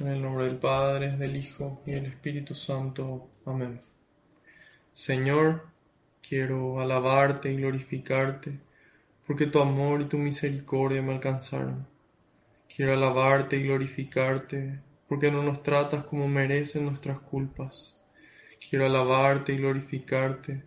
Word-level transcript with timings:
En 0.00 0.08
el 0.08 0.20
nombre 0.20 0.46
del 0.46 0.56
Padre, 0.56 1.16
del 1.16 1.36
Hijo 1.36 1.80
y 1.86 1.92
del 1.92 2.06
Espíritu 2.06 2.52
Santo. 2.52 3.28
Amén. 3.46 3.80
Señor, 4.92 5.68
quiero 6.20 6.80
alabarte 6.80 7.52
y 7.52 7.58
glorificarte, 7.58 8.58
porque 9.24 9.46
tu 9.46 9.60
amor 9.60 10.00
y 10.00 10.06
tu 10.06 10.18
misericordia 10.18 11.00
me 11.00 11.12
alcanzaron. 11.12 11.86
Quiero 12.74 12.92
alabarte 12.92 13.56
y 13.56 13.62
glorificarte, 13.62 14.80
porque 15.08 15.30
no 15.30 15.44
nos 15.44 15.62
tratas 15.62 16.02
como 16.06 16.26
merecen 16.26 16.86
nuestras 16.86 17.20
culpas. 17.20 17.96
Quiero 18.68 18.86
alabarte 18.86 19.52
y 19.52 19.58
glorificarte, 19.58 20.64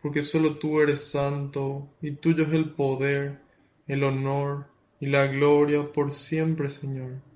porque 0.00 0.22
solo 0.22 0.56
tú 0.56 0.80
eres 0.80 1.06
santo, 1.06 1.86
y 2.00 2.12
tuyo 2.12 2.44
es 2.44 2.52
el 2.54 2.70
poder, 2.70 3.40
el 3.86 4.04
honor 4.04 4.68
y 5.00 5.06
la 5.08 5.26
gloria 5.26 5.82
por 5.92 6.12
siempre, 6.12 6.70
Señor. 6.70 7.29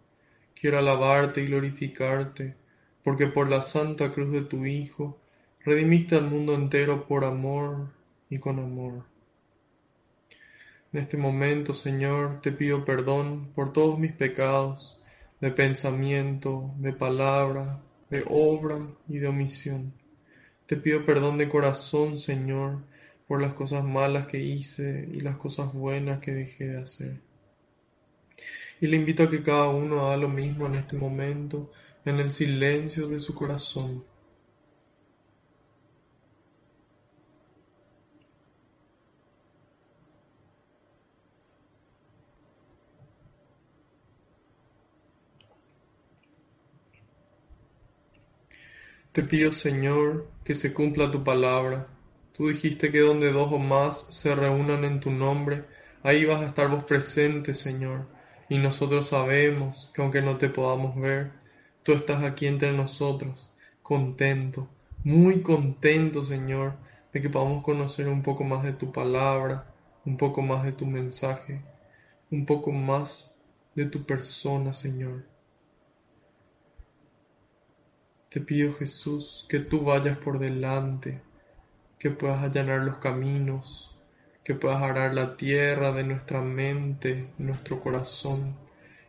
Quiero 0.65 0.79
alabarte 0.79 1.43
y 1.43 1.49
glorificarte, 1.49 2.57
porque 3.03 3.27
por 3.27 3.51
la 3.51 3.61
santa 3.61 4.15
cruz 4.15 4.33
de 4.33 4.41
tu 4.41 4.65
Hijo, 4.65 5.21
redimiste 5.63 6.17
al 6.17 6.31
mundo 6.31 6.55
entero 6.55 7.07
por 7.07 7.27
amor 7.27 7.91
y 8.31 8.39
con 8.39 8.59
amor. 8.59 9.05
En 10.91 11.01
este 11.01 11.19
momento, 11.19 11.75
Señor, 11.75 12.41
te 12.41 12.51
pido 12.51 12.83
perdón 12.87 13.53
por 13.55 13.75
todos 13.75 13.99
mis 13.99 14.13
pecados, 14.13 14.99
de 15.39 15.51
pensamiento, 15.51 16.73
de 16.79 16.95
palabra, 16.95 17.83
de 18.09 18.25
obra 18.27 18.79
y 19.07 19.19
de 19.19 19.29
omisión. 19.29 19.93
Te 20.65 20.79
pido 20.79 21.05
perdón 21.05 21.37
de 21.37 21.51
corazón, 21.51 22.17
Señor, 22.17 22.79
por 23.29 23.43
las 23.43 23.53
cosas 23.53 23.85
malas 23.85 24.29
que 24.29 24.41
hice 24.41 25.11
y 25.13 25.21
las 25.21 25.37
cosas 25.37 25.75
buenas 25.75 26.21
que 26.21 26.33
dejé 26.33 26.69
de 26.69 26.81
hacer. 26.81 27.34
Y 28.85 28.87
le 28.87 28.97
invito 28.97 29.23
a 29.23 29.31
que 29.31 29.43
cada 29.43 29.69
uno 29.71 30.05
haga 30.05 30.19
lo 30.19 30.29
mismo 30.29 30.67
en 30.67 30.75
este 30.75 30.95
momento, 30.95 31.73
en 32.05 32.21
el 32.21 32.31
silencio 32.31 33.09
de 33.09 33.19
su 33.19 33.35
corazón. 33.35 34.05
Te 49.13 49.23
pido, 49.23 49.51
Señor, 49.51 50.29
que 50.45 50.55
se 50.55 50.75
cumpla 50.75 51.11
tu 51.11 51.25
palabra. 51.25 51.89
Tú 52.35 52.49
dijiste 52.49 52.93
que 52.93 53.01
donde 53.01 53.33
dos 53.33 53.51
o 53.51 53.59
más 53.59 54.09
se 54.11 54.35
reúnan 54.35 54.85
en 54.85 55.01
tu 55.01 55.11
nombre, 55.11 55.65
ahí 56.03 56.27
vas 56.27 56.43
a 56.43 56.47
estar 56.49 56.69
vos 56.69 56.85
presente, 56.85 57.55
Señor. 57.55 58.14
Y 58.49 58.59
nosotros 58.59 59.09
sabemos 59.09 59.91
que 59.95 60.03
aunque 60.03 60.23
no 60.23 60.37
te 60.37 60.49
podamos 60.49 60.97
ver, 60.97 61.33
tú 61.83 61.93
estás 61.93 62.23
aquí 62.23 62.47
entre 62.47 62.73
nosotros, 62.73 63.51
contento, 63.83 64.69
muy 65.03 65.43
contento, 65.43 66.25
Señor, 66.25 66.75
de 67.13 67.23
que 67.23 67.31
podamos 67.31 67.63
conocer 67.63 68.09
un 68.09 68.23
poco 68.23 68.45
más 68.45 68.65
de 68.65 68.73
tu 68.73 68.93
palabra, 68.93 69.67
un 70.05 70.17
poco 70.17 70.43
más 70.43 70.65
de 70.65 70.73
tu 70.73 70.87
mensaje, 70.87 71.63
un 72.31 72.45
poco 72.47 72.73
más 72.73 73.35
de 73.75 73.87
tu 73.87 74.05
persona, 74.05 74.73
Señor. 74.75 75.25
Te 78.29 78.41
pido, 78.41 78.75
Jesús, 78.75 79.47
que 79.49 79.61
tú 79.61 79.83
vayas 79.83 80.19
por 80.19 80.39
delante, 80.39 81.23
que 81.99 82.11
puedas 82.11 82.43
allanar 82.43 82.81
los 82.81 82.99
caminos, 82.99 83.94
que 84.45 84.55
puedas 84.55 84.83
arar 84.83 85.15
la 85.15 85.37
tierra 85.37 85.91
de 85.93 86.05
nuestra 86.05 86.43
mente, 86.43 87.31
nuestro 87.39 87.81
corazón, 87.81 88.55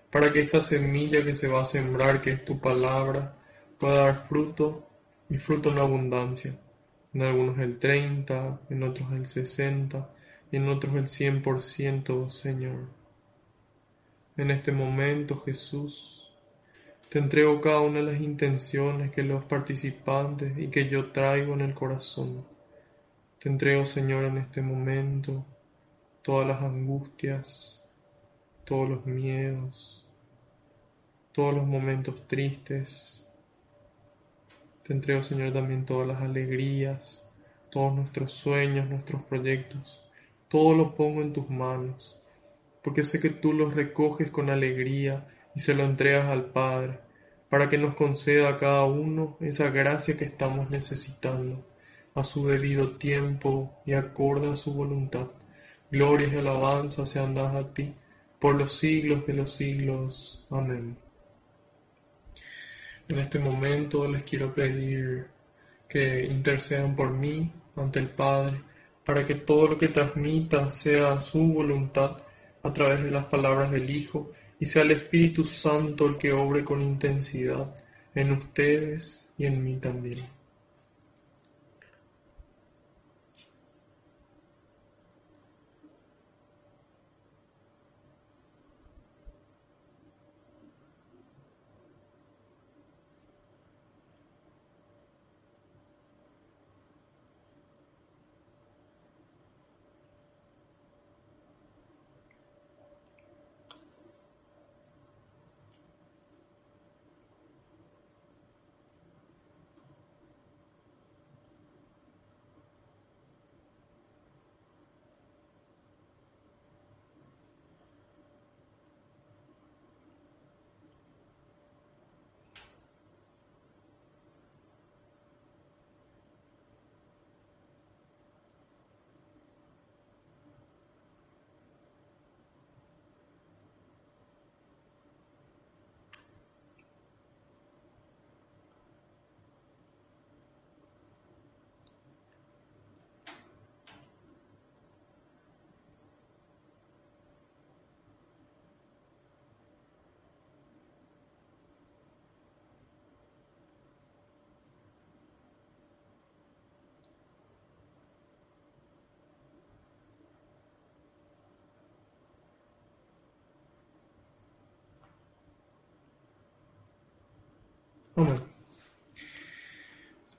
para 0.10 0.32
que 0.32 0.40
esta 0.40 0.62
semilla 0.62 1.26
que 1.26 1.36
se 1.36 1.50
va 1.50 1.62
a 1.62 1.66
sembrar, 1.66 2.22
que 2.22 2.32
es 2.32 2.46
tu 2.46 2.62
palabra, 2.62 3.36
pueda 3.78 4.06
dar 4.06 4.28
fruto 4.28 4.88
y 5.30 5.38
fruto 5.38 5.72
en 5.72 5.80
abundancia. 5.80 6.58
En 7.14 7.22
algunos 7.22 7.60
el 7.60 7.78
30, 7.80 8.62
en 8.70 8.84
otros 8.84 9.12
el 9.12 9.26
60 9.26 10.10
y 10.52 10.56
en 10.56 10.70
otros 10.70 10.96
el 10.96 11.08
100%, 11.08 12.30
Señor. 12.30 12.88
En 14.38 14.52
este 14.52 14.72
momento, 14.72 15.36
Jesús, 15.36 16.32
te 17.10 17.20
entrego 17.20 17.60
cada 17.60 17.82
una 17.82 18.00
de 18.00 18.14
las 18.14 18.22
intenciones 18.22 19.12
que 19.12 19.24
los 19.24 19.44
participantes 19.44 20.58
y 20.58 20.68
que 20.68 20.88
yo 20.88 21.12
traigo 21.12 21.54
en 21.54 21.62
el 21.62 21.74
corazón 21.74 22.55
te 23.46 23.52
entrego, 23.52 23.86
Señor, 23.86 24.24
en 24.24 24.40
este 24.40 24.64
momento 24.64 25.46
todas 26.24 26.48
las 26.48 26.64
angustias, 26.64 27.80
todos 28.64 28.90
los 28.90 29.06
miedos, 29.06 30.04
todos 31.32 31.54
los 31.54 31.68
momentos 31.68 32.28
tristes. 32.28 33.30
Te 34.82 34.94
entrego, 34.94 35.22
Señor, 35.22 35.54
también 35.54 35.86
todas 35.86 36.08
las 36.08 36.24
alegrías, 36.24 37.24
todos 37.70 37.94
nuestros 37.94 38.32
sueños, 38.32 38.90
nuestros 38.90 39.22
proyectos. 39.22 40.02
Todo 40.48 40.74
lo 40.74 40.96
pongo 40.96 41.22
en 41.22 41.32
tus 41.32 41.48
manos, 41.48 42.20
porque 42.84 43.04
sé 43.04 43.20
que 43.20 43.30
tú 43.30 43.54
los 43.54 43.76
recoges 43.76 44.32
con 44.32 44.50
alegría 44.50 45.28
y 45.54 45.60
se 45.60 45.76
lo 45.76 45.84
entregas 45.84 46.26
al 46.32 46.46
Padre, 46.46 47.00
para 47.50 47.70
que 47.70 47.78
nos 47.78 47.94
conceda 47.94 48.50
a 48.50 48.58
cada 48.58 48.86
uno 48.86 49.38
esa 49.40 49.70
gracia 49.70 50.18
que 50.18 50.26
estamos 50.26 50.72
necesitando 50.72 51.75
a 52.16 52.24
su 52.24 52.48
debido 52.48 52.92
tiempo 52.98 53.82
y 53.86 53.94
acorde 53.94 54.52
a 54.52 54.56
su 54.56 54.74
voluntad. 54.74 55.28
Glorias 55.92 56.34
y 56.34 56.38
alabanza 56.38 57.06
sean 57.06 57.36
dadas 57.36 57.56
a 57.56 57.74
ti 57.74 57.94
por 58.40 58.56
los 58.56 58.78
siglos 58.78 59.28
de 59.28 59.34
los 59.34 59.54
siglos. 59.54 60.48
Amén. 60.50 60.98
En 63.08 63.20
este 63.20 63.38
momento 63.38 64.08
les 64.08 64.24
quiero 64.24 64.54
pedir 64.54 65.28
que 65.88 66.26
intercedan 66.26 66.96
por 66.96 67.12
mí 67.12 67.52
ante 67.76 68.00
el 68.00 68.10
Padre, 68.10 68.62
para 69.06 69.26
que 69.28 69.36
todo 69.36 69.68
lo 69.68 69.78
que 69.78 69.90
transmita 69.90 70.72
sea 70.72 71.22
su 71.22 71.40
voluntad 71.54 72.18
a 72.64 72.74
través 72.74 73.04
de 73.04 73.12
las 73.12 73.26
palabras 73.26 73.72
del 73.72 73.90
Hijo 73.90 74.32
y 74.60 74.66
sea 74.66 74.82
el 74.82 74.92
Espíritu 74.92 75.46
Santo 75.46 76.08
el 76.08 76.18
que 76.18 76.32
obre 76.34 76.64
con 76.64 76.82
intensidad 76.82 77.76
en 78.16 78.32
ustedes 78.32 79.30
y 79.38 79.46
en 79.46 79.64
mí 79.64 79.76
también. 79.76 80.35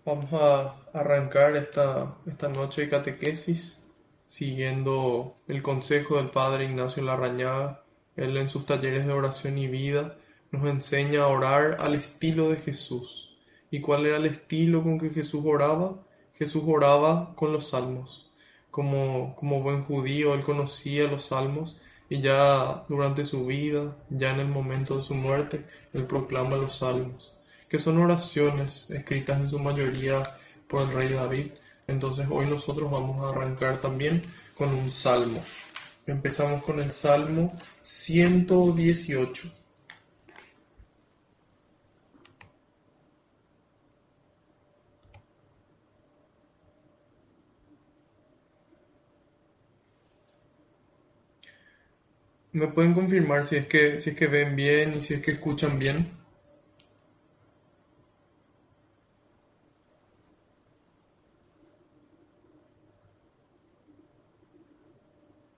Vamos 0.05 0.33
a 0.33 0.77
arrancar 0.95 1.57
esta, 1.57 2.17
esta 2.27 2.49
noche 2.49 2.83
de 2.83 2.89
catequesis 2.89 3.87
siguiendo 4.25 5.37
el 5.47 5.63
consejo 5.63 6.17
del 6.17 6.31
Padre 6.31 6.65
Ignacio 6.65 7.03
Larrañaga. 7.03 7.83
Él 8.17 8.37
en 8.39 8.49
sus 8.49 8.65
talleres 8.65 9.07
de 9.07 9.13
oración 9.13 9.59
y 9.59 9.67
vida 9.67 10.17
nos 10.53 10.67
enseña 10.71 11.25
a 11.25 11.29
orar 11.29 11.77
al 11.81 11.95
estilo 11.95 12.49
de 12.49 12.57
Jesús. 12.57 13.37
¿Y 13.71 13.81
cuál 13.83 14.07
era 14.07 14.17
el 14.17 14.25
estilo 14.25 14.83
con 14.83 14.99
que 14.99 15.11
Jesús 15.11 15.43
oraba? 15.45 16.03
Jesús 16.33 16.63
oraba 16.67 17.35
con 17.35 17.53
los 17.53 17.69
salmos. 17.69 18.33
Como, 18.71 19.37
como 19.37 19.63
buen 19.63 19.85
judío, 19.85 20.33
él 20.33 20.43
conocía 20.43 21.09
los 21.09 21.27
salmos 21.27 21.79
y 22.09 22.21
ya 22.21 22.85
durante 22.89 23.25
su 23.25 23.47
vida, 23.47 23.97
ya 24.11 24.31
en 24.31 24.41
el 24.41 24.49
momento 24.49 24.97
de 24.97 25.03
su 25.03 25.15
muerte, 25.15 25.67
él 25.93 26.07
proclama 26.07 26.57
los 26.57 26.77
salmos, 26.77 27.36
que 27.69 27.79
son 27.79 27.99
oraciones 27.99 28.91
escritas 28.91 29.41
en 29.41 29.49
su 29.49 29.59
mayoría 29.59 30.23
por 30.69 30.89
el 30.89 30.93
rey 30.95 31.09
David. 31.09 31.53
Entonces 31.87 32.27
hoy 32.31 32.47
nosotros 32.47 32.91
vamos 32.91 33.25
a 33.25 33.31
arrancar 33.31 33.81
también 33.81 34.23
con 34.57 34.71
un 34.75 34.91
salmo. 34.91 35.43
Empezamos 36.07 36.63
con 36.65 36.81
el 36.81 36.93
salmo 36.93 37.53
118. 37.83 39.53
¿Me 52.53 52.69
pueden 52.69 52.95
confirmar 52.95 53.45
si 53.45 53.57
es 53.57 53.67
que 53.67 53.99
si 53.99 54.11
es 54.11 54.17
que 54.17 54.27
ven 54.27 54.57
bien 54.57 54.95
y 54.97 55.01
si 55.01 55.15
es 55.15 55.21
que 55.21 55.33
escuchan 55.33 55.79
bien? 55.79 56.26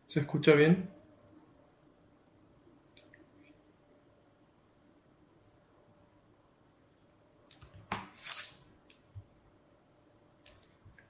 ¿Se 0.08 0.20
escucha 0.20 0.54
bien? 0.54 0.88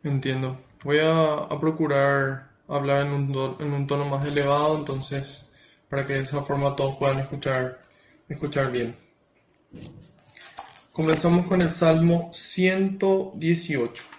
Entiendo. 0.02 0.58
Voy 0.84 0.98
a, 1.00 1.48
procurar 1.60 2.50
hablar 2.66 3.06
en 3.06 3.12
un, 3.12 3.56
en 3.60 3.72
un 3.72 3.86
tono 3.86 4.04
más 4.04 4.26
elevado, 4.26 4.76
entonces 4.78 5.54
para 5.88 6.06
que 6.06 6.14
de 6.14 6.20
esa 6.20 6.42
forma 6.42 6.74
todos 6.76 6.96
puedan 6.96 7.20
escuchar, 7.20 7.80
escuchar 8.28 8.72
bien. 8.72 8.96
Comenzamos 10.92 11.46
con 11.46 11.62
el 11.62 11.70
Salmo 11.70 12.30
118. 12.32 14.17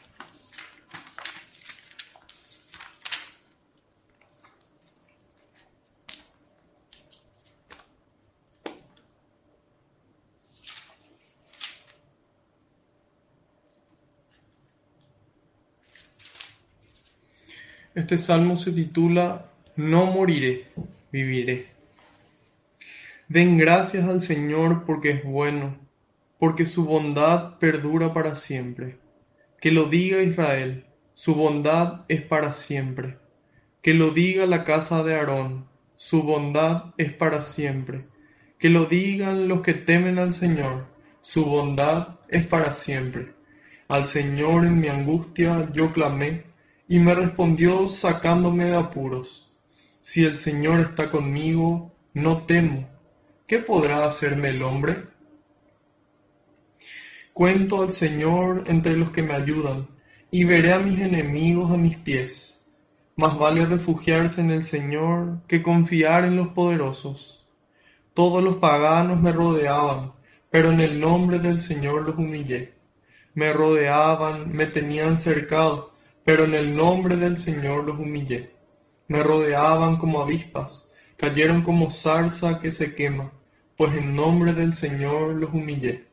Este 18.09 18.23
salmo 18.25 18.57
se 18.57 18.71
titula 18.71 19.51
No 19.75 20.07
moriré 20.07 20.65
viviré. 21.11 21.67
Den 23.27 23.59
gracias 23.59 24.09
al 24.09 24.19
Señor 24.19 24.83
porque 24.83 25.11
es 25.11 25.23
bueno, 25.23 25.77
porque 26.39 26.65
su 26.65 26.85
bondad 26.85 27.59
perdura 27.59 28.11
para 28.11 28.35
siempre. 28.35 28.97
Que 29.61 29.71
lo 29.71 29.89
diga 29.89 30.23
Israel, 30.23 30.87
su 31.13 31.35
bondad 31.35 32.05
es 32.07 32.23
para 32.23 32.53
siempre. 32.53 33.19
Que 33.83 33.93
lo 33.93 34.09
diga 34.09 34.47
la 34.47 34.63
casa 34.63 35.03
de 35.03 35.13
Aarón, 35.13 35.67
su 35.95 36.23
bondad 36.23 36.95
es 36.97 37.13
para 37.13 37.43
siempre. 37.43 38.07
Que 38.57 38.69
lo 38.69 38.85
digan 38.85 39.47
los 39.47 39.61
que 39.61 39.75
temen 39.75 40.17
al 40.17 40.33
Señor, 40.33 40.87
su 41.21 41.45
bondad 41.45 42.17
es 42.27 42.43
para 42.47 42.73
siempre. 42.73 43.35
Al 43.87 44.07
Señor 44.07 44.65
en 44.65 44.79
mi 44.79 44.87
angustia 44.87 45.69
yo 45.73 45.93
clamé, 45.93 46.48
y 46.91 46.97
me 46.97 47.13
respondió 47.13 47.87
sacándome 47.87 48.65
de 48.65 48.75
apuros. 48.75 49.47
Si 50.01 50.25
el 50.25 50.37
Señor 50.37 50.79
está 50.79 51.11
conmigo, 51.11 51.93
no 52.15 52.45
temo. 52.47 52.89
¿Qué 53.45 53.59
podrá 53.59 54.05
hacerme 54.05 54.49
el 54.49 54.63
hombre? 54.63 55.03
Cuento 57.31 57.83
al 57.83 57.93
Señor 57.93 58.63
entre 58.65 58.97
los 58.97 59.11
que 59.11 59.21
me 59.21 59.35
ayudan, 59.35 59.87
y 60.31 60.45
veré 60.45 60.73
a 60.73 60.79
mis 60.79 60.99
enemigos 60.99 61.71
a 61.71 61.77
mis 61.77 61.95
pies. 61.95 62.65
Más 63.15 63.37
vale 63.37 63.67
refugiarse 63.67 64.41
en 64.41 64.49
el 64.49 64.63
Señor 64.63 65.41
que 65.47 65.61
confiar 65.61 66.25
en 66.25 66.37
los 66.37 66.47
poderosos. 66.49 67.45
Todos 68.15 68.43
los 68.43 68.55
paganos 68.55 69.21
me 69.21 69.31
rodeaban, 69.31 70.13
pero 70.49 70.71
en 70.71 70.81
el 70.81 70.99
nombre 70.99 71.37
del 71.37 71.61
Señor 71.61 72.01
los 72.01 72.17
humillé. 72.17 72.73
Me 73.35 73.53
rodeaban, 73.53 74.51
me 74.51 74.65
tenían 74.65 75.19
cercado, 75.19 75.93
pero 76.29 76.43
en 76.43 76.53
el 76.53 76.75
nombre 76.75 77.15
del 77.15 77.39
Señor 77.39 77.85
los 77.85 77.97
humillé 77.97 78.51
me 79.07 79.23
rodeaban 79.23 79.97
como 79.97 80.21
avispas, 80.21 80.87
cayeron 81.17 81.63
como 81.63 81.89
zarza 81.89 82.61
que 82.61 82.71
se 82.71 82.93
quema, 82.93 83.31
pues 83.75 83.95
en 83.95 84.15
nombre 84.15 84.53
del 84.53 84.75
Señor 84.75 85.33
los 85.33 85.51
humillé. 85.51 86.05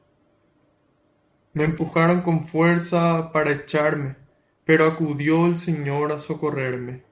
Me 1.52 1.64
empujaron 1.64 2.22
con 2.22 2.48
fuerza 2.48 3.30
para 3.30 3.52
echarme, 3.52 4.16
pero 4.64 4.86
acudió 4.86 5.48
el 5.48 5.58
Señor 5.58 6.10
a 6.12 6.20
socorrerme. 6.20 7.02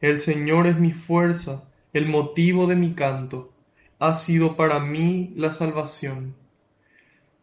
El 0.00 0.18
Señor 0.18 0.66
es 0.68 0.80
mi 0.80 0.92
fuerza, 0.92 1.64
el 1.92 2.06
motivo 2.06 2.66
de 2.66 2.76
mi 2.76 2.94
canto, 2.94 3.52
ha 3.98 4.14
sido 4.14 4.56
para 4.56 4.80
mí 4.80 5.34
la 5.36 5.52
salvación. 5.52 6.34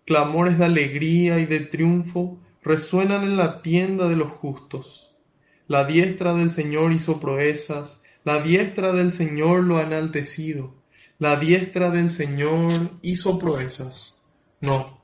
Clamores 0.03 0.57
de 0.57 0.65
alegría 0.65 1.38
y 1.38 1.45
de 1.45 1.59
triunfo 1.59 2.39
resuenan 2.65 3.24
en 3.24 3.38
la 3.38 3.62
tienda 3.62 4.10
de 4.10 4.15
los 4.15 4.31
justos. 4.31 5.15
La 5.67 5.86
diestra 5.86 6.34
del 6.34 6.50
Señor 6.50 6.91
hizo 6.91 7.19
proezas, 7.19 8.03
la 8.24 8.41
diestra 8.41 8.91
del 8.91 9.12
Señor 9.12 9.63
lo 9.63 9.77
ha 9.77 9.84
enaltecido, 9.84 10.74
la 11.19 11.39
diestra 11.39 11.91
del 11.91 12.10
Señor 12.10 12.72
hizo 13.03 13.38
proezas. 13.38 14.27
No, 14.62 15.01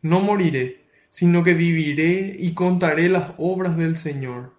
no 0.00 0.20
moriré, 0.20 0.84
sino 1.10 1.44
que 1.44 1.52
viviré 1.52 2.36
y 2.38 2.54
contaré 2.54 3.10
las 3.10 3.32
obras 3.36 3.76
del 3.76 3.96
Señor. 3.96 4.54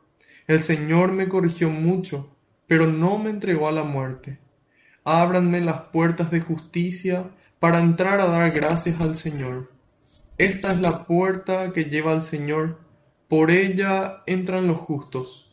El 0.47 0.59
Señor 0.59 1.11
me 1.11 1.27
corrigió 1.27 1.71
mucho, 1.71 2.29
pero 2.67 2.85
no 2.85 3.17
me 3.17 3.31
entregó 3.31 3.67
a 3.67 3.71
la 3.71 3.83
muerte. 3.83 4.37
Ábranme 5.03 5.61
las 5.61 5.81
puertas 5.91 6.29
de 6.29 6.41
justicia 6.41 7.31
para 7.59 7.79
entrar 7.79 8.19
a 8.19 8.27
dar 8.27 8.51
gracias 8.51 9.01
al 9.01 9.15
Señor. 9.15 9.74
Esta 10.37 10.71
es 10.71 10.81
la 10.81 11.05
puerta 11.05 11.71
que 11.71 11.85
lleva 11.85 12.11
al 12.11 12.21
Señor 12.21 12.85
por 13.27 13.49
ella 13.49 14.21
entran 14.27 14.67
los 14.67 14.79
justos. 14.79 15.51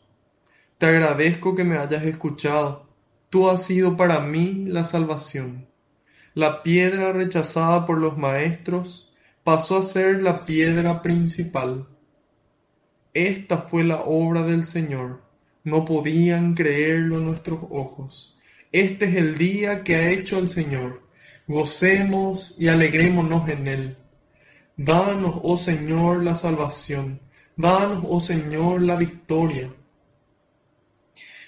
Te 0.77 0.85
agradezco 0.85 1.55
que 1.55 1.63
me 1.63 1.77
hayas 1.77 2.03
escuchado. 2.03 2.85
Tú 3.29 3.49
has 3.49 3.63
sido 3.63 3.97
para 3.97 4.19
mí 4.19 4.65
la 4.67 4.85
salvación. 4.85 5.65
La 6.35 6.61
piedra 6.61 7.13
rechazada 7.13 7.85
por 7.85 7.97
los 7.97 8.15
maestros 8.15 9.11
pasó 9.43 9.77
a 9.77 9.83
ser 9.83 10.21
la 10.21 10.45
piedra 10.45 11.01
principal. 11.01 11.87
Esta 13.13 13.57
fue 13.57 13.83
la 13.83 14.01
obra 14.01 14.43
del 14.43 14.63
Señor. 14.65 15.21
No 15.63 15.83
podían 15.83 16.53
creerlo 16.53 17.19
nuestros 17.19 17.59
ojos. 17.71 18.37
Este 18.71 19.05
es 19.05 19.15
el 19.15 19.37
día 19.37 19.83
que 19.83 19.95
ha 19.95 20.11
hecho 20.11 20.37
el 20.37 20.49
Señor. 20.49 21.01
Gocemos 21.47 22.53
y 22.59 22.67
alegrémonos 22.67 23.49
en 23.49 23.67
él. 23.67 23.97
Danos, 24.75 25.39
oh 25.43 25.57
Señor, 25.57 26.23
la 26.23 26.35
salvación 26.35 27.19
Danos, 27.55 28.03
oh 28.07 28.19
Señor, 28.19 28.81
la 28.81 28.95
victoria. 28.95 29.71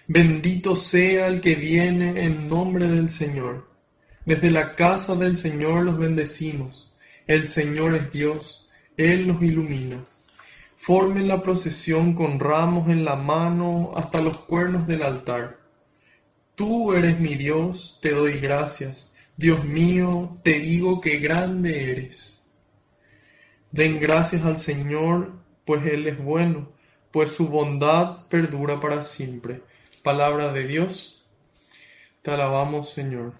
Bendito 0.07 0.75
sea 0.75 1.25
el 1.25 1.41
que 1.41 1.55
viene 1.55 2.23
en 2.23 2.47
nombre 2.47 2.87
del 2.87 3.09
Señor. 3.09 3.67
Desde 4.23 4.51
la 4.51 4.75
casa 4.75 5.15
del 5.15 5.35
Señor 5.35 5.83
los 5.83 5.97
bendecimos. 5.97 6.95
El 7.25 7.47
Señor 7.47 7.95
es 7.95 8.11
Dios, 8.11 8.69
Él 8.97 9.27
nos 9.27 9.41
ilumina. 9.41 10.05
Formen 10.77 11.27
la 11.27 11.41
procesión 11.41 12.13
con 12.13 12.39
ramos 12.39 12.87
en 12.89 13.03
la 13.03 13.15
mano 13.15 13.93
hasta 13.95 14.21
los 14.21 14.37
cuernos 14.37 14.85
del 14.85 15.01
altar. 15.01 15.57
Tú 16.53 16.93
eres 16.93 17.19
mi 17.19 17.33
Dios, 17.33 17.97
te 17.99 18.11
doy 18.11 18.39
gracias. 18.39 19.15
Dios 19.37 19.65
mío, 19.65 20.37
te 20.43 20.59
digo 20.59 21.01
que 21.01 21.17
grande 21.17 21.91
eres. 21.91 22.34
Den 23.75 23.99
gracias 23.99 24.45
al 24.45 24.57
Señor 24.57 25.33
pues 25.65 25.85
Él 25.85 26.07
es 26.07 26.17
bueno, 26.17 26.71
pues 27.11 27.31
su 27.31 27.49
bondad 27.49 28.25
perdura 28.29 28.79
para 28.79 29.03
siempre. 29.03 29.63
Palabra 30.01 30.53
de 30.53 30.65
Dios, 30.65 31.27
te 32.21 32.31
alabamos 32.31 32.91
Señor. 32.91 33.33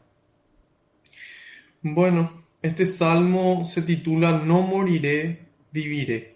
Bueno, 1.81 2.43
Este 2.61 2.85
salmo 2.85 3.63
se 3.63 3.81
titula 3.81 4.33
No 4.33 4.61
moriré, 4.61 5.45
viviré. 5.71 6.35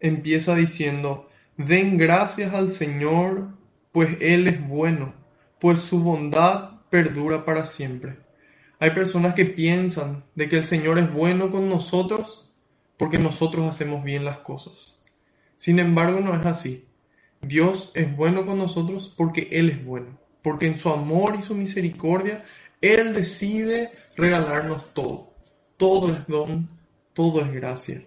Empieza 0.00 0.56
diciendo, 0.56 1.28
Den 1.56 1.98
gracias 1.98 2.52
al 2.52 2.72
Señor, 2.72 3.50
pues 3.92 4.16
Él 4.20 4.48
es 4.48 4.66
bueno, 4.66 5.14
pues 5.60 5.78
su 5.78 6.00
bondad 6.02 6.80
perdura 6.90 7.44
para 7.44 7.64
siempre. 7.64 8.16
Hay 8.80 8.90
personas 8.90 9.34
que 9.34 9.44
piensan 9.44 10.24
de 10.34 10.48
que 10.48 10.56
el 10.56 10.64
Señor 10.64 10.98
es 10.98 11.12
bueno 11.12 11.52
con 11.52 11.68
nosotros 11.68 12.47
porque 12.98 13.18
nosotros 13.18 13.66
hacemos 13.66 14.04
bien 14.04 14.24
las 14.24 14.38
cosas. 14.38 15.02
Sin 15.56 15.78
embargo, 15.78 16.20
no 16.20 16.38
es 16.38 16.44
así. 16.44 16.86
Dios 17.40 17.92
es 17.94 18.14
bueno 18.14 18.44
con 18.44 18.58
nosotros 18.58 19.14
porque 19.16 19.48
Él 19.52 19.70
es 19.70 19.84
bueno, 19.84 20.18
porque 20.42 20.66
en 20.66 20.76
su 20.76 20.90
amor 20.90 21.36
y 21.38 21.42
su 21.42 21.54
misericordia 21.54 22.44
Él 22.80 23.14
decide 23.14 23.92
regalarnos 24.16 24.92
todo. 24.92 25.32
Todo 25.76 26.12
es 26.12 26.26
don, 26.26 26.68
todo 27.14 27.40
es 27.40 27.52
gracia. 27.52 28.02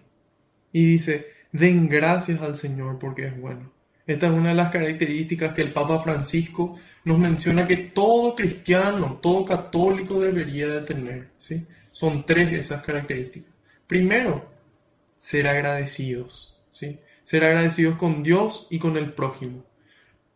Y 0.72 0.84
dice, 0.84 1.26
den 1.52 1.88
gracias 1.88 2.40
al 2.42 2.56
Señor 2.56 2.98
porque 2.98 3.26
es 3.26 3.40
bueno. 3.40 3.72
Esta 4.06 4.26
es 4.26 4.32
una 4.32 4.50
de 4.50 4.56
las 4.56 4.70
características 4.70 5.54
que 5.54 5.62
el 5.62 5.72
Papa 5.72 6.00
Francisco 6.00 6.76
nos 7.04 7.18
menciona 7.18 7.66
que 7.66 7.76
todo 7.76 8.34
cristiano, 8.34 9.18
todo 9.22 9.44
católico 9.44 10.20
debería 10.20 10.66
de 10.66 10.80
tener. 10.82 11.30
¿sí? 11.38 11.66
Son 11.92 12.26
tres 12.26 12.50
de 12.50 12.60
esas 12.60 12.82
características. 12.82 13.50
Primero, 13.86 14.51
ser 15.22 15.46
agradecidos. 15.46 16.60
¿sí? 16.72 16.98
Ser 17.22 17.44
agradecidos 17.44 17.94
con 17.94 18.24
Dios 18.24 18.66
y 18.70 18.80
con 18.80 18.96
el 18.96 19.12
prójimo. 19.12 19.64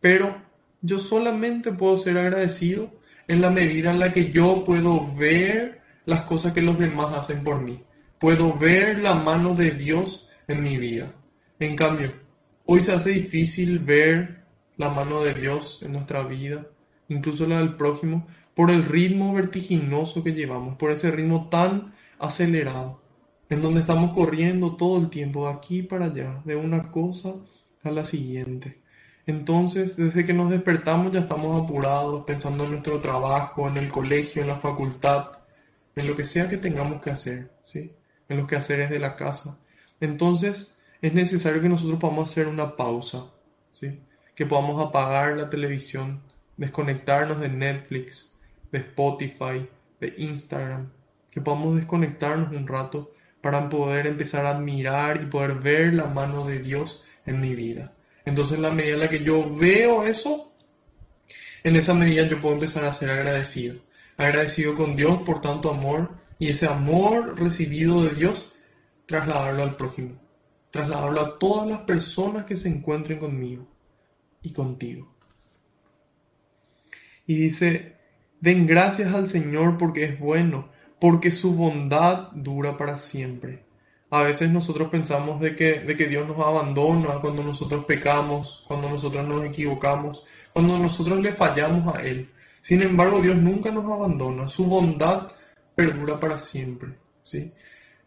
Pero 0.00 0.40
yo 0.81 1.00
solamente 1.00 1.73
puedo 1.73 1.97
ser 1.97 2.16
agradecido 2.16 2.93
en 3.26 3.40
la 3.40 3.50
medida 3.50 3.90
en 3.90 3.99
la 3.99 4.12
que 4.12 4.31
yo 4.31 4.62
puedo 4.64 5.12
ver 5.16 5.81
las 6.05 6.23
cosas 6.23 6.52
que 6.52 6.62
los 6.62 6.78
demás 6.78 7.12
hacen 7.14 7.43
por 7.43 7.61
mí. 7.61 7.83
Puedo 8.21 8.57
ver 8.57 9.00
la 9.00 9.16
mano 9.16 9.57
de 9.57 9.73
Dios 9.73 10.31
en 10.47 10.62
mi 10.62 10.76
vida. 10.76 11.12
En 11.59 11.75
cambio, 11.75 12.12
hoy 12.64 12.81
se 12.81 12.93
hace 12.93 13.11
difícil 13.11 13.81
ver 13.81 14.45
la 14.76 14.90
mano 14.90 15.21
de 15.25 15.35
Dios 15.35 15.81
en 15.83 15.95
nuestra 15.95 16.23
vida, 16.23 16.64
incluso 17.09 17.45
la 17.49 17.59
del 17.59 17.75
prójimo, 17.75 18.28
por 18.55 18.71
el 18.71 18.85
ritmo 18.85 19.35
vertiginoso 19.35 20.23
que 20.23 20.33
llevamos, 20.33 20.76
por 20.76 20.93
ese 20.93 21.11
ritmo 21.11 21.49
tan 21.49 21.93
acelerado, 22.21 23.02
en 23.49 23.62
donde 23.62 23.81
estamos 23.81 24.12
corriendo 24.12 24.76
todo 24.76 24.99
el 24.99 25.11
tiempo 25.11 25.47
de 25.47 25.55
aquí 25.55 25.83
para 25.83 26.07
allá, 26.07 26.43
de 26.45 26.57
una 26.57 26.91
cosa 26.91 27.35
a 27.83 27.91
la 27.91 28.05
siguiente. 28.05 28.81
Entonces, 29.26 29.97
desde 29.97 30.25
que 30.25 30.33
nos 30.33 30.50
despertamos 30.50 31.12
ya 31.12 31.21
estamos 31.21 31.62
apurados, 31.62 32.25
pensando 32.25 32.65
en 32.65 32.73
nuestro 32.73 33.00
trabajo, 33.00 33.69
en 33.69 33.76
el 33.76 33.91
colegio, 33.91 34.43
en 34.43 34.49
la 34.49 34.57
facultad, 34.57 35.33
en 35.97 36.07
lo 36.07 36.15
que 36.15 36.25
sea 36.25 36.49
que 36.49 36.59
tengamos 36.59 37.00
que 37.00 37.11
hacer, 37.11 37.50
¿sí? 37.62 37.93
En 38.29 38.37
los 38.37 38.47
quehaceres 38.47 38.91
de 38.91 38.99
la 38.99 39.17
casa. 39.17 39.59
Entonces, 40.00 40.79
es 41.03 41.15
necesario 41.15 41.61
que 41.61 41.69
nosotros 41.69 41.99
podamos 41.99 42.31
hacer 42.31 42.47
una 42.47 42.76
pausa, 42.76 43.26
¿sí? 43.73 44.00
Que 44.35 44.47
podamos 44.47 44.85
apagar 44.85 45.37
la 45.37 45.50
televisión, 45.50 46.21
desconectarnos 46.57 47.41
de 47.41 47.49
Netflix, 47.49 48.33
de 48.71 48.79
Spotify, 48.79 49.69
de 50.00 50.15
Instagram, 50.19 50.91
que 51.33 51.41
podamos 51.41 51.76
desconectarnos 51.76 52.50
un 52.53 52.67
rato 52.67 53.12
para 53.47 53.69
poder 53.69 54.09
empezar 54.09 54.45
a 54.45 54.50
admirar 54.50 55.23
y 55.23 55.26
poder 55.26 55.55
ver 55.55 55.95
la 55.95 56.07
mano 56.07 56.45
de 56.45 56.59
Dios 56.59 57.05
en 57.26 57.41
mi 57.41 57.55
vida. 57.55 57.93
Entonces, 58.25 58.57
en 58.57 58.62
la 58.62 58.73
medida 58.73 58.95
en 58.95 59.00
la 59.00 59.09
que 59.09 59.23
yo 59.23 59.55
veo 59.55 60.03
eso, 60.03 60.53
en 61.62 61.76
esa 61.76 61.95
medida 61.95 62.26
yo 62.26 62.41
puedo 62.41 62.55
empezar 62.55 62.85
a 62.85 62.91
ser 62.91 63.09
agradecido. 63.09 63.76
Agradecido 64.17 64.75
con 64.75 64.97
Dios 64.97 65.23
por 65.25 65.41
tanto 65.41 65.71
amor 65.71 66.11
y 66.41 66.49
ese 66.49 66.67
amor 66.67 67.38
recibido 67.38 68.03
de 68.03 68.17
Dios, 68.17 68.53
trasladarlo 69.07 69.62
al 69.62 69.76
prójimo. 69.76 70.21
Trasladarlo 70.73 71.21
a 71.21 71.38
todas 71.38 71.69
las 71.69 71.83
personas 71.83 72.47
que 72.47 72.57
se 72.57 72.69
encuentren 72.69 73.21
conmigo 73.21 73.69
y 74.43 74.53
contigo. 74.53 75.15
Y 77.29 77.37
dice, 77.37 77.95
den 78.41 78.67
gracias 78.67 79.15
al 79.15 79.29
Señor 79.29 79.79
porque 79.79 80.03
es 80.03 80.19
bueno, 80.19 80.69
porque 80.99 81.31
su 81.31 81.55
bondad 81.55 82.29
dura 82.33 82.76
para 82.76 82.99
siempre. 82.99 83.65
A 84.11 84.23
veces 84.23 84.50
nosotros 84.50 84.88
pensamos 84.88 85.41
de 85.41 85.57
que, 85.57 85.81
de 85.81 85.97
que 85.97 86.07
Dios 86.07 86.26
nos 86.26 86.38
abandona 86.38 87.21
cuando 87.21 87.43
nosotros 87.43 87.85
pecamos, 87.85 88.65
cuando 88.67 88.88
nosotros 88.88 89.26
nos 89.26 89.45
equivocamos, 89.45 90.25
cuando 90.53 90.79
nosotros 90.79 91.21
le 91.21 91.33
fallamos 91.33 91.95
a 91.95 92.03
Él. 92.03 92.31
Sin 92.61 92.83
embargo, 92.83 93.21
Dios 93.21 93.37
nunca 93.37 93.71
nos 93.71 93.85
abandona, 93.85 94.49
su 94.49 94.65
bondad 94.65 95.29
perdura 95.75 96.19
para 96.19 96.38
siempre. 96.38 96.95
¿sí? 97.23 97.53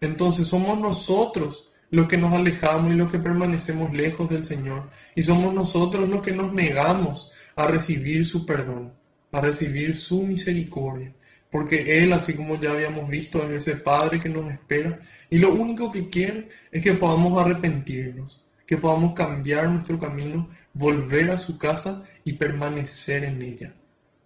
Entonces 0.01 0.47
somos 0.47 0.79
nosotros 0.79 1.69
los 1.91 2.07
que 2.07 2.17
nos 2.17 2.33
alejamos 2.33 2.91
y 2.91 2.95
los 2.95 3.11
que 3.11 3.19
permanecemos 3.19 3.93
lejos 3.93 4.29
del 4.29 4.43
Señor. 4.43 4.89
Y 5.15 5.21
somos 5.21 5.53
nosotros 5.53 6.07
los 6.07 6.21
que 6.21 6.31
nos 6.31 6.53
negamos 6.53 7.31
a 7.55 7.67
recibir 7.67 8.25
su 8.25 8.45
perdón, 8.45 8.93
a 9.31 9.41
recibir 9.41 9.95
su 9.95 10.23
misericordia 10.23 11.13
porque 11.51 12.03
Él, 12.03 12.13
así 12.13 12.33
como 12.35 12.59
ya 12.59 12.71
habíamos 12.71 13.09
visto, 13.09 13.43
es 13.43 13.67
ese 13.67 13.77
Padre 13.77 14.19
que 14.19 14.29
nos 14.29 14.51
espera 14.51 14.99
y 15.29 15.37
lo 15.37 15.53
único 15.53 15.91
que 15.91 16.09
quiere 16.09 16.49
es 16.71 16.83
que 16.83 16.93
podamos 16.93 17.39
arrepentirnos, 17.39 18.43
que 18.65 18.77
podamos 18.77 19.13
cambiar 19.13 19.69
nuestro 19.69 19.99
camino, 19.99 20.49
volver 20.73 21.31
a 21.31 21.37
su 21.37 21.57
casa 21.57 22.07
y 22.23 22.33
permanecer 22.33 23.23
en 23.23 23.41
ella, 23.41 23.73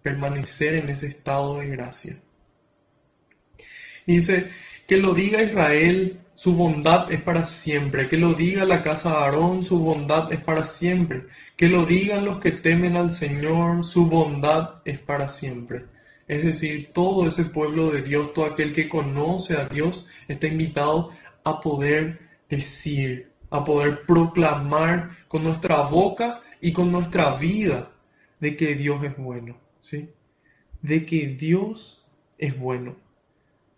permanecer 0.02 0.74
en 0.74 0.90
ese 0.90 1.08
estado 1.08 1.58
de 1.58 1.68
gracia. 1.68 2.16
dice, 4.06 4.50
que 4.86 4.98
lo 4.98 5.14
diga 5.14 5.42
Israel, 5.42 6.20
su 6.34 6.54
bondad 6.54 7.10
es 7.10 7.22
para 7.22 7.44
siempre, 7.44 8.08
que 8.08 8.18
lo 8.18 8.34
diga 8.34 8.64
la 8.64 8.82
casa 8.82 9.10
de 9.10 9.16
Aarón, 9.16 9.64
su 9.64 9.78
bondad 9.78 10.32
es 10.32 10.40
para 10.40 10.64
siempre, 10.64 11.24
que 11.56 11.68
lo 11.68 11.86
digan 11.86 12.24
los 12.24 12.38
que 12.38 12.52
temen 12.52 12.96
al 12.96 13.10
Señor, 13.10 13.84
su 13.84 14.06
bondad 14.06 14.82
es 14.84 14.98
para 14.98 15.28
siempre. 15.28 15.86
Es 16.26 16.44
decir, 16.44 16.90
todo 16.92 17.28
ese 17.28 17.44
pueblo 17.44 17.90
de 17.90 18.02
Dios, 18.02 18.32
todo 18.32 18.46
aquel 18.46 18.72
que 18.72 18.88
conoce 18.88 19.56
a 19.56 19.66
Dios, 19.66 20.08
está 20.26 20.46
invitado 20.46 21.10
a 21.44 21.60
poder 21.60 22.20
decir, 22.48 23.30
a 23.50 23.64
poder 23.64 24.04
proclamar 24.06 25.18
con 25.28 25.44
nuestra 25.44 25.82
boca 25.82 26.40
y 26.60 26.72
con 26.72 26.90
nuestra 26.90 27.36
vida 27.36 27.92
de 28.40 28.56
que 28.56 28.74
Dios 28.74 29.04
es 29.04 29.16
bueno, 29.16 29.56
¿sí? 29.80 30.10
De 30.80 31.04
que 31.04 31.28
Dios 31.28 32.04
es 32.38 32.58
bueno. 32.58 32.96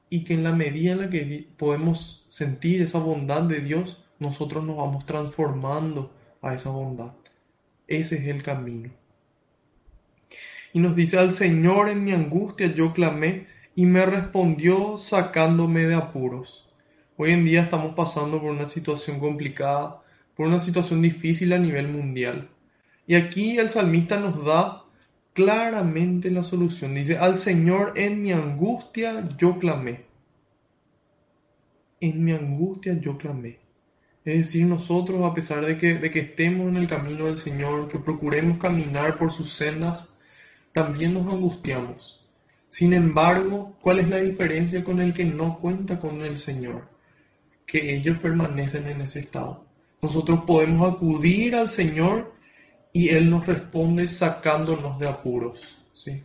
Y 0.09 0.23
que 0.23 0.35
en 0.35 0.45
la 0.45 0.53
medida 0.53 0.93
en 0.93 1.01
la 1.01 1.11
que 1.11 1.49
podemos 1.57 2.27
sentir 2.29 2.81
esa 2.81 3.01
bondad 3.01 3.43
de 3.43 3.61
Dios, 3.61 4.05
nosotros 4.21 4.65
nos 4.65 4.77
vamos 4.77 5.05
transformando 5.05 6.13
a 6.43 6.55
esa 6.55 6.71
bondad. 6.71 7.13
Ese 7.89 8.17
es 8.17 8.27
el 8.29 8.43
camino. 8.43 8.91
Y 10.73 10.81
nos 10.81 10.97
dice, 10.97 11.19
al 11.19 11.33
Señor 11.33 11.89
en 11.89 12.05
mi 12.05 12.13
angustia 12.13 12.67
yo 12.75 12.93
clamé 12.93 13.47
y 13.75 13.87
me 13.87 14.05
respondió 14.05 14.99
sacándome 14.99 15.87
de 15.87 15.95
apuros. 15.95 16.69
Hoy 17.17 17.33
en 17.33 17.45
día 17.45 17.63
estamos 17.63 17.95
pasando 17.95 18.41
por 18.41 18.51
una 18.51 18.67
situación 18.67 19.21
complicada, 19.21 20.03
por 20.35 20.47
una 20.47 20.59
situación 20.59 21.01
difícil 21.03 21.53
a 21.53 21.59
nivel 21.59 21.89
mundial. 21.89 22.51
Y 23.07 23.15
aquí 23.15 23.59
el 23.59 23.71
salmista 23.71 24.19
nos 24.19 24.45
da 24.45 24.85
claramente 25.33 26.31
la 26.31 26.43
solución. 26.43 26.95
Dice, 26.95 27.19
al 27.19 27.39
Señor 27.39 27.93
en 27.97 28.23
mi 28.23 28.33
angustia 28.33 29.29
yo 29.39 29.59
clamé. 29.59 30.07
En 32.01 32.25
mi 32.25 32.33
angustia 32.33 32.99
yo 33.01 33.17
clamé. 33.17 33.59
Es 34.25 34.39
decir, 34.39 34.67
nosotros, 34.67 35.25
a 35.25 35.35
pesar 35.35 35.65
de 35.65 35.79
que, 35.79 35.95
de 35.95 36.11
que 36.11 36.21
estemos 36.21 36.69
en 36.69 36.77
el 36.77 36.89
camino 36.89 37.27
del 37.27 37.37
Señor, 37.37 37.89
que 37.89 37.99
procuremos 37.99 38.59
caminar 38.59 39.19
por 39.19 39.31
sus 39.31 39.53
sendas, 39.53 40.16
también 40.77 41.15
nos 41.15 41.27
angustiamos. 41.33 42.23
Sin 42.69 42.93
embargo, 42.93 43.75
¿cuál 43.81 43.99
es 43.99 44.11
la 44.11 44.19
diferencia 44.19 44.85
con 44.85 45.01
el 45.01 45.15
que 45.15 45.25
no 45.25 45.59
cuenta 45.59 45.99
con 45.99 46.21
el 46.21 46.37
Señor? 46.37 46.87
Que 47.65 47.97
ellos 47.97 48.19
permanecen 48.19 48.87
en 48.87 49.01
ese 49.01 49.21
estado. 49.21 49.65
Nosotros 50.03 50.41
podemos 50.47 50.93
acudir 50.93 51.55
al 51.55 51.71
Señor 51.71 52.35
y 52.93 53.09
Él 53.09 53.31
nos 53.31 53.47
responde 53.47 54.07
sacándonos 54.07 54.99
de 54.99 55.09
apuros. 55.09 55.79
¿sí? 55.95 56.23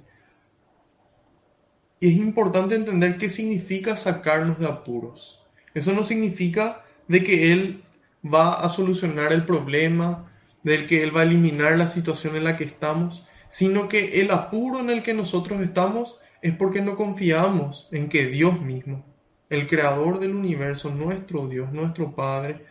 Y 2.01 2.09
es 2.09 2.17
importante 2.17 2.75
entender 2.75 3.17
qué 3.17 3.29
significa 3.29 3.95
sacarnos 3.95 4.59
de 4.59 4.67
apuros. 4.67 5.41
Eso 5.73 5.93
no 5.93 6.03
significa 6.03 6.83
de 7.07 7.23
que 7.23 7.53
Él 7.53 7.85
va 8.21 8.55
a 8.55 8.67
solucionar 8.67 9.31
el 9.31 9.45
problema, 9.45 10.29
del 10.61 10.87
que 10.87 11.03
Él 11.03 11.15
va 11.15 11.21
a 11.21 11.23
eliminar 11.23 11.77
la 11.77 11.87
situación 11.87 12.35
en 12.35 12.43
la 12.43 12.57
que 12.57 12.65
estamos, 12.65 13.25
sino 13.51 13.87
que 13.87 14.21
el 14.21 14.31
apuro 14.31 14.79
en 14.79 14.89
el 14.89 15.03
que 15.03 15.13
nosotros 15.13 15.61
estamos 15.61 16.17
es 16.41 16.55
porque 16.55 16.81
no 16.81 16.95
confiamos 16.95 17.87
en 17.91 18.09
que 18.09 18.25
Dios 18.25 18.59
mismo, 18.59 19.05
el 19.49 19.67
creador 19.67 20.19
del 20.19 20.33
universo, 20.33 20.89
nuestro 20.89 21.47
Dios, 21.47 21.71
nuestro 21.71 22.15
Padre, 22.15 22.65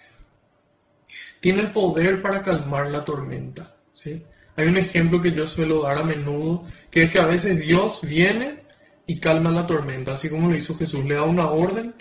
tiene 1.40 1.60
el 1.60 1.72
poder 1.72 2.22
para 2.22 2.42
calmar 2.42 2.90
la 2.90 3.04
tormenta. 3.04 3.76
¿sí? 3.92 4.24
Hay 4.56 4.66
un 4.66 4.78
ejemplo 4.78 5.20
que 5.20 5.32
yo 5.32 5.46
suelo 5.46 5.82
dar 5.82 5.98
a 5.98 6.02
menudo, 6.02 6.64
que 6.90 7.02
es 7.04 7.10
que 7.10 7.20
a 7.20 7.26
veces 7.26 7.60
Dios 7.60 8.00
viene 8.02 8.60
y 9.06 9.20
calma 9.20 9.50
la 9.50 9.66
tormenta, 9.66 10.14
así 10.14 10.30
como 10.30 10.48
lo 10.48 10.56
hizo 10.56 10.76
Jesús. 10.76 11.04
Le 11.04 11.14
da 11.14 11.22
una 11.24 11.50
orden 11.50 11.94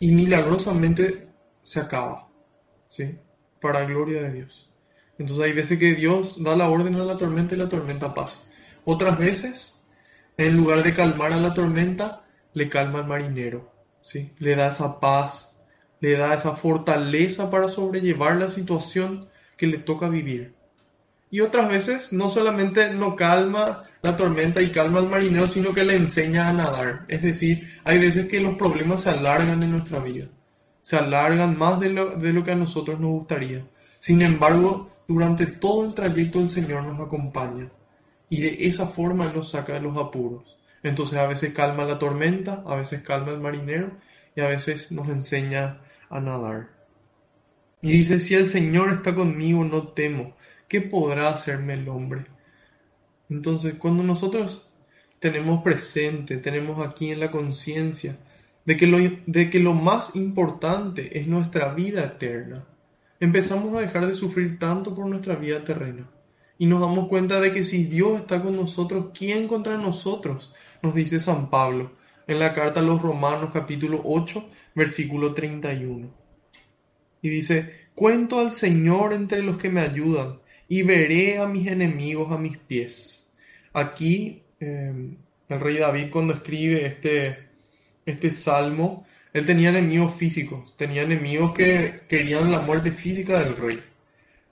y 0.00 0.10
milagrosamente 0.12 1.28
se 1.62 1.80
acaba. 1.80 2.28
¿Sí? 2.88 3.18
Para 3.60 3.84
gloria 3.84 4.22
de 4.22 4.32
Dios. 4.32 4.65
Entonces 5.18 5.44
hay 5.44 5.52
veces 5.52 5.78
que 5.78 5.94
Dios 5.94 6.42
da 6.42 6.56
la 6.56 6.68
orden 6.68 6.94
a 6.96 7.04
la 7.04 7.16
tormenta 7.16 7.54
y 7.54 7.58
la 7.58 7.68
tormenta 7.68 8.12
pasa. 8.12 8.40
Otras 8.84 9.18
veces, 9.18 9.86
en 10.36 10.56
lugar 10.56 10.82
de 10.82 10.94
calmar 10.94 11.32
a 11.32 11.40
la 11.40 11.54
tormenta, 11.54 12.24
le 12.52 12.68
calma 12.68 13.00
al 13.00 13.06
marinero. 13.06 13.72
¿sí? 14.02 14.32
Le 14.38 14.56
da 14.56 14.68
esa 14.68 15.00
paz, 15.00 15.60
le 16.00 16.16
da 16.16 16.34
esa 16.34 16.56
fortaleza 16.56 17.50
para 17.50 17.68
sobrellevar 17.68 18.36
la 18.36 18.48
situación 18.48 19.28
que 19.56 19.66
le 19.66 19.78
toca 19.78 20.08
vivir. 20.08 20.54
Y 21.30 21.40
otras 21.40 21.68
veces 21.68 22.12
no 22.12 22.28
solamente 22.28 22.90
no 22.90 23.16
calma 23.16 23.84
la 24.02 24.16
tormenta 24.16 24.62
y 24.62 24.70
calma 24.70 25.00
al 25.00 25.08
marinero, 25.08 25.46
sino 25.46 25.74
que 25.74 25.82
le 25.82 25.96
enseña 25.96 26.48
a 26.48 26.52
nadar. 26.52 27.04
Es 27.08 27.22
decir, 27.22 27.68
hay 27.84 27.98
veces 27.98 28.26
que 28.28 28.40
los 28.40 28.54
problemas 28.54 29.02
se 29.02 29.10
alargan 29.10 29.62
en 29.62 29.72
nuestra 29.72 29.98
vida, 29.98 30.28
se 30.82 30.96
alargan 30.96 31.58
más 31.58 31.80
de 31.80 31.90
lo, 31.90 32.16
de 32.16 32.32
lo 32.32 32.44
que 32.44 32.52
a 32.52 32.56
nosotros 32.56 33.00
nos 33.00 33.10
gustaría. 33.10 33.66
Sin 33.98 34.22
embargo, 34.22 34.92
durante 35.08 35.46
todo 35.46 35.84
el 35.84 35.94
trayecto 35.94 36.40
el 36.40 36.50
Señor 36.50 36.84
nos 36.84 37.00
acompaña 37.00 37.70
y 38.28 38.40
de 38.40 38.66
esa 38.66 38.86
forma 38.86 39.32
nos 39.32 39.50
saca 39.50 39.74
de 39.74 39.80
los 39.80 39.96
apuros. 39.96 40.58
Entonces 40.82 41.18
a 41.18 41.26
veces 41.26 41.52
calma 41.52 41.84
la 41.84 41.98
tormenta, 41.98 42.62
a 42.66 42.76
veces 42.76 43.02
calma 43.02 43.32
el 43.32 43.40
marinero 43.40 43.92
y 44.34 44.40
a 44.40 44.48
veces 44.48 44.92
nos 44.92 45.08
enseña 45.08 45.80
a 46.10 46.20
nadar. 46.20 46.68
Y 47.82 47.92
dice, 47.92 48.20
si 48.20 48.34
el 48.34 48.48
Señor 48.48 48.92
está 48.92 49.14
conmigo, 49.14 49.64
no 49.64 49.88
temo. 49.88 50.34
¿Qué 50.68 50.80
podrá 50.80 51.28
hacerme 51.28 51.74
el 51.74 51.88
hombre? 51.88 52.26
Entonces, 53.28 53.74
cuando 53.74 54.02
nosotros 54.02 54.72
tenemos 55.18 55.62
presente, 55.62 56.38
tenemos 56.38 56.84
aquí 56.84 57.10
en 57.10 57.20
la 57.20 57.30
conciencia 57.30 58.16
de, 58.64 58.76
que 58.76 58.86
lo, 58.86 58.98
de 59.26 59.50
que 59.50 59.60
lo 59.60 59.74
más 59.74 60.16
importante 60.16 61.18
es 61.18 61.26
nuestra 61.26 61.72
vida 61.74 62.04
eterna, 62.04 62.66
empezamos 63.20 63.74
a 63.74 63.80
dejar 63.80 64.06
de 64.06 64.14
sufrir 64.14 64.58
tanto 64.58 64.94
por 64.94 65.06
nuestra 65.06 65.36
vida 65.36 65.64
terrena. 65.64 66.08
Y 66.58 66.66
nos 66.66 66.80
damos 66.80 67.08
cuenta 67.08 67.40
de 67.40 67.52
que 67.52 67.64
si 67.64 67.84
Dios 67.84 68.20
está 68.20 68.42
con 68.42 68.56
nosotros, 68.56 69.06
¿quién 69.16 69.46
contra 69.46 69.76
nosotros? 69.76 70.54
Nos 70.82 70.94
dice 70.94 71.20
San 71.20 71.50
Pablo 71.50 71.92
en 72.26 72.38
la 72.38 72.54
carta 72.54 72.80
a 72.80 72.82
los 72.82 73.00
Romanos 73.00 73.50
capítulo 73.52 74.00
8, 74.04 74.48
versículo 74.74 75.34
31. 75.34 76.10
Y 77.22 77.28
dice, 77.28 77.88
cuento 77.94 78.40
al 78.40 78.52
Señor 78.52 79.12
entre 79.12 79.42
los 79.42 79.58
que 79.58 79.68
me 79.68 79.80
ayudan 79.80 80.40
y 80.68 80.82
veré 80.82 81.38
a 81.38 81.46
mis 81.46 81.66
enemigos 81.66 82.32
a 82.32 82.38
mis 82.38 82.56
pies. 82.58 83.30
Aquí 83.72 84.42
em, 84.60 85.16
el 85.48 85.60
rey 85.60 85.76
David 85.76 86.10
cuando 86.10 86.34
escribe 86.34 86.86
este, 86.86 87.48
este 88.04 88.32
salmo, 88.32 89.05
él 89.36 89.44
tenía 89.44 89.68
enemigos 89.68 90.14
físicos, 90.14 90.74
tenía 90.78 91.02
enemigos 91.02 91.52
que 91.52 92.00
querían 92.08 92.50
la 92.50 92.60
muerte 92.60 92.90
física 92.90 93.38
del 93.38 93.54
rey. 93.54 93.82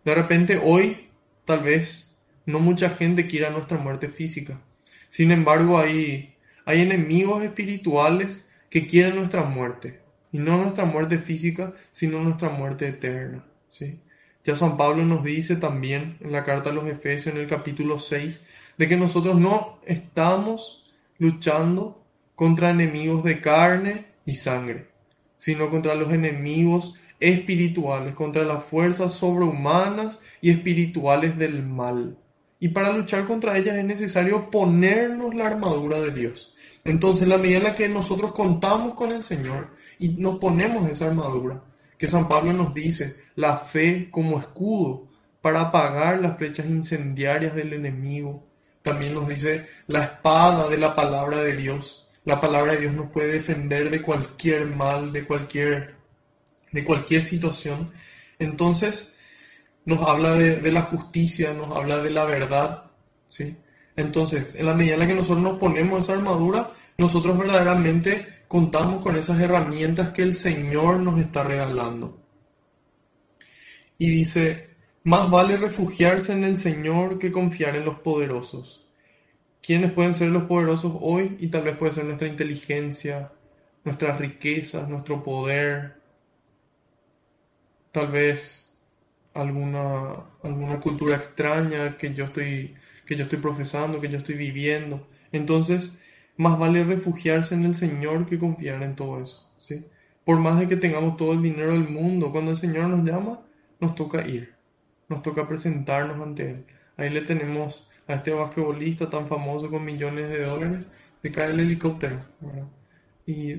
De 0.04 0.14
repente 0.14 0.60
hoy 0.62 1.08
tal 1.46 1.60
vez 1.60 2.14
no 2.44 2.60
mucha 2.60 2.90
gente 2.90 3.26
quiera 3.26 3.48
nuestra 3.48 3.78
muerte 3.78 4.10
física. 4.10 4.60
Sin 5.08 5.30
embargo 5.30 5.78
hay, 5.78 6.34
hay 6.66 6.82
enemigos 6.82 7.42
espirituales 7.42 8.46
que 8.68 8.86
quieren 8.86 9.16
nuestra 9.16 9.42
muerte. 9.44 10.00
Y 10.32 10.36
no 10.38 10.58
nuestra 10.58 10.84
muerte 10.84 11.18
física, 11.18 11.72
sino 11.90 12.20
nuestra 12.20 12.50
muerte 12.50 12.86
eterna. 12.88 13.42
¿sí? 13.70 14.00
Ya 14.44 14.54
San 14.54 14.76
Pablo 14.76 15.02
nos 15.06 15.24
dice 15.24 15.56
también 15.56 16.18
en 16.20 16.30
la 16.30 16.44
carta 16.44 16.68
a 16.68 16.74
los 16.74 16.86
Efesios 16.86 17.34
en 17.34 17.40
el 17.40 17.46
capítulo 17.46 17.98
6 17.98 18.46
de 18.76 18.86
que 18.86 18.98
nosotros 18.98 19.40
no 19.40 19.78
estamos 19.86 20.92
luchando 21.16 22.04
contra 22.34 22.68
enemigos 22.68 23.24
de 23.24 23.40
carne 23.40 24.12
y 24.26 24.36
sangre, 24.36 24.88
sino 25.36 25.70
contra 25.70 25.94
los 25.94 26.12
enemigos 26.12 26.94
espirituales, 27.20 28.14
contra 28.14 28.44
las 28.44 28.64
fuerzas 28.64 29.12
sobrehumanas 29.12 30.22
y 30.40 30.50
espirituales 30.50 31.38
del 31.38 31.62
mal. 31.62 32.16
Y 32.60 32.68
para 32.68 32.92
luchar 32.92 33.26
contra 33.26 33.58
ellas 33.58 33.76
es 33.76 33.84
necesario 33.84 34.50
ponernos 34.50 35.34
la 35.34 35.46
armadura 35.46 36.00
de 36.00 36.12
Dios. 36.12 36.54
Entonces, 36.84 37.26
la 37.26 37.38
medida 37.38 37.58
en 37.58 37.64
la 37.64 37.74
que 37.74 37.88
nosotros 37.88 38.32
contamos 38.32 38.94
con 38.94 39.12
el 39.12 39.22
Señor 39.22 39.70
y 39.98 40.08
nos 40.08 40.38
ponemos 40.38 40.90
esa 40.90 41.06
armadura, 41.08 41.62
que 41.98 42.08
San 42.08 42.28
Pablo 42.28 42.52
nos 42.52 42.74
dice, 42.74 43.16
la 43.36 43.56
fe 43.56 44.08
como 44.10 44.38
escudo 44.38 45.08
para 45.40 45.60
apagar 45.60 46.20
las 46.20 46.36
flechas 46.36 46.66
incendiarias 46.66 47.54
del 47.54 47.72
enemigo. 47.72 48.44
También 48.82 49.14
nos 49.14 49.28
dice 49.28 49.66
la 49.86 50.04
espada 50.04 50.68
de 50.68 50.78
la 50.78 50.94
palabra 50.94 51.38
de 51.38 51.56
Dios. 51.56 52.03
La 52.24 52.40
palabra 52.40 52.72
de 52.72 52.80
Dios 52.80 52.94
nos 52.94 53.10
puede 53.10 53.32
defender 53.32 53.90
de 53.90 54.02
cualquier 54.02 54.66
mal, 54.66 55.12
de 55.12 55.26
cualquier, 55.26 55.96
de 56.72 56.84
cualquier 56.84 57.22
situación. 57.22 57.92
Entonces, 58.38 59.18
nos 59.84 60.06
habla 60.08 60.34
de, 60.34 60.56
de 60.56 60.72
la 60.72 60.82
justicia, 60.82 61.52
nos 61.52 61.76
habla 61.76 61.98
de 61.98 62.10
la 62.10 62.24
verdad. 62.24 62.90
¿sí? 63.26 63.56
Entonces, 63.96 64.54
en 64.54 64.66
la 64.66 64.74
medida 64.74 64.94
en 64.94 65.00
la 65.00 65.06
que 65.06 65.14
nosotros 65.14 65.42
nos 65.42 65.58
ponemos 65.58 66.00
esa 66.00 66.14
armadura, 66.14 66.72
nosotros 66.98 67.36
verdaderamente 67.36 68.44
contamos 68.48 69.02
con 69.02 69.16
esas 69.16 69.40
herramientas 69.40 70.10
que 70.10 70.22
el 70.22 70.34
Señor 70.34 71.00
nos 71.00 71.20
está 71.20 71.44
regalando. 71.44 72.20
Y 73.98 74.08
dice, 74.08 74.70
más 75.04 75.30
vale 75.30 75.56
refugiarse 75.56 76.32
en 76.32 76.44
el 76.44 76.56
Señor 76.56 77.18
que 77.18 77.32
confiar 77.32 77.76
en 77.76 77.84
los 77.84 77.98
poderosos. 77.98 78.83
¿Quiénes 79.64 79.92
pueden 79.92 80.12
ser 80.14 80.28
los 80.28 80.42
poderosos 80.42 80.92
hoy? 81.00 81.36
Y 81.40 81.46
tal 81.46 81.62
vez 81.62 81.76
puede 81.76 81.92
ser 81.92 82.04
nuestra 82.04 82.28
inteligencia, 82.28 83.32
nuestras 83.82 84.18
riquezas, 84.18 84.90
nuestro 84.90 85.22
poder, 85.22 85.94
tal 87.90 88.08
vez 88.08 88.78
alguna, 89.32 90.16
alguna 90.42 90.80
cultura 90.80 91.16
extraña 91.16 91.96
que 91.96 92.12
yo, 92.12 92.26
estoy, 92.26 92.74
que 93.06 93.16
yo 93.16 93.22
estoy 93.22 93.38
profesando, 93.38 94.02
que 94.02 94.10
yo 94.10 94.18
estoy 94.18 94.34
viviendo. 94.34 95.06
Entonces, 95.32 96.02
más 96.36 96.58
vale 96.58 96.84
refugiarse 96.84 97.54
en 97.54 97.64
el 97.64 97.74
Señor 97.74 98.26
que 98.26 98.38
confiar 98.38 98.82
en 98.82 98.96
todo 98.96 99.22
eso, 99.22 99.50
¿sí? 99.56 99.86
Por 100.26 100.40
más 100.40 100.58
de 100.58 100.68
que 100.68 100.76
tengamos 100.76 101.16
todo 101.16 101.32
el 101.32 101.42
dinero 101.42 101.72
del 101.72 101.88
mundo, 101.88 102.32
cuando 102.32 102.50
el 102.50 102.58
Señor 102.58 102.88
nos 102.88 103.02
llama, 103.02 103.40
nos 103.80 103.94
toca 103.94 104.26
ir, 104.26 104.54
nos 105.08 105.22
toca 105.22 105.48
presentarnos 105.48 106.20
ante 106.20 106.50
Él. 106.50 106.66
Ahí 106.98 107.08
le 107.08 107.22
tenemos 107.22 107.88
a 108.06 108.14
este 108.14 108.32
basquetbolista 108.32 109.08
tan 109.08 109.26
famoso 109.28 109.70
con 109.70 109.84
millones 109.84 110.28
de 110.28 110.44
dólares, 110.44 110.86
se 111.22 111.32
cae 111.32 111.50
el 111.50 111.60
helicóptero, 111.60 112.20
Y, 113.26 113.52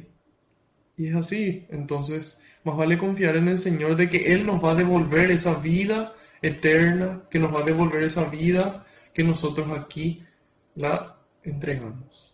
y 0.98 1.08
es 1.08 1.16
así, 1.16 1.66
entonces, 1.70 2.42
más 2.64 2.78
vale 2.78 2.98
confiar 2.98 3.36
en 3.36 3.48
el 3.48 3.58
Señor 3.58 3.96
de 3.96 4.10
que 4.10 4.34
Él 4.34 4.46
nos 4.46 4.64
va 4.64 4.72
a 4.72 4.76
devolver 4.76 5.32
esa 5.32 5.56
vida 5.60 6.14
eterna, 6.42 7.24
que 7.30 7.40
nos 7.40 7.54
va 7.54 7.62
a 7.62 7.64
devolver 7.64 8.04
esa 8.04 8.26
vida 8.30 8.86
que 9.14 9.24
nosotros 9.24 9.68
aquí 9.72 10.24
la 10.76 11.18
entregamos. 11.44 12.34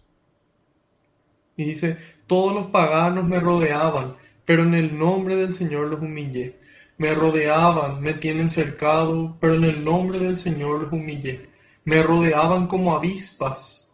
Y 1.56 1.66
dice, 1.66 1.98
todos 2.28 2.54
los 2.54 2.68
paganos 2.68 3.26
me 3.26 3.40
rodeaban, 3.40 4.16
pero 4.46 4.64
en 4.64 4.74
el 4.74 4.98
nombre 4.98 5.36
del 5.36 5.54
Señor 5.54 5.88
los 5.88 6.02
humillé. 6.02 6.60
Me 6.98 7.14
rodeaban, 7.14 8.02
me 8.02 8.14
tienen 8.14 8.50
cercado, 8.50 9.38
pero 9.40 9.56
en 9.56 9.64
el 9.64 9.84
nombre 9.84 10.20
del 10.20 10.38
Señor 10.38 10.82
los 10.82 10.92
humillé. 10.92 11.51
Me 11.84 12.04
rodeaban 12.04 12.68
como 12.68 12.96
avispas, 12.96 13.92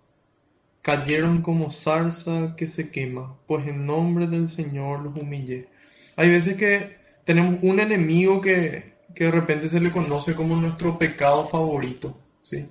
cayeron 0.81 1.41
como 1.41 1.71
zarza 1.71 2.55
que 2.55 2.67
se 2.67 2.91
quema, 2.91 3.37
pues 3.47 3.67
en 3.67 3.85
nombre 3.85 4.27
del 4.27 4.49
Señor 4.49 5.01
los 5.01 5.15
humillé. 5.15 5.69
Hay 6.15 6.29
veces 6.29 6.55
que 6.57 6.97
tenemos 7.25 7.59
un 7.61 7.79
enemigo 7.79 8.41
que, 8.41 8.95
que 9.13 9.25
de 9.25 9.31
repente 9.31 9.67
se 9.67 9.79
le 9.79 9.91
conoce 9.91 10.35
como 10.35 10.55
nuestro 10.55 10.97
pecado 10.97 11.45
favorito, 11.45 12.17
¿sí? 12.41 12.69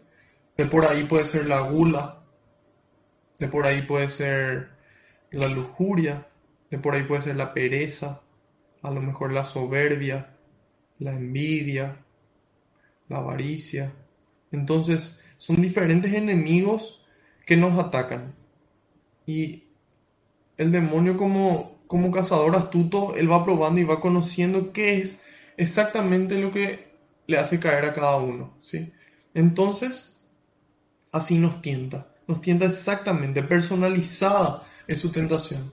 De 0.56 0.66
por 0.66 0.86
ahí 0.86 1.04
puede 1.04 1.24
ser 1.26 1.46
la 1.46 1.60
gula, 1.60 2.22
de 3.38 3.48
por 3.48 3.66
ahí 3.66 3.82
puede 3.82 4.08
ser 4.08 4.70
la 5.30 5.48
lujuria, 5.48 6.26
de 6.70 6.78
por 6.78 6.94
ahí 6.94 7.02
puede 7.02 7.22
ser 7.22 7.36
la 7.36 7.52
pereza, 7.52 8.22
a 8.82 8.90
lo 8.90 9.02
mejor 9.02 9.32
la 9.32 9.44
soberbia, 9.44 10.36
la 10.98 11.12
envidia, 11.12 11.96
la 13.08 13.18
avaricia. 13.18 13.92
Entonces, 14.56 15.22
son 15.36 15.60
diferentes 15.60 16.12
enemigos 16.12 17.02
que 17.44 17.56
nos 17.56 17.78
atacan. 17.78 18.34
Y 19.26 19.64
el 20.56 20.72
demonio 20.72 21.16
como, 21.16 21.78
como 21.86 22.10
cazador 22.10 22.56
astuto, 22.56 23.14
él 23.16 23.30
va 23.30 23.44
probando 23.44 23.80
y 23.80 23.84
va 23.84 24.00
conociendo 24.00 24.72
qué 24.72 24.98
es 24.98 25.22
exactamente 25.56 26.38
lo 26.38 26.50
que 26.50 26.86
le 27.26 27.38
hace 27.38 27.60
caer 27.60 27.84
a 27.84 27.92
cada 27.92 28.16
uno. 28.16 28.54
¿sí? 28.60 28.92
Entonces, 29.34 30.20
así 31.12 31.38
nos 31.38 31.60
tienta. 31.60 32.08
Nos 32.26 32.40
tienta 32.40 32.64
exactamente, 32.64 33.42
personalizada 33.42 34.64
es 34.88 34.98
su 34.98 35.10
tentación, 35.10 35.72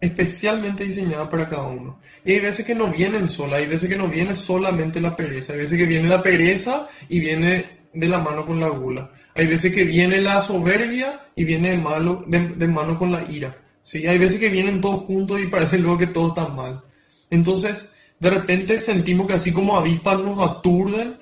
especialmente 0.00 0.84
diseñada 0.84 1.28
para 1.28 1.48
cada 1.48 1.64
uno. 1.64 1.98
Y 2.24 2.32
hay 2.32 2.40
veces 2.40 2.64
que 2.64 2.74
no 2.74 2.86
vienen 2.86 3.28
sola, 3.28 3.56
hay 3.56 3.66
veces 3.66 3.88
que 3.88 3.96
no 3.96 4.06
viene 4.06 4.36
solamente 4.36 5.00
la 5.00 5.16
pereza, 5.16 5.54
hay 5.54 5.60
veces 5.60 5.76
que 5.76 5.86
viene 5.86 6.08
la 6.08 6.22
pereza 6.22 6.88
y 7.08 7.18
viene 7.18 7.81
de 7.92 8.08
la 8.08 8.18
mano 8.18 8.46
con 8.46 8.60
la 8.60 8.68
gula. 8.68 9.10
Hay 9.34 9.46
veces 9.46 9.74
que 9.74 9.84
viene 9.84 10.20
la 10.20 10.42
soberbia 10.42 11.20
y 11.34 11.44
viene 11.44 11.70
de, 11.70 11.78
malo, 11.78 12.24
de, 12.26 12.68
mano 12.68 12.98
con 12.98 13.12
la 13.12 13.22
ira. 13.30 13.56
¿sí? 13.82 14.06
Hay 14.06 14.18
veces 14.18 14.38
que 14.38 14.50
vienen 14.50 14.80
todos 14.80 15.04
juntos 15.04 15.40
y 15.40 15.46
parece 15.46 15.78
luego 15.78 15.98
que 15.98 16.06
todo 16.06 16.28
está 16.28 16.48
mal. 16.48 16.82
Entonces, 17.30 17.94
de 18.20 18.30
repente 18.30 18.78
sentimos 18.78 19.26
que 19.26 19.34
así 19.34 19.52
como 19.52 19.76
avispas 19.76 20.20
nos 20.20 20.38
aturden 20.40 21.18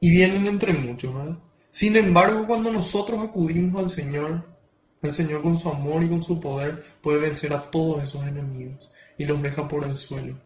y 0.00 0.10
vienen 0.10 0.46
entre 0.46 0.72
muchos. 0.72 1.14
¿verdad? 1.14 1.38
Sin 1.70 1.96
embargo, 1.96 2.46
cuando 2.46 2.72
nosotros 2.72 3.20
acudimos 3.20 3.82
al 3.82 3.90
Señor, 3.90 4.46
el 5.02 5.12
Señor 5.12 5.42
con 5.42 5.58
su 5.58 5.68
amor 5.68 6.02
y 6.02 6.08
con 6.08 6.22
su 6.22 6.38
poder 6.40 6.84
puede 7.00 7.18
vencer 7.18 7.52
a 7.52 7.70
todos 7.70 8.04
esos 8.04 8.24
enemigos 8.26 8.90
y 9.18 9.24
los 9.24 9.42
deja 9.42 9.68
por 9.68 9.84
el 9.84 9.96
suelo. 9.96 10.36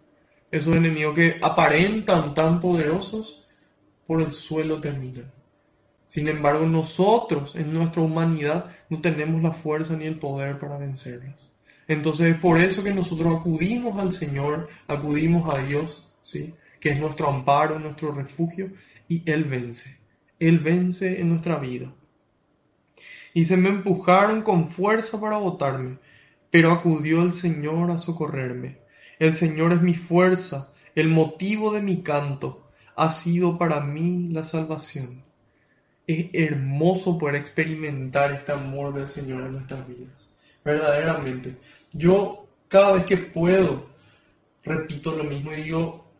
Esos 0.50 0.74
enemigos 0.76 1.14
que 1.14 1.38
aparentan 1.42 2.34
tan 2.34 2.60
poderosos, 2.60 3.45
por 4.06 4.20
el 4.22 4.32
suelo 4.32 4.80
terminan. 4.80 5.32
Sin 6.08 6.28
embargo, 6.28 6.66
nosotros 6.66 7.54
en 7.56 7.72
nuestra 7.72 8.02
humanidad 8.02 8.72
no 8.88 9.00
tenemos 9.00 9.42
la 9.42 9.52
fuerza 9.52 9.96
ni 9.96 10.06
el 10.06 10.18
poder 10.18 10.58
para 10.58 10.78
vencerlos. 10.78 11.34
Entonces 11.88 12.34
es 12.34 12.40
por 12.40 12.58
eso 12.58 12.82
que 12.82 12.94
nosotros 12.94 13.36
acudimos 13.36 13.98
al 14.00 14.12
Señor, 14.12 14.68
acudimos 14.88 15.52
a 15.52 15.62
Dios, 15.62 16.08
¿sí? 16.22 16.54
que 16.80 16.90
es 16.90 16.98
nuestro 16.98 17.28
amparo, 17.28 17.78
nuestro 17.78 18.12
refugio, 18.12 18.72
y 19.08 19.22
Él 19.30 19.44
vence. 19.44 19.98
Él 20.38 20.58
vence 20.58 21.20
en 21.20 21.28
nuestra 21.28 21.58
vida. 21.58 21.92
Y 23.34 23.44
se 23.44 23.56
me 23.56 23.68
empujaron 23.68 24.42
con 24.42 24.70
fuerza 24.70 25.20
para 25.20 25.38
botarme, 25.38 25.98
pero 26.50 26.72
acudió 26.72 27.22
el 27.22 27.32
Señor 27.32 27.90
a 27.90 27.98
socorrerme. 27.98 28.78
El 29.18 29.34
Señor 29.34 29.72
es 29.72 29.82
mi 29.82 29.94
fuerza, 29.94 30.72
el 30.94 31.08
motivo 31.08 31.72
de 31.72 31.82
mi 31.82 32.02
canto, 32.02 32.65
ha 32.96 33.11
sido 33.11 33.59
para 33.59 33.80
mí 33.80 34.28
la 34.32 34.42
salvación. 34.42 35.22
Es 36.06 36.28
hermoso 36.32 37.18
poder 37.18 37.37
experimentar 37.37 38.32
este 38.32 38.52
amor 38.52 38.94
del 38.94 39.09
Señor 39.09 39.42
en 39.42 39.52
nuestras 39.52 39.87
vidas. 39.87 40.35
Verdaderamente. 40.64 41.56
Yo 41.92 42.46
cada 42.68 42.92
vez 42.92 43.04
que 43.04 43.18
puedo, 43.18 43.87
repito 44.64 45.12
lo 45.12 45.24
mismo 45.24 45.52
y 45.52 45.62
digo, 45.62 46.11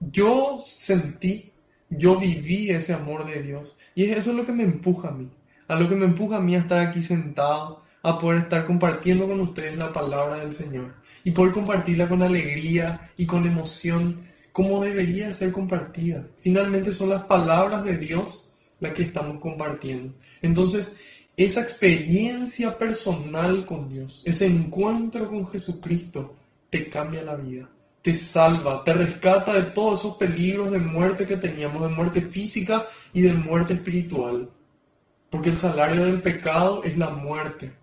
yo 0.00 0.58
sentí, 0.58 1.52
yo 1.88 2.18
viví 2.18 2.70
ese 2.70 2.92
amor 2.92 3.26
de 3.26 3.42
Dios. 3.42 3.76
Y 3.94 4.04
eso 4.04 4.30
es 4.30 4.36
lo 4.36 4.44
que 4.44 4.52
me 4.52 4.64
empuja 4.64 5.08
a 5.08 5.12
mí. 5.12 5.30
A 5.66 5.76
lo 5.76 5.88
que 5.88 5.94
me 5.94 6.04
empuja 6.04 6.36
a 6.36 6.40
mí 6.40 6.54
a 6.54 6.60
estar 6.60 6.78
aquí 6.80 7.02
sentado, 7.02 7.84
a 8.02 8.18
poder 8.18 8.42
estar 8.42 8.66
compartiendo 8.66 9.26
con 9.26 9.40
ustedes 9.40 9.76
la 9.76 9.92
palabra 9.92 10.36
del 10.36 10.52
Señor. 10.52 10.94
Y 11.24 11.30
poder 11.30 11.52
compartirla 11.52 12.08
con 12.08 12.22
alegría 12.22 13.10
y 13.16 13.26
con 13.26 13.46
emoción 13.46 14.27
como 14.58 14.82
debería 14.82 15.32
ser 15.32 15.52
compartida. 15.52 16.26
Finalmente 16.38 16.92
son 16.92 17.10
las 17.10 17.22
palabras 17.26 17.84
de 17.84 17.96
Dios 17.96 18.50
las 18.80 18.92
que 18.92 19.04
estamos 19.04 19.38
compartiendo. 19.38 20.12
Entonces, 20.42 20.96
esa 21.36 21.60
experiencia 21.60 22.76
personal 22.76 23.64
con 23.64 23.88
Dios, 23.88 24.20
ese 24.24 24.46
encuentro 24.46 25.28
con 25.28 25.46
Jesucristo, 25.46 26.34
te 26.70 26.90
cambia 26.90 27.22
la 27.22 27.36
vida, 27.36 27.70
te 28.02 28.12
salva, 28.14 28.82
te 28.82 28.94
rescata 28.94 29.52
de 29.52 29.62
todos 29.62 30.00
esos 30.00 30.16
peligros 30.16 30.72
de 30.72 30.80
muerte 30.80 31.24
que 31.24 31.36
teníamos, 31.36 31.80
de 31.80 31.94
muerte 31.94 32.20
física 32.20 32.84
y 33.12 33.20
de 33.20 33.34
muerte 33.34 33.74
espiritual. 33.74 34.50
Porque 35.30 35.50
el 35.50 35.58
salario 35.58 36.04
del 36.04 36.20
pecado 36.20 36.82
es 36.82 36.98
la 36.98 37.10
muerte. 37.10 37.74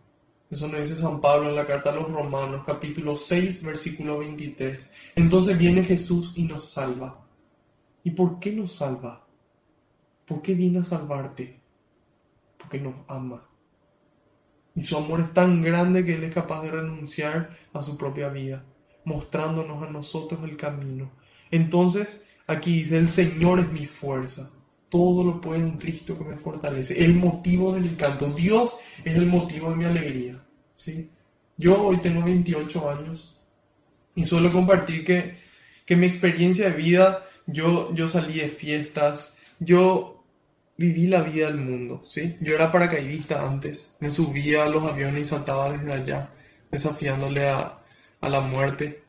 Eso 0.50 0.68
nos 0.68 0.80
dice 0.80 0.96
San 0.96 1.22
Pablo 1.22 1.50
en 1.50 1.56
la 1.56 1.66
carta 1.66 1.90
a 1.90 1.96
los 1.96 2.10
Romanos, 2.12 2.64
capítulo 2.66 3.16
6, 3.16 3.64
versículo 3.64 4.20
23. 4.20 4.92
Entonces 5.16 5.58
viene 5.58 5.84
Jesús 5.84 6.34
y 6.36 6.44
nos 6.44 6.70
salva. 6.70 7.26
¿Y 8.04 8.12
por 8.12 8.40
qué 8.40 8.52
nos 8.52 8.74
salva? 8.74 9.26
¿Por 10.26 10.44
qué 10.44 10.54
viene 10.54 10.80
a 10.80 10.84
salvarte? 10.84 11.60
Porque 12.60 12.80
nos 12.80 12.94
ama. 13.08 13.44
Y 14.76 14.84
su 14.84 14.98
amor 14.98 15.22
es 15.22 15.34
tan 15.34 15.64
grande 15.64 16.06
que 16.06 16.14
Él 16.14 16.24
es 16.24 16.34
capaz 16.34 16.62
de 16.62 16.72
renunciar 16.72 17.58
a 17.74 17.82
su 17.82 17.98
propia 17.98 18.30
vida, 18.30 18.64
mostrándonos 19.04 19.82
a 19.82 19.90
nosotros 19.90 20.42
el 20.44 20.58
camino. 20.58 21.12
Entonces, 21.50 22.28
aquí 22.46 22.80
dice, 22.80 23.00
el 23.00 23.08
Señor 23.08 23.60
es 23.60 23.72
mi 23.72 23.86
fuerza 23.88 24.52
todo 24.96 25.26
lo 25.26 25.42
puedo 25.42 25.60
en 25.60 25.72
Cristo 25.72 26.18
que 26.18 26.24
me 26.24 26.38
fortalece. 26.38 27.04
El 27.04 27.16
motivo 27.16 27.74
de 27.74 27.82
mi 27.82 27.90
canto. 27.90 28.32
Dios 28.32 28.78
es 29.04 29.14
el 29.18 29.26
motivo 29.26 29.70
de 29.72 29.76
mi 29.76 29.84
alegría. 29.84 30.42
¿sí? 30.74 31.10
Yo 31.58 31.84
hoy 31.84 31.98
tengo 31.98 32.24
28 32.24 32.90
años 32.90 33.42
y 34.16 34.24
suelo 34.24 34.54
compartir 34.54 35.04
que, 35.04 35.38
que 35.86 35.98
mi 35.98 36.06
experiencia 36.06 36.70
de 36.70 36.78
vida, 36.78 37.26
yo, 37.46 37.94
yo 37.94 38.08
salí 38.08 38.40
de 38.40 38.48
fiestas, 38.48 39.36
yo 39.60 40.24
viví 40.78 41.08
la 41.08 41.22
vida 41.22 41.48
del 41.48 41.60
mundo. 41.60 42.02
¿sí? 42.06 42.38
Yo 42.40 42.56
era 42.56 42.72
paracaidista 42.72 43.46
antes, 43.46 43.98
me 44.00 44.12
subía 44.12 44.64
a 44.64 44.70
los 44.70 44.90
aviones 44.90 45.24
y 45.24 45.26
saltaba 45.26 45.72
desde 45.72 45.92
allá, 45.92 46.30
desafiándole 46.72 47.50
a, 47.50 47.80
a 48.22 48.30
la 48.30 48.40
muerte. 48.40 49.04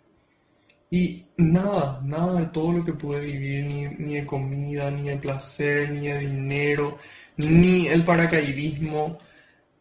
Y 0.90 1.26
nada, 1.36 2.00
nada 2.04 2.40
de 2.40 2.46
todo 2.46 2.72
lo 2.72 2.84
que 2.84 2.92
pude 2.92 3.20
vivir, 3.20 3.64
ni, 3.64 3.86
ni 3.98 4.14
de 4.14 4.26
comida, 4.26 4.90
ni 4.90 5.08
de 5.08 5.16
placer, 5.16 5.90
ni 5.90 6.06
de 6.06 6.20
dinero, 6.20 6.98
ni 7.36 7.88
el 7.88 8.04
paracaidismo, 8.04 9.18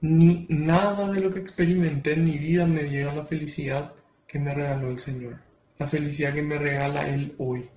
ni 0.02 0.46
nada 0.50 1.12
de 1.12 1.22
lo 1.22 1.34
que 1.34 1.40
experimenté 1.40 2.14
en 2.14 2.26
mi 2.26 2.38
vida 2.38 2.66
me 2.66 2.84
dieron 2.84 3.16
la 3.16 3.26
felicidad 3.26 3.94
que 4.28 4.40
me 4.40 4.54
regaló 4.54 4.90
el 4.90 5.00
Señor. 5.00 5.40
La 5.78 5.88
felicidad 5.88 6.34
que 6.34 6.42
me 6.42 6.58
regala 6.58 7.08
Él 7.08 7.36
hoy. 7.38 7.70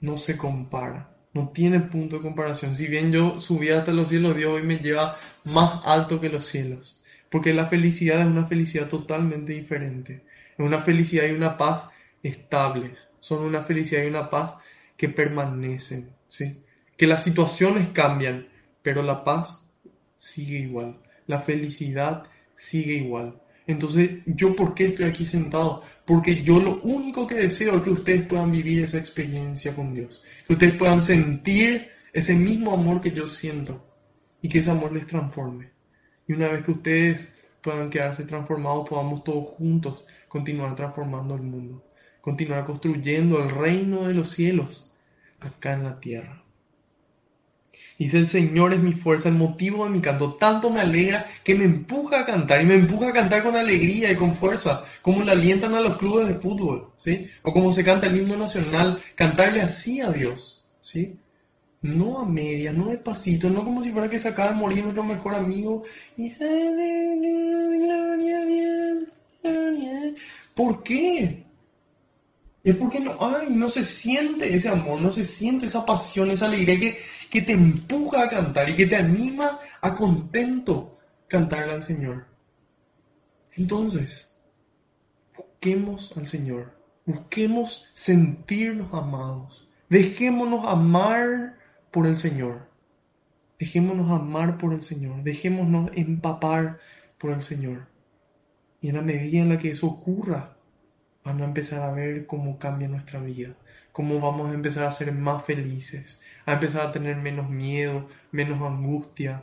No 0.00 0.16
se 0.16 0.36
compara, 0.36 1.16
no 1.32 1.48
tiene 1.48 1.80
punto 1.80 2.16
de 2.16 2.22
comparación. 2.22 2.74
Si 2.74 2.86
bien 2.86 3.12
yo 3.12 3.38
subí 3.38 3.70
hasta 3.70 3.92
los 3.92 4.08
cielos, 4.08 4.36
Dios 4.36 4.52
hoy 4.52 4.62
me 4.62 4.78
lleva 4.78 5.18
más 5.44 5.80
alto 5.84 6.20
que 6.20 6.28
los 6.28 6.46
cielos. 6.46 7.00
Porque 7.30 7.52
la 7.52 7.66
felicidad 7.66 8.20
es 8.20 8.26
una 8.26 8.46
felicidad 8.46 8.88
totalmente 8.88 9.52
diferente. 9.52 10.24
Es 10.56 10.64
una 10.64 10.80
felicidad 10.80 11.26
y 11.26 11.32
una 11.32 11.56
paz 11.56 11.88
estables, 12.26 13.08
son 13.20 13.44
una 13.44 13.62
felicidad 13.62 14.04
y 14.04 14.08
una 14.08 14.30
paz 14.30 14.54
que 14.96 15.08
permanecen, 15.08 16.10
¿sí? 16.28 16.62
Que 16.96 17.06
las 17.06 17.24
situaciones 17.24 17.88
cambian, 17.88 18.48
pero 18.82 19.02
la 19.02 19.24
paz 19.24 19.68
sigue 20.16 20.58
igual, 20.58 21.00
la 21.26 21.40
felicidad 21.40 22.24
sigue 22.56 22.94
igual. 22.94 23.40
Entonces, 23.66 24.20
¿yo 24.26 24.54
por 24.54 24.74
qué 24.74 24.86
estoy 24.86 25.06
aquí 25.06 25.24
sentado? 25.24 25.82
Porque 26.04 26.42
yo 26.42 26.60
lo 26.60 26.80
único 26.82 27.26
que 27.26 27.34
deseo 27.34 27.76
es 27.76 27.82
que 27.82 27.90
ustedes 27.90 28.26
puedan 28.26 28.52
vivir 28.52 28.84
esa 28.84 28.98
experiencia 28.98 29.74
con 29.74 29.92
Dios, 29.92 30.22
que 30.46 30.52
ustedes 30.52 30.74
puedan 30.74 31.02
sentir 31.02 31.88
ese 32.12 32.34
mismo 32.34 32.72
amor 32.72 33.00
que 33.00 33.10
yo 33.10 33.28
siento 33.28 33.84
y 34.40 34.48
que 34.48 34.60
ese 34.60 34.70
amor 34.70 34.92
les 34.92 35.06
transforme. 35.06 35.72
Y 36.28 36.32
una 36.32 36.48
vez 36.48 36.64
que 36.64 36.70
ustedes 36.70 37.36
puedan 37.60 37.90
quedarse 37.90 38.24
transformados, 38.24 38.88
podamos 38.88 39.24
todos 39.24 39.48
juntos 39.48 40.04
continuar 40.28 40.74
transformando 40.76 41.34
el 41.34 41.42
mundo 41.42 41.85
continuar 42.26 42.64
construyendo 42.64 43.40
el 43.40 43.50
reino 43.50 44.08
de 44.08 44.14
los 44.14 44.30
cielos 44.30 44.92
acá 45.38 45.74
en 45.74 45.84
la 45.84 46.00
tierra. 46.00 46.42
Dice 48.00 48.18
el 48.18 48.26
Señor 48.26 48.74
es 48.74 48.80
mi 48.80 48.94
fuerza, 48.94 49.28
el 49.28 49.36
motivo 49.36 49.84
de 49.84 49.90
mi 49.90 50.00
canto. 50.00 50.34
Tanto 50.34 50.68
me 50.68 50.80
alegra 50.80 51.24
que 51.44 51.54
me 51.54 51.64
empuja 51.64 52.18
a 52.18 52.26
cantar 52.26 52.60
y 52.60 52.66
me 52.66 52.74
empuja 52.74 53.10
a 53.10 53.12
cantar 53.12 53.44
con 53.44 53.54
alegría 53.54 54.10
y 54.10 54.16
con 54.16 54.34
fuerza, 54.34 54.82
como 55.02 55.22
le 55.22 55.30
alientan 55.30 55.74
a 55.74 55.80
los 55.80 55.98
clubes 55.98 56.26
de 56.26 56.34
fútbol, 56.34 56.90
¿sí? 56.96 57.28
O 57.42 57.52
como 57.52 57.70
se 57.70 57.84
canta 57.84 58.08
el 58.08 58.16
himno 58.16 58.36
nacional, 58.36 59.00
cantarle 59.14 59.62
así 59.62 60.00
a 60.00 60.10
Dios, 60.10 60.68
¿sí? 60.80 61.16
No 61.80 62.18
a 62.18 62.26
media, 62.26 62.72
no 62.72 62.88
despacito, 62.88 63.50
no 63.50 63.62
como 63.62 63.84
si 63.84 63.92
fuera 63.92 64.10
que 64.10 64.18
se 64.18 64.30
acaba 64.30 64.50
de 64.50 64.56
morir 64.56 64.82
nuestro 64.82 65.04
mejor 65.04 65.36
amigo. 65.36 65.84
Y... 66.16 66.34
¿Por 70.56 70.82
qué? 70.82 71.45
Es 72.66 72.74
porque 72.74 72.98
no, 72.98 73.16
ay, 73.20 73.46
no 73.50 73.70
se 73.70 73.84
siente 73.84 74.52
ese 74.52 74.68
amor, 74.68 75.00
no 75.00 75.12
se 75.12 75.24
siente 75.24 75.66
esa 75.66 75.86
pasión, 75.86 76.32
esa 76.32 76.46
alegría 76.46 76.80
que, 76.80 76.98
que 77.30 77.42
te 77.42 77.52
empuja 77.52 78.24
a 78.24 78.28
cantar 78.28 78.68
y 78.68 78.74
que 78.74 78.86
te 78.86 78.96
anima 78.96 79.60
a 79.80 79.94
contento 79.94 80.98
cantarle 81.28 81.74
al 81.74 81.84
Señor. 81.84 82.26
Entonces, 83.52 84.34
busquemos 85.36 86.12
al 86.16 86.26
Señor, 86.26 86.76
busquemos 87.04 87.88
sentirnos 87.94 88.92
amados, 88.92 89.68
dejémonos 89.88 90.66
amar 90.66 91.56
por 91.92 92.08
el 92.08 92.16
Señor, 92.16 92.68
dejémonos 93.60 94.10
amar 94.10 94.58
por 94.58 94.74
el 94.74 94.82
Señor, 94.82 95.22
dejémonos 95.22 95.92
empapar 95.94 96.80
por 97.16 97.30
el 97.30 97.42
Señor. 97.42 97.86
Y 98.80 98.88
en 98.88 98.96
la 98.96 99.02
medida 99.02 99.42
en 99.42 99.50
la 99.50 99.58
que 99.58 99.70
eso 99.70 99.86
ocurra, 99.86 100.55
van 101.26 101.42
a 101.42 101.44
empezar 101.44 101.82
a 101.82 101.92
ver 101.92 102.26
cómo 102.26 102.56
cambia 102.56 102.86
nuestra 102.86 103.18
vida, 103.18 103.56
cómo 103.90 104.20
vamos 104.20 104.50
a 104.50 104.54
empezar 104.54 104.84
a 104.84 104.92
ser 104.92 105.10
más 105.12 105.44
felices, 105.44 106.22
a 106.46 106.54
empezar 106.54 106.86
a 106.86 106.92
tener 106.92 107.16
menos 107.16 107.50
miedo, 107.50 108.08
menos 108.30 108.62
angustia, 108.62 109.42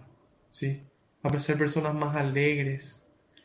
¿sí? 0.49 0.81
a 1.21 1.39
ser 1.39 1.57
personas 1.57 1.93
más 1.93 2.15
alegres. 2.15 3.01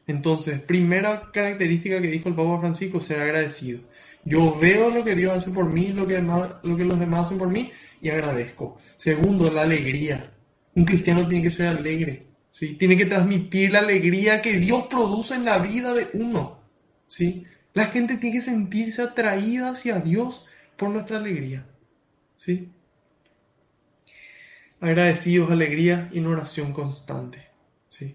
Entonces, 0.07 0.61
primera 0.61 1.31
característica 1.33 2.01
que 2.01 2.07
dijo 2.07 2.29
el 2.29 2.37
Papa 2.37 2.61
Francisco, 2.61 3.01
ser 3.01 3.21
agradecido. 3.21 3.81
Yo 4.25 4.57
veo 4.57 4.91
lo 4.91 5.03
que 5.03 5.17
Dios 5.17 5.37
hace 5.37 5.51
por 5.51 5.69
mí, 5.69 5.89
lo 5.89 6.07
que, 6.07 6.21
lo 6.21 6.77
que 6.77 6.85
los 6.85 7.01
demás 7.01 7.27
hacen 7.27 7.39
por 7.39 7.49
mí 7.49 7.73
y 8.01 8.11
agradezco. 8.11 8.79
Segundo, 8.97 9.51
la 9.51 9.63
alegría. 9.63 10.33
Un 10.77 10.85
cristiano 10.85 11.27
tiene 11.27 11.43
que 11.43 11.51
ser 11.51 11.67
alegre, 11.67 12.27
¿sí? 12.51 12.75
Tiene 12.75 12.97
que 12.97 13.07
transmitir 13.07 13.73
la 13.73 13.81
alegría 13.81 14.41
que 14.41 14.59
Dios 14.59 14.85
produce 14.85 15.35
en 15.35 15.45
la 15.45 15.59
vida 15.59 15.93
de 15.93 16.09
uno, 16.15 16.61
¿sí? 17.07 17.45
La 17.75 17.87
gente 17.87 18.17
tiene 18.17 18.37
que 18.37 18.43
sentirse 18.43 19.03
atraída 19.03 19.71
hacia 19.71 20.01
Dios 20.01 20.47
por 20.77 20.91
nuestra 20.91 21.19
alegría, 21.19 21.67
¿sí? 22.37 22.71
Agradecidos, 24.81 25.51
alegría 25.51 26.09
y 26.13 26.19
en 26.19 26.27
oración 26.27 26.73
constante, 26.73 27.47
¿sí? 27.89 28.15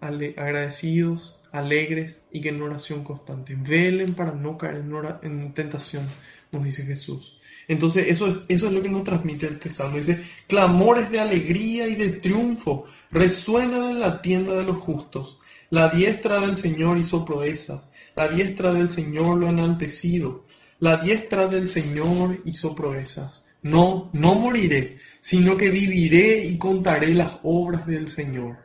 agradecidos, 0.00 1.40
alegres 1.52 2.22
y 2.30 2.40
que 2.40 2.48
en 2.48 2.62
oración 2.62 3.04
constante. 3.04 3.56
Velen 3.56 4.14
para 4.14 4.32
no 4.32 4.56
caer 4.58 4.76
en, 4.76 4.92
en 5.22 5.54
tentación, 5.54 6.06
nos 6.52 6.64
dice 6.64 6.84
Jesús. 6.84 7.38
Entonces 7.68 8.06
eso 8.08 8.26
es, 8.26 8.36
eso 8.48 8.66
es 8.66 8.72
lo 8.72 8.82
que 8.82 8.88
nos 8.88 9.04
transmite 9.04 9.46
este 9.46 9.70
salmo. 9.70 9.96
Dice, 9.96 10.22
clamores 10.46 11.10
de 11.10 11.20
alegría 11.20 11.86
y 11.88 11.94
de 11.94 12.10
triunfo 12.10 12.86
resuenan 13.10 13.90
en 13.90 14.00
la 14.00 14.20
tienda 14.20 14.54
de 14.54 14.64
los 14.64 14.78
justos. 14.78 15.38
La 15.70 15.88
diestra 15.88 16.40
del 16.40 16.56
Señor 16.56 16.98
hizo 16.98 17.24
proezas, 17.24 17.90
la 18.14 18.28
diestra 18.28 18.72
del 18.72 18.90
Señor 18.90 19.38
lo 19.38 19.46
ha 19.46 19.50
enaltecido, 19.50 20.44
la 20.78 20.98
diestra 20.98 21.48
del 21.48 21.68
Señor 21.68 22.40
hizo 22.44 22.74
proezas. 22.74 23.48
No, 23.62 24.10
no 24.12 24.34
moriré, 24.34 24.98
sino 25.20 25.56
que 25.56 25.70
viviré 25.70 26.44
y 26.44 26.58
contaré 26.58 27.14
las 27.14 27.38
obras 27.42 27.86
del 27.86 28.08
Señor. 28.08 28.58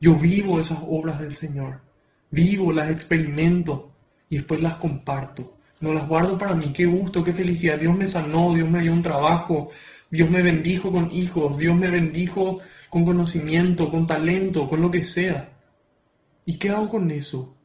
Yo 0.00 0.14
vivo 0.14 0.58
esas 0.58 0.78
obras 0.88 1.20
del 1.20 1.34
Señor, 1.34 1.82
vivo, 2.30 2.72
las 2.72 2.90
experimento 2.90 3.92
y 4.30 4.36
después 4.36 4.62
las 4.62 4.76
comparto. 4.76 5.58
No 5.80 5.92
las 5.92 6.08
guardo 6.08 6.38
para 6.38 6.54
mí, 6.54 6.72
qué 6.72 6.86
gusto, 6.86 7.22
qué 7.22 7.34
felicidad. 7.34 7.78
Dios 7.78 7.94
me 7.94 8.06
sanó, 8.06 8.54
Dios 8.54 8.68
me 8.70 8.80
dio 8.80 8.92
un 8.92 9.02
trabajo, 9.02 9.70
Dios 10.10 10.30
me 10.30 10.40
bendijo 10.40 10.90
con 10.90 11.10
hijos, 11.12 11.58
Dios 11.58 11.76
me 11.76 11.90
bendijo 11.90 12.60
con 12.88 13.04
conocimiento, 13.04 13.90
con 13.90 14.06
talento, 14.06 14.68
con 14.70 14.80
lo 14.80 14.90
que 14.90 15.04
sea. 15.04 15.50
¿Y 16.50 16.58
qué 16.58 16.70
hago 16.70 16.88
con 16.88 17.12
eso? 17.12 17.56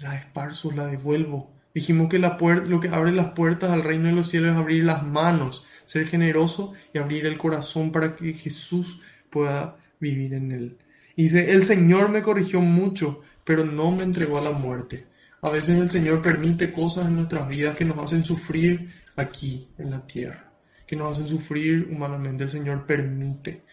La 0.00 0.16
esparzo, 0.16 0.72
la 0.72 0.86
devuelvo. 0.86 1.52
Dijimos 1.74 2.08
que 2.08 2.18
la 2.18 2.38
lo 2.64 2.80
que 2.80 2.88
abre 2.88 3.12
las 3.12 3.32
puertas 3.32 3.70
al 3.70 3.82
reino 3.82 4.08
de 4.08 4.14
los 4.14 4.30
cielos 4.30 4.52
es 4.52 4.56
abrir 4.56 4.84
las 4.84 5.02
manos, 5.02 5.66
ser 5.84 6.06
generoso 6.06 6.72
y 6.94 6.98
abrir 6.98 7.26
el 7.26 7.36
corazón 7.36 7.92
para 7.92 8.16
que 8.16 8.32
Jesús 8.32 9.02
pueda 9.28 9.76
vivir 10.00 10.32
en 10.32 10.50
él. 10.50 10.78
Y 11.14 11.24
dice, 11.24 11.52
el 11.52 11.62
Señor 11.62 12.08
me 12.08 12.22
corrigió 12.22 12.62
mucho, 12.62 13.20
pero 13.44 13.66
no 13.66 13.90
me 13.90 14.04
entregó 14.04 14.38
a 14.38 14.44
la 14.44 14.52
muerte. 14.52 15.04
A 15.42 15.50
veces 15.50 15.78
el 15.78 15.90
Señor 15.90 16.22
permite 16.22 16.72
cosas 16.72 17.04
en 17.04 17.16
nuestras 17.16 17.46
vidas 17.46 17.76
que 17.76 17.84
nos 17.84 17.98
hacen 17.98 18.24
sufrir 18.24 18.94
aquí 19.14 19.68
en 19.76 19.90
la 19.90 20.06
tierra, 20.06 20.54
que 20.86 20.96
nos 20.96 21.12
hacen 21.12 21.28
sufrir 21.28 21.86
humanamente. 21.92 22.44
El 22.44 22.50
Señor 22.50 22.86
permite. 22.86 23.64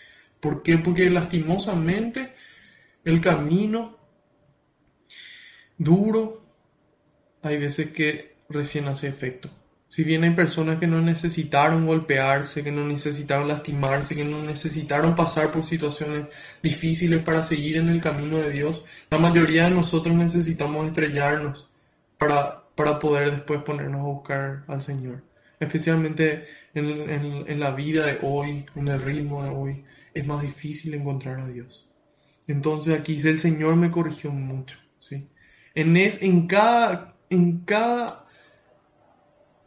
¿Por 0.42 0.62
qué? 0.64 0.80
Porque 0.80 1.10
lastimosamente 1.10 2.34
el 3.06 3.22
camino 3.22 4.03
duro 5.78 6.44
hay 7.42 7.58
veces 7.58 7.92
que 7.92 8.36
recién 8.50 8.88
hace 8.88 9.08
efecto. 9.08 9.50
Si 9.90 10.04
bien 10.04 10.24
hay 10.24 10.32
personas 10.32 10.80
que 10.80 10.88
no 10.88 11.02
necesitaron 11.02 11.86
golpearse, 11.86 12.64
que 12.64 12.72
no 12.72 12.84
necesitaron 12.84 13.48
lastimarse, 13.48 14.16
que 14.16 14.26
no 14.26 14.42
necesitaron 14.42 15.16
pasar 15.16 15.52
por 15.52 15.66
situaciones 15.66 16.28
difíciles 16.64 17.22
para 17.22 17.44
seguir 17.44 17.78
en 17.78 17.90
el 17.90 18.02
camino 18.02 18.38
de 18.38 18.50
Dios, 18.50 18.84
la 19.12 19.20
mayoría 19.20 19.66
de 19.66 19.76
nosotros 19.76 20.16
necesitamos 20.16 20.88
estrellarnos 20.88 21.70
para, 22.18 22.64
para 22.74 22.98
poder 22.98 23.30
después 23.30 23.62
ponernos 23.62 24.02
a 24.02 24.06
buscar 24.06 24.64
al 24.68 24.82
Señor. 24.82 25.22
Especialmente 25.60 26.48
en, 26.74 27.48
en 27.48 27.60
la 27.60 27.72
vida 27.72 28.08
de 28.08 28.18
hoy, 28.24 28.66
en 28.76 28.88
el 28.88 29.00
ritmo 29.00 29.44
de 29.44 29.50
hoy, 29.50 29.86
es 30.14 30.26
más 30.26 30.42
difícil 30.42 30.96
encontrar 30.96 31.40
a 31.40 31.48
Dios. 31.48 31.88
Entonces 32.48 33.00
aquí 33.00 33.14
dice, 33.14 33.30
el 33.30 33.40
Señor 33.40 33.76
me 33.76 33.92
corrigió 33.92 34.32
mucho. 34.32 34.80
¿sí? 34.98 35.28
En, 35.76 35.98
es, 35.98 36.22
en, 36.22 36.48
cada, 36.48 37.16
en 37.30 37.60
cada 37.60 38.26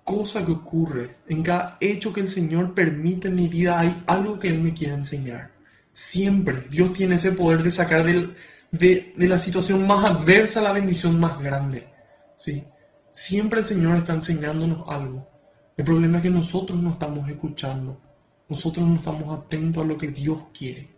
cosa 0.05 0.47
que 0.47 0.53
ocurre, 0.53 1.17
en 1.29 1.43
cada 1.43 1.77
hecho 1.81 2.13
que 2.13 2.21
el 2.21 2.29
Señor 2.29 2.75
permite 2.75 3.29
en 3.29 3.35
mi 3.35 3.49
vida, 3.49 3.81
hay 3.81 4.05
algo 4.07 4.39
que 4.39 4.49
Él 4.49 4.61
me 4.63 4.73
quiere 4.73 4.95
enseñar. 4.95 5.51
Siempre 5.93 6.63
Dios 6.71 6.93
tiene 6.93 7.17
ese 7.17 7.33
poder 7.33 7.63
de 7.63 7.73
sacar 7.73 8.05
de, 8.05 8.35
de, 8.71 9.29
la 9.29 9.39
situación 9.39 9.87
más 9.87 10.05
adversa 10.05 10.63
la 10.63 10.73
bendición 10.73 11.19
más 11.19 11.41
grande. 11.41 11.89
¿sí? 12.37 12.65
Siempre 13.11 13.61
el 13.61 13.67
Señor 13.67 13.97
está 13.97 14.15
enseñándonos 14.15 14.89
algo. 14.89 15.29
El 15.77 15.85
problema 15.85 16.19
es 16.19 16.23
que 16.23 16.31
nosotros 16.31 16.81
no 16.81 16.93
estamos 16.93 17.29
escuchando. 17.29 18.01
Nosotros 18.49 18.87
no 18.87 18.97
estamos 18.97 19.39
atentos 19.39 19.83
a 19.83 19.87
lo 19.87 19.99
que 19.99 20.09
Dios 20.09 20.39
quiere. 20.57 20.96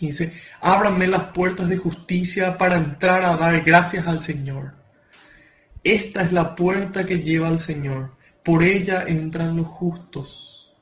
Dice, 0.00 0.32
ábranme 0.60 1.06
las 1.06 1.24
puertas 1.24 1.68
de 1.68 1.76
justicia 1.76 2.58
para 2.58 2.76
entrar 2.76 3.22
a 3.24 3.36
dar 3.36 3.62
gracias 3.62 4.06
al 4.06 4.20
Señor. 4.20 4.74
Esta 5.82 6.22
es 6.22 6.32
la 6.32 6.54
puerta 6.54 7.04
que 7.04 7.20
lleva 7.20 7.48
al 7.48 7.60
Señor. 7.60 8.16
Por 8.42 8.62
ella 8.62 9.04
entran 9.06 9.56
los 9.56 9.66
justos. 9.66 10.74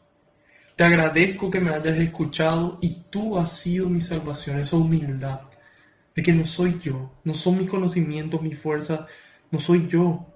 Te 0.77 0.85
agradezco 0.85 1.51
que 1.51 1.61
me 1.61 1.71
hayas 1.71 1.99
escuchado 1.99 2.79
y 2.81 3.05
tú 3.11 3.39
has 3.39 3.53
sido 3.53 3.89
mi 3.89 4.01
salvación, 4.01 4.59
esa 4.59 4.77
humildad 4.77 5.41
de 6.15 6.23
que 6.23 6.33
no 6.33 6.45
soy 6.45 6.79
yo, 6.83 7.13
no 7.25 7.35
son 7.35 7.59
mis 7.59 7.69
conocimientos, 7.69 8.43
mi 8.43 8.55
fuerza, 8.55 9.07
no 9.51 9.59
soy 9.59 9.89
yo, 9.89 10.27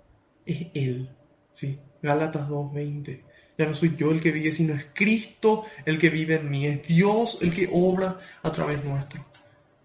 es 0.44 0.66
Él. 0.74 1.10
¿sí? 1.52 1.78
Gálatas 2.02 2.48
2.20. 2.48 3.22
Ya 3.58 3.66
no 3.66 3.74
soy 3.74 3.96
yo 3.96 4.10
el 4.10 4.20
que 4.20 4.32
vive, 4.32 4.52
sino 4.52 4.74
es 4.74 4.86
Cristo 4.92 5.64
el 5.84 5.98
que 5.98 6.10
vive 6.10 6.36
en 6.36 6.50
mí, 6.50 6.66
es 6.66 6.86
Dios 6.86 7.38
el 7.40 7.54
que 7.54 7.68
obra 7.72 8.18
a 8.42 8.52
través 8.52 8.84
nuestro. 8.84 9.24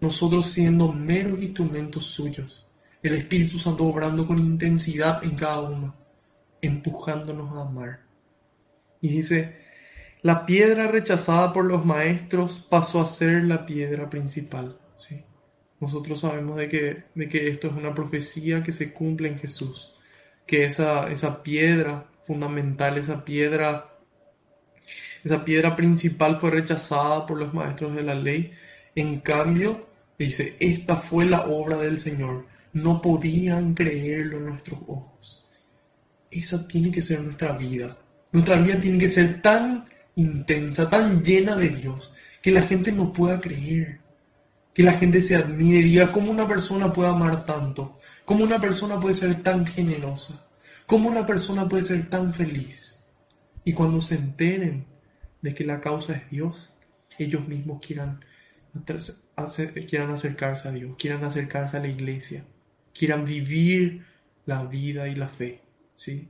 Nosotros 0.00 0.50
siendo 0.50 0.92
meros 0.92 1.40
instrumentos 1.40 2.04
suyos 2.06 2.62
el 3.02 3.14
Espíritu 3.14 3.58
Santo 3.58 3.84
obrando 3.84 4.26
con 4.26 4.38
intensidad 4.38 5.24
en 5.24 5.34
cada 5.34 5.60
uno, 5.60 5.94
empujándonos 6.60 7.52
a 7.56 7.62
amar. 7.62 8.00
Y 9.00 9.08
dice, 9.08 9.56
la 10.22 10.46
piedra 10.46 10.86
rechazada 10.86 11.52
por 11.52 11.64
los 11.64 11.84
maestros 11.84 12.64
pasó 12.70 13.00
a 13.00 13.06
ser 13.06 13.42
la 13.44 13.66
piedra 13.66 14.08
principal. 14.08 14.78
¿sí? 14.96 15.24
Nosotros 15.80 16.20
sabemos 16.20 16.56
de 16.56 16.68
que, 16.68 17.04
de 17.14 17.28
que 17.28 17.48
esto 17.48 17.66
es 17.66 17.74
una 17.74 17.92
profecía 17.92 18.62
que 18.62 18.72
se 18.72 18.92
cumple 18.92 19.28
en 19.28 19.38
Jesús, 19.38 19.96
que 20.46 20.64
esa, 20.64 21.10
esa 21.10 21.42
piedra 21.42 22.06
fundamental, 22.32 22.98
esa 22.98 23.24
piedra, 23.24 23.88
esa 25.24 25.44
piedra 25.44 25.76
principal 25.76 26.38
fue 26.38 26.50
rechazada 26.50 27.26
por 27.26 27.38
los 27.38 27.52
maestros 27.54 27.94
de 27.94 28.02
la 28.02 28.14
ley. 28.14 28.52
En 28.94 29.20
cambio, 29.20 29.86
dice, 30.18 30.56
esta 30.60 30.96
fue 30.96 31.24
la 31.24 31.42
obra 31.42 31.76
del 31.76 31.98
Señor 31.98 32.46
no 32.72 33.02
podían 33.02 33.74
creerlo 33.74 34.40
nuestros 34.40 34.80
ojos. 34.86 35.46
Esa 36.30 36.66
tiene 36.66 36.90
que 36.90 37.02
ser 37.02 37.20
nuestra 37.20 37.52
vida. 37.52 37.98
Nuestra 38.32 38.56
vida 38.56 38.80
tiene 38.80 38.98
que 38.98 39.08
ser 39.08 39.42
tan 39.42 39.84
intensa, 40.16 40.88
tan 40.88 41.22
llena 41.22 41.56
de 41.56 41.68
Dios, 41.68 42.14
que 42.40 42.50
la 42.50 42.62
gente 42.62 42.92
no 42.92 43.12
pueda 43.12 43.40
creer. 43.40 44.00
Que 44.72 44.82
la 44.82 44.92
gente 44.92 45.20
se 45.20 45.36
admire 45.36 45.80
y 45.80 45.82
diga 45.82 46.10
cómo 46.12 46.30
una 46.30 46.48
persona 46.48 46.92
puede 46.92 47.10
amar 47.10 47.44
tanto, 47.44 47.98
cómo 48.24 48.42
una 48.42 48.58
persona 48.58 48.98
puede 48.98 49.14
ser 49.14 49.42
tan 49.42 49.66
generosa, 49.66 50.46
cómo 50.92 51.08
una 51.08 51.24
persona 51.24 51.70
puede 51.70 51.84
ser 51.84 52.10
tan 52.10 52.34
feliz. 52.34 53.02
Y 53.64 53.72
cuando 53.72 54.02
se 54.02 54.14
enteren 54.14 54.84
de 55.40 55.54
que 55.54 55.64
la 55.64 55.80
causa 55.80 56.12
es 56.12 56.28
Dios, 56.28 56.76
ellos 57.18 57.48
mismos 57.48 57.80
quieran, 57.80 58.22
quieran 59.88 60.10
acercarse 60.10 60.68
a 60.68 60.72
Dios, 60.72 60.94
quieran 60.98 61.24
acercarse 61.24 61.78
a 61.78 61.80
la 61.80 61.88
iglesia, 61.88 62.44
quieran 62.92 63.24
vivir 63.24 64.04
la 64.44 64.66
vida 64.66 65.08
y 65.08 65.14
la 65.14 65.28
fe, 65.28 65.62
¿sí? 65.94 66.28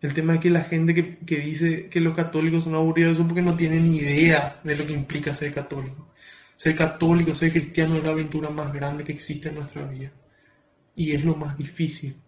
El 0.00 0.12
tema 0.12 0.34
es 0.34 0.40
que 0.40 0.50
la 0.50 0.64
gente 0.64 0.92
que, 1.24 1.38
dice 1.38 1.88
que 1.88 2.00
los 2.00 2.16
católicos 2.16 2.64
son 2.64 2.74
aburridos 2.74 3.12
eso 3.12 3.24
porque 3.28 3.42
no 3.42 3.54
tienen 3.54 3.84
ni 3.84 3.98
idea 3.98 4.60
de 4.64 4.74
lo 4.74 4.88
que 4.88 4.92
implica 4.92 5.34
ser 5.34 5.54
católico. 5.54 6.12
Ser 6.56 6.74
católico, 6.74 7.32
ser 7.32 7.52
cristiano 7.52 7.98
es 7.98 8.02
la 8.02 8.10
aventura 8.10 8.50
más 8.50 8.74
grande 8.74 9.04
que 9.04 9.12
existe 9.12 9.50
en 9.50 9.54
nuestra 9.54 9.86
vida. 9.86 10.10
Y 10.96 11.12
es 11.12 11.24
lo 11.24 11.36
más 11.36 11.56
difícil. 11.56 12.23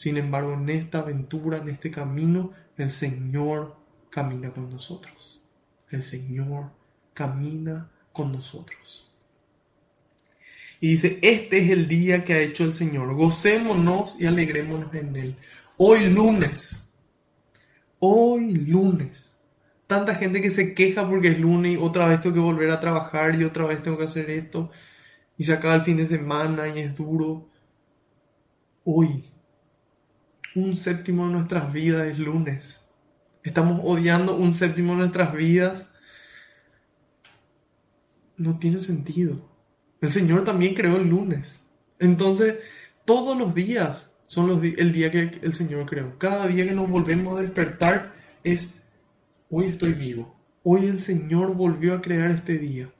Sin 0.00 0.16
embargo, 0.16 0.54
en 0.54 0.70
esta 0.70 1.00
aventura, 1.00 1.58
en 1.58 1.68
este 1.68 1.90
camino, 1.90 2.52
el 2.78 2.88
Señor 2.88 3.76
camina 4.08 4.50
con 4.50 4.70
nosotros. 4.70 5.42
El 5.90 6.02
Señor 6.02 6.70
camina 7.12 7.90
con 8.10 8.32
nosotros. 8.32 9.12
Y 10.80 10.92
dice, 10.92 11.18
este 11.20 11.62
es 11.62 11.70
el 11.70 11.86
día 11.86 12.24
que 12.24 12.32
ha 12.32 12.40
hecho 12.40 12.64
el 12.64 12.72
Señor. 12.72 13.12
Gocémonos 13.14 14.18
y 14.18 14.24
alegrémonos 14.24 14.94
en 14.94 15.16
él. 15.16 15.36
Hoy 15.76 16.08
lunes. 16.08 16.88
Hoy 17.98 18.54
lunes. 18.54 19.38
Tanta 19.86 20.14
gente 20.14 20.40
que 20.40 20.50
se 20.50 20.74
queja 20.74 21.06
porque 21.06 21.28
es 21.28 21.38
lunes 21.38 21.72
y 21.72 21.76
otra 21.76 22.06
vez 22.06 22.22
tengo 22.22 22.36
que 22.36 22.40
volver 22.40 22.70
a 22.70 22.80
trabajar 22.80 23.38
y 23.38 23.44
otra 23.44 23.66
vez 23.66 23.82
tengo 23.82 23.98
que 23.98 24.04
hacer 24.04 24.30
esto. 24.30 24.70
Y 25.36 25.44
se 25.44 25.52
acaba 25.52 25.74
el 25.74 25.82
fin 25.82 25.98
de 25.98 26.06
semana 26.06 26.68
y 26.68 26.78
es 26.78 26.96
duro. 26.96 27.50
Hoy. 28.84 29.29
Un 30.54 30.74
séptimo 30.74 31.26
de 31.26 31.32
nuestras 31.32 31.72
vidas 31.72 32.10
es 32.10 32.18
lunes. 32.18 32.84
Estamos 33.42 33.80
odiando 33.84 34.36
un 34.36 34.52
séptimo 34.52 34.92
de 34.92 34.98
nuestras 34.98 35.32
vidas 35.34 35.90
no 38.40 38.58
tiene 38.58 38.78
sentido. 38.78 39.36
El 40.00 40.10
Señor 40.10 40.44
también 40.44 40.74
creó 40.74 40.96
el 40.96 41.08
lunes. 41.08 41.66
Entonces, 41.98 42.56
todos 43.04 43.36
los 43.36 43.54
días 43.54 44.10
son 44.26 44.50
el 44.64 44.92
día 44.92 45.10
que 45.10 45.38
el 45.42 45.52
Señor 45.52 45.84
creó. 45.86 46.18
Cada 46.18 46.46
día 46.46 46.64
que 46.64 46.72
nos 46.72 46.88
volvemos 46.88 47.38
a 47.38 47.42
despertar 47.42 48.14
es, 48.42 48.70
hoy 49.50 49.66
estoy 49.66 49.92
vivo. 49.92 50.34
Hoy 50.62 50.86
el 50.86 50.98
Señor 51.00 51.54
volvió 51.54 51.94
a 51.94 52.00
crear 52.00 52.30
este 52.30 52.56
día. 52.56 52.90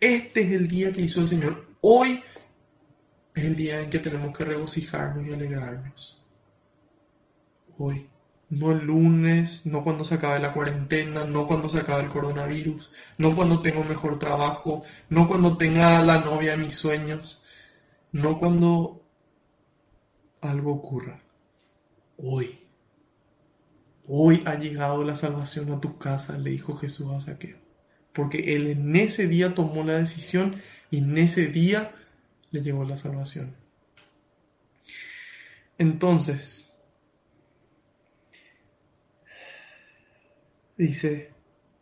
Este 0.00 0.40
es 0.40 0.52
el 0.52 0.68
día 0.68 0.90
que 0.90 1.02
hizo 1.02 1.20
el 1.20 1.28
Señor. 1.28 1.66
Hoy 1.82 2.22
es 3.34 3.44
el 3.44 3.56
día 3.56 3.82
en 3.82 3.90
que 3.90 3.98
tenemos 3.98 4.36
que 4.36 4.44
regocijarnos 4.44 5.26
y 5.26 5.34
alegrarnos. 5.34 6.19
Hoy. 7.82 8.06
No 8.50 8.72
el 8.72 8.84
lunes, 8.84 9.64
no 9.64 9.82
cuando 9.82 10.04
se 10.04 10.16
acabe 10.16 10.38
la 10.38 10.52
cuarentena, 10.52 11.24
no 11.24 11.46
cuando 11.46 11.68
se 11.70 11.78
acabe 11.78 12.02
el 12.02 12.10
coronavirus, 12.10 12.92
no 13.16 13.34
cuando 13.34 13.62
tengo 13.62 13.84
mejor 13.84 14.18
trabajo, 14.18 14.82
no 15.08 15.26
cuando 15.26 15.56
tenga 15.56 16.02
la 16.02 16.18
novia 16.20 16.58
mis 16.58 16.74
sueños, 16.74 17.42
no 18.12 18.38
cuando 18.38 19.02
algo 20.42 20.72
ocurra. 20.72 21.22
Hoy. 22.18 22.58
Hoy 24.08 24.42
ha 24.44 24.56
llegado 24.56 25.02
la 25.02 25.16
salvación 25.16 25.72
a 25.72 25.80
tu 25.80 25.96
casa, 25.96 26.36
le 26.36 26.50
dijo 26.50 26.76
Jesús 26.76 27.10
a 27.12 27.20
Saqueo. 27.20 27.56
Porque 28.12 28.56
él 28.56 28.66
en 28.66 28.94
ese 28.94 29.26
día 29.26 29.54
tomó 29.54 29.84
la 29.84 29.94
decisión 29.94 30.60
y 30.90 30.98
en 30.98 31.16
ese 31.16 31.46
día 31.46 31.94
le 32.50 32.60
llegó 32.60 32.84
la 32.84 32.98
salvación. 32.98 33.54
Entonces, 35.78 36.69
dice, 40.80 41.30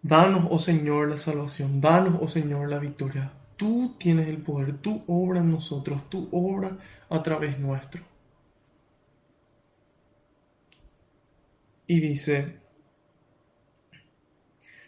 danos, 0.02 0.48
oh 0.50 0.58
Señor, 0.58 1.08
la 1.08 1.16
salvación, 1.16 1.80
danos, 1.80 2.18
oh 2.20 2.28
Señor, 2.28 2.68
la 2.68 2.78
victoria. 2.78 3.32
Tú 3.56 3.96
tienes 3.98 4.28
el 4.28 4.38
poder, 4.38 4.78
tú 4.78 5.04
obra 5.06 5.40
en 5.40 5.50
nosotros, 5.50 6.08
tú 6.08 6.28
obra 6.32 6.78
a 7.08 7.22
través 7.22 7.58
nuestro. 7.58 8.02
Y 11.86 12.00
dice, 12.00 12.58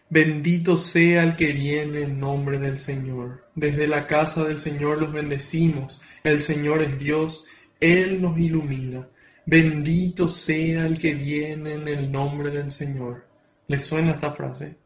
bendito 0.09 0.77
sea 0.77 1.23
el 1.23 1.37
que 1.37 1.53
viene 1.53 2.03
en 2.03 2.21
nombre 2.21 2.59
del 2.59 2.79
Señor. 2.79 3.47
Desde 3.55 3.87
la 3.87 4.07
casa 4.07 4.45
del 4.45 4.59
Señor 4.59 4.99
los 4.99 5.13
bendecimos. 5.13 6.01
El 6.23 6.43
Señor 6.43 6.83
es 6.83 6.99
Dios, 6.99 7.47
Él 7.81 8.21
nos 8.21 8.39
ilumina. 8.39 9.09
Bendito 9.47 10.29
sea 10.29 10.87
el 10.87 10.99
que 10.99 11.15
viene 11.15 11.75
en 11.75 11.89
el 11.89 12.13
nombre 12.13 12.51
del 12.51 12.71
Señor. 12.71 13.30
¿Les 13.71 13.85
suena 13.85 14.11
esta 14.11 14.33
frase? 14.33 14.77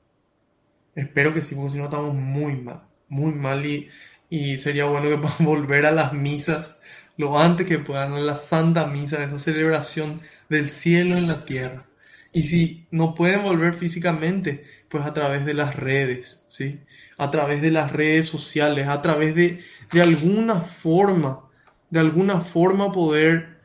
Espero 0.95 1.33
que 1.33 1.41
sí, 1.41 1.55
porque 1.55 1.71
si 1.71 1.79
no 1.79 1.85
estamos 1.85 2.15
muy 2.15 2.55
mal, 2.55 2.83
muy 3.09 3.33
mal 3.33 3.65
y, 3.65 3.89
y 4.29 4.59
sería 4.59 4.85
bueno 4.85 5.09
que 5.09 5.17
podamos 5.27 5.47
volver 5.47 5.87
a 5.87 5.91
las 5.91 6.13
misas 6.13 6.79
lo 7.17 7.39
antes 7.39 7.67
que 7.67 7.79
puedan, 7.79 8.13
a 8.13 8.19
la 8.19 8.37
Santa 8.37 8.87
Misa, 8.87 9.25
esa 9.25 9.39
celebración 9.39 10.21
del 10.51 10.69
cielo 10.69 11.17
en 11.17 11.29
la 11.29 11.47
tierra. 11.47 11.87
Y 12.31 12.43
si 12.43 12.87
no 12.91 13.15
pueden 13.15 13.43
volver 13.43 13.73
físicamente, 13.73 14.67
pues 14.91 15.07
a 15.07 15.15
través 15.15 15.47
de 15.47 15.55
las 15.55 15.77
redes, 15.77 16.45
¿sí? 16.49 16.81
A 17.17 17.31
través 17.31 17.63
de 17.63 17.71
las 17.71 17.91
redes 17.91 18.29
sociales, 18.29 18.87
a 18.89 19.01
través 19.01 19.35
de, 19.35 19.65
de 19.93 20.03
alguna 20.03 20.61
forma, 20.61 21.49
de 21.89 22.01
alguna 22.01 22.43
forma 22.43 22.93
poder, 22.93 23.61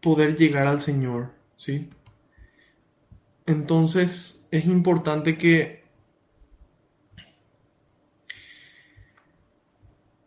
poder 0.00 0.36
llegar 0.36 0.66
al 0.66 0.80
Señor, 0.80 1.34
¿sí? 1.54 1.90
Entonces 3.46 4.48
es 4.50 4.64
importante 4.66 5.38
que, 5.38 5.84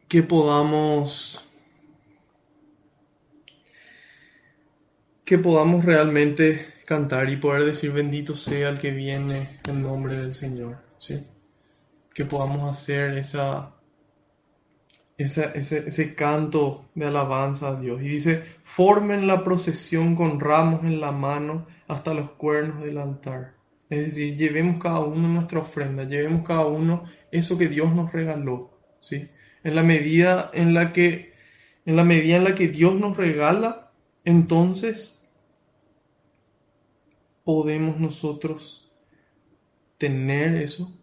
que 0.08 0.24
podamos 0.24 1.46
que 5.26 5.38
podamos 5.38 5.86
realmente 5.86 6.74
cantar 6.88 7.30
y 7.30 7.38
poder 7.38 7.64
decir 7.64 7.92
bendito 7.92 8.36
sea 8.36 8.70
el 8.70 8.80
que 8.80 8.90
viene 8.90 9.60
en 9.68 9.84
nombre 9.84 10.18
del 10.18 10.34
Señor, 10.34 10.78
¿sí? 10.98 11.24
Que 12.16 12.26
podamos 12.26 12.72
hacer 12.72 13.16
esa, 13.16 13.76
ese, 15.16 15.52
ese 15.56 16.16
canto 16.16 16.90
de 16.96 17.06
alabanza 17.06 17.68
a 17.68 17.80
Dios. 17.80 18.02
Y 18.02 18.08
dice, 18.08 18.44
formen 18.64 19.28
la 19.28 19.44
procesión 19.44 20.16
con 20.16 20.40
ramos 20.40 20.84
en 20.84 21.00
la 21.00 21.12
mano 21.12 21.68
hasta 21.90 22.14
los 22.14 22.32
cuernos 22.32 22.86
del 22.86 23.00
altar. 23.00 23.56
Es 23.90 24.06
decir, 24.06 24.38
llevemos 24.38 24.82
cada 24.82 25.00
uno 25.00 25.28
nuestra 25.28 25.60
ofrenda, 25.60 26.04
llevemos 26.04 26.44
cada 26.44 26.66
uno 26.68 27.06
eso 27.32 27.58
que 27.58 27.68
Dios 27.68 27.94
nos 27.94 28.14
regaló, 28.14 28.80
¿sí? 29.00 29.28
En 29.64 29.76
la 29.76 29.84
medida 29.84 30.52
en 30.54 30.74
la 30.74 30.94
que 30.94 31.34
en 31.86 31.96
la 31.96 32.04
medida 32.04 32.38
en 32.38 32.44
la 32.44 32.54
que 32.54 32.68
Dios 32.68 32.94
nos 32.94 33.18
regala, 33.18 33.92
entonces 34.24 35.28
podemos 37.44 38.00
nosotros 38.00 38.92
tener 39.98 40.54
eso 40.54 40.96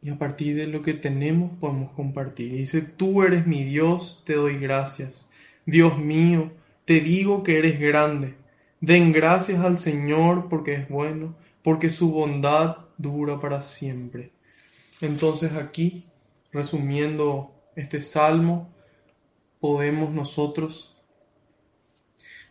y 0.00 0.10
a 0.10 0.18
partir 0.18 0.54
de 0.54 0.68
lo 0.68 0.82
que 0.82 0.94
tenemos 0.94 1.58
podemos 1.58 1.90
compartir. 1.92 2.52
Y 2.52 2.58
dice, 2.58 2.82
tú 2.82 3.24
eres 3.24 3.48
mi 3.48 3.64
Dios, 3.64 4.22
te 4.24 4.34
doy 4.34 4.58
gracias. 4.58 5.28
Dios 5.66 5.98
mío, 5.98 6.52
te 6.84 7.00
digo 7.00 7.42
que 7.42 7.58
eres 7.58 7.80
grande 7.80 8.36
Den 8.80 9.12
gracias 9.12 9.60
al 9.64 9.76
Señor 9.76 10.48
porque 10.48 10.74
es 10.74 10.88
bueno, 10.88 11.34
porque 11.62 11.90
su 11.90 12.12
bondad 12.12 12.76
dura 12.96 13.40
para 13.40 13.62
siempre. 13.62 14.30
Entonces 15.00 15.52
aquí, 15.52 16.06
resumiendo 16.52 17.52
este 17.74 18.00
salmo, 18.00 18.72
podemos 19.60 20.12
nosotros 20.12 20.96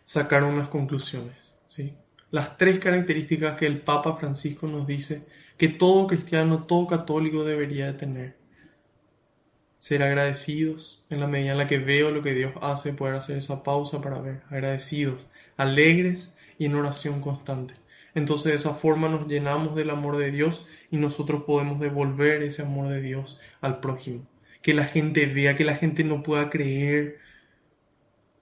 sacar 0.04 0.44
unas 0.44 0.68
conclusiones. 0.68 1.36
¿sí? 1.66 1.94
Las 2.30 2.58
tres 2.58 2.78
características 2.78 3.56
que 3.56 3.66
el 3.66 3.80
Papa 3.80 4.16
Francisco 4.16 4.66
nos 4.66 4.86
dice 4.86 5.26
que 5.56 5.68
todo 5.68 6.06
cristiano, 6.06 6.64
todo 6.64 6.86
católico 6.86 7.44
debería 7.44 7.86
de 7.86 7.94
tener. 7.94 8.36
Ser 9.78 10.02
agradecidos 10.02 11.06
en 11.08 11.20
la 11.20 11.26
medida 11.26 11.52
en 11.52 11.58
la 11.58 11.66
que 11.66 11.78
veo 11.78 12.10
lo 12.10 12.22
que 12.22 12.34
Dios 12.34 12.52
hace, 12.60 12.92
poder 12.92 13.14
hacer 13.14 13.38
esa 13.38 13.62
pausa 13.62 14.02
para 14.02 14.20
ver, 14.20 14.42
agradecidos 14.50 15.26
alegres 15.58 16.34
y 16.56 16.64
en 16.64 16.74
oración 16.74 17.20
constante. 17.20 17.74
Entonces 18.14 18.52
de 18.52 18.56
esa 18.56 18.74
forma 18.74 19.08
nos 19.08 19.28
llenamos 19.28 19.76
del 19.76 19.90
amor 19.90 20.16
de 20.16 20.30
Dios 20.30 20.66
y 20.90 20.96
nosotros 20.96 21.44
podemos 21.44 21.78
devolver 21.78 22.42
ese 22.42 22.62
amor 22.62 22.88
de 22.88 23.02
Dios 23.02 23.38
al 23.60 23.80
prójimo. 23.80 24.26
Que 24.62 24.72
la 24.72 24.84
gente 24.84 25.26
vea, 25.26 25.56
que 25.56 25.64
la 25.64 25.76
gente 25.76 26.02
no 26.04 26.22
pueda 26.22 26.48
creer 26.48 27.18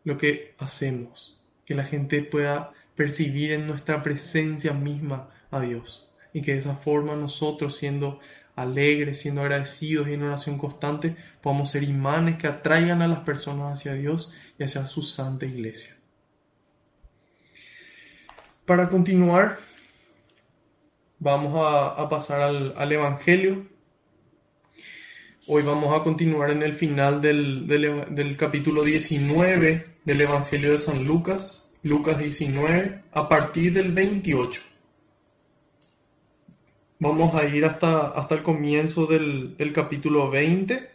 lo 0.04 0.16
que 0.16 0.54
hacemos. 0.58 1.40
Que 1.64 1.74
la 1.74 1.84
gente 1.84 2.22
pueda 2.22 2.72
percibir 2.94 3.52
en 3.52 3.66
nuestra 3.66 4.02
presencia 4.02 4.72
misma 4.72 5.30
a 5.50 5.60
Dios. 5.60 6.10
Y 6.32 6.42
que 6.42 6.52
de 6.52 6.60
esa 6.60 6.76
forma 6.76 7.16
nosotros 7.16 7.76
siendo 7.76 8.20
alegres, 8.54 9.20
siendo 9.20 9.42
agradecidos 9.42 10.08
y 10.08 10.14
en 10.14 10.22
oración 10.22 10.58
constante, 10.58 11.16
podamos 11.42 11.70
ser 11.70 11.82
imanes 11.82 12.38
que 12.38 12.46
atraigan 12.46 13.02
a 13.02 13.08
las 13.08 13.20
personas 13.20 13.74
hacia 13.74 13.92
Dios 13.94 14.32
y 14.58 14.64
hacia 14.64 14.86
su 14.86 15.02
santa 15.02 15.44
iglesia. 15.44 15.96
Para 18.66 18.88
continuar, 18.88 19.60
vamos 21.20 21.54
a, 21.56 22.08
pasar 22.08 22.40
al, 22.40 22.92
Evangelio. 22.92 23.64
Hoy 25.46 25.62
vamos 25.62 25.94
a 25.94 26.02
continuar 26.02 26.50
en 26.50 26.64
el 26.64 26.74
final 26.74 27.20
del, 27.20 27.68
del, 27.68 28.36
capítulo 28.36 28.82
19 28.82 29.86
del 30.04 30.20
Evangelio 30.20 30.72
de 30.72 30.78
San 30.78 31.04
Lucas, 31.04 31.70
Lucas 31.84 32.18
19, 32.18 33.04
a 33.12 33.28
partir 33.28 33.72
del 33.72 33.92
28. 33.92 34.60
Vamos 36.98 37.36
a 37.36 37.44
ir 37.44 37.64
hasta, 37.66 38.08
hasta 38.08 38.34
el 38.34 38.42
comienzo 38.42 39.06
del, 39.06 39.72
capítulo 39.72 40.28
20, 40.28 40.90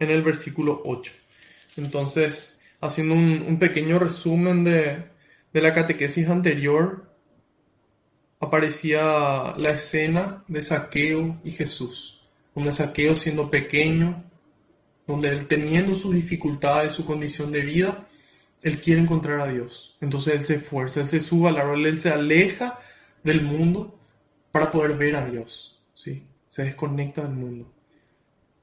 en 0.00 0.10
el 0.10 0.22
versículo 0.22 0.82
8. 0.84 1.12
Entonces, 1.76 2.60
haciendo 2.80 3.14
un 3.14 3.60
pequeño 3.60 4.00
resumen 4.00 4.64
de, 4.64 5.09
de 5.52 5.62
la 5.62 5.74
catequesis 5.74 6.28
anterior 6.28 7.10
aparecía 8.40 9.54
la 9.56 9.70
escena 9.70 10.44
de 10.48 10.62
Saqueo 10.62 11.40
y 11.44 11.50
Jesús, 11.50 12.22
donde 12.54 12.72
Saqueo 12.72 13.14
siendo 13.16 13.50
pequeño, 13.50 14.24
donde 15.06 15.28
él 15.28 15.46
teniendo 15.46 15.94
sus 15.94 16.14
dificultades, 16.14 16.92
su 16.92 17.04
condición 17.04 17.52
de 17.52 17.60
vida, 17.60 18.08
él 18.62 18.80
quiere 18.80 19.00
encontrar 19.00 19.40
a 19.40 19.48
Dios. 19.52 19.96
Entonces 20.00 20.34
él 20.34 20.42
se 20.42 20.54
esfuerza, 20.56 21.00
él 21.00 21.08
se 21.08 21.20
sube 21.20 21.48
al 21.48 21.58
árbol, 21.58 21.86
él 21.86 21.98
se 21.98 22.10
aleja 22.10 22.78
del 23.22 23.42
mundo 23.42 23.98
para 24.52 24.70
poder 24.70 24.96
ver 24.96 25.16
a 25.16 25.24
Dios. 25.24 25.82
¿sí? 25.94 26.26
Se 26.48 26.64
desconecta 26.64 27.22
del 27.22 27.32
mundo. 27.32 27.72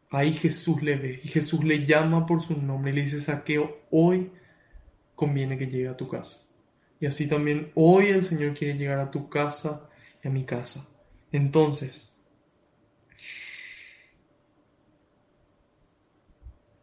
Ahí 0.09 0.31
Jesús 0.33 0.81
le 0.81 0.95
ve 0.95 1.19
y 1.21 1.27
Jesús 1.27 1.63
le 1.63 1.85
llama 1.85 2.25
por 2.25 2.41
su 2.41 2.55
nombre 2.55 2.91
y 2.91 2.95
le 2.95 3.03
dice, 3.03 3.19
Saqueo, 3.19 3.81
hoy 3.91 4.31
conviene 5.15 5.57
que 5.57 5.67
llegue 5.67 5.89
a 5.89 5.97
tu 5.97 6.07
casa. 6.07 6.46
Y 6.99 7.05
así 7.07 7.27
también 7.27 7.71
hoy 7.75 8.09
el 8.09 8.23
Señor 8.23 8.53
quiere 8.55 8.77
llegar 8.77 8.99
a 8.99 9.11
tu 9.11 9.29
casa 9.29 9.89
y 10.23 10.27
a 10.27 10.31
mi 10.31 10.45
casa. 10.45 10.87
Entonces, 11.31 12.15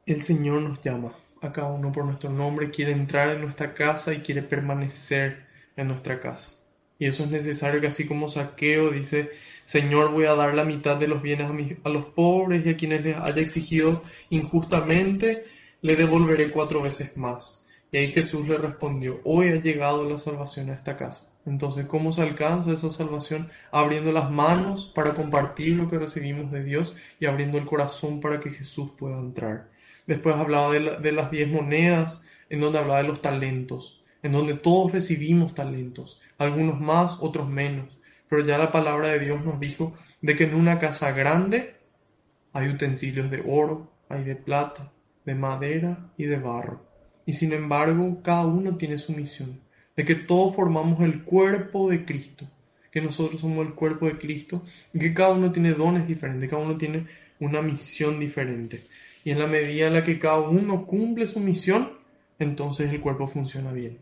el 0.07 0.23
Señor 0.23 0.63
nos 0.63 0.81
llama 0.83 1.15
a 1.43 1.53
cada 1.53 1.69
uno 1.71 1.93
por 1.93 2.05
nuestro 2.07 2.31
nombre, 2.31 2.71
quiere 2.71 2.93
entrar 2.93 3.29
en 3.31 3.43
nuestra 3.43 3.75
casa 3.75 4.15
y 4.15 4.21
quiere 4.21 4.43
permanecer 4.43 5.45
en 5.77 5.89
nuestra 5.89 6.21
casa. 6.21 6.53
Y 6.99 7.07
eso 7.07 7.25
es 7.25 7.31
necesario 7.31 7.81
que 7.81 7.89
así 7.89 8.07
como 8.07 8.29
saqueo 8.29 8.91
dice, 8.91 9.31
Señor, 9.65 10.11
voy 10.11 10.25
a 10.27 10.35
dar 10.35 10.55
la 10.55 10.65
mitad 10.65 10.97
de 10.97 11.09
los 11.09 11.21
bienes 11.23 11.51
a, 11.51 11.89
a 11.89 11.93
los 11.93 12.07
pobres 12.07 12.65
y 12.65 12.71
a 12.71 12.77
quienes 12.77 13.03
les 13.05 13.17
haya 13.17 13.43
exigido 13.43 14.03
injustamente, 14.31 15.45
le 15.83 15.97
devolveré 15.97 16.51
cuatro 16.51 16.81
veces 16.83 17.17
más. 17.17 17.64
Y 17.95 17.97
ahí 17.97 18.09
Jesús 18.09 18.49
le 18.49 18.59
respondió, 18.59 19.21
hoy 19.23 19.51
ha 19.51 19.55
llegado 19.55 20.03
la 20.11 20.19
salvación 20.19 20.69
a 20.69 20.73
esta 20.75 20.97
casa. 20.97 21.31
Entonces, 21.47 21.87
¿cómo 21.87 22.11
se 22.11 22.23
alcanza 22.23 22.73
esa 22.73 22.91
salvación? 22.91 23.49
Abriendo 23.71 24.11
las 24.11 24.33
manos 24.33 24.91
para 24.93 25.15
compartir 25.15 25.77
lo 25.77 25.87
que 25.87 26.01
recibimos 26.01 26.51
de 26.51 26.65
Dios 26.65 26.97
y 27.21 27.27
abriendo 27.27 27.57
el 27.57 27.67
corazón 27.67 28.21
para 28.21 28.41
que 28.41 28.51
Jesús 28.51 28.91
pueda 28.99 29.17
entrar. 29.21 29.71
Después 30.09 30.35
hablaba 30.35 30.73
de, 30.73 31.13
las 31.13 31.31
diez 31.31 31.49
monedas, 31.49 32.21
en 32.51 32.61
donde 32.61 32.81
hablaba 32.81 33.01
de 33.01 33.07
los 33.07 33.23
talentos, 33.23 34.03
en 34.25 34.33
donde 34.33 34.55
todos 34.55 34.91
recibimos 34.91 35.55
talentos, 35.55 36.21
algunos 36.37 36.81
más, 36.81 37.19
otros 37.21 37.49
menos. 37.49 37.97
Pero 38.29 38.45
ya 38.45 38.59
la 38.59 38.73
palabra 38.73 39.07
de 39.07 39.21
Dios 39.21 39.45
nos 39.45 39.61
dijo 39.61 39.95
de 40.21 40.35
que 40.35 40.43
en 40.43 40.57
una 40.57 40.81
casa 40.81 41.13
grande 41.13 41.77
hay 42.53 42.71
utensilios 42.71 43.31
de 43.31 43.45
oro, 43.47 43.93
hay 44.09 44.25
de 44.25 44.35
plata, 44.35 44.91
de 45.25 45.37
madera 45.37 46.11
y 46.17 46.25
de 46.25 46.41
barro. 46.41 46.84
Y 47.27 47.33
sin 47.33 47.53
embargo, 47.53 48.21
cada 48.23 48.47
uno 48.47 48.77
tiene 48.77 48.99
su 48.99 49.13
misión, 49.13 49.61
de 49.97 50.05
que 50.05 50.15
todos 50.15 50.55
formamos 50.55 51.03
el 51.03 51.23
cuerpo 51.25 51.89
de 51.89 52.05
Cristo, 52.05 52.47
que 52.91 53.01
nosotros 53.01 53.41
somos 53.41 53.67
el 53.67 53.75
cuerpo 53.75 54.07
de 54.07 54.19
Cristo 54.19 54.63
y 54.93 54.99
que 54.99 55.15
cada 55.15 55.31
uno 55.31 55.51
tiene 55.51 55.73
dones 55.73 56.07
diferentes, 56.07 56.51
cada 56.51 56.63
uno 56.63 56.77
tiene 56.77 57.07
una 57.41 57.63
misión 57.63 58.21
diferente. 58.21 58.83
Y 59.25 59.31
en 59.31 59.39
la 59.39 59.47
medida 59.47 59.87
en 59.87 59.95
la 59.95 60.05
que 60.05 60.19
cada 60.19 60.41
uno 60.41 60.87
cumple 60.87 61.27
su 61.27 61.41
misión, 61.41 61.93
entonces 62.39 62.93
el 62.93 63.01
cuerpo 63.01 63.27
funciona 63.27 63.73
bien. 63.73 63.99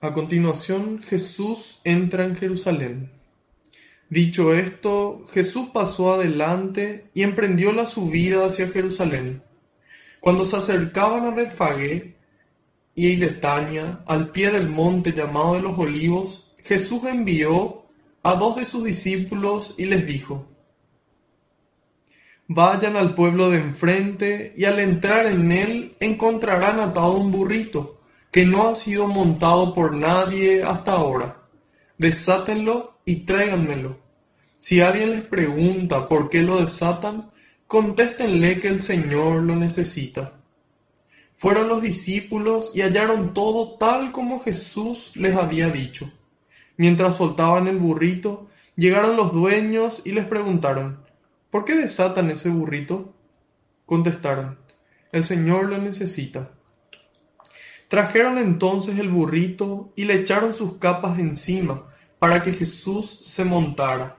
A 0.00 0.12
continuación, 0.12 1.02
Jesús 1.02 1.80
entra 1.82 2.24
en 2.24 2.36
Jerusalén. 2.36 3.10
Dicho 4.10 4.54
esto, 4.54 5.24
Jesús 5.32 5.68
pasó 5.72 6.14
adelante 6.14 7.10
y 7.14 7.22
emprendió 7.22 7.72
la 7.72 7.86
subida 7.86 8.46
hacia 8.46 8.68
Jerusalén. 8.68 9.42
Cuando 10.20 10.44
se 10.44 10.56
acercaban 10.56 11.26
a 11.26 11.34
Betfagé 11.34 12.14
y 12.94 13.16
Betania, 13.16 14.00
al 14.06 14.30
pie 14.30 14.50
del 14.50 14.68
monte 14.68 15.12
llamado 15.12 15.54
de 15.54 15.62
los 15.62 15.78
olivos, 15.78 16.54
Jesús 16.58 17.02
envió 17.04 17.84
a 18.22 18.34
dos 18.36 18.56
de 18.56 18.66
sus 18.66 18.84
discípulos 18.84 19.74
y 19.76 19.86
les 19.86 20.06
dijo, 20.06 20.48
Vayan 22.46 22.96
al 22.96 23.14
pueblo 23.14 23.48
de 23.48 23.58
enfrente 23.58 24.52
y 24.54 24.66
al 24.66 24.78
entrar 24.78 25.26
en 25.26 25.50
él 25.50 25.96
encontrarán 25.98 26.78
atado 26.78 27.16
un 27.16 27.32
burrito 27.32 28.00
que 28.30 28.44
no 28.44 28.68
ha 28.68 28.74
sido 28.74 29.06
montado 29.06 29.74
por 29.74 29.94
nadie 29.94 30.62
hasta 30.62 30.92
ahora. 30.92 31.42
Desátenlo 31.96 32.93
y 33.04 33.16
tráiganmelo. 33.26 33.98
Si 34.58 34.80
alguien 34.80 35.10
les 35.10 35.22
pregunta 35.22 36.08
por 36.08 36.30
qué 36.30 36.42
lo 36.42 36.60
desatan, 36.60 37.30
contéstenle 37.66 38.60
que 38.60 38.68
el 38.68 38.80
Señor 38.80 39.42
lo 39.42 39.56
necesita. 39.56 40.32
Fueron 41.36 41.68
los 41.68 41.82
discípulos 41.82 42.72
y 42.74 42.80
hallaron 42.80 43.34
todo 43.34 43.76
tal 43.76 44.12
como 44.12 44.40
Jesús 44.40 45.12
les 45.16 45.36
había 45.36 45.68
dicho. 45.68 46.10
Mientras 46.76 47.16
soltaban 47.16 47.66
el 47.66 47.76
burrito, 47.76 48.48
llegaron 48.76 49.16
los 49.16 49.32
dueños 49.32 50.00
y 50.04 50.12
les 50.12 50.24
preguntaron, 50.24 51.04
¿Por 51.50 51.64
qué 51.64 51.76
desatan 51.76 52.30
ese 52.30 52.48
burrito? 52.48 53.14
Contestaron, 53.86 54.58
el 55.12 55.22
Señor 55.22 55.66
lo 55.66 55.78
necesita. 55.78 56.50
Trajeron 57.88 58.38
entonces 58.38 58.98
el 58.98 59.08
burrito 59.08 59.92
y 59.94 60.04
le 60.04 60.14
echaron 60.14 60.54
sus 60.54 60.78
capas 60.78 61.18
encima 61.18 61.93
para 62.18 62.42
que 62.42 62.52
Jesús 62.52 63.18
se 63.22 63.44
montara. 63.44 64.18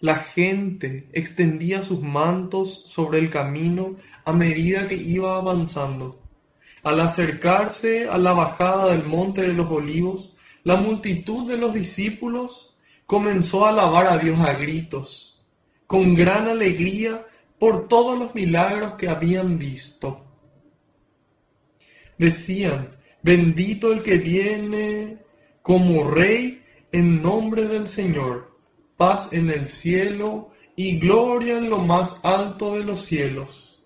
La 0.00 0.16
gente 0.16 1.08
extendía 1.12 1.82
sus 1.82 2.00
mantos 2.00 2.84
sobre 2.86 3.18
el 3.18 3.30
camino 3.30 3.96
a 4.24 4.32
medida 4.32 4.86
que 4.86 4.96
iba 4.96 5.36
avanzando. 5.36 6.20
Al 6.82 7.00
acercarse 7.00 8.08
a 8.08 8.18
la 8.18 8.32
bajada 8.32 8.92
del 8.92 9.04
monte 9.04 9.42
de 9.42 9.54
los 9.54 9.70
olivos, 9.70 10.36
la 10.64 10.76
multitud 10.76 11.48
de 11.48 11.56
los 11.56 11.72
discípulos 11.72 12.76
comenzó 13.06 13.64
a 13.64 13.70
alabar 13.70 14.06
a 14.06 14.18
Dios 14.18 14.38
a 14.40 14.54
gritos 14.54 15.34
con 15.86 16.14
gran 16.14 16.48
alegría 16.48 17.24
por 17.58 17.86
todos 17.86 18.18
los 18.18 18.34
milagros 18.34 18.94
que 18.94 19.08
habían 19.08 19.58
visto. 19.58 20.24
Decían, 22.18 22.96
bendito 23.22 23.92
el 23.92 24.02
que 24.02 24.18
viene 24.18 25.18
como 25.62 26.10
rey 26.10 26.63
en 26.94 27.20
nombre 27.22 27.64
del 27.64 27.88
Señor, 27.88 28.56
paz 28.96 29.32
en 29.32 29.50
el 29.50 29.66
cielo 29.66 30.52
y 30.76 31.00
gloria 31.00 31.58
en 31.58 31.68
lo 31.68 31.78
más 31.78 32.24
alto 32.24 32.76
de 32.76 32.84
los 32.84 33.02
cielos. 33.04 33.84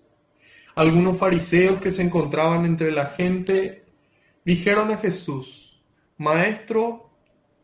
Algunos 0.75 1.17
fariseos 1.17 1.81
que 1.81 1.89
se 1.89 2.03
encontraban 2.03 2.65
entre 2.65 2.91
la 2.91 3.07
gente 3.07 3.83
dijeron 4.45 4.91
a 4.91 4.97
Jesús, 4.97 5.81
Maestro, 6.19 7.09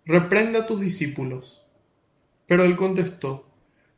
reprende 0.03 0.57
a 0.57 0.65
tus 0.65 0.81
discípulos. 0.81 1.61
Pero 2.47 2.63
él 2.63 2.75
contestó, 2.75 3.47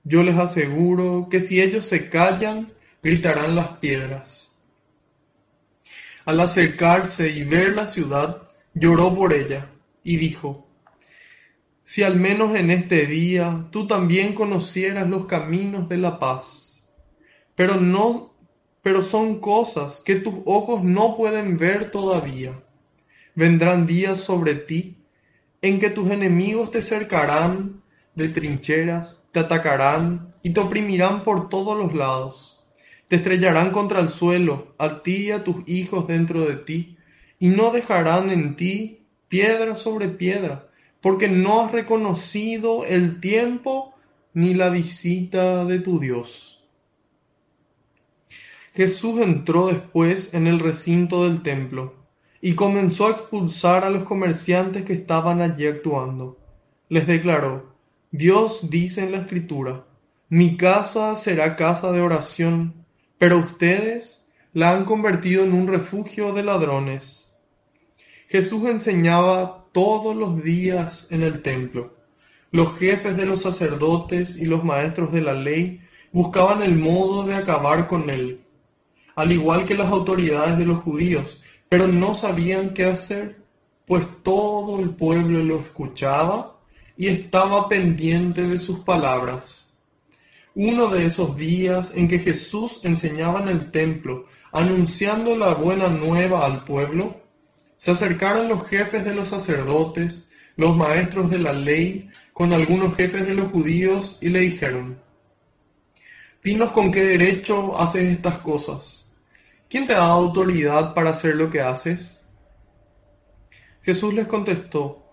yo 0.03 0.23
les 0.23 0.37
aseguro 0.37 1.29
que 1.31 1.39
si 1.39 1.61
ellos 1.61 1.85
se 1.85 2.09
callan, 2.09 2.73
gritarán 3.01 3.55
las 3.55 3.69
piedras. 3.77 4.61
Al 6.25 6.41
acercarse 6.41 7.29
y 7.29 7.45
ver 7.45 7.73
la 7.73 7.87
ciudad, 7.87 8.49
lloró 8.73 9.15
por 9.15 9.31
ella 9.31 9.71
y 10.03 10.17
dijo, 10.17 10.66
si 11.87 12.03
al 12.03 12.19
menos 12.19 12.53
en 12.53 12.69
este 12.69 13.05
día 13.05 13.65
tú 13.71 13.87
también 13.87 14.33
conocieras 14.33 15.07
los 15.07 15.23
caminos 15.25 15.87
de 15.87 15.95
la 15.95 16.19
paz, 16.19 16.85
pero 17.55 17.79
no, 17.79 18.33
pero 18.81 19.01
son 19.01 19.39
cosas 19.39 20.01
que 20.01 20.15
tus 20.15 20.33
ojos 20.43 20.83
no 20.83 21.15
pueden 21.15 21.57
ver 21.57 21.89
todavía. 21.89 22.61
Vendrán 23.35 23.87
días 23.87 24.19
sobre 24.19 24.55
ti 24.55 24.97
en 25.61 25.79
que 25.79 25.89
tus 25.89 26.11
enemigos 26.11 26.71
te 26.71 26.81
cercarán 26.81 27.81
de 28.15 28.27
trincheras, 28.27 29.29
te 29.31 29.39
atacarán 29.39 30.33
y 30.43 30.49
te 30.49 30.59
oprimirán 30.59 31.23
por 31.23 31.47
todos 31.47 31.77
los 31.77 31.95
lados. 31.95 32.61
Te 33.07 33.15
estrellarán 33.15 33.71
contra 33.71 34.01
el 34.01 34.09
suelo, 34.09 34.75
a 34.77 35.03
ti 35.03 35.27
y 35.27 35.31
a 35.31 35.45
tus 35.45 35.65
hijos 35.69 36.05
dentro 36.05 36.41
de 36.41 36.57
ti, 36.57 36.97
y 37.39 37.47
no 37.47 37.71
dejarán 37.71 38.29
en 38.29 38.57
ti 38.57 39.05
piedra 39.29 39.77
sobre 39.77 40.09
piedra, 40.09 40.66
porque 41.01 41.27
no 41.27 41.61
has 41.61 41.71
reconocido 41.71 42.85
el 42.85 43.19
tiempo 43.19 43.95
ni 44.33 44.53
la 44.53 44.69
visita 44.69 45.65
de 45.65 45.79
tu 45.79 45.99
Dios. 45.99 46.63
Jesús 48.73 49.21
entró 49.21 49.67
después 49.67 50.33
en 50.33 50.45
el 50.45 50.59
recinto 50.59 51.23
del 51.23 51.41
templo 51.41 51.95
y 52.41 52.53
comenzó 52.53 53.07
a 53.07 53.11
expulsar 53.11 53.83
a 53.83 53.89
los 53.89 54.03
comerciantes 54.03 54.85
que 54.85 54.93
estaban 54.93 55.41
allí 55.41 55.65
actuando. 55.65 56.37
Les 56.89 57.07
declaró, 57.07 57.75
Dios 58.11 58.69
dice 58.69 59.03
en 59.03 59.13
la 59.13 59.17
Escritura, 59.17 59.85
mi 60.29 60.57
casa 60.57 61.15
será 61.15 61.55
casa 61.55 61.91
de 61.91 62.01
oración, 62.01 62.85
pero 63.17 63.37
ustedes 63.37 64.29
la 64.53 64.71
han 64.71 64.85
convertido 64.85 65.43
en 65.43 65.53
un 65.53 65.67
refugio 65.67 66.33
de 66.33 66.43
ladrones. 66.43 67.31
Jesús 68.27 68.65
enseñaba 68.65 69.66
todos 69.77 70.15
los 70.15 70.43
días 70.43 71.07
en 71.11 71.21
el 71.21 71.43
templo. 71.43 71.93
Los 72.49 72.79
jefes 72.79 73.15
de 73.15 73.27
los 73.27 73.43
sacerdotes 73.43 74.35
y 74.35 74.45
los 74.45 74.63
maestros 74.63 75.13
de 75.13 75.21
la 75.21 75.35
ley 75.35 75.81
buscaban 76.11 76.63
el 76.63 76.75
modo 76.75 77.23
de 77.27 77.35
acabar 77.35 77.87
con 77.87 78.09
él, 78.09 78.41
al 79.15 79.31
igual 79.31 79.65
que 79.65 79.75
las 79.75 79.91
autoridades 79.91 80.57
de 80.57 80.65
los 80.65 80.79
judíos, 80.79 81.43
pero 81.69 81.85
no 81.87 82.15
sabían 82.15 82.73
qué 82.73 82.85
hacer, 82.85 83.43
pues 83.85 84.03
todo 84.23 84.79
el 84.79 84.95
pueblo 84.95 85.43
lo 85.43 85.59
escuchaba 85.59 86.57
y 86.97 87.09
estaba 87.09 87.69
pendiente 87.69 88.47
de 88.47 88.57
sus 88.57 88.79
palabras. 88.79 89.71
Uno 90.55 90.87
de 90.87 91.05
esos 91.05 91.37
días 91.37 91.91
en 91.93 92.07
que 92.07 92.17
Jesús 92.17 92.79
enseñaba 92.81 93.43
en 93.43 93.49
el 93.49 93.69
templo, 93.69 94.25
anunciando 94.51 95.37
la 95.37 95.53
buena 95.53 95.87
nueva 95.87 96.47
al 96.47 96.63
pueblo, 96.63 97.26
se 97.77 97.91
acercaron 97.91 98.49
los 98.49 98.67
jefes 98.67 99.05
de 99.05 99.13
los 99.13 99.29
sacerdotes, 99.29 100.31
los 100.55 100.75
maestros 100.75 101.29
de 101.29 101.39
la 101.39 101.53
ley, 101.53 102.09
con 102.33 102.53
algunos 102.53 102.95
jefes 102.95 103.25
de 103.25 103.33
los 103.33 103.49
judíos 103.49 104.17
y 104.21 104.29
le 104.29 104.41
dijeron, 104.41 105.01
Dinos 106.43 106.71
con 106.71 106.91
qué 106.91 107.03
derecho 107.03 107.77
haces 107.77 108.09
estas 108.09 108.37
cosas. 108.39 109.11
¿Quién 109.69 109.85
te 109.85 109.93
da 109.93 110.07
autoridad 110.07 110.93
para 110.93 111.09
hacer 111.09 111.35
lo 111.35 111.49
que 111.49 111.61
haces? 111.61 112.23
Jesús 113.81 114.13
les 114.13 114.27
contestó, 114.27 115.03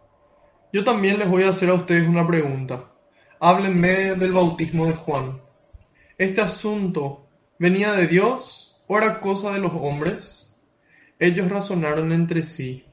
yo 0.72 0.82
también 0.82 1.18
les 1.18 1.28
voy 1.28 1.44
a 1.44 1.50
hacer 1.50 1.70
a 1.70 1.74
ustedes 1.74 2.08
una 2.08 2.26
pregunta. 2.26 2.90
Háblenme 3.38 4.14
del 4.14 4.32
bautismo 4.32 4.86
de 4.86 4.94
Juan. 4.94 5.40
¿este 6.18 6.40
asunto 6.40 7.26
venía 7.58 7.92
de 7.92 8.06
Dios 8.06 8.80
o 8.86 8.98
era 8.98 9.20
cosa 9.20 9.52
de 9.52 9.58
los 9.58 9.72
hombres? 9.72 10.43
Ellos 11.18 11.48
razonaron 11.48 12.12
entre 12.12 12.42
sí. 12.42 12.84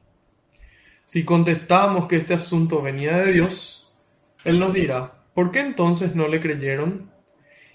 Si 1.05 1.23
contestamos 1.25 2.07
que 2.07 2.17
este 2.17 2.35
asunto 2.35 2.81
venía 2.81 3.17
de 3.17 3.33
Dios, 3.33 3.91
Él 4.43 4.59
nos 4.59 4.73
dirá, 4.73 5.23
¿por 5.33 5.51
qué 5.51 5.59
entonces 5.59 6.15
no 6.15 6.27
le 6.27 6.39
creyeron? 6.39 7.11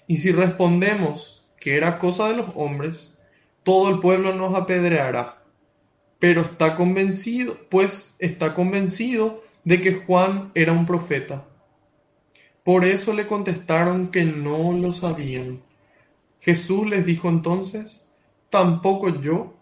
Y 0.07 0.17
si 0.17 0.31
respondemos 0.31 1.45
que 1.59 1.75
era 1.75 1.97
cosa 1.97 2.29
de 2.29 2.37
los 2.37 2.47
hombres, 2.55 3.19
todo 3.63 3.89
el 3.89 3.99
pueblo 3.99 4.33
nos 4.33 4.55
apedreará. 4.55 5.43
Pero 6.19 6.41
está 6.41 6.75
convencido, 6.75 7.57
pues 7.69 8.15
está 8.17 8.53
convencido 8.53 9.43
de 9.65 9.81
que 9.81 9.95
Juan 9.95 10.51
era 10.55 10.71
un 10.71 10.85
profeta. 10.85 11.45
Por 12.63 12.85
eso 12.85 13.13
le 13.13 13.27
contestaron 13.27 14.09
que 14.11 14.23
no 14.23 14.71
lo 14.73 14.93
sabían. 14.93 15.61
Jesús 16.39 16.87
les 16.87 17.05
dijo 17.05 17.27
entonces, 17.27 18.09
tampoco 18.49 19.09
yo 19.21 19.56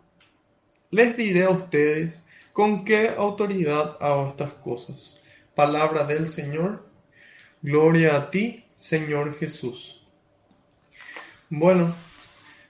les 0.96 1.18
diré 1.18 1.44
a 1.44 1.50
ustedes 1.50 2.26
con 2.54 2.86
qué 2.86 3.10
autoridad 3.10 3.98
hago 4.00 4.30
estas 4.30 4.54
cosas. 4.54 5.22
Palabra 5.54 6.06
del 6.06 6.30
Señor. 6.30 6.88
Gloria 7.62 8.16
a 8.16 8.32
ti, 8.32 8.64
Señor 8.78 9.38
Jesús. 9.38 10.08
Bueno, 11.50 11.94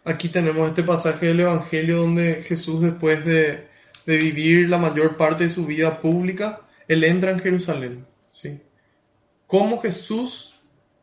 aquí 0.04 0.30
tenemos 0.30 0.68
este 0.68 0.82
pasaje 0.82 1.28
del 1.28 1.42
Evangelio 1.42 1.98
donde 2.00 2.42
Jesús 2.42 2.82
después 2.82 3.24
de, 3.26 3.68
vivir 4.08 4.70
la 4.70 4.80
mayor 4.80 5.18
parte 5.18 5.44
de 5.44 5.50
su 5.52 5.68
vida 5.68 6.02
pública, 6.02 6.62
él 6.88 7.04
entra 7.04 7.32
en 7.32 7.40
Jerusalén. 7.40 8.08
¿sí? 8.32 8.60
¿Cómo 9.46 9.80
Jesús 9.80 10.60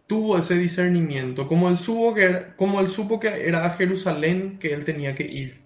tuvo 0.08 0.38
ese 0.38 0.56
discernimiento? 0.56 1.46
¿Cómo 1.46 1.68
él, 1.68 1.76
supo 1.76 2.14
que 2.14 2.22
era, 2.24 2.56
cómo 2.56 2.80
él 2.80 2.88
supo 2.88 3.20
que 3.20 3.46
era 3.46 3.64
a 3.64 3.70
Jerusalén 3.70 4.58
que 4.58 4.72
él 4.72 4.84
tenía 4.84 5.14
que 5.14 5.24
ir? 5.24 5.61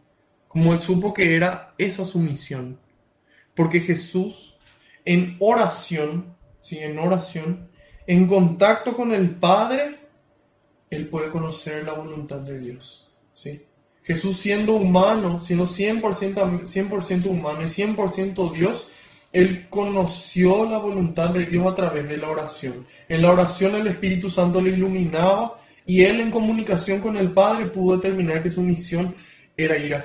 ¿Cómo 0.49 0.73
él 0.73 0.81
supo 0.81 1.13
que 1.13 1.37
era 1.37 1.75
esa 1.79 2.05
su 2.05 2.19
misión? 2.19 2.79
Porque 3.55 3.81
Jesús 3.81 4.57
en 5.07 5.37
oración, 5.39 6.35
¿sí? 6.61 6.79
en 6.79 6.99
oración, 6.99 7.69
en 8.07 8.27
contacto 8.27 8.95
con 8.95 9.13
el 9.13 9.31
Padre, 9.37 10.01
él 10.91 11.09
puede 11.09 11.31
conocer 11.31 11.85
la 11.85 11.93
voluntad 11.93 12.41
de 12.41 12.59
Dios. 12.59 13.15
¿sí? 13.33 13.63
Jesús 14.03 14.37
siendo 14.37 14.75
humano, 14.75 15.39
siendo 15.41 15.65
100%, 15.67 16.67
100 16.67 17.29
humano 17.29 17.63
y 17.63 17.67
100% 17.67 18.53
Dios, 18.53 18.89
él 19.33 19.69
conoció 19.69 20.65
la 20.69 20.79
voluntad 20.79 21.31
de 21.31 21.47
Dios 21.47 21.67
a 21.67 21.75
través 21.75 22.09
de 22.09 22.17
la 22.17 22.31
oración. 22.31 22.87
En 23.09 23.23
la 23.23 23.33
oración 23.33 23.75
el 23.75 23.87
Espíritu 23.87 24.31
Santo 24.31 24.61
le 24.61 24.71
iluminaba 24.71 25.61
y 25.85 26.03
él 26.03 26.21
en 26.21 26.31
comunicación 26.31 27.01
con 27.01 27.17
el 27.17 27.33
Padre 27.33 27.67
pudo 27.67 27.97
determinar 27.97 28.43
que 28.43 28.51
su 28.51 28.63
misión 28.63 29.15
era 29.57 29.77
ir 29.79 29.95
a, 29.95 30.01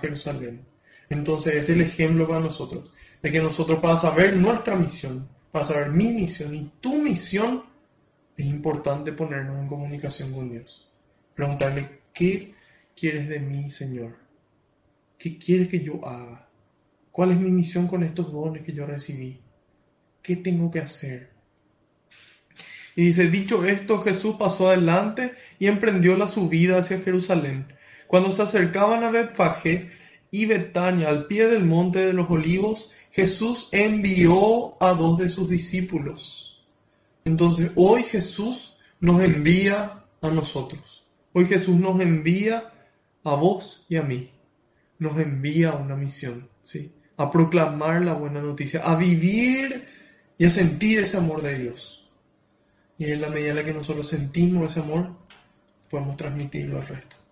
Jerusalén. 0.00 0.64
Entonces 1.08 1.54
es 1.54 1.70
el 1.70 1.80
ejemplo 1.80 2.26
para 2.26 2.40
nosotros, 2.40 2.90
de 3.22 3.30
que 3.30 3.40
nosotros 3.40 3.80
para 3.80 3.96
saber 3.96 4.36
nuestra 4.36 4.76
misión, 4.76 5.28
para 5.52 5.64
saber 5.64 5.90
mi 5.90 6.10
misión 6.12 6.54
y 6.54 6.70
tu 6.80 6.96
misión, 6.96 7.64
es 8.36 8.46
importante 8.46 9.12
ponernos 9.12 9.58
en 9.58 9.68
comunicación 9.68 10.32
con 10.32 10.50
Dios. 10.50 10.90
Preguntarle, 11.34 12.00
¿qué 12.12 12.54
quieres 12.96 13.28
de 13.28 13.38
mí, 13.38 13.70
Señor? 13.70 14.16
¿Qué 15.18 15.38
quieres 15.38 15.68
que 15.68 15.80
yo 15.80 16.04
haga? 16.06 16.48
¿Cuál 17.10 17.30
es 17.30 17.38
mi 17.38 17.50
misión 17.50 17.86
con 17.86 18.02
estos 18.02 18.32
dones 18.32 18.62
que 18.62 18.72
yo 18.72 18.86
recibí? 18.86 19.40
¿Qué 20.20 20.36
tengo 20.36 20.70
que 20.70 20.80
hacer? 20.80 21.30
Y 22.96 23.06
dice, 23.06 23.28
dicho 23.28 23.64
esto, 23.64 24.00
Jesús 24.00 24.36
pasó 24.36 24.68
adelante 24.68 25.34
y 25.58 25.66
emprendió 25.66 26.16
la 26.16 26.28
subida 26.28 26.78
hacia 26.78 27.00
Jerusalén. 27.00 27.66
Cuando 28.14 28.30
se 28.30 28.42
acercaban 28.42 29.02
a 29.02 29.10
Betfagé 29.10 29.90
y 30.30 30.46
Betania, 30.46 31.08
al 31.08 31.26
pie 31.26 31.48
del 31.48 31.64
monte 31.64 32.06
de 32.06 32.12
los 32.12 32.30
olivos, 32.30 32.88
Jesús 33.10 33.68
envió 33.72 34.80
a 34.80 34.94
dos 34.94 35.18
de 35.18 35.28
sus 35.28 35.48
discípulos. 35.48 36.64
Entonces, 37.24 37.72
hoy 37.74 38.04
Jesús 38.04 38.76
nos 39.00 39.20
envía 39.20 40.04
a 40.20 40.30
nosotros. 40.30 41.04
Hoy 41.32 41.46
Jesús 41.46 41.74
nos 41.74 42.00
envía 42.00 42.72
a 43.24 43.34
vos 43.34 43.84
y 43.88 43.96
a 43.96 44.04
mí. 44.04 44.30
Nos 45.00 45.18
envía 45.18 45.70
a 45.70 45.76
una 45.76 45.96
misión, 45.96 46.48
¿sí? 46.62 46.92
a 47.16 47.28
proclamar 47.32 48.02
la 48.02 48.12
buena 48.12 48.40
noticia, 48.40 48.82
a 48.84 48.94
vivir 48.94 49.88
y 50.38 50.44
a 50.44 50.52
sentir 50.52 51.00
ese 51.00 51.16
amor 51.16 51.42
de 51.42 51.58
Dios. 51.58 52.08
Y 52.96 53.10
en 53.10 53.22
la 53.22 53.28
medida 53.28 53.50
en 53.50 53.56
la 53.56 53.64
que 53.64 53.74
nosotros 53.74 54.06
sentimos 54.06 54.70
ese 54.70 54.78
amor, 54.78 55.10
podemos 55.90 56.16
transmitirlo 56.16 56.78
al 56.78 56.86
resto. 56.86 57.23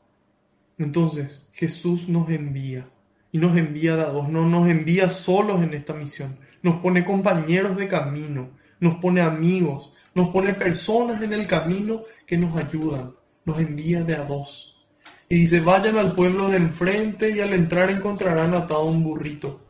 Entonces, 0.79 1.49
Jesús 1.53 2.09
nos 2.09 2.29
envía. 2.31 2.89
Y 3.31 3.39
nos 3.39 3.57
envía 3.57 3.95
a 3.95 4.11
dos, 4.11 4.29
no 4.29 4.47
nos 4.47 4.69
envía 4.69 5.09
solos 5.09 5.63
en 5.63 5.73
esta 5.73 5.95
misión. 5.95 6.39
Nos 6.63 6.83
pone 6.83 7.05
compañeros 7.05 7.77
de 7.77 7.89
camino, 7.89 8.51
nos 8.79 8.97
pone 8.97 9.23
amigos, 9.23 9.93
nos 10.15 10.29
pone 10.29 10.53
personas 10.53 11.23
en 11.23 11.33
el 11.33 11.47
camino 11.47 12.03
que 12.27 12.37
nos 12.37 12.55
ayudan. 12.57 13.15
Nos 13.45 13.59
envía 13.59 14.05
de 14.05 14.17
a 14.17 14.25
dos. 14.25 14.87
Y 15.29 15.37
dice, 15.37 15.61
vayan 15.61 15.97
al 15.97 16.15
pueblo 16.15 16.49
de 16.49 16.59
enfrente 16.59 17.31
y 17.31 17.41
al 17.41 17.55
entrar 17.55 17.91
encontrarán 17.91 18.53
atado 18.53 18.85
un 18.85 19.03
burrito 19.03 19.63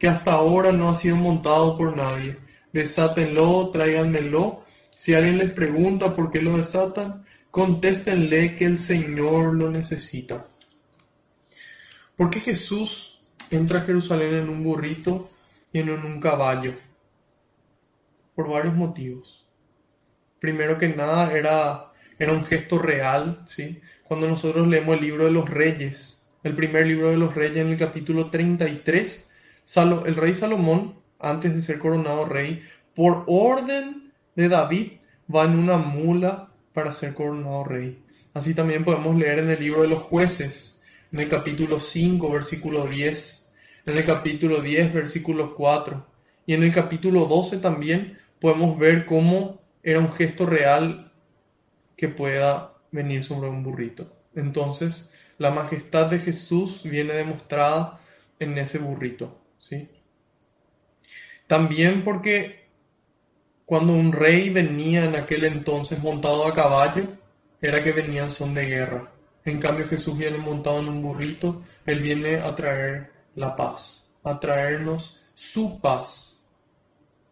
que 0.00 0.08
hasta 0.08 0.32
ahora 0.32 0.72
no 0.72 0.88
ha 0.88 0.94
sido 0.94 1.14
montado 1.16 1.76
por 1.76 1.94
nadie. 1.94 2.38
Desátenlo, 2.72 3.68
tráiganmelo. 3.70 4.64
Si 4.96 5.12
alguien 5.12 5.36
les 5.36 5.50
pregunta 5.50 6.16
por 6.16 6.30
qué 6.30 6.40
lo 6.40 6.56
desatan, 6.56 7.26
contéstenle 7.50 8.56
que 8.56 8.64
el 8.64 8.78
Señor 8.78 9.54
lo 9.54 9.70
necesita. 9.70 10.46
¿Por 12.16 12.30
qué 12.30 12.40
Jesús 12.40 13.22
entra 13.50 13.80
a 13.80 13.82
Jerusalén 13.82 14.34
en 14.34 14.48
un 14.48 14.62
burrito 14.62 15.30
y 15.72 15.82
no 15.82 15.94
en 15.94 16.04
un 16.04 16.20
caballo? 16.20 16.74
Por 18.34 18.48
varios 18.48 18.74
motivos. 18.74 19.46
Primero 20.38 20.78
que 20.78 20.88
nada 20.88 21.32
era, 21.32 21.92
era 22.18 22.32
un 22.32 22.44
gesto 22.44 22.78
real, 22.78 23.42
¿sí? 23.46 23.80
Cuando 24.04 24.28
nosotros 24.28 24.68
leemos 24.68 24.96
el 24.96 25.02
libro 25.02 25.24
de 25.24 25.30
los 25.30 25.48
reyes, 25.48 26.30
el 26.42 26.54
primer 26.54 26.86
libro 26.86 27.10
de 27.10 27.16
los 27.16 27.34
reyes 27.34 27.58
en 27.58 27.68
el 27.68 27.78
capítulo 27.78 28.30
33, 28.30 29.30
el 30.06 30.16
rey 30.16 30.34
Salomón, 30.34 30.96
antes 31.18 31.54
de 31.54 31.60
ser 31.60 31.78
coronado 31.78 32.24
rey, 32.24 32.62
por 32.94 33.24
orden 33.26 34.12
de 34.34 34.48
David, 34.48 34.92
va 35.32 35.44
en 35.44 35.58
una 35.58 35.76
mula 35.76 36.49
para 36.72 36.92
ser 36.92 37.14
coronado 37.14 37.64
rey. 37.64 38.02
Así 38.34 38.54
también 38.54 38.84
podemos 38.84 39.16
leer 39.16 39.40
en 39.40 39.50
el 39.50 39.60
libro 39.60 39.82
de 39.82 39.88
los 39.88 40.02
jueces, 40.02 40.82
en 41.12 41.20
el 41.20 41.28
capítulo 41.28 41.80
5, 41.80 42.30
versículo 42.30 42.86
10, 42.86 43.52
en 43.86 43.98
el 43.98 44.04
capítulo 44.04 44.60
10, 44.60 44.92
versículo 44.92 45.54
4, 45.54 46.06
y 46.46 46.54
en 46.54 46.62
el 46.62 46.72
capítulo 46.72 47.26
12 47.26 47.58
también 47.58 48.18
podemos 48.40 48.78
ver 48.78 49.06
cómo 49.06 49.60
era 49.82 49.98
un 49.98 50.12
gesto 50.12 50.46
real 50.46 51.12
que 51.96 52.08
pueda 52.08 52.74
venir 52.92 53.24
sobre 53.24 53.48
un 53.48 53.62
burrito. 53.62 54.16
Entonces, 54.34 55.10
la 55.38 55.50
majestad 55.50 56.10
de 56.10 56.18
Jesús 56.18 56.82
viene 56.84 57.14
demostrada 57.14 58.00
en 58.38 58.56
ese 58.58 58.78
burrito. 58.78 59.38
¿sí? 59.58 59.88
También 61.46 62.04
porque 62.04 62.69
cuando 63.70 63.92
un 63.92 64.10
rey 64.10 64.50
venía 64.50 65.04
en 65.04 65.14
aquel 65.14 65.44
entonces 65.44 66.02
montado 66.02 66.44
a 66.44 66.52
caballo, 66.52 67.04
era 67.62 67.84
que 67.84 67.92
venía 67.92 68.24
en 68.24 68.32
son 68.32 68.52
de 68.52 68.66
guerra. 68.66 69.12
En 69.44 69.60
cambio 69.60 69.86
Jesús 69.86 70.18
viene 70.18 70.38
montado 70.38 70.80
en 70.80 70.88
un 70.88 71.00
burrito, 71.00 71.62
Él 71.86 72.00
viene 72.00 72.40
a 72.40 72.52
traer 72.52 73.12
la 73.36 73.54
paz, 73.54 74.18
a 74.24 74.40
traernos 74.40 75.20
su 75.34 75.80
paz, 75.80 76.44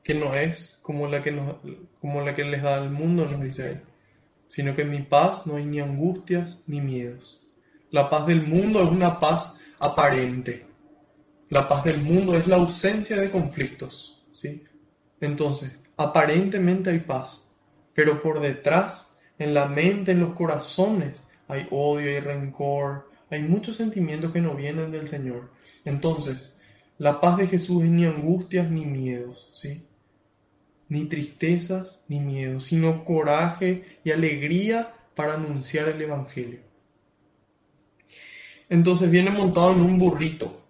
que 0.05 0.15
no 0.15 0.33
es 0.33 0.79
como 0.81 1.09
la 1.09 1.25
que, 1.25 1.33
nos, 1.33 1.57
como 2.01 2.21
la 2.21 2.37
que 2.37 2.45
les 2.45 2.63
da 2.63 2.85
el 2.85 2.91
mundo, 2.91 3.27
nos 3.29 3.43
dice 3.43 3.73
Él, 3.73 3.83
sino 4.47 4.77
que 4.77 4.83
en 4.83 4.93
mi 4.93 5.03
paz 5.03 5.45
no 5.45 5.57
hay 5.57 5.65
ni 5.65 5.81
angustias 5.81 6.63
ni 6.69 6.81
miedos. 6.81 7.43
La 7.91 8.09
paz 8.09 8.29
del 8.29 8.47
mundo 8.47 8.81
es 8.85 8.89
una 8.89 9.19
paz 9.19 9.59
aparente, 9.81 10.65
la 11.49 11.69
paz 11.69 11.83
del 11.83 12.01
mundo 12.01 12.37
es 12.37 12.47
la 12.47 12.59
ausencia 12.59 13.17
de 13.17 13.29
conflictos, 13.29 14.25
¿sí? 14.33 14.63
Entonces, 15.21 15.73
aparentemente 15.99 16.91
hay 16.91 17.01
paz, 17.01 17.47
pero 17.93 18.23
por 18.23 18.41
detrás, 18.41 19.19
en 19.39 19.53
la 19.53 19.67
mente, 19.67 20.13
en 20.13 20.21
los 20.21 20.33
corazones, 20.35 21.25
hay 21.49 21.67
odio, 21.71 22.11
y 22.11 22.21
rencor, 22.21 23.11
hay 23.31 23.43
muchos 23.43 23.77
sentimientos 23.77 24.33
que 24.33 24.41
no 24.41 24.55
vienen 24.55 24.91
del 24.91 25.09
Señor. 25.09 25.51
Entonces, 25.85 26.57
la 26.97 27.21
paz 27.21 27.37
de 27.37 27.47
Jesús 27.47 27.85
es 27.85 27.91
ni 27.91 28.07
angustias 28.07 28.71
ni 28.71 28.87
miedos, 28.87 29.51
¿sí? 29.53 29.85
Ni 30.89 31.07
tristezas 31.07 32.05
ni 32.09 32.21
miedos, 32.21 32.65
sino 32.65 33.05
coraje 33.05 33.99
y 34.05 34.11
alegría 34.11 34.95
para 35.15 35.35
anunciar 35.35 35.89
el 35.89 36.01
Evangelio. 36.01 36.61
Entonces 38.71 39.11
viene 39.11 39.31
montado 39.31 39.73
en 39.73 39.81
un 39.81 39.99
burrito, 39.99 40.63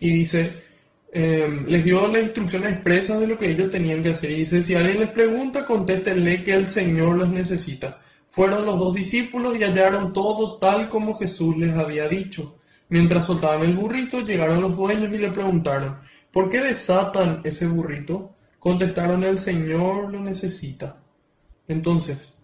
y 0.00 0.10
dice, 0.10 0.67
em, 1.12 1.66
les 1.66 1.84
dio 1.84 2.06
las 2.08 2.22
instrucciones 2.22 2.72
expresas 2.72 3.20
de 3.20 3.26
lo 3.26 3.38
que 3.38 3.50
ellos 3.50 3.70
tenían 3.70 4.02
que 4.02 4.10
hacer. 4.10 4.30
Y 4.30 4.36
dice, 4.36 4.62
si 4.62 4.74
alguien 4.74 5.00
les 5.00 5.10
pregunta, 5.10 5.66
contéstenle 5.66 6.42
que 6.44 6.54
el 6.54 6.68
Señor 6.68 7.16
los 7.16 7.28
necesita. 7.30 8.00
Fueron 8.26 8.66
los 8.66 8.78
dos 8.78 8.94
discípulos 8.94 9.58
y 9.58 9.64
hallaron 9.64 10.12
todo 10.12 10.58
tal 10.58 10.88
como 10.88 11.14
Jesús 11.14 11.56
les 11.56 11.76
había 11.76 12.08
dicho. 12.08 12.58
Mientras 12.90 13.26
soltaban 13.26 13.62
el 13.62 13.76
burrito, 13.76 14.20
llegaron 14.20 14.62
los 14.62 14.76
dueños 14.76 15.12
y 15.12 15.18
le 15.18 15.30
preguntaron, 15.30 15.98
¿por 16.30 16.48
qué 16.48 16.60
desatan 16.60 17.40
ese 17.44 17.66
burrito? 17.66 18.34
Contestaron, 18.58 19.24
el 19.24 19.38
Señor 19.38 20.12
lo 20.12 20.20
necesita. 20.20 21.00
Entonces, 21.68 22.38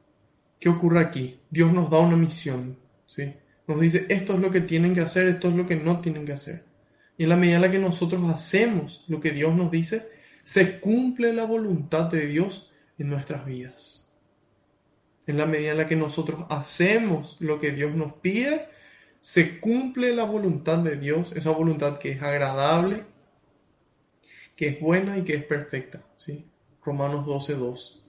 ¿qué 0.61 0.69
ocurre 0.69 1.01
aquí? 1.01 1.41
Dios 1.51 1.73
nos 1.73 1.91
da 1.91 1.99
una 1.99 2.17
misión, 2.17 2.77
¿sí? 3.07 3.35
Nos 3.67 3.81
dice, 3.81 4.07
esto 4.09 4.35
es 4.35 4.41
lo 4.41 4.51
que 4.51 4.61
tienen 4.61 4.95
que 4.95 5.01
hacer, 5.01 5.27
esto 5.27 5.49
es 5.49 5.55
lo 5.55 5.67
que 5.67 5.77
no 5.77 6.01
tienen 6.01 6.27
que 6.27 6.33
hacer. 6.35 6.65
Y 7.17 7.25
en 7.25 7.29
la 7.29 7.37
medida 7.37 7.57
en 7.57 7.63
la 7.63 7.71
que 7.71 7.79
nosotros 7.79 8.23
hacemos 8.35 9.05
lo 9.09 9.21
que 9.21 9.31
Dios 9.31 9.55
nos 9.55 9.71
dice, 9.71 10.09
se 10.43 10.81
cumple 10.81 11.33
la 11.33 11.45
voluntad 11.45 12.05
de 12.07 12.27
Dios 12.27 12.73
en 12.99 13.09
nuestras 13.09 13.47
vidas. 13.47 14.13
En 15.27 15.39
la 15.39 15.47
medida 15.47 15.73
en 15.73 15.79
la 15.79 15.87
que 15.87 15.97
nosotros 15.97 16.45
hacemos 16.51 17.37
lo 17.41 17.59
que 17.59 17.71
Dios 17.71 17.95
nos 17.95 18.15
pide, 18.15 18.69
se 19.21 19.59
cumple 19.59 20.15
la 20.15 20.25
voluntad 20.25 20.79
de 20.79 20.97
Dios, 20.97 21.33
esa 21.33 21.51
voluntad 21.51 21.99
que 21.99 22.13
es 22.13 22.23
agradable, 22.23 23.05
que 24.55 24.69
es 24.69 24.81
buena 24.81 25.17
y 25.17 25.25
que 25.25 25.35
es 25.35 25.45
perfecta. 25.45 26.05
¿sí? 26.17 26.47
Romanos 26.85 27.25
12.2. 27.25 28.03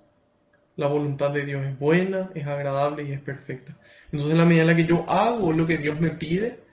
La 0.76 0.88
voluntad 0.88 1.32
de 1.32 1.46
Dios 1.46 1.66
es 1.66 1.80
buena, 1.80 2.32
es 2.36 2.46
agradable 2.46 3.04
y 3.04 3.14
es 3.14 3.22
perfecta. 3.22 3.80
Entonces 4.06 4.32
en 4.32 4.38
la 4.38 4.46
medida 4.46 4.64
en 4.64 4.68
la 4.68 4.76
que 4.76 4.86
yo 4.86 5.10
hago 5.10 5.54
lo 5.54 5.66
que 5.66 5.78
Dios 5.78 6.00
me 6.02 6.10
pide, 6.10 6.65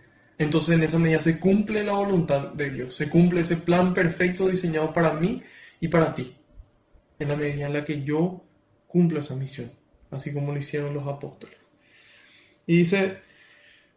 entonces 0.42 0.74
en 0.74 0.82
esa 0.82 0.98
medida 0.98 1.20
se 1.20 1.38
cumple 1.38 1.84
la 1.84 1.92
voluntad 1.92 2.52
de 2.52 2.70
Dios, 2.70 2.94
se 2.94 3.08
cumple 3.08 3.42
ese 3.42 3.56
plan 3.56 3.94
perfecto 3.94 4.48
diseñado 4.48 4.92
para 4.92 5.14
mí 5.14 5.42
y 5.80 5.88
para 5.88 6.14
ti. 6.14 6.34
En 7.18 7.28
la 7.28 7.36
medida 7.36 7.66
en 7.66 7.72
la 7.72 7.84
que 7.84 8.02
yo 8.02 8.44
cumplo 8.86 9.20
esa 9.20 9.36
misión, 9.36 9.70
así 10.10 10.32
como 10.32 10.52
lo 10.52 10.58
hicieron 10.58 10.94
los 10.94 11.06
apóstoles. 11.06 11.56
Y 12.66 12.78
dice, 12.78 13.18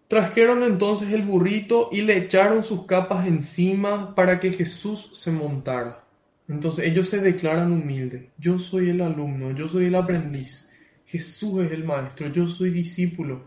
trajeron 0.08 0.64
entonces 0.64 1.12
el 1.14 1.24
burrito 1.24 1.90
y 1.92 2.02
le 2.02 2.18
echaron 2.18 2.64
sus 2.64 2.86
capas 2.86 3.28
encima 3.28 4.14
para 4.14 4.40
que 4.40 4.52
Jesús 4.52 5.10
se 5.14 5.32
montara. 5.32 6.04
Entonces 6.48 6.86
ellos 6.86 7.10
se 7.10 7.22
declaran 7.22 7.72
humildes. 7.72 8.26
Yo 8.38 8.60
soy 8.60 8.90
el 8.90 9.02
alumno, 9.02 9.52
yo 9.52 9.68
soy 9.68 9.86
el 9.86 9.96
aprendiz. 9.96 10.70
Jesús 11.06 11.64
es 11.64 11.72
el 11.72 11.84
maestro, 11.84 12.28
yo 12.28 12.48
soy 12.48 12.70
discípulo. 12.70 13.46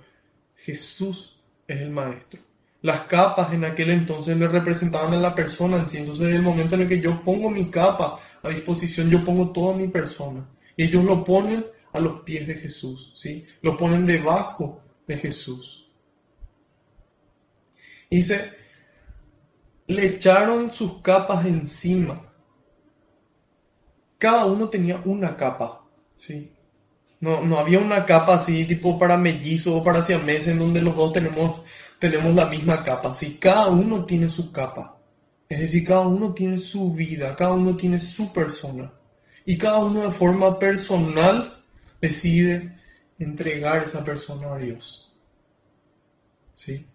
Jesús 0.57 1.41
es 1.69 1.81
el 1.81 1.91
maestro. 1.91 2.48
Las 2.81 3.01
capas 3.03 3.53
en 3.53 3.64
aquel 3.64 3.91
entonces 3.91 4.37
le 4.37 4.47
representaban 4.47 5.12
a 5.14 5.20
la 5.20 5.35
persona 5.35 5.79
en 5.79 5.87
sí. 5.87 5.97
Entonces, 5.97 6.29
en 6.29 6.37
el 6.37 6.43
momento 6.43 6.76
en 6.76 6.83
el 6.83 6.89
que 6.89 7.01
yo 7.01 7.22
pongo 7.22 7.51
mi 7.51 7.70
capa 7.70 8.20
a 8.43 8.49
disposición, 8.49 9.11
yo 9.11 9.24
pongo 9.24 9.51
toda 9.51 9.76
mi 9.76 9.89
persona. 9.89 10.49
Y 10.76 10.85
ellos 10.85 11.05
lo 11.05 11.24
ponen 11.24 11.66
a 11.93 12.01
los 12.01 12.20
pies 12.22 12.47
de 12.47 12.55
Jesús, 12.55 13.11
¿sí? 13.14 13.47
Lo 13.62 13.76
ponen 13.76 14.07
debajo 14.07 14.83
de 15.07 15.16
Jesús. 15.16 15.91
dice, 18.11 18.53
le 19.87 20.07
echaron 20.07 20.70
sus 20.72 21.01
capas 21.03 21.47
encima. 21.47 22.33
Cada 24.18 24.47
uno 24.47 24.68
tenía 24.68 25.01
una 25.05 25.37
capa, 25.37 25.85
¿sí? 26.14 26.53
No, 27.20 27.41
no 27.41 27.59
había 27.59 27.81
una 27.81 28.07
capa 28.07 28.35
así 28.35 28.64
tipo 28.64 28.99
para 28.99 29.16
mellizo 29.16 29.76
o 29.76 29.83
para 29.83 30.03
siamés 30.03 30.47
en 30.47 30.59
donde 30.59 30.83
los 30.83 30.95
dos 30.95 31.12
tenemos 31.12 31.64
tenemos 31.99 32.35
la 32.35 32.47
misma 32.47 32.83
capa, 32.83 33.15
si 33.15 33.37
cada 33.37 33.69
uno 33.69 34.05
tiene 34.05 34.29
su 34.29 34.53
capa. 34.53 34.99
Es 35.49 35.61
decir, 35.61 35.87
cada 35.87 36.07
uno 36.07 36.35
tiene 36.35 36.59
su 36.59 36.93
vida, 36.93 37.35
cada 37.35 37.53
uno 37.53 37.77
tiene 37.77 38.01
su 38.01 38.33
persona. 38.33 38.93
Y 39.47 39.57
cada 39.57 39.79
uno 39.79 40.03
de 40.03 40.11
forma 40.11 40.59
personal 40.59 41.65
decide 42.01 42.77
entregar 43.19 43.83
esa 43.83 44.05
persona 44.05 44.55
a 44.55 44.59
Dios. 44.59 45.19
¿Sí? 46.55 46.87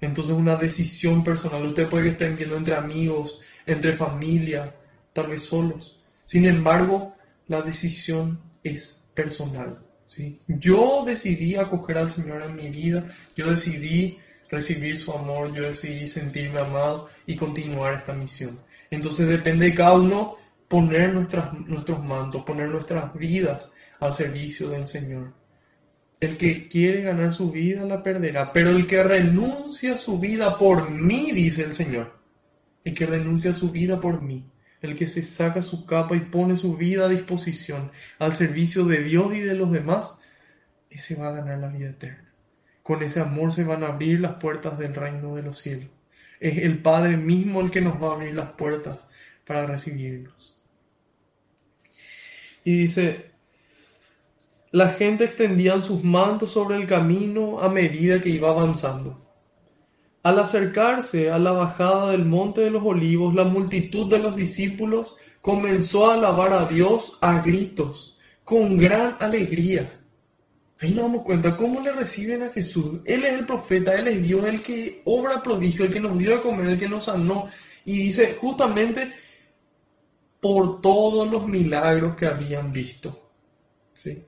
Entonces 0.00 0.34
una 0.34 0.56
decisión 0.56 1.22
personal. 1.22 1.64
Usted 1.66 1.88
puede 1.88 2.04
que 2.04 2.10
estén 2.10 2.36
viendo 2.36 2.56
entre 2.56 2.74
amigos, 2.74 3.40
entre 3.66 3.94
familia, 3.94 4.74
tal 5.12 5.28
vez 5.28 5.44
solos. 5.44 6.02
Sin 6.24 6.46
embargo, 6.46 7.14
la 7.46 7.62
decisión 7.62 8.40
es 8.64 9.08
personal. 9.14 9.78
¿sí? 10.06 10.40
Yo 10.48 11.04
decidí 11.06 11.54
acoger 11.54 11.98
al 11.98 12.08
Señor 12.08 12.42
en 12.42 12.56
mi 12.56 12.70
vida. 12.70 13.06
Yo 13.36 13.50
decidí 13.50 14.18
recibir 14.50 14.98
su 14.98 15.12
amor, 15.12 15.54
yo 15.54 15.62
decidí 15.62 16.06
sentirme 16.06 16.60
amado 16.60 17.08
y 17.26 17.36
continuar 17.36 17.94
esta 17.94 18.12
misión. 18.12 18.58
Entonces 18.90 19.28
depende 19.28 19.66
de 19.66 19.74
cada 19.74 19.94
uno 19.94 20.36
poner 20.68 21.14
nuestros 21.14 22.04
mantos, 22.04 22.44
poner 22.44 22.68
nuestras 22.68 23.14
vidas 23.14 23.72
al 24.00 24.12
servicio 24.12 24.68
del 24.68 24.86
Señor. 24.86 25.32
El 26.20 26.36
que 26.36 26.68
quiere 26.68 27.02
ganar 27.02 27.32
su 27.32 27.50
vida 27.50 27.84
la 27.86 28.02
perderá, 28.02 28.52
pero 28.52 28.70
el 28.70 28.86
que 28.86 29.02
renuncia 29.02 29.94
a 29.94 29.98
su 29.98 30.18
vida 30.18 30.58
por 30.58 30.90
mí, 30.90 31.32
dice 31.32 31.64
el 31.64 31.72
Señor, 31.72 32.18
el 32.84 32.94
que 32.94 33.06
renuncia 33.06 33.52
a 33.52 33.54
su 33.54 33.70
vida 33.70 34.00
por 34.00 34.20
mí, 34.20 34.44
el 34.82 34.96
que 34.96 35.06
se 35.06 35.24
saca 35.24 35.62
su 35.62 35.86
capa 35.86 36.16
y 36.16 36.20
pone 36.20 36.56
su 36.56 36.76
vida 36.76 37.06
a 37.06 37.08
disposición 37.08 37.90
al 38.18 38.32
servicio 38.32 38.84
de 38.84 39.02
Dios 39.02 39.34
y 39.34 39.40
de 39.40 39.54
los 39.54 39.70
demás, 39.70 40.20
ese 40.90 41.16
va 41.16 41.28
a 41.28 41.32
ganar 41.32 41.58
la 41.58 41.68
vida 41.68 41.90
eterna. 41.90 42.29
Con 42.90 43.04
ese 43.04 43.20
amor 43.20 43.52
se 43.52 43.62
van 43.62 43.84
a 43.84 43.86
abrir 43.86 44.18
las 44.18 44.34
puertas 44.34 44.76
del 44.76 44.96
reino 44.96 45.36
de 45.36 45.44
los 45.44 45.60
cielos. 45.60 45.86
Es 46.40 46.58
el 46.58 46.82
Padre 46.82 47.16
mismo 47.16 47.60
el 47.60 47.70
que 47.70 47.80
nos 47.80 48.02
va 48.02 48.08
a 48.08 48.14
abrir 48.14 48.34
las 48.34 48.50
puertas 48.50 49.06
para 49.46 49.64
recibirnos. 49.64 50.60
Y 52.64 52.78
dice, 52.78 53.30
la 54.72 54.88
gente 54.88 55.22
extendía 55.22 55.80
sus 55.80 56.02
mantos 56.02 56.50
sobre 56.50 56.78
el 56.78 56.88
camino 56.88 57.60
a 57.60 57.68
medida 57.68 58.20
que 58.20 58.30
iba 58.30 58.50
avanzando. 58.50 59.24
Al 60.24 60.40
acercarse 60.40 61.30
a 61.30 61.38
la 61.38 61.52
bajada 61.52 62.10
del 62.10 62.24
monte 62.24 62.62
de 62.62 62.72
los 62.72 62.82
olivos, 62.84 63.36
la 63.36 63.44
multitud 63.44 64.10
de 64.10 64.18
los 64.18 64.34
discípulos 64.34 65.14
comenzó 65.42 66.10
a 66.10 66.14
alabar 66.14 66.52
a 66.52 66.64
Dios 66.66 67.18
a 67.20 67.40
gritos, 67.40 68.18
con 68.42 68.76
gran 68.76 69.16
alegría. 69.20 69.99
Ahí 70.80 70.92
nos 70.92 71.04
damos 71.04 71.22
cuenta 71.24 71.56
cómo 71.56 71.80
le 71.80 71.92
reciben 71.92 72.42
a 72.42 72.50
Jesús. 72.50 73.00
Él 73.04 73.24
es 73.24 73.38
el 73.38 73.44
profeta, 73.44 73.94
Él 73.94 74.08
es 74.08 74.22
Dios, 74.22 74.44
el 74.46 74.62
que 74.62 75.02
obra 75.04 75.42
prodigio, 75.42 75.84
el 75.84 75.92
que 75.92 76.00
nos 76.00 76.18
dio 76.18 76.30
de 76.30 76.40
comer, 76.40 76.68
el 76.68 76.78
que 76.78 76.88
nos 76.88 77.04
sanó. 77.04 77.48
Y 77.84 77.98
dice 77.98 78.36
justamente 78.40 79.12
por 80.40 80.80
todos 80.80 81.30
los 81.30 81.46
milagros 81.46 82.16
que 82.16 82.26
habían 82.26 82.72
visto. 82.72 83.30
¿sí? 83.92 84.24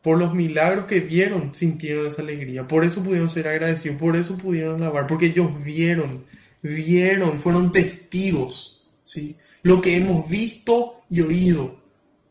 Por 0.00 0.18
los 0.18 0.34
milagros 0.34 0.86
que 0.86 1.00
vieron, 1.00 1.54
sintieron 1.54 2.06
esa 2.06 2.22
alegría. 2.22 2.66
Por 2.66 2.84
eso 2.84 3.02
pudieron 3.02 3.28
ser 3.28 3.46
agradecidos, 3.46 3.98
por 3.98 4.16
eso 4.16 4.38
pudieron 4.38 4.82
alabar, 4.82 5.06
porque 5.06 5.26
ellos 5.26 5.62
vieron, 5.62 6.24
vieron, 6.62 7.38
fueron 7.38 7.72
testigos. 7.72 8.88
¿sí? 9.04 9.36
Lo 9.62 9.82
que 9.82 9.98
hemos 9.98 10.28
visto 10.30 11.02
y 11.10 11.20
oído, 11.20 11.76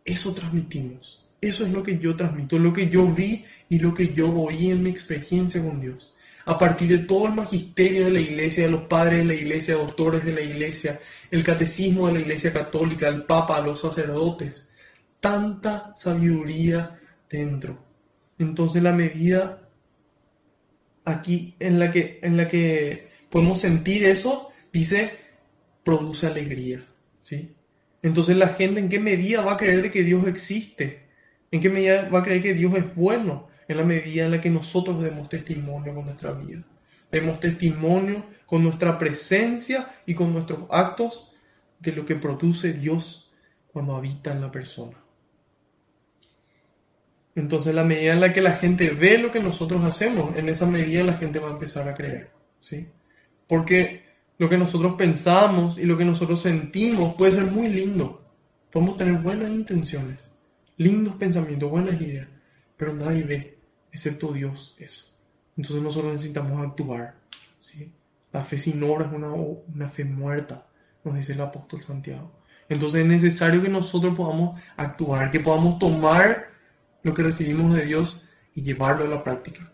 eso 0.05 0.33
transmitimos. 0.33 1.20
Eso 1.41 1.65
es 1.65 1.71
lo 1.71 1.81
que 1.81 1.97
yo 1.97 2.15
transmito, 2.15 2.59
lo 2.59 2.71
que 2.71 2.87
yo 2.87 3.07
vi 3.07 3.43
y 3.67 3.79
lo 3.79 3.95
que 3.95 4.13
yo 4.13 4.31
oí 4.31 4.69
en 4.69 4.83
mi 4.83 4.91
experiencia 4.91 5.59
con 5.59 5.81
Dios. 5.81 6.15
A 6.45 6.57
partir 6.57 6.87
de 6.87 7.05
todo 7.05 7.27
el 7.27 7.33
magisterio 7.33 8.05
de 8.05 8.11
la 8.11 8.19
iglesia, 8.19 8.65
de 8.65 8.71
los 8.71 8.83
padres 8.83 9.19
de 9.19 9.25
la 9.25 9.33
iglesia, 9.33 9.75
doctores 9.75 10.23
de 10.23 10.33
la 10.33 10.41
iglesia, 10.41 10.99
el 11.31 11.43
catecismo 11.43 12.07
de 12.07 12.13
la 12.13 12.19
iglesia 12.19 12.53
católica, 12.53 13.07
el 13.07 13.23
papa, 13.23 13.59
los 13.61 13.81
sacerdotes. 13.81 14.69
Tanta 15.19 15.93
sabiduría 15.95 16.99
dentro. 17.29 17.83
Entonces 18.37 18.83
la 18.83 18.93
medida 18.93 19.67
aquí 21.05 21.55
en 21.59 21.79
la 21.79 21.89
que, 21.89 22.19
en 22.21 22.37
la 22.37 22.47
que 22.47 23.09
podemos 23.29 23.59
sentir 23.59 24.03
eso, 24.03 24.51
dice, 24.71 25.17
produce 25.83 26.27
alegría. 26.27 26.85
¿sí? 27.19 27.55
Entonces 28.03 28.37
la 28.37 28.49
gente 28.49 28.79
en 28.79 28.89
qué 28.89 28.99
medida 28.99 29.41
va 29.41 29.53
a 29.53 29.57
creer 29.57 29.81
de 29.81 29.91
que 29.91 30.03
Dios 30.03 30.27
existe 30.27 31.10
¿En 31.51 31.59
qué 31.59 31.69
medida 31.69 32.09
va 32.09 32.19
a 32.19 32.23
creer 32.23 32.41
que 32.41 32.53
Dios 32.53 32.73
es 32.75 32.95
bueno? 32.95 33.49
En 33.67 33.77
la 33.77 33.83
medida 33.83 34.25
en 34.25 34.31
la 34.31 34.41
que 34.41 34.49
nosotros 34.49 35.01
demos 35.01 35.27
testimonio 35.27 35.93
con 35.93 36.05
nuestra 36.05 36.31
vida. 36.31 36.63
Demos 37.11 37.41
testimonio 37.41 38.25
con 38.45 38.63
nuestra 38.63 38.97
presencia 38.97 39.89
y 40.05 40.13
con 40.13 40.31
nuestros 40.31 40.61
actos 40.69 41.31
de 41.79 41.91
lo 41.91 42.05
que 42.05 42.15
produce 42.15 42.71
Dios 42.71 43.31
cuando 43.71 43.95
habita 43.95 44.31
en 44.31 44.41
la 44.41 44.51
persona. 44.51 44.97
Entonces, 47.35 47.73
la 47.73 47.83
medida 47.83 48.13
en 48.13 48.19
la 48.21 48.33
que 48.33 48.41
la 48.41 48.53
gente 48.53 48.89
ve 48.89 49.17
lo 49.17 49.31
que 49.31 49.39
nosotros 49.39 49.83
hacemos, 49.83 50.35
en 50.37 50.49
esa 50.49 50.65
medida 50.65 51.03
la 51.03 51.13
gente 51.13 51.39
va 51.39 51.49
a 51.49 51.53
empezar 51.53 51.87
a 51.87 51.95
creer. 51.95 52.31
¿sí? 52.59 52.87
Porque 53.47 54.03
lo 54.37 54.49
que 54.49 54.57
nosotros 54.57 54.95
pensamos 54.97 55.77
y 55.77 55.83
lo 55.83 55.97
que 55.97 56.05
nosotros 56.05 56.41
sentimos 56.41 57.15
puede 57.15 57.33
ser 57.33 57.45
muy 57.45 57.67
lindo. 57.67 58.21
Podemos 58.69 58.97
tener 58.97 59.15
buenas 59.15 59.49
intenciones 59.49 60.30
lindos 60.81 61.15
pensamientos, 61.15 61.69
buenas 61.69 62.01
ideas, 62.01 62.27
pero 62.75 62.93
nadie 62.93 63.23
ve, 63.23 63.59
excepto 63.91 64.33
Dios, 64.33 64.75
eso. 64.79 65.05
Entonces 65.55 65.83
nosotros 65.83 66.13
necesitamos 66.13 66.59
actuar. 66.61 67.15
¿sí? 67.59 67.91
La 68.31 68.43
fe 68.43 68.57
sin 68.57 68.81
obra 68.83 69.05
es 69.05 69.13
una, 69.13 69.31
una 69.31 69.89
fe 69.89 70.05
muerta, 70.05 70.65
nos 71.03 71.15
dice 71.15 71.33
el 71.33 71.41
apóstol 71.41 71.81
Santiago. 71.81 72.31
Entonces 72.67 73.01
es 73.01 73.07
necesario 73.07 73.61
que 73.61 73.69
nosotros 73.69 74.15
podamos 74.15 74.59
actuar, 74.75 75.29
que 75.29 75.39
podamos 75.39 75.77
tomar 75.77 76.49
lo 77.03 77.13
que 77.13 77.23
recibimos 77.23 77.75
de 77.75 77.85
Dios 77.85 78.21
y 78.55 78.63
llevarlo 78.63 79.05
a 79.05 79.07
la 79.07 79.23
práctica. 79.23 79.71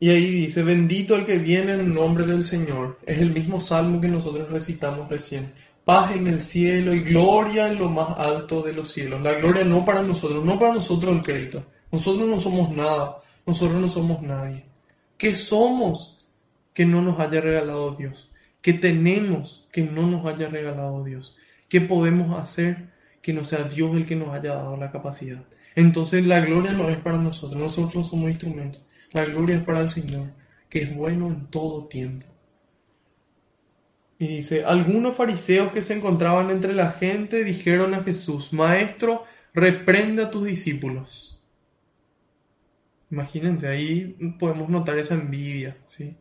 Y 0.00 0.10
ahí 0.10 0.30
dice, 0.30 0.64
bendito 0.64 1.14
el 1.14 1.24
que 1.24 1.38
viene 1.38 1.74
en 1.74 1.94
nombre 1.94 2.26
del 2.26 2.42
Señor. 2.42 2.98
Es 3.06 3.20
el 3.20 3.30
mismo 3.30 3.60
salmo 3.60 4.00
que 4.00 4.08
nosotros 4.08 4.50
recitamos 4.50 5.08
recién. 5.08 5.52
Paz 5.84 6.14
en 6.14 6.28
el 6.28 6.40
cielo 6.40 6.94
y 6.94 7.00
gloria 7.00 7.68
en 7.68 7.78
lo 7.78 7.88
más 7.88 8.16
alto 8.18 8.62
de 8.62 8.72
los 8.72 8.92
cielos. 8.92 9.20
La 9.20 9.34
gloria 9.34 9.64
no 9.64 9.84
para 9.84 10.02
nosotros, 10.02 10.44
no 10.44 10.58
para 10.58 10.74
nosotros 10.74 11.14
el 11.14 11.22
crédito. 11.22 11.64
Nosotros 11.90 12.28
no 12.28 12.38
somos 12.38 12.70
nada, 12.70 13.18
nosotros 13.44 13.80
no 13.80 13.88
somos 13.88 14.22
nadie. 14.22 14.64
¿Qué 15.18 15.34
somos 15.34 16.24
que 16.72 16.86
no 16.86 17.02
nos 17.02 17.18
haya 17.20 17.40
regalado 17.40 17.96
Dios? 17.96 18.30
¿Qué 18.60 18.72
tenemos 18.72 19.66
que 19.72 19.82
no 19.82 20.06
nos 20.06 20.24
haya 20.26 20.48
regalado 20.48 21.02
Dios? 21.02 21.36
¿Qué 21.68 21.80
podemos 21.80 22.38
hacer 22.40 22.90
que 23.20 23.32
no 23.32 23.44
sea 23.44 23.64
Dios 23.64 23.94
el 23.96 24.06
que 24.06 24.16
nos 24.16 24.32
haya 24.34 24.54
dado 24.54 24.76
la 24.76 24.92
capacidad? 24.92 25.44
Entonces 25.74 26.24
la 26.24 26.40
gloria 26.40 26.72
no 26.72 26.88
es 26.88 26.98
para 26.98 27.18
nosotros, 27.18 27.60
nosotros 27.60 28.08
somos 28.08 28.30
instrumentos. 28.30 28.82
La 29.12 29.24
gloria 29.24 29.56
es 29.56 29.62
para 29.62 29.80
el 29.80 29.88
Señor, 29.88 30.28
que 30.68 30.82
es 30.82 30.94
bueno 30.94 31.26
en 31.26 31.46
todo 31.48 31.86
tiempo. 31.86 32.26
Y 34.22 34.28
dice, 34.28 34.64
algunos 34.64 35.16
fariseos 35.16 35.72
que 35.72 35.82
se 35.82 35.94
encontraban 35.94 36.52
entre 36.52 36.74
la 36.74 36.92
gente 36.92 37.42
dijeron 37.42 37.92
a 37.92 38.04
Jesús, 38.04 38.52
Maestro, 38.52 39.24
reprende 39.52 40.22
a 40.22 40.30
tus 40.30 40.46
discípulos. 40.46 41.42
Imagínense, 43.10 43.66
ahí 43.66 44.16
podemos 44.38 44.68
notar 44.68 44.96
esa 44.96 45.14
envidia, 45.14 45.76
¿sí? 45.86 46.16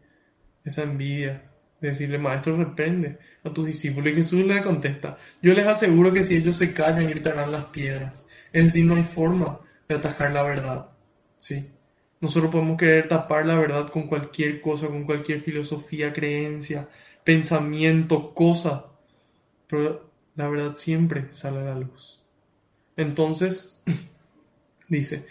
Esa 0.65 0.81
envidia 0.81 1.43
de 1.79 1.89
decirle, 1.89 2.17
Maestro, 2.17 2.57
reprende 2.57 3.19
a 3.43 3.51
tus 3.51 3.67
discípulos. 3.67 4.11
Y 4.11 4.15
Jesús 4.15 4.45
le 4.47 4.63
contesta, 4.63 5.19
yo 5.43 5.53
les 5.53 5.67
aseguro 5.67 6.11
que 6.11 6.23
si 6.23 6.37
ellos 6.37 6.55
se 6.55 6.73
callan, 6.73 7.07
gritarán 7.07 7.51
las 7.51 7.65
piedras. 7.65 8.25
Es 8.51 8.65
decir, 8.65 8.83
no 8.83 8.95
hay 8.95 9.03
forma 9.03 9.59
de 9.87 9.93
atajar 9.93 10.31
la 10.31 10.41
verdad, 10.41 10.89
¿sí? 11.37 11.69
Nosotros 12.19 12.51
podemos 12.51 12.79
querer 12.79 13.07
tapar 13.07 13.45
la 13.45 13.59
verdad 13.59 13.89
con 13.89 14.07
cualquier 14.07 14.59
cosa, 14.59 14.87
con 14.87 15.03
cualquier 15.03 15.41
filosofía, 15.41 16.11
creencia, 16.13 16.89
pensamiento, 17.23 18.33
cosa, 18.33 18.85
pero 19.67 20.09
la 20.35 20.47
verdad 20.47 20.75
siempre 20.75 21.27
sale 21.31 21.59
a 21.59 21.63
la 21.63 21.79
luz. 21.79 22.21
Entonces, 22.97 23.81
dice, 24.89 25.25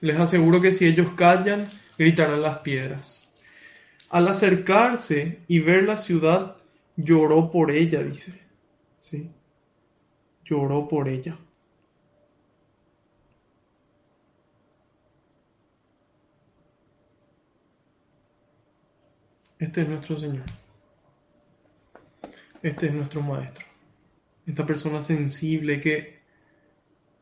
les 0.00 0.18
aseguro 0.18 0.60
que 0.60 0.72
si 0.72 0.86
ellos 0.86 1.12
callan, 1.16 1.68
gritarán 1.96 2.42
las 2.42 2.58
piedras. 2.58 3.32
Al 4.10 4.28
acercarse 4.28 5.40
y 5.48 5.60
ver 5.60 5.84
la 5.84 5.96
ciudad, 5.96 6.56
lloró 6.96 7.50
por 7.50 7.70
ella, 7.70 8.02
dice. 8.02 8.40
¿Sí? 9.00 9.30
Lloró 10.44 10.88
por 10.88 11.08
ella. 11.08 11.38
Este 19.58 19.82
es 19.82 19.88
nuestro 19.88 20.18
Señor. 20.18 20.44
Este 22.62 22.86
es 22.86 22.92
nuestro 22.92 23.22
Maestro. 23.22 23.64
Esta 24.44 24.66
persona 24.66 25.00
sensible 25.00 25.80
que, 25.80 26.18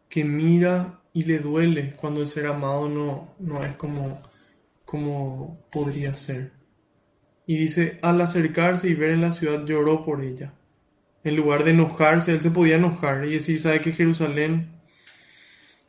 que 0.09 0.25
mira 0.25 1.01
y 1.13 1.25
le 1.25 1.41
duele 1.41 1.93
cuando 1.93 2.23
el 2.23 2.29
ser 2.29 2.47
amado 2.47 2.89
no, 2.89 3.35
no 3.39 3.63
es 3.63 3.77
como, 3.77 4.23
como 4.87 5.61
podría 5.71 6.15
ser. 6.15 6.53
Y 7.47 7.59
dice, 7.59 7.99
al 8.01 8.21
acercarse 8.23 8.89
y 8.89 8.95
ver 8.95 9.11
en 9.11 9.21
la 9.21 9.33
ciudad 9.33 9.67
lloró 9.67 10.05
por 10.05 10.25
ella. 10.25 10.55
En 11.23 11.37
lugar 11.37 11.65
de 11.65 11.73
enojarse, 11.73 12.33
él 12.33 12.41
se 12.41 12.51
podía 12.51 12.77
enojar 12.77 13.27
y 13.27 13.33
decir, 13.33 13.61
¿sabe 13.61 13.83
que 13.83 13.93
Jerusalén 13.93 14.81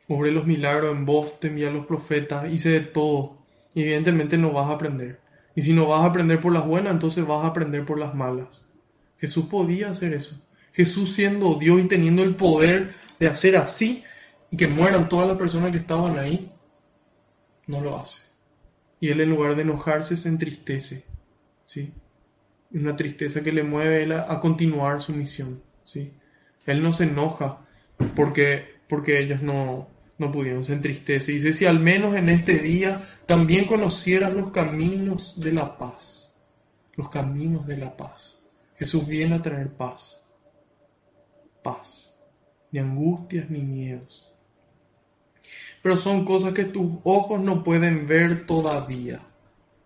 obre 0.08 0.30
los 0.30 0.46
milagros 0.46 0.94
en 0.94 1.06
vos, 1.06 1.40
te 1.40 1.48
envía 1.48 1.70
los 1.70 1.86
profetas, 1.86 2.52
hice 2.52 2.68
de 2.70 2.80
todo? 2.80 3.38
Y 3.72 3.82
evidentemente 3.82 4.36
no 4.36 4.52
vas 4.52 4.68
a 4.68 4.74
aprender. 4.74 5.20
Y 5.54 5.62
si 5.62 5.72
no 5.72 5.86
vas 5.86 6.02
a 6.02 6.06
aprender 6.06 6.38
por 6.38 6.52
las 6.52 6.66
buenas, 6.66 6.92
entonces 6.92 7.26
vas 7.26 7.44
a 7.44 7.48
aprender 7.48 7.86
por 7.86 7.98
las 7.98 8.14
malas. 8.14 8.67
Jesús 9.18 9.46
podía 9.46 9.90
hacer 9.90 10.12
eso. 10.12 10.40
Jesús 10.72 11.14
siendo 11.14 11.54
Dios 11.54 11.80
y 11.80 11.88
teniendo 11.88 12.22
el 12.22 12.36
poder 12.36 12.94
de 13.18 13.26
hacer 13.26 13.56
así 13.56 14.04
y 14.50 14.56
que 14.56 14.68
mueran 14.68 15.08
todas 15.08 15.28
las 15.28 15.36
personas 15.36 15.72
que 15.72 15.78
estaban 15.78 16.18
ahí, 16.18 16.52
no 17.66 17.80
lo 17.80 17.98
hace. 17.98 18.22
Y 19.00 19.08
él 19.08 19.20
en 19.20 19.30
lugar 19.30 19.54
de 19.54 19.62
enojarse 19.62 20.16
se 20.16 20.28
entristece. 20.28 21.04
¿sí? 21.64 21.92
Una 22.72 22.96
tristeza 22.96 23.42
que 23.42 23.52
le 23.52 23.62
mueve 23.62 24.14
a, 24.14 24.32
a, 24.32 24.40
continuar 24.40 25.00
su 25.00 25.12
misión. 25.12 25.62
¿sí? 25.84 26.12
Él 26.66 26.82
no 26.82 26.92
se 26.92 27.04
enoja 27.04 27.66
porque, 28.14 28.64
porque 28.88 29.20
ellos 29.20 29.42
no, 29.42 29.88
no 30.18 30.32
pudieron, 30.32 30.64
se 30.64 30.72
entristece. 30.72 31.32
Dice, 31.32 31.52
si 31.52 31.66
al 31.66 31.80
menos 31.80 32.16
en 32.16 32.28
este 32.28 32.58
día 32.58 33.02
también 33.26 33.66
conocieras 33.66 34.32
los 34.32 34.50
caminos 34.50 35.40
de 35.40 35.52
la 35.52 35.78
paz, 35.78 36.36
los 36.94 37.08
caminos 37.08 37.66
de 37.66 37.78
la 37.78 37.96
paz. 37.96 38.37
Jesús 38.78 39.06
viene 39.06 39.34
a 39.34 39.42
traer 39.42 39.70
paz, 39.70 40.24
paz, 41.62 42.16
ni 42.70 42.78
angustias 42.78 43.50
ni 43.50 43.60
miedos. 43.60 44.32
Pero 45.82 45.96
son 45.96 46.24
cosas 46.24 46.52
que 46.52 46.64
tus 46.64 47.00
ojos 47.04 47.40
no 47.40 47.64
pueden 47.64 48.06
ver 48.06 48.46
todavía. 48.46 49.20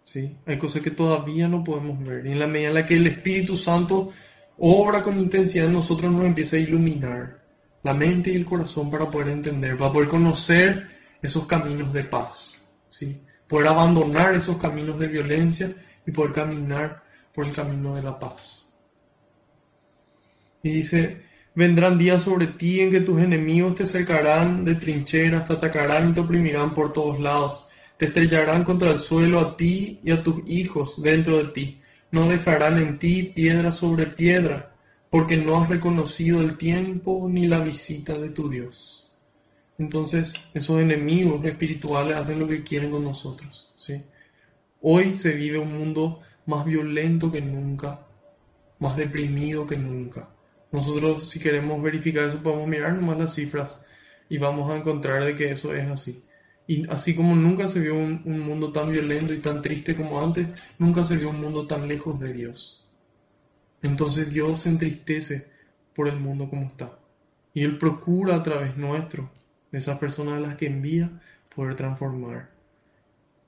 ¿sí? 0.04 0.36
Hay 0.46 0.58
cosas 0.58 0.82
que 0.82 0.90
todavía 0.90 1.48
no 1.48 1.64
podemos 1.64 2.04
ver. 2.04 2.26
Y 2.26 2.32
en 2.32 2.38
la 2.38 2.46
medida 2.46 2.68
en 2.68 2.74
la 2.74 2.86
que 2.86 2.96
el 2.96 3.06
Espíritu 3.06 3.56
Santo 3.56 4.10
obra 4.58 5.02
con 5.02 5.16
intensidad, 5.16 5.68
nosotros 5.68 6.12
nos 6.12 6.24
empieza 6.24 6.56
a 6.56 6.60
iluminar 6.60 7.42
la 7.82 7.94
mente 7.94 8.30
y 8.30 8.36
el 8.36 8.44
corazón 8.44 8.90
para 8.90 9.10
poder 9.10 9.28
entender, 9.28 9.76
para 9.76 9.92
poder 9.92 10.08
conocer 10.08 10.88
esos 11.20 11.46
caminos 11.46 11.92
de 11.92 12.04
paz, 12.04 12.70
¿sí? 12.88 13.22
poder 13.46 13.68
abandonar 13.68 14.34
esos 14.34 14.56
caminos 14.56 14.98
de 14.98 15.08
violencia 15.08 15.74
y 16.06 16.10
poder 16.10 16.32
caminar 16.32 17.02
por 17.34 17.46
el 17.46 17.54
camino 17.54 17.94
de 17.94 18.02
la 18.02 18.18
paz. 18.18 18.61
Y 20.62 20.70
dice, 20.70 21.22
vendrán 21.54 21.98
días 21.98 22.22
sobre 22.22 22.46
ti 22.46 22.80
en 22.80 22.90
que 22.90 23.00
tus 23.00 23.20
enemigos 23.20 23.74
te 23.74 23.86
cercarán 23.86 24.64
de 24.64 24.76
trincheras, 24.76 25.46
te 25.46 25.54
atacarán 25.54 26.10
y 26.10 26.12
te 26.12 26.20
oprimirán 26.20 26.74
por 26.74 26.92
todos 26.92 27.20
lados, 27.20 27.66
te 27.96 28.06
estrellarán 28.06 28.64
contra 28.64 28.90
el 28.90 29.00
suelo 29.00 29.40
a 29.40 29.56
ti 29.56 30.00
y 30.02 30.10
a 30.10 30.22
tus 30.22 30.48
hijos 30.48 31.02
dentro 31.02 31.38
de 31.38 31.44
ti, 31.50 31.80
no 32.10 32.28
dejarán 32.28 32.78
en 32.78 32.98
ti 32.98 33.32
piedra 33.34 33.72
sobre 33.72 34.06
piedra 34.06 34.72
porque 35.12 35.36
no 35.36 35.60
has 35.60 35.68
reconocido 35.68 36.40
el 36.40 36.56
tiempo 36.56 37.28
ni 37.30 37.46
la 37.46 37.60
visita 37.60 38.16
de 38.16 38.30
tu 38.30 38.48
Dios. 38.48 39.10
Entonces, 39.76 40.34
esos 40.54 40.80
enemigos 40.80 41.44
espirituales 41.44 42.16
hacen 42.16 42.38
lo 42.38 42.48
que 42.48 42.62
quieren 42.62 42.90
con 42.90 43.04
nosotros. 43.04 43.72
¿sí? 43.76 44.02
Hoy 44.80 45.14
se 45.14 45.34
vive 45.34 45.58
un 45.58 45.76
mundo 45.76 46.20
más 46.46 46.64
violento 46.64 47.30
que 47.30 47.40
nunca, 47.42 48.06
más 48.78 48.96
deprimido 48.96 49.66
que 49.66 49.76
nunca. 49.76 50.30
Nosotros, 50.72 51.28
si 51.28 51.38
queremos 51.38 51.82
verificar 51.82 52.28
eso, 52.28 52.42
podemos 52.42 52.66
mirar 52.66 52.94
nomás 52.94 53.18
las 53.18 53.34
cifras 53.34 53.84
y 54.28 54.38
vamos 54.38 54.70
a 54.70 54.76
encontrar 54.76 55.22
de 55.22 55.34
que 55.34 55.52
eso 55.52 55.74
es 55.74 55.86
así. 55.86 56.24
Y 56.66 56.88
así 56.88 57.14
como 57.14 57.36
nunca 57.36 57.68
se 57.68 57.80
vio 57.80 57.94
un, 57.94 58.22
un 58.24 58.40
mundo 58.40 58.72
tan 58.72 58.90
violento 58.90 59.34
y 59.34 59.38
tan 59.38 59.60
triste 59.60 59.94
como 59.94 60.22
antes, 60.22 60.48
nunca 60.78 61.04
se 61.04 61.16
vio 61.18 61.28
un 61.28 61.40
mundo 61.40 61.66
tan 61.66 61.86
lejos 61.86 62.18
de 62.18 62.32
Dios. 62.32 62.88
Entonces 63.82 64.32
Dios 64.32 64.60
se 64.60 64.70
entristece 64.70 65.50
por 65.94 66.08
el 66.08 66.18
mundo 66.18 66.48
como 66.48 66.66
está. 66.66 66.98
Y 67.52 67.64
Él 67.64 67.76
procura 67.76 68.36
a 68.36 68.42
través 68.42 68.76
nuestro, 68.78 69.30
de 69.70 69.78
esas 69.78 69.98
personas 69.98 70.34
a 70.34 70.40
las 70.40 70.56
que 70.56 70.66
envía, 70.66 71.20
poder 71.54 71.74
transformar. 71.74 72.50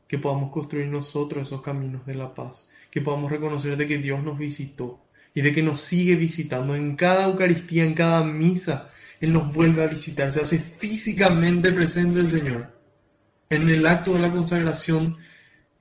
Que 0.06 0.18
podamos 0.18 0.50
construir 0.50 0.88
nosotros 0.88 1.44
esos 1.44 1.62
caminos 1.62 2.04
de 2.04 2.16
la 2.16 2.34
paz. 2.34 2.70
Que 2.90 3.00
podamos 3.00 3.32
reconocer 3.32 3.78
de 3.78 3.86
que 3.86 3.96
Dios 3.96 4.22
nos 4.22 4.36
visitó 4.36 5.03
y 5.34 5.42
de 5.42 5.52
que 5.52 5.62
nos 5.62 5.80
sigue 5.80 6.14
visitando 6.14 6.76
en 6.76 6.94
cada 6.94 7.24
Eucaristía, 7.24 7.84
en 7.84 7.94
cada 7.94 8.22
misa. 8.24 8.90
Él 9.20 9.32
nos 9.32 9.52
vuelve 9.52 9.82
a 9.82 9.88
visitar, 9.88 10.30
se 10.30 10.40
hace 10.40 10.58
físicamente 10.58 11.72
presente 11.72 12.20
el 12.20 12.30
Señor. 12.30 12.72
En 13.50 13.68
el 13.68 13.86
acto 13.86 14.14
de 14.14 14.20
la 14.20 14.30
consagración, 14.30 15.16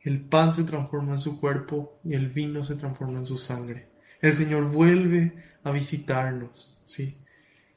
el 0.02 0.22
pan 0.22 0.54
se 0.54 0.64
transforma 0.64 1.14
en 1.14 1.20
su 1.20 1.40
cuerpo 1.40 2.00
y 2.04 2.16
el 2.16 2.30
vino 2.30 2.64
se 2.64 2.76
transforma 2.76 3.20
en 3.20 3.26
su 3.26 3.38
sangre. 3.38 3.88
El 4.22 4.34
Señor 4.34 4.72
vuelve 4.72 5.34
a 5.64 5.72
visitarnos, 5.72 6.78
¿sí? 6.86 7.18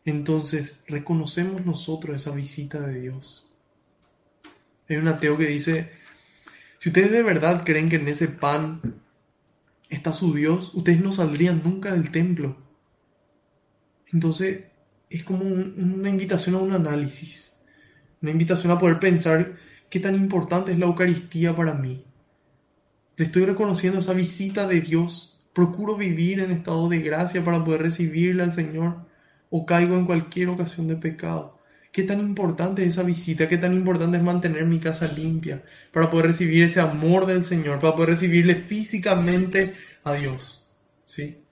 Entonces, 0.05 0.83
reconocemos 0.87 1.67
nosotros 1.67 2.17
esa 2.17 2.35
visita 2.35 2.81
de 2.81 3.01
Dios. 3.01 3.53
Hay 4.89 4.97
un 4.97 5.09
ateo 5.09 5.37
que 5.37 5.47
dice, 5.47 5.91
si 6.79 6.89
ustedes 6.91 7.11
de 7.11 7.23
verdad 7.23 7.65
creen 7.65 7.89
que 7.89 7.97
en 7.97 8.09
ese 8.09 8.29
pan 8.29 8.81
está 9.89 10.13
su 10.13 10.35
Dios, 10.35 10.73
ustedes 10.75 11.01
no 11.01 11.13
saldrían 11.13 11.63
nunca 11.65 11.93
del 11.93 12.11
templo. 12.11 12.57
Entonces, 14.13 14.65
es 15.11 15.25
como 15.25 15.45
una 15.45 16.09
invitación 16.09 16.55
a 16.57 16.59
un 16.59 16.73
análisis, 16.73 17.57
una 18.23 18.31
invitación 18.31 18.73
a 18.73 18.79
poder 18.79 18.99
pensar 18.99 19.57
qué 19.91 20.01
tan 20.01 20.15
importante 20.15 20.73
es 20.73 20.79
la 20.79 20.87
Eucaristía 20.87 21.55
para 21.55 21.75
mí. 21.75 22.05
Le 23.17 23.25
estoy 23.25 23.45
reconociendo 23.45 24.01
esa 24.01 24.13
visita 24.13 24.67
de 24.67 24.81
Dios 24.81 25.37
procuro 25.57 25.97
vivir 25.97 26.41
en 26.41 26.51
estado 26.51 26.87
de 26.91 26.99
gracia 26.99 27.43
para 27.43 27.65
poder 27.65 27.81
recibirle 27.81 28.43
al 28.43 28.53
Señor 28.53 29.07
o 29.49 29.65
caigo 29.65 29.97
en 29.97 30.05
cualquier 30.05 30.49
ocasión 30.51 30.87
de 30.87 30.97
pecado. 30.97 31.56
Qué 31.97 32.03
tan 32.03 32.21
importante 32.21 32.83
es 32.83 32.89
esa 32.89 33.05
visita, 33.05 33.49
qué 33.49 33.57
tan 33.57 33.73
importante 33.73 34.19
es 34.19 34.23
mantener 34.23 34.67
mi 34.67 34.79
casa 34.79 35.09
limpia 35.09 35.65
para 35.93 36.11
poder 36.11 36.27
recibir 36.27 36.63
ese 36.63 36.79
amor 36.79 37.25
del 37.25 37.43
Señor, 37.43 37.81
para 37.81 37.95
poder 37.95 38.11
recibirle 38.11 38.55
físicamente 38.55 39.75
a 40.05 40.13
Dios. 40.13 40.71
¿Sí? 41.07 41.43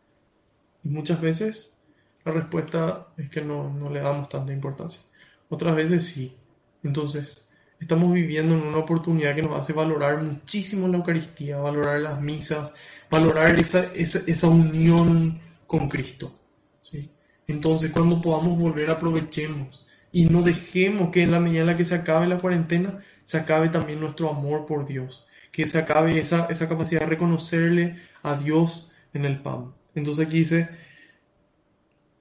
Y 0.85 0.89
muchas 0.91 1.19
veces 1.23 1.81
la 2.27 2.33
respuesta 2.33 3.07
es 3.17 3.31
que 3.31 3.41
no, 3.41 3.73
no 3.73 3.89
le 3.89 4.01
damos 4.01 4.29
tanta 4.29 4.53
importancia. 4.53 5.01
Otras 5.49 5.75
veces 5.75 6.05
sí. 6.05 6.37
Entonces, 6.83 7.49
estamos 7.81 8.13
viviendo 8.13 8.55
en 8.55 8.65
una 8.65 8.77
oportunidad 8.81 9.35
que 9.35 9.43
nos 9.43 9.59
hace 9.59 9.73
valorar 9.73 10.23
muchísimo 10.23 10.89
la 10.89 10.99
Eucaristía, 10.99 11.57
valorar 11.57 12.03
las 12.03 12.21
misas, 12.21 12.71
valorar 13.11 13.59
esa, 13.59 13.91
esa, 13.95 14.21
esa 14.27 14.49
unión 14.49 15.41
con 15.67 15.89
Cristo. 15.89 16.39
¿sí? 16.83 17.11
Entonces, 17.47 17.93
cuando 17.93 18.21
podamos 18.21 18.59
volver, 18.59 18.91
aprovechemos 18.91 19.85
y 20.15 20.27
no 20.27 20.43
dejemos 20.43 21.11
que 21.11 21.23
en 21.23 21.33
la 21.33 21.41
medida 21.41 21.63
en 21.63 21.67
la 21.67 21.77
que 21.77 21.85
se 21.85 21.97
acabe 21.97 22.29
la 22.29 22.39
cuarentena, 22.39 23.01
se 23.25 23.37
acabe 23.37 23.69
también 23.69 23.99
nuestro 23.99 24.31
amor 24.31 24.65
por 24.65 24.87
Dios, 24.87 25.27
que 25.51 25.67
se 25.67 25.77
acabe 25.77 26.17
esa, 26.21 26.47
esa 26.47 26.69
capacidad 26.69 27.01
de 27.01 27.07
reconocerle 27.07 27.97
a 28.23 28.37
Dios 28.37 28.89
en 29.13 29.25
el 29.25 29.43
pan. 29.43 29.75
Entonces 29.93 30.25
aquí 30.25 30.39
dice, 30.39 30.69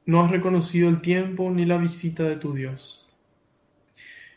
no 0.08 0.24
has 0.24 0.32
reconocido 0.32 0.90
el 0.90 1.02
tiempo 1.02 1.52
ni 1.52 1.66
la 1.66 1.78
visita 1.78 2.24
de 2.24 2.38
tu 2.38 2.56
Dios. 2.56 3.08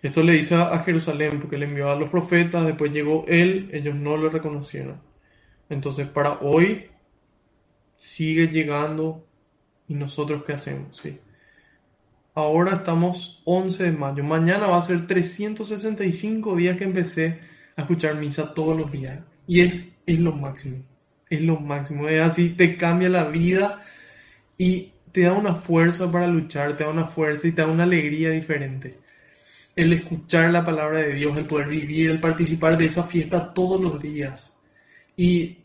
Esto 0.03 0.23
le 0.23 0.35
dice 0.35 0.57
a 0.57 0.79
Jerusalén 0.81 1.41
porque 1.41 1.57
le 1.57 1.65
envió 1.65 1.91
a 1.91 1.97
los 1.97 2.11
profetas, 2.11 2.67
después 2.67 2.93
llegó 2.93 3.25
él, 3.27 3.71
ellos 3.73 3.95
no 3.95 4.19
lo 4.19 4.29
reconocieron. 4.29 5.01
Entonces 5.71 6.07
para 6.07 6.41
hoy 6.43 6.91
sigue 7.97 8.49
llegando 8.49 9.27
y 9.89 9.95
nosotros 9.95 10.45
qué 10.45 10.53
hacemos, 10.53 10.99
¿sí? 10.99 11.21
Ahora 12.37 12.75
estamos 12.75 13.41
11 13.47 13.83
de 13.83 13.93
mayo, 13.93 14.23
mañana 14.23 14.67
va 14.67 14.77
a 14.77 14.83
ser 14.83 15.07
365 15.07 16.55
días 16.55 16.77
que 16.77 16.85
empecé 16.85 17.41
a 17.75 17.81
escuchar 17.81 18.17
misa 18.17 18.53
todos 18.53 18.77
los 18.77 18.93
días 18.93 19.21
y 19.47 19.63
es, 19.63 20.03
es 20.05 20.19
lo 20.21 20.33
máximo, 20.33 20.85
es 21.31 21.41
lo 21.41 21.59
máximo, 21.59 22.07
es 22.09 22.21
así, 22.21 22.51
te 22.51 22.77
cambia 22.77 23.09
la 23.09 23.25
vida 23.25 23.83
y 24.59 24.93
te 25.13 25.23
da 25.23 25.33
una 25.33 25.55
fuerza 25.55 26.13
para 26.13 26.27
luchar, 26.27 26.77
te 26.77 26.85
da 26.85 26.91
una 26.91 27.07
fuerza 27.07 27.49
y 27.49 27.53
te 27.53 27.63
da 27.63 27.69
una 27.69 27.85
alegría 27.85 28.29
diferente. 28.33 28.99
El 29.75 29.95
escuchar 29.95 30.51
la 30.51 30.63
palabra 30.63 30.99
de 30.99 31.15
Dios, 31.15 31.39
el 31.39 31.47
poder 31.47 31.69
vivir, 31.69 32.11
el 32.11 32.21
participar 32.21 32.77
de 32.77 32.85
esa 32.85 33.05
fiesta 33.05 33.55
todos 33.55 33.81
los 33.81 33.99
días. 34.03 34.55
Y, 35.17 35.65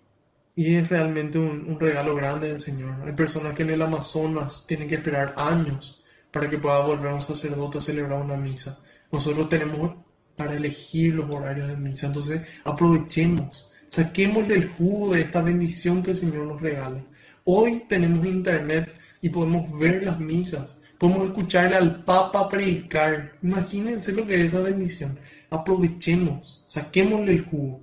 y 0.56 0.76
es 0.76 0.88
realmente 0.88 1.38
un, 1.38 1.66
un, 1.68 1.78
regalo 1.78 2.16
grande 2.16 2.48
del 2.48 2.62
Señor. 2.62 2.96
Hay 3.06 3.12
personas 3.12 3.56
que 3.56 3.64
en 3.64 3.72
el 3.72 3.82
Amazonas 3.82 4.64
tienen 4.66 4.88
que 4.88 4.96
esperar 4.96 5.34
años 5.36 6.01
para 6.32 6.50
que 6.50 6.58
pueda 6.58 6.80
volver 6.80 7.14
un 7.14 7.22
sacerdote 7.22 7.78
a 7.78 7.82
celebrar 7.82 8.22
una 8.22 8.38
misa. 8.38 8.84
Nosotros 9.12 9.50
tenemos 9.50 9.96
para 10.36 10.56
elegir 10.56 11.16
los 11.16 11.30
horarios 11.30 11.68
de 11.68 11.78
misa. 11.78 12.08
Entonces 12.08 12.42
aprovechemos, 12.64 13.70
saquémosle 13.88 14.56
el 14.56 14.70
jugo 14.70 15.14
de 15.14 15.22
esta 15.22 15.42
bendición 15.42 16.02
que 16.02 16.12
el 16.12 16.18
Señor 16.18 16.48
nos 16.48 16.62
regala. 16.62 17.04
Hoy 17.44 17.84
tenemos 17.88 18.26
internet 18.26 18.94
y 19.22 19.30
podemos 19.30 19.78
ver 19.78 20.04
las 20.04 20.20
misas, 20.20 20.78
podemos 20.98 21.28
escucharle 21.28 21.76
al 21.76 22.04
Papa 22.04 22.50
predicar. 22.50 23.34
Imagínense 23.42 24.14
lo 24.14 24.26
que 24.26 24.36
es 24.36 24.46
esa 24.48 24.62
bendición. 24.62 25.20
Aprovechemos, 25.50 26.64
saquémosle 26.68 27.34
el 27.34 27.46
jugo. 27.46 27.82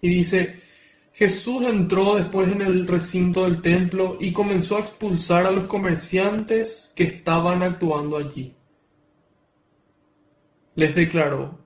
Y 0.00 0.08
dice, 0.08 0.62
Jesús 1.16 1.62
entró 1.66 2.16
después 2.16 2.52
en 2.52 2.60
el 2.60 2.86
recinto 2.86 3.44
del 3.44 3.62
templo 3.62 4.18
y 4.20 4.32
comenzó 4.32 4.76
a 4.76 4.80
expulsar 4.80 5.46
a 5.46 5.50
los 5.50 5.64
comerciantes 5.64 6.92
que 6.94 7.04
estaban 7.04 7.62
actuando 7.62 8.18
allí. 8.18 8.54
Les 10.74 10.94
declaró, 10.94 11.58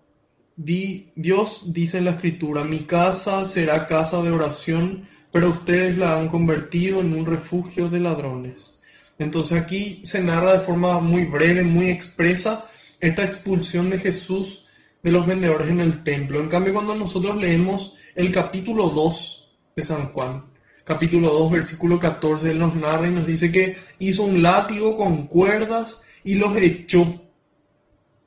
Dios 0.54 1.72
dice 1.72 1.98
en 1.98 2.04
la 2.04 2.12
escritura, 2.12 2.62
mi 2.62 2.84
casa 2.84 3.44
será 3.44 3.88
casa 3.88 4.22
de 4.22 4.30
oración 4.30 5.08
pero 5.32 5.50
ustedes 5.50 5.96
la 5.96 6.16
han 6.16 6.28
convertido 6.28 7.00
en 7.00 7.12
un 7.12 7.26
refugio 7.26 7.88
de 7.88 8.00
ladrones. 8.00 8.80
Entonces 9.18 9.60
aquí 9.60 10.00
se 10.04 10.22
narra 10.22 10.52
de 10.52 10.60
forma 10.60 10.98
muy 11.00 11.24
breve, 11.24 11.62
muy 11.62 11.88
expresa, 11.88 12.68
esta 13.00 13.24
expulsión 13.24 13.90
de 13.90 13.98
Jesús 13.98 14.66
de 15.02 15.12
los 15.12 15.26
vendedores 15.26 15.68
en 15.68 15.80
el 15.80 16.02
templo. 16.02 16.40
En 16.40 16.48
cambio, 16.48 16.74
cuando 16.74 16.94
nosotros 16.94 17.36
leemos 17.36 17.96
el 18.14 18.30
capítulo 18.32 18.90
2 18.90 19.39
de 19.76 19.82
San 19.82 20.08
Juan, 20.08 20.44
capítulo 20.84 21.28
2, 21.30 21.52
versículo 21.52 21.98
14, 21.98 22.50
él 22.50 22.58
nos 22.58 22.74
narra 22.74 23.08
y 23.08 23.12
nos 23.12 23.26
dice 23.26 23.52
que 23.52 23.76
hizo 23.98 24.24
un 24.24 24.42
látigo 24.42 24.96
con 24.96 25.26
cuerdas 25.26 26.02
y 26.24 26.34
los 26.34 26.56
echó. 26.56 27.22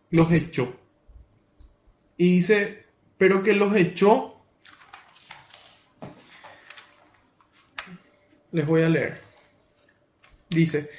Los 0.10 0.32
echó. 0.32 0.76
Y 2.18 2.36
dice, 2.36 2.86
pero 3.18 3.44
que 3.44 3.54
los 3.54 3.76
echó 3.76 4.34
Les 8.54 8.68
voy 8.68 8.84
a 8.84 8.90
leer. 8.90 9.20
Dice, 10.48 10.90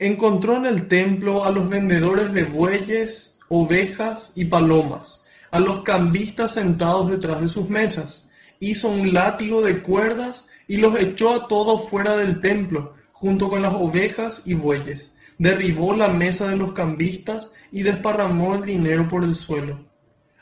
encontró 0.00 0.56
en 0.56 0.66
el 0.66 0.88
templo 0.88 1.44
a 1.44 1.50
los 1.52 1.68
vendedores 1.68 2.32
de 2.32 2.42
bueyes, 2.42 3.38
ovejas 3.48 4.32
y 4.34 4.46
palomas, 4.46 5.24
a 5.52 5.60
los 5.60 5.84
cambistas 5.84 6.54
sentados 6.54 7.12
detrás 7.12 7.40
de 7.40 7.48
sus 7.48 7.70
mesas. 7.70 8.23
Hizo 8.66 8.88
un 8.88 9.12
látigo 9.12 9.60
de 9.60 9.82
cuerdas 9.82 10.48
y 10.66 10.78
los 10.78 10.98
echó 10.98 11.34
a 11.34 11.48
todos 11.48 11.90
fuera 11.90 12.16
del 12.16 12.40
templo, 12.40 12.94
junto 13.12 13.50
con 13.50 13.60
las 13.60 13.74
ovejas 13.74 14.42
y 14.46 14.54
bueyes. 14.54 15.14
Derribó 15.36 15.94
la 15.94 16.08
mesa 16.08 16.48
de 16.48 16.56
los 16.56 16.72
cambistas 16.72 17.50
y 17.70 17.82
desparramó 17.82 18.54
el 18.54 18.64
dinero 18.64 19.06
por 19.06 19.22
el 19.22 19.34
suelo. 19.34 19.84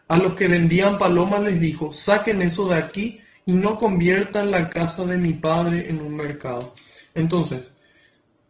A 0.07 0.18
los 0.18 0.35
que 0.35 0.47
vendían 0.47 0.99
palomas 0.99 1.43
les 1.43 1.59
dijo, 1.59 1.93
saquen 1.93 2.43
eso 2.43 2.68
de 2.68 2.77
aquí 2.77 3.20
y 3.45 3.55
no 3.55 3.77
conviertan 3.77 4.53
la 4.53 4.70
casa 4.70 5.05
de 5.05 5.18
mi 5.18 5.33
padre 5.33 5.89
en 5.91 6.01
un 6.01 6.14
mercado. 6.14 6.75
Entonces, 7.16 7.73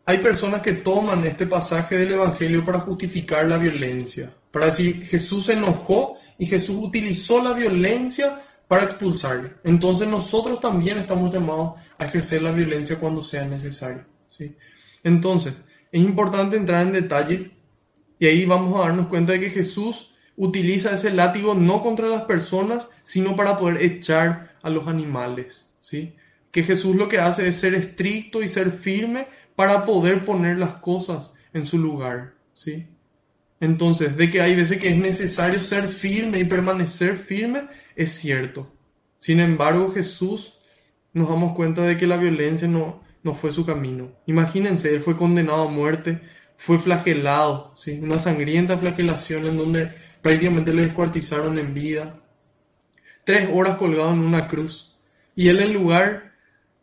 hay 0.05 0.19
personas 0.19 0.61
que 0.61 0.75
toman 0.75 1.25
este 1.25 1.47
pasaje 1.47 1.97
del 1.97 2.13
Evangelio 2.13 2.63
para 2.63 2.81
justificar 2.81 3.47
la 3.47 3.57
violencia, 3.57 4.35
para 4.51 4.67
decir 4.67 5.07
Jesús 5.07 5.47
se 5.47 5.55
enojó 5.55 6.19
y 6.39 6.45
Jesús 6.45 6.77
utilizó 6.79 7.43
la 7.43 7.55
violencia 7.55 8.43
para 8.73 8.85
expulsarle. 8.85 9.53
Entonces 9.65 10.09
nosotros 10.09 10.59
también 10.59 10.97
estamos 10.97 11.31
llamados 11.31 11.75
a 11.99 12.07
ejercer 12.07 12.41
la 12.41 12.53
violencia 12.53 12.99
cuando 12.99 13.23
sea 13.23 13.45
necesario. 13.45 14.07
¿sí? 14.31 14.57
Entonces, 15.05 15.53
es 15.91 16.01
importante 16.03 16.57
entrar 16.57 16.81
en 16.81 16.93
detalle 16.93 17.51
y 18.19 18.27
ahí 18.27 18.47
vamos 18.47 18.75
a 18.75 18.89
darnos 18.89 19.09
cuenta 19.09 19.33
de 19.33 19.41
que 19.41 19.51
Jesús 19.51 20.15
utiliza 20.39 20.95
ese 20.95 21.13
látigo 21.13 21.53
no 21.53 21.83
contra 21.83 22.09
las 22.09 22.23
personas, 22.23 22.89
sino 23.03 23.37
para 23.37 23.59
poder 23.59 23.83
echar 23.83 24.57
a 24.63 24.71
los 24.71 24.89
animales, 24.89 25.77
¿sí? 25.81 26.15
Que 26.51 26.63
Jesús 26.63 26.97
lo 26.97 27.09
que 27.09 27.19
hace 27.19 27.47
es 27.49 27.57
ser 27.57 27.75
estricto 27.75 28.43
y 28.43 28.49
ser 28.49 28.71
firme 28.71 29.27
para 29.55 29.85
poder 29.85 30.25
poner 30.25 30.57
las 30.57 30.81
cosas 30.81 31.35
en 31.53 31.67
su 31.67 31.77
lugar, 31.77 32.33
¿sí? 32.55 32.87
Entonces, 33.63 34.17
de 34.17 34.29
que 34.29 34.41
hay 34.41 34.57
veces 34.57 34.81
que 34.81 34.89
es 34.89 34.97
necesario 34.97 35.61
ser 35.61 35.87
firme 35.87 36.41
y 36.41 36.45
permanecer 36.45 37.17
firme, 37.17 37.69
es 37.95 38.11
cierto. 38.11 38.69
Sin 39.19 39.39
embargo, 39.39 39.93
Jesús 39.93 40.59
nos 41.13 41.29
damos 41.29 41.55
cuenta 41.55 41.83
de 41.83 41.97
que 41.97 42.09
la 42.09 42.17
violencia 42.17 42.67
no, 42.67 43.05
no 43.23 43.35
fue 43.35 43.53
su 43.53 43.65
camino. 43.65 44.11
Imagínense, 44.27 44.93
él 44.93 45.01
fue 45.01 45.17
condenado 45.17 45.69
a 45.69 45.71
muerte, 45.71 46.21
fue 46.57 46.81
flagelado, 46.81 47.73
¿sí? 47.77 48.01
una 48.03 48.19
sangrienta 48.19 48.77
flagelación 48.77 49.47
en 49.47 49.57
donde 49.57 49.93
prácticamente 50.23 50.75
le 50.75 50.87
descuartizaron 50.87 51.57
en 51.57 51.73
vida, 51.73 52.19
tres 53.23 53.49
horas 53.55 53.77
colgado 53.77 54.13
en 54.13 54.25
una 54.25 54.49
cruz. 54.49 54.99
Y 55.37 55.51
él 55.51 55.61
en 55.61 55.73
lugar 55.73 56.33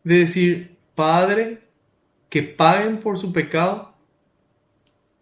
de 0.05 0.19
decir, 0.19 0.77
Padre, 0.95 1.59
que 2.29 2.41
paguen 2.41 3.01
por 3.01 3.17
su 3.17 3.33
pecado, 3.33 3.97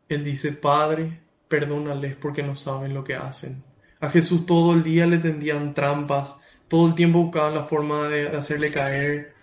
él 0.07 0.23
dice, 0.23 0.51
Padre, 0.51 1.25
perdónales 1.47 2.15
porque 2.15 2.43
no 2.43 2.55
saben 2.55 2.93
lo 2.93 3.03
que 3.03 3.15
hacen. 3.15 3.63
A 3.99 4.09
Jesús 4.09 4.45
todo 4.45 4.73
el 4.73 4.83
día 4.83 5.07
le 5.07 5.17
tendían 5.17 5.73
trampas, 5.73 6.37
todo 6.67 6.87
el 6.87 6.95
tiempo 6.95 7.23
buscaban 7.23 7.55
la 7.55 7.63
forma 7.63 8.07
de 8.07 8.27
hacerle 8.27 8.71
caer, 8.71 9.33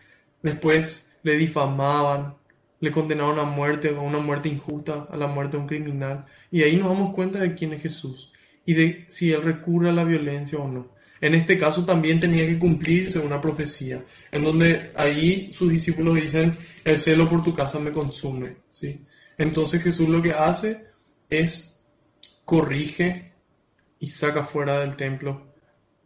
después 0.42 1.10
le 1.22 1.36
difamaban, 1.36 2.34
le 2.80 2.92
condenaron 2.92 3.38
a 3.38 3.44
muerte, 3.44 3.88
a 3.88 4.00
una 4.00 4.18
muerte 4.18 4.48
injusta, 4.48 5.08
a 5.10 5.16
la 5.16 5.26
muerte 5.26 5.56
de 5.56 5.62
un 5.62 5.68
criminal. 5.68 6.26
Y 6.50 6.62
ahí 6.62 6.76
nos 6.76 6.88
damos 6.88 7.14
cuenta 7.14 7.38
de 7.38 7.54
quién 7.54 7.72
es 7.72 7.82
Jesús 7.82 8.30
y 8.66 8.74
de 8.74 9.06
si 9.08 9.32
él 9.32 9.42
recurre 9.42 9.88
a 9.88 9.92
la 9.92 10.04
violencia 10.04 10.58
o 10.58 10.68
no. 10.68 10.94
En 11.20 11.34
este 11.34 11.58
caso 11.58 11.84
también 11.84 12.20
tenía 12.20 12.46
que 12.46 12.58
cumplirse 12.58 13.18
una 13.18 13.40
profecía, 13.40 14.04
en 14.30 14.44
donde 14.44 14.92
ahí 14.94 15.50
sus 15.52 15.70
discípulos 15.70 16.16
dicen, 16.16 16.58
el 16.84 16.98
celo 16.98 17.28
por 17.28 17.42
tu 17.42 17.54
casa 17.54 17.78
me 17.78 17.92
consume, 17.92 18.56
¿sí? 18.68 19.00
Entonces 19.38 19.82
Jesús 19.82 20.08
lo 20.08 20.20
que 20.20 20.32
hace 20.32 20.84
es 21.30 21.73
corrige 22.44 23.32
y 23.98 24.08
saca 24.08 24.44
fuera 24.44 24.80
del 24.80 24.96
templo 24.96 25.42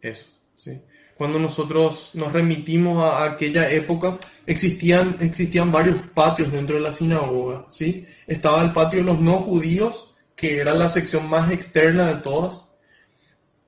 eso, 0.01 0.27
¿sí? 0.55 0.81
Cuando 1.15 1.37
nosotros 1.37 2.11
nos 2.13 2.31
remitimos 2.31 3.03
a 3.03 3.25
aquella 3.25 3.69
época, 3.69 4.17
existían, 4.45 5.17
existían 5.19 5.69
varios 5.69 5.97
patios 6.13 6.49
dentro 6.49 6.77
de 6.77 6.81
la 6.81 6.93
sinagoga, 6.93 7.65
¿sí? 7.67 8.07
Estaba 8.25 8.63
el 8.63 8.71
patio 8.71 8.99
de 8.99 9.05
los 9.05 9.19
no 9.19 9.33
judíos, 9.33 10.15
que 10.37 10.61
era 10.61 10.73
la 10.73 10.87
sección 10.87 11.29
más 11.29 11.51
externa 11.51 12.07
de 12.07 12.21
todas. 12.21 12.71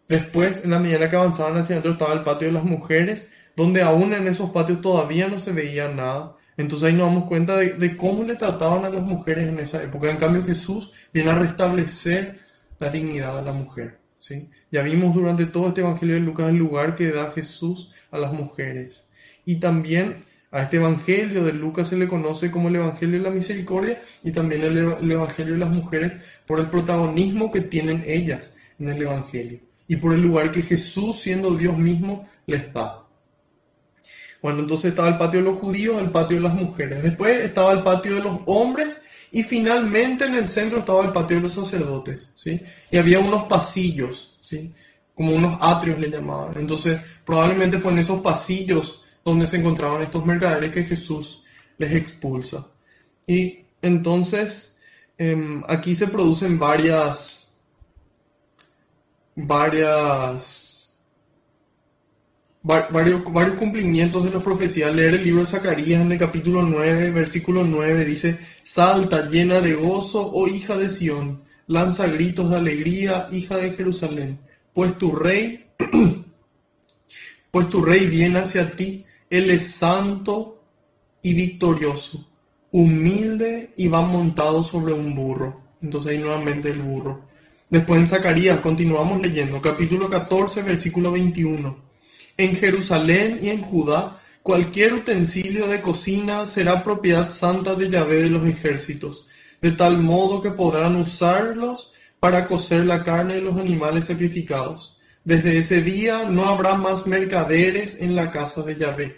Después, 0.08 0.64
en 0.64 0.72
la 0.72 0.80
medida 0.80 1.10
que 1.10 1.18
avanzaban 1.18 1.58
hacia 1.58 1.76
adentro, 1.76 1.92
estaba 1.92 2.14
el 2.14 2.24
patio 2.24 2.48
de 2.48 2.54
las 2.54 2.64
mujeres, 2.64 3.34
donde 3.56 3.82
aún 3.82 4.14
en 4.14 4.28
esos 4.28 4.52
patios 4.52 4.80
todavía 4.80 5.28
no 5.28 5.38
se 5.38 5.52
veía 5.52 5.90
nada. 5.90 6.38
Entonces 6.56 6.88
ahí 6.88 6.94
nos 6.94 7.08
damos 7.08 7.28
cuenta 7.28 7.58
de, 7.58 7.98
cómo 7.98 8.24
le 8.24 8.36
trataban 8.36 8.86
a 8.86 8.90
las 8.90 9.04
mujeres 9.04 9.50
en 9.50 9.60
esa 9.60 9.84
época. 9.84 10.10
En 10.10 10.18
cambio 10.18 10.44
Jesús 10.44 10.92
viene 11.14 11.32
a 11.32 11.36
restablecer 11.36 12.40
la 12.82 12.90
dignidad 12.90 13.38
de 13.38 13.44
la 13.44 13.54
mujer. 13.54 14.00
¿sí? 14.18 14.50
Ya 14.72 14.82
vimos 14.82 15.14
durante 15.14 15.46
todo 15.46 15.70
este 15.70 15.82
Evangelio 15.82 16.16
de 16.16 16.22
Lucas 16.22 16.50
el 16.50 16.58
lugar 16.58 16.96
que 16.96 17.12
da 17.12 17.32
Jesús 17.32 17.92
a 18.10 18.18
las 18.18 18.34
mujeres. 18.34 19.08
Y 19.46 19.60
también 19.60 20.26
a 20.52 20.64
este 20.64 20.78
Evangelio 20.78 21.46
de 21.46 21.54
Lucas 21.54 21.90
se 21.90 21.96
le 21.96 22.08
conoce 22.08 22.50
como 22.50 22.70
el 22.70 22.78
Evangelio 22.78 23.20
de 23.20 23.24
la 23.24 23.30
Misericordia 23.30 24.02
y 24.24 24.32
también 24.32 24.64
el, 24.64 24.78
el 24.78 25.12
Evangelio 25.12 25.54
de 25.54 25.60
las 25.60 25.70
mujeres 25.70 26.14
por 26.48 26.60
el 26.60 26.70
protagonismo 26.70 27.52
que 27.52 27.62
tienen 27.62 28.04
ellas 28.08 28.58
en 28.80 28.90
el 28.90 29.02
Evangelio 29.04 29.60
y 29.88 29.98
por 29.98 30.14
el 30.14 30.22
lugar 30.22 30.52
que 30.52 30.64
Jesús, 30.64 31.20
siendo 31.20 31.56
Dios 31.56 31.78
mismo, 31.78 32.28
les 32.48 32.74
da. 32.74 33.06
Bueno, 34.42 34.62
entonces 34.62 34.90
estaba 34.90 35.10
el 35.10 35.18
patio 35.20 35.42
de 35.42 35.52
los 35.52 35.60
judíos, 35.60 36.02
el 36.02 36.10
patio 36.10 36.38
de 36.38 36.44
las 36.44 36.56
mujeres. 36.56 37.04
Después 37.04 37.44
estaba 37.44 37.74
el 37.74 37.84
patio 37.84 38.16
de 38.16 38.22
los 38.22 38.40
hombres 38.48 39.04
y 39.32 39.44
finalmente 39.44 40.26
en 40.26 40.36
el 40.36 40.48
centro 40.48 40.80
estaba 40.80 41.04
el 41.06 41.12
patio 41.12 41.38
de 41.38 41.44
los 41.44 41.54
sacerdotes, 41.54 42.28
¿sí? 42.34 42.60
Y 42.92 42.98
había 42.98 43.20
unos 43.20 43.44
pasillos, 43.44 44.38
¿sí? 44.42 44.74
Como 45.16 45.34
unos 45.34 45.58
atrios 45.62 45.98
le 46.00 46.10
llamaban. 46.10 46.58
Entonces, 46.58 47.00
probablemente 47.26 47.80
fue 47.80 47.94
en 47.94 48.00
esos 48.00 48.22
pasillos 48.22 49.06
donde 49.24 49.48
se 49.48 49.58
encontraban 49.58 50.02
estos 50.02 50.26
mercaderes 50.26 50.72
que 50.72 50.84
Jesús 50.84 51.44
les 51.78 51.94
expulsa. 51.94 52.68
Y 53.26 53.60
entonces, 53.82 54.80
em, 55.18 55.64
aquí 55.68 55.96
se 55.96 56.08
producen 56.08 56.60
varias, 56.60 57.62
varias 59.36 60.81
varios, 62.64 63.24
varios 63.32 63.56
cumplimientos 63.56 64.24
de 64.24 64.32
la 64.32 64.42
profecía. 64.42 64.92
Leer 64.92 65.16
el 65.16 65.24
libro 65.24 65.42
de 65.42 65.48
Zacarías 65.48 66.02
en 66.02 66.12
el 66.12 66.18
capítulo 66.18 66.62
9, 66.62 67.12
versículo 67.12 67.64
9, 67.64 68.06
dice, 68.06 68.40
Salta 68.64 69.30
llena 69.30 69.62
de 69.62 69.74
gozo, 69.74 70.32
oh 70.34 70.48
hija 70.48 70.78
de 70.78 70.90
Sión, 70.90 71.42
lanza 71.68 72.08
gritos 72.08 72.50
de 72.50 72.58
alegría, 72.58 73.28
hija 73.32 73.58
de 73.58 73.72
Jerusalén, 73.72 74.40
pues 74.74 74.98
tu 74.98 75.12
rey, 75.14 75.66
pues 77.52 77.70
tu 77.70 77.82
rey 77.84 78.06
viene 78.08 78.40
hacia 78.40 78.72
ti, 78.76 79.06
él 79.30 79.50
es 79.50 79.72
santo 79.72 80.64
y 81.24 81.34
victorioso, 81.34 82.28
humilde 82.72 83.74
y 83.78 83.88
va 83.88 84.02
montado 84.02 84.64
sobre 84.64 84.94
un 84.94 85.16
burro. 85.16 85.62
Entonces 85.82 86.12
ahí 86.12 86.18
nuevamente 86.20 86.70
el 86.70 86.82
burro. 86.82 87.26
Después 87.70 88.00
en 88.00 88.08
Zacarías 88.08 88.60
continuamos 88.60 89.22
leyendo, 89.22 89.62
capítulo 89.62 90.10
14, 90.10 90.62
versículo 90.62 91.12
21. 91.12 91.91
En 92.42 92.56
Jerusalén 92.56 93.38
y 93.40 93.50
en 93.50 93.62
Judá, 93.62 94.20
cualquier 94.42 94.94
utensilio 94.94 95.68
de 95.68 95.80
cocina 95.80 96.48
será 96.48 96.84
propiedad 96.84 97.30
santa 97.30 97.76
de 97.76 97.88
Yahvé 97.88 98.24
de 98.24 98.32
los 98.32 98.48
ejércitos, 98.48 99.28
de 99.62 99.74
tal 99.74 100.00
modo 100.00 100.42
que 100.42 100.50
podrán 100.50 100.96
usarlos 100.96 101.94
para 102.20 102.48
cocer 102.48 102.88
la 102.88 103.04
carne 103.04 103.36
de 103.36 103.42
los 103.42 103.58
animales 103.58 104.06
sacrificados. 104.06 104.98
Desde 105.24 105.56
ese 105.60 105.84
día 105.84 106.24
no 106.24 106.46
habrá 106.50 106.74
más 106.74 107.06
mercaderes 107.06 108.02
en 108.02 108.16
la 108.16 108.32
casa 108.32 108.64
de 108.64 108.76
Yahvé. 108.76 109.18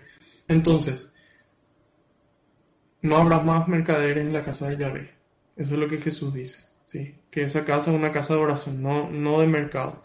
Entonces, 0.50 1.10
no 3.02 3.16
habrá 3.16 3.40
más 3.40 3.70
mercaderes 3.70 4.26
en 4.26 4.34
la 4.34 4.44
casa 4.44 4.68
de 4.68 4.76
Yahvé. 4.76 5.12
Eso 5.56 5.76
es 5.76 5.80
lo 5.80 5.88
que 5.88 6.02
Jesús 6.02 6.34
dice, 6.34 6.60
¿sí? 6.84 7.16
Que 7.32 7.44
esa 7.44 7.64
casa 7.64 7.90
es 7.90 7.98
una 7.98 8.12
casa 8.12 8.34
de 8.34 8.42
oración, 8.42 8.84
no, 8.84 9.10
no 9.10 9.40
de 9.40 9.48
mercado. 9.48 10.04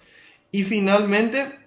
Y 0.53 0.63
finalmente, 0.63 1.67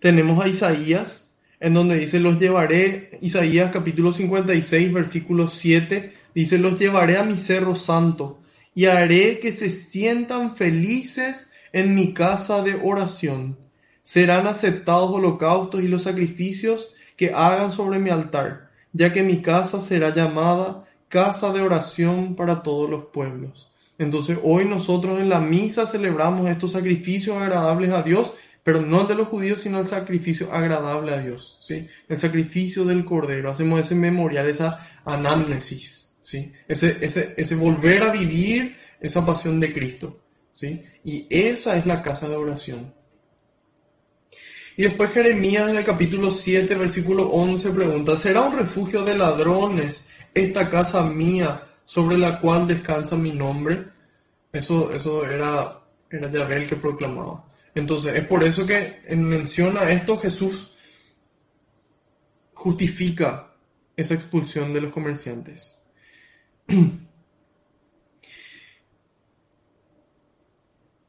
tenemos 0.00 0.42
a 0.42 0.48
Isaías, 0.48 1.30
en 1.60 1.74
donde 1.74 1.98
dice, 1.98 2.20
los 2.20 2.38
llevaré, 2.38 3.18
Isaías 3.20 3.70
capítulo 3.72 4.12
56, 4.12 4.92
versículo 4.92 5.48
7, 5.48 6.12
dice, 6.34 6.58
los 6.58 6.78
llevaré 6.78 7.16
a 7.16 7.24
mi 7.24 7.36
cerro 7.36 7.74
santo 7.74 8.38
y 8.74 8.84
haré 8.84 9.40
que 9.40 9.52
se 9.52 9.70
sientan 9.70 10.54
felices 10.54 11.52
en 11.72 11.94
mi 11.94 12.14
casa 12.14 12.62
de 12.62 12.78
oración. 12.82 13.58
Serán 14.02 14.46
aceptados 14.46 15.10
holocaustos 15.10 15.82
y 15.82 15.88
los 15.88 16.04
sacrificios 16.04 16.94
que 17.16 17.32
hagan 17.34 17.72
sobre 17.72 17.98
mi 17.98 18.10
altar, 18.10 18.70
ya 18.92 19.12
que 19.12 19.22
mi 19.22 19.42
casa 19.42 19.80
será 19.80 20.14
llamada 20.14 20.84
casa 21.08 21.52
de 21.52 21.60
oración 21.60 22.36
para 22.36 22.62
todos 22.62 22.88
los 22.88 23.06
pueblos. 23.06 23.72
Entonces 23.98 24.38
hoy 24.44 24.64
nosotros 24.64 25.18
en 25.18 25.28
la 25.28 25.40
misa 25.40 25.86
celebramos 25.86 26.48
estos 26.48 26.72
sacrificios 26.72 27.36
agradables 27.36 27.90
a 27.90 28.02
Dios 28.02 28.32
pero 28.68 28.82
no 28.82 29.04
de 29.04 29.14
los 29.14 29.28
judíos, 29.28 29.62
sino 29.62 29.80
el 29.80 29.86
sacrificio 29.86 30.52
agradable 30.52 31.14
a 31.14 31.22
Dios, 31.22 31.56
¿sí? 31.62 31.88
El 32.06 32.18
sacrificio 32.18 32.84
del 32.84 33.06
Cordero. 33.06 33.50
Hacemos 33.50 33.80
ese 33.80 33.94
memorial, 33.94 34.46
esa 34.46 34.86
anamnesis, 35.06 36.18
¿sí? 36.20 36.52
Ese, 36.68 36.98
ese, 37.00 37.32
ese 37.38 37.56
volver 37.56 38.02
a 38.02 38.12
vivir 38.12 38.76
esa 39.00 39.24
pasión 39.24 39.58
de 39.58 39.72
Cristo, 39.72 40.20
¿sí? 40.50 40.84
Y 41.02 41.26
esa 41.30 41.78
es 41.78 41.86
la 41.86 42.02
casa 42.02 42.28
de 42.28 42.36
oración. 42.36 42.92
Y 44.76 44.82
después 44.82 45.12
Jeremías 45.12 45.70
en 45.70 45.78
el 45.78 45.84
capítulo 45.84 46.30
7, 46.30 46.74
versículo 46.74 47.30
11 47.30 47.70
pregunta, 47.70 48.18
¿será 48.18 48.42
un 48.42 48.54
refugio 48.54 49.02
de 49.02 49.16
ladrones 49.16 50.06
esta 50.34 50.68
casa 50.68 51.04
mía 51.04 51.68
sobre 51.86 52.18
la 52.18 52.38
cual 52.38 52.66
descansa 52.66 53.16
mi 53.16 53.32
nombre? 53.32 53.86
Eso, 54.52 54.92
eso 54.92 55.24
era, 55.24 55.80
era 56.10 56.30
Yahvé 56.30 56.56
el 56.56 56.66
que 56.66 56.76
proclamaba. 56.76 57.47
Entonces, 57.74 58.14
es 58.16 58.26
por 58.26 58.42
eso 58.42 58.66
que 58.66 59.00
en 59.06 59.24
mención 59.24 59.76
a 59.76 59.90
esto 59.90 60.16
Jesús 60.16 60.72
justifica 62.52 63.54
esa 63.96 64.14
expulsión 64.14 64.72
de 64.72 64.80
los 64.80 64.92
comerciantes. 64.92 65.80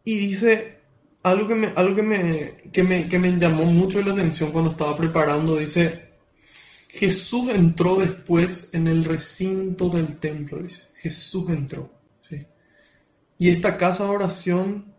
Y 0.05 0.17
dice 0.17 0.79
algo 1.21 1.47
que 1.47 1.55
me, 1.55 1.67
algo 1.75 1.95
que 1.95 2.01
me, 2.01 2.57
que 2.71 2.81
me, 2.81 3.07
que 3.07 3.19
me 3.19 3.31
llamó 3.37 3.65
mucho 3.65 4.01
la 4.01 4.13
atención 4.13 4.51
cuando 4.51 4.71
estaba 4.71 4.97
preparando, 4.97 5.57
dice, 5.57 6.13
Jesús 6.87 7.51
entró 7.51 7.97
después 7.97 8.73
en 8.73 8.87
el 8.87 9.03
recinto 9.05 9.89
del 9.89 10.17
templo, 10.17 10.63
dice, 10.63 10.81
Jesús 10.95 11.49
entró. 11.49 11.91
¿sí? 12.27 12.47
Y 13.37 13.49
esta 13.49 13.77
casa 13.77 14.05
de 14.05 14.09
oración 14.09 14.95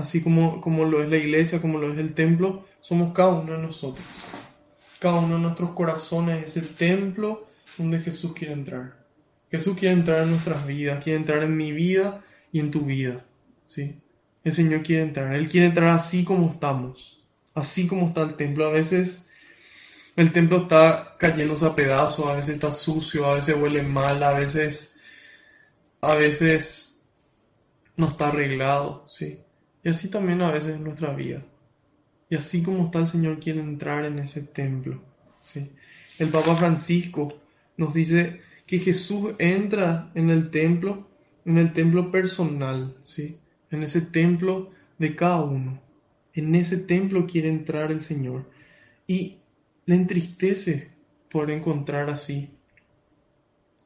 así 0.00 0.22
como, 0.22 0.60
como 0.60 0.84
lo 0.84 1.02
es 1.02 1.08
la 1.08 1.16
iglesia, 1.16 1.60
como 1.60 1.78
lo 1.78 1.92
es 1.92 1.98
el 1.98 2.14
templo, 2.14 2.66
somos 2.80 3.12
cada 3.14 3.30
uno 3.30 3.52
de 3.52 3.58
nosotros. 3.58 4.04
Cada 4.98 5.20
uno 5.20 5.36
de 5.36 5.42
nuestros 5.42 5.70
corazones 5.70 6.44
es 6.44 6.56
el 6.56 6.74
templo 6.74 7.46
donde 7.78 8.00
Jesús 8.00 8.32
quiere 8.34 8.52
entrar. 8.52 9.00
Jesús 9.50 9.76
quiere 9.76 9.94
entrar 9.94 10.22
en 10.22 10.30
nuestras 10.30 10.66
vidas, 10.66 11.02
quiere 11.02 11.18
entrar 11.18 11.42
en 11.42 11.56
mi 11.56 11.72
vida 11.72 12.22
y 12.52 12.60
en 12.60 12.70
tu 12.70 12.82
vida. 12.82 13.24
¿sí? 13.66 14.00
El 14.44 14.52
Señor 14.52 14.82
quiere 14.82 15.02
entrar. 15.02 15.34
Él 15.34 15.48
quiere 15.48 15.66
entrar 15.66 15.90
así 15.90 16.24
como 16.24 16.50
estamos, 16.50 17.22
así 17.54 17.86
como 17.86 18.08
está 18.08 18.22
el 18.22 18.36
templo. 18.36 18.66
A 18.66 18.70
veces 18.70 19.28
el 20.16 20.32
templo 20.32 20.58
está 20.58 21.16
cayéndose 21.18 21.66
a 21.66 21.74
pedazos, 21.74 22.26
a 22.26 22.34
veces 22.34 22.56
está 22.56 22.72
sucio, 22.72 23.26
a 23.26 23.34
veces 23.34 23.56
huele 23.56 23.82
mal, 23.82 24.22
a 24.22 24.32
veces, 24.32 25.00
a 26.00 26.14
veces 26.14 27.02
no 27.96 28.08
está 28.08 28.28
arreglado. 28.28 29.06
¿sí? 29.08 29.40
Y 29.82 29.88
así 29.88 30.10
también 30.10 30.42
a 30.42 30.50
veces 30.50 30.76
en 30.76 30.84
nuestra 30.84 31.14
vida. 31.14 31.44
Y 32.28 32.36
así 32.36 32.62
como 32.62 32.84
está 32.84 33.00
el 33.00 33.06
Señor 33.06 33.40
quiere 33.40 33.60
entrar 33.60 34.04
en 34.04 34.18
ese 34.18 34.42
templo. 34.42 35.02
¿sí? 35.42 35.70
El 36.18 36.28
Papa 36.28 36.56
Francisco 36.56 37.34
nos 37.76 37.94
dice 37.94 38.40
que 38.66 38.78
Jesús 38.78 39.34
entra 39.38 40.12
en 40.14 40.30
el 40.30 40.50
templo, 40.50 41.08
en 41.44 41.58
el 41.58 41.72
templo 41.72 42.12
personal, 42.12 42.96
¿sí? 43.02 43.38
en 43.70 43.82
ese 43.82 44.02
templo 44.02 44.70
de 44.98 45.16
cada 45.16 45.42
uno. 45.42 45.80
En 46.34 46.54
ese 46.54 46.76
templo 46.76 47.26
quiere 47.26 47.48
entrar 47.48 47.90
el 47.90 48.02
Señor. 48.02 48.48
Y 49.06 49.38
le 49.86 49.96
entristece 49.96 50.90
por 51.30 51.50
encontrar 51.50 52.10
así 52.10 52.50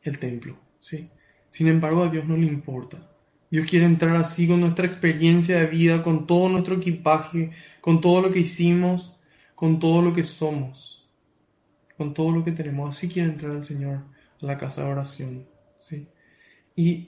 el 0.02 0.18
templo. 0.18 0.58
¿sí? 0.80 1.08
Sin 1.48 1.68
embargo, 1.68 2.02
a 2.02 2.10
Dios 2.10 2.26
no 2.26 2.36
le 2.36 2.46
importa. 2.46 3.13
Dios 3.54 3.70
quiere 3.70 3.86
entrar 3.86 4.16
así 4.16 4.48
con 4.48 4.60
nuestra 4.60 4.84
experiencia 4.84 5.60
de 5.60 5.66
vida, 5.66 6.02
con 6.02 6.26
todo 6.26 6.48
nuestro 6.48 6.74
equipaje, 6.74 7.52
con 7.80 8.00
todo 8.00 8.20
lo 8.20 8.32
que 8.32 8.40
hicimos, 8.40 9.16
con 9.54 9.78
todo 9.78 10.02
lo 10.02 10.12
que 10.12 10.24
somos, 10.24 11.08
con 11.96 12.12
todo 12.14 12.32
lo 12.32 12.42
que 12.42 12.50
tenemos. 12.50 12.96
Así 12.96 13.08
quiere 13.08 13.28
entrar 13.28 13.52
el 13.52 13.64
Señor 13.64 13.98
a 14.42 14.44
la 14.44 14.58
casa 14.58 14.82
de 14.82 14.90
oración. 14.90 15.46
¿sí? 15.78 16.08
Y 16.74 17.06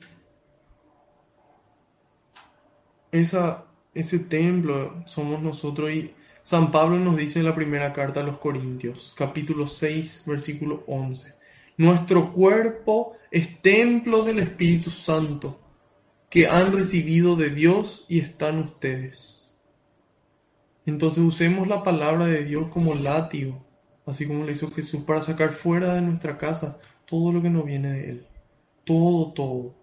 ese 3.10 4.18
templo 4.28 5.02
somos 5.06 5.42
nosotros 5.42 5.90
y 5.90 6.14
San 6.44 6.70
Pablo 6.70 6.96
nos 6.96 7.16
dice 7.16 7.40
en 7.40 7.46
la 7.46 7.56
primera 7.56 7.92
carta 7.92 8.20
a 8.20 8.22
los 8.22 8.38
Corintios, 8.38 9.12
capítulo 9.16 9.66
6, 9.66 10.22
versículo 10.28 10.84
11. 10.86 11.34
Nuestro 11.76 12.32
cuerpo 12.32 13.16
es 13.32 13.60
templo 13.60 14.22
del 14.22 14.38
Espíritu 14.38 14.90
Santo 14.90 15.65
que 16.36 16.48
han 16.48 16.70
recibido 16.70 17.34
de 17.34 17.48
Dios 17.48 18.04
y 18.10 18.18
están 18.18 18.58
ustedes. 18.58 19.54
Entonces 20.84 21.24
usemos 21.24 21.66
la 21.66 21.82
palabra 21.82 22.26
de 22.26 22.44
Dios 22.44 22.68
como 22.68 22.94
látigo, 22.94 23.66
así 24.04 24.26
como 24.26 24.44
le 24.44 24.52
hizo 24.52 24.70
Jesús, 24.70 25.02
para 25.04 25.22
sacar 25.22 25.54
fuera 25.54 25.94
de 25.94 26.02
nuestra 26.02 26.36
casa 26.36 26.78
todo 27.06 27.32
lo 27.32 27.40
que 27.40 27.48
no 27.48 27.62
viene 27.62 27.90
de 27.90 28.10
Él. 28.10 28.26
Todo, 28.84 29.32
todo. 29.32 29.74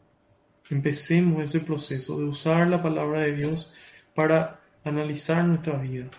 Empecemos 0.70 1.44
ese 1.44 1.60
proceso 1.60 2.20
de 2.20 2.26
usar 2.26 2.68
la 2.68 2.84
palabra 2.84 3.22
de 3.22 3.36
Dios 3.36 3.74
para 4.14 4.62
analizar 4.84 5.44
nuestra 5.46 5.80
vida 5.80 6.12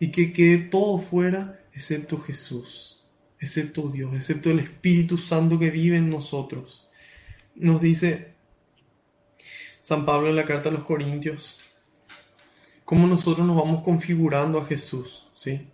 y 0.00 0.10
que 0.10 0.32
quede 0.32 0.58
todo 0.58 0.98
fuera 0.98 1.60
excepto 1.72 2.18
Jesús, 2.18 3.06
excepto 3.38 3.88
Dios, 3.88 4.12
excepto 4.16 4.50
el 4.50 4.58
Espíritu 4.58 5.16
Santo 5.16 5.60
que 5.60 5.70
vive 5.70 5.96
en 5.96 6.10
nosotros. 6.10 6.88
Nos 7.54 7.80
dice 7.80 8.34
San 9.86 10.04
Pablo 10.04 10.30
en 10.30 10.34
la 10.34 10.44
carta 10.44 10.68
a 10.68 10.72
los 10.72 10.82
Corintios, 10.82 11.60
cómo 12.84 13.06
nosotros 13.06 13.46
nos 13.46 13.54
vamos 13.54 13.84
configurando 13.84 14.58
a 14.58 14.64
Jesús, 14.64 15.30
¿sí? 15.36 15.70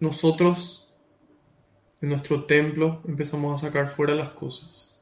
Nosotros 0.00 0.96
en 2.00 2.08
nuestro 2.08 2.44
templo 2.44 3.02
empezamos 3.06 3.54
a 3.62 3.66
sacar 3.66 3.90
fuera 3.90 4.14
las 4.14 4.30
cosas, 4.30 4.98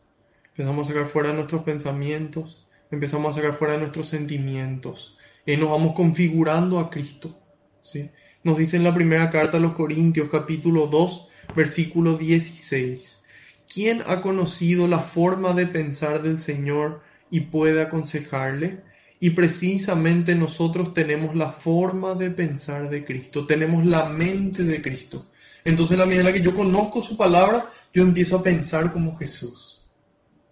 empezamos 0.49 0.89
a 0.89 0.93
sacar 0.93 1.07
fuera 1.07 1.33
nuestros 1.33 1.63
pensamientos, 1.63 2.67
empezamos 2.91 3.31
a 3.31 3.41
sacar 3.41 3.55
fuera 3.55 3.77
nuestros 3.77 4.09
sentimientos, 4.09 5.17
y 5.47 5.57
nos 5.57 5.71
vamos 5.71 5.95
configurando 5.95 6.81
a 6.81 6.91
Cristo, 6.91 7.39
¿sí? 7.81 8.11
Nos 8.43 8.59
dice 8.59 8.77
en 8.77 8.83
la 8.83 8.93
primera 8.93 9.31
carta 9.31 9.59
a 9.59 9.61
los 9.61 9.75
Corintios, 9.75 10.31
capítulo 10.31 10.89
2, 10.89 11.29
versículo 11.55 12.17
16. 12.17 13.25
¿Quién 13.73 14.03
ha 14.09 14.21
conocido 14.21 14.89
la 14.89 14.99
forma 14.99 15.53
de 15.53 15.69
pensar 15.69 16.25
del 16.25 16.41
Señor 16.41 17.07
y 17.31 17.41
puede 17.41 17.83
aconsejarle? 17.83 18.83
Y 19.19 19.31
precisamente 19.31 20.35
nosotros 20.35 20.93
tenemos 20.93 21.35
la 21.35 21.51
forma 21.51 22.15
de 22.15 22.31
pensar 22.31 22.91
de 22.91 23.05
Cristo, 23.05 23.47
tenemos 23.47 23.87
la 23.87 24.09
mente 24.09 24.63
de 24.63 24.83
Cristo. 24.83 25.27
Entonces, 25.65 25.99
la 25.99 26.07
medida 26.07 26.21
en 26.21 26.27
la 26.27 26.33
que 26.33 26.43
yo 26.43 26.55
conozco 26.55 27.03
su 27.03 27.17
palabra, 27.17 27.71
yo 27.93 28.03
empiezo 28.03 28.37
a 28.37 28.43
pensar 28.43 28.93
como 28.93 29.17
Jesús. 29.17 29.85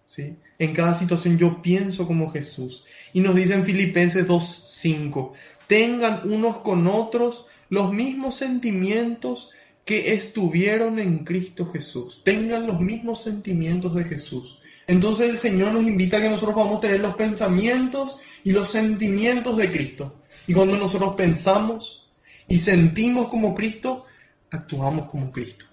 ¿Sí? 0.05 0.37
En 0.59 0.73
cada 0.73 0.95
situación 0.95 1.39
yo 1.39 1.63
pienso 1.63 2.07
como 2.07 2.31
Jesús. 2.31 2.85
Y 3.13 3.21
nos 3.21 3.35
dice 3.35 3.55
en 3.55 3.65
Filipenses 3.65 4.27
2.5, 4.27 5.33
tengan 5.67 6.23
unos 6.31 6.59
con 6.59 6.87
otros 6.87 7.47
los 7.69 7.93
mismos 7.93 8.37
sentimientos 8.37 9.51
que 9.85 10.15
estuvieron 10.15 10.99
en 10.99 11.25
Cristo 11.25 11.71
Jesús. 11.71 12.23
Tengan 12.25 12.67
los 12.67 12.81
mismos 12.81 13.23
sentimientos 13.23 13.95
de 13.95 14.05
Jesús. 14.05 14.59
Entonces 14.87 15.31
el 15.31 15.39
Señor 15.39 15.73
nos 15.73 15.85
invita 15.85 16.19
a 16.19 16.21
que 16.21 16.29
nosotros 16.29 16.57
vamos 16.57 16.79
a 16.79 16.81
tener 16.81 17.01
los 17.01 17.15
pensamientos 17.17 18.19
y 18.43 18.53
los 18.53 18.71
sentimientos 18.71 19.57
de 19.57 19.73
Cristo. 19.73 20.23
Y 20.47 20.53
cuando 20.53 20.77
nosotros 20.77 21.15
pensamos 21.15 22.13
y 22.47 22.59
sentimos 22.59 23.29
como 23.29 23.55
Cristo, 23.55 24.05
actuamos 24.51 25.09
como 25.11 25.33
Cristo. 25.33 25.65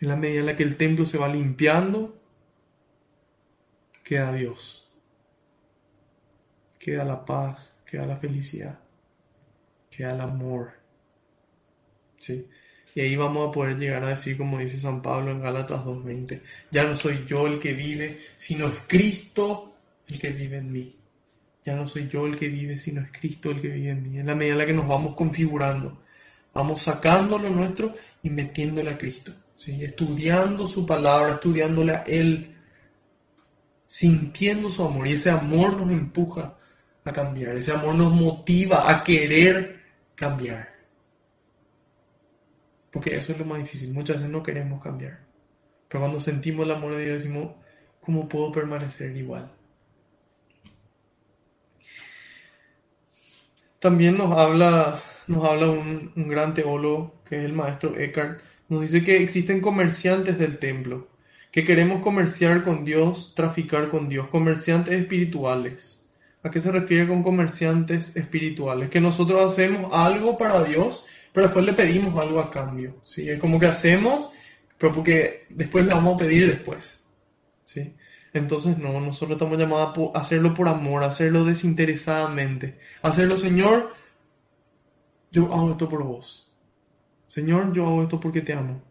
En 0.00 0.08
la 0.08 0.16
medida 0.16 0.40
en 0.40 0.46
la 0.46 0.56
que 0.56 0.62
el 0.62 0.76
templo 0.76 1.04
se 1.06 1.18
va 1.18 1.28
limpiando, 1.28 2.18
queda 4.04 4.32
Dios. 4.32 4.94
Queda 6.78 7.04
la 7.04 7.24
paz, 7.24 7.82
queda 7.84 8.06
la 8.06 8.16
felicidad, 8.16 8.78
queda 9.90 10.14
el 10.14 10.20
amor. 10.22 10.72
¿Sí? 12.18 12.46
Y 12.94 13.00
ahí 13.00 13.16
vamos 13.16 13.48
a 13.48 13.52
poder 13.52 13.78
llegar 13.78 14.02
a 14.04 14.08
decir, 14.08 14.36
como 14.36 14.58
dice 14.58 14.78
San 14.78 15.02
Pablo 15.02 15.30
en 15.30 15.42
Gálatas 15.42 15.84
2.20, 15.84 16.40
ya 16.70 16.84
no 16.84 16.96
soy 16.96 17.24
yo 17.26 17.46
el 17.46 17.58
que 17.58 17.72
vive, 17.72 18.20
sino 18.36 18.66
es 18.66 18.74
Cristo 18.86 19.74
el 20.08 20.18
que 20.18 20.30
vive 20.30 20.58
en 20.58 20.72
mí. 20.72 20.96
Ya 21.62 21.76
no 21.76 21.86
soy 21.86 22.08
yo 22.08 22.26
el 22.26 22.36
que 22.36 22.48
vive, 22.48 22.76
sino 22.76 23.02
es 23.02 23.10
Cristo 23.12 23.50
el 23.50 23.60
que 23.60 23.68
vive 23.68 23.90
en 23.90 24.02
mí. 24.02 24.18
En 24.18 24.26
la 24.26 24.34
medida 24.34 24.52
en 24.52 24.58
la 24.58 24.66
que 24.66 24.72
nos 24.72 24.88
vamos 24.88 25.14
configurando, 25.14 26.02
vamos 26.52 26.82
sacando 26.82 27.38
lo 27.38 27.50
nuestro 27.50 27.94
y 28.22 28.30
metiéndole 28.30 28.90
a 28.90 28.98
Cristo. 28.98 29.32
¿sí? 29.54 29.84
Estudiando 29.84 30.66
su 30.66 30.86
palabra, 30.86 31.34
estudiándole 31.34 31.92
a 31.92 32.02
Él, 32.06 32.56
sintiendo 33.86 34.70
su 34.70 34.84
amor. 34.84 35.06
Y 35.06 35.12
ese 35.12 35.30
amor 35.30 35.80
nos 35.80 35.92
empuja 35.92 36.56
a 37.04 37.12
cambiar. 37.12 37.56
Ese 37.56 37.72
amor 37.72 37.94
nos 37.94 38.12
motiva 38.12 38.90
a 38.90 39.04
querer 39.04 39.80
cambiar. 40.14 40.79
Porque 42.90 43.16
eso 43.16 43.32
es 43.32 43.38
lo 43.38 43.44
más 43.44 43.58
difícil. 43.58 43.92
Muchas 43.92 44.16
veces 44.16 44.30
no 44.30 44.42
queremos 44.42 44.82
cambiar. 44.82 45.20
Pero 45.88 46.00
cuando 46.00 46.20
sentimos 46.20 46.66
el 46.66 46.72
amor 46.72 46.94
de 46.94 47.04
Dios 47.04 47.22
decimos, 47.22 47.52
¿cómo 48.00 48.28
puedo 48.28 48.52
permanecer 48.52 49.16
igual? 49.16 49.50
También 53.78 54.18
nos 54.18 54.36
habla, 54.36 55.02
nos 55.26 55.44
habla 55.48 55.70
un, 55.70 56.12
un 56.14 56.28
gran 56.28 56.54
teólogo, 56.54 57.14
que 57.28 57.38
es 57.38 57.44
el 57.44 57.52
maestro 57.52 57.96
Eckhart, 57.96 58.42
nos 58.68 58.82
dice 58.82 59.02
que 59.02 59.16
existen 59.16 59.60
comerciantes 59.60 60.38
del 60.38 60.58
templo, 60.58 61.08
que 61.50 61.64
queremos 61.64 62.02
comerciar 62.02 62.62
con 62.62 62.84
Dios, 62.84 63.32
traficar 63.34 63.88
con 63.88 64.08
Dios, 64.08 64.28
comerciantes 64.28 64.94
espirituales 65.00 66.00
¿A 66.42 66.50
qué 66.50 66.58
se 66.58 66.72
refiere 66.72 67.06
con 67.06 67.22
comerciantes 67.22 68.16
espirituales? 68.16 68.88
Que 68.88 69.00
nosotros 69.00 69.42
hacemos 69.42 69.90
algo 69.92 70.38
para 70.38 70.64
Dios, 70.64 71.04
pero 71.32 71.46
después 71.46 71.64
le 71.64 71.72
pedimos 71.72 72.22
algo 72.22 72.40
a 72.40 72.50
cambio. 72.50 72.96
¿sí? 73.04 73.28
Es 73.28 73.38
como 73.38 73.58
que 73.58 73.66
hacemos, 73.66 74.30
pero 74.78 74.92
porque 74.92 75.46
después 75.50 75.84
le 75.84 75.94
vamos 75.94 76.14
a 76.14 76.18
pedir 76.18 76.46
después. 76.46 77.06
¿sí? 77.62 77.94
Entonces, 78.32 78.78
no, 78.78 79.00
nosotros 79.00 79.36
estamos 79.36 79.58
llamados 79.58 80.10
a 80.14 80.20
hacerlo 80.20 80.54
por 80.54 80.68
amor, 80.68 81.02
hacerlo 81.02 81.44
desinteresadamente. 81.44 82.78
Hacerlo, 83.02 83.36
Señor, 83.36 83.92
yo 85.32 85.52
hago 85.52 85.72
esto 85.72 85.88
por 85.88 86.04
vos. 86.04 86.52
Señor, 87.26 87.72
yo 87.72 87.86
hago 87.86 88.02
esto 88.02 88.20
porque 88.20 88.40
te 88.40 88.52
amo. 88.52 88.82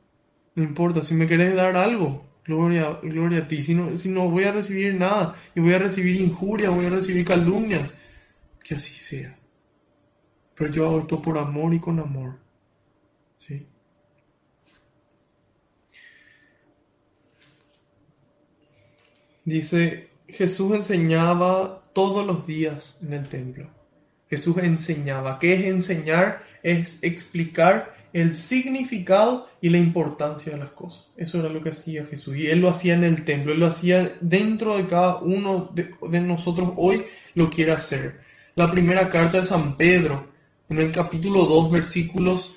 No 0.56 0.64
importa, 0.64 1.02
si 1.02 1.14
me 1.14 1.28
querés 1.28 1.56
dar 1.56 1.76
algo, 1.78 2.30
Gloria, 2.50 3.00
gloria 3.04 3.40
a 3.40 3.48
ti. 3.48 3.62
Si 3.62 3.76
no, 3.76 3.96
si 3.96 4.10
no 4.10 4.28
voy 4.28 4.46
a 4.46 4.52
recibir 4.52 4.96
nada 4.96 5.36
y 5.54 5.60
voy 5.60 5.74
a 5.74 5.78
recibir 5.78 6.20
injuria, 6.20 6.72
voy 6.72 6.88
a 6.88 6.90
recibir 6.90 7.24
calumnias, 7.24 7.96
que 8.64 8.74
así 8.74 8.94
sea. 8.94 9.39
Pero 10.60 10.74
yo 10.74 10.86
hago 10.86 11.00
esto 11.00 11.22
por 11.22 11.38
amor 11.38 11.74
y 11.74 11.80
con 11.80 12.00
amor. 12.00 12.38
¿Sí? 13.38 13.66
Dice, 19.46 20.10
Jesús 20.28 20.74
enseñaba 20.76 21.82
todos 21.94 22.28
los 22.28 22.46
días 22.46 23.00
en 23.02 23.14
el 23.14 23.30
templo. 23.30 23.70
Jesús 24.30 24.58
enseñaba. 24.58 25.40
¿Qué 25.40 25.54
es 25.54 25.66
enseñar? 25.66 26.44
Es 26.62 27.02
explicar 27.04 27.96
el 28.12 28.34
significado 28.34 29.48
y 29.62 29.70
la 29.70 29.78
importancia 29.78 30.52
de 30.52 30.60
las 30.60 30.72
cosas. 30.72 31.08
Eso 31.16 31.40
era 31.40 31.48
lo 31.48 31.64
que 31.64 31.70
hacía 31.70 32.06
Jesús. 32.06 32.36
Y 32.36 32.48
Él 32.48 32.60
lo 32.60 32.68
hacía 32.68 32.96
en 32.96 33.06
el 33.06 33.24
templo, 33.24 33.54
Él 33.54 33.62
lo 33.62 33.68
hacía 33.68 34.12
dentro 34.20 34.76
de 34.76 34.88
cada 34.88 35.20
uno 35.20 35.72
de, 35.74 36.20
nosotros 36.20 36.74
hoy 36.76 37.06
lo 37.34 37.50
quiere 37.50 37.72
hacer. 37.72 38.20
La 38.56 38.70
primera 38.70 39.10
carta 39.10 39.38
de 39.38 39.46
San 39.46 39.78
Pedro, 39.78 40.29
en 40.70 40.80
el 40.80 40.92
capítulo 40.92 41.46
2, 41.46 41.72
versículos 41.72 42.56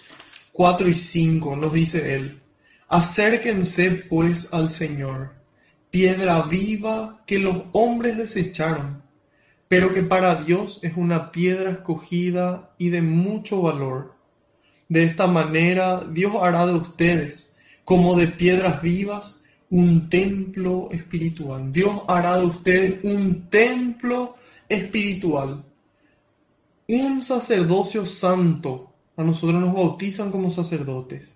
4 0.52 0.89
y 0.89 0.94
5, 0.94 1.56
nos 1.56 1.72
dice 1.72 2.14
Él, 2.14 2.40
acérquense 2.89 3.90
pues 3.90 4.52
al 4.52 4.70
Señor, 4.70 5.34
piedra 5.90 6.43
viva 6.43 7.22
que 7.26 7.39
los 7.39 7.64
hombres 7.72 8.16
desecharon, 8.16 9.02
pero 9.68 9.93
que 9.93 10.02
para 10.02 10.43
Dios 10.43 10.78
es 10.82 10.93
una 10.97 11.32
piedra 11.32 11.70
escogida 11.70 12.74
y 12.78 12.90
de 12.90 13.02
mucho 13.02 13.62
valor 13.62 14.12
de 14.93 15.05
esta 15.05 15.26
manera 15.26 16.05
Dios 16.05 16.34
hará 16.39 16.66
de 16.66 16.74
ustedes, 16.74 17.56
como 17.82 18.14
de 18.14 18.26
piedras 18.26 18.82
vivas, 18.82 19.43
un 19.70 20.10
templo 20.10 20.90
espiritual. 20.93 21.72
Dios 21.72 22.02
hará 22.09 22.36
de 22.36 22.44
ustedes 22.44 22.98
un 23.02 23.48
templo 23.48 24.36
espiritual. 24.68 25.64
Un 26.88 27.22
sacerdocio 27.22 28.06
santo. 28.06 28.94
A 29.16 29.22
nosotros 29.22 29.60
nos 29.60 29.74
bautizan 29.74 30.30
como 30.30 30.50
sacerdotes. 30.50 31.28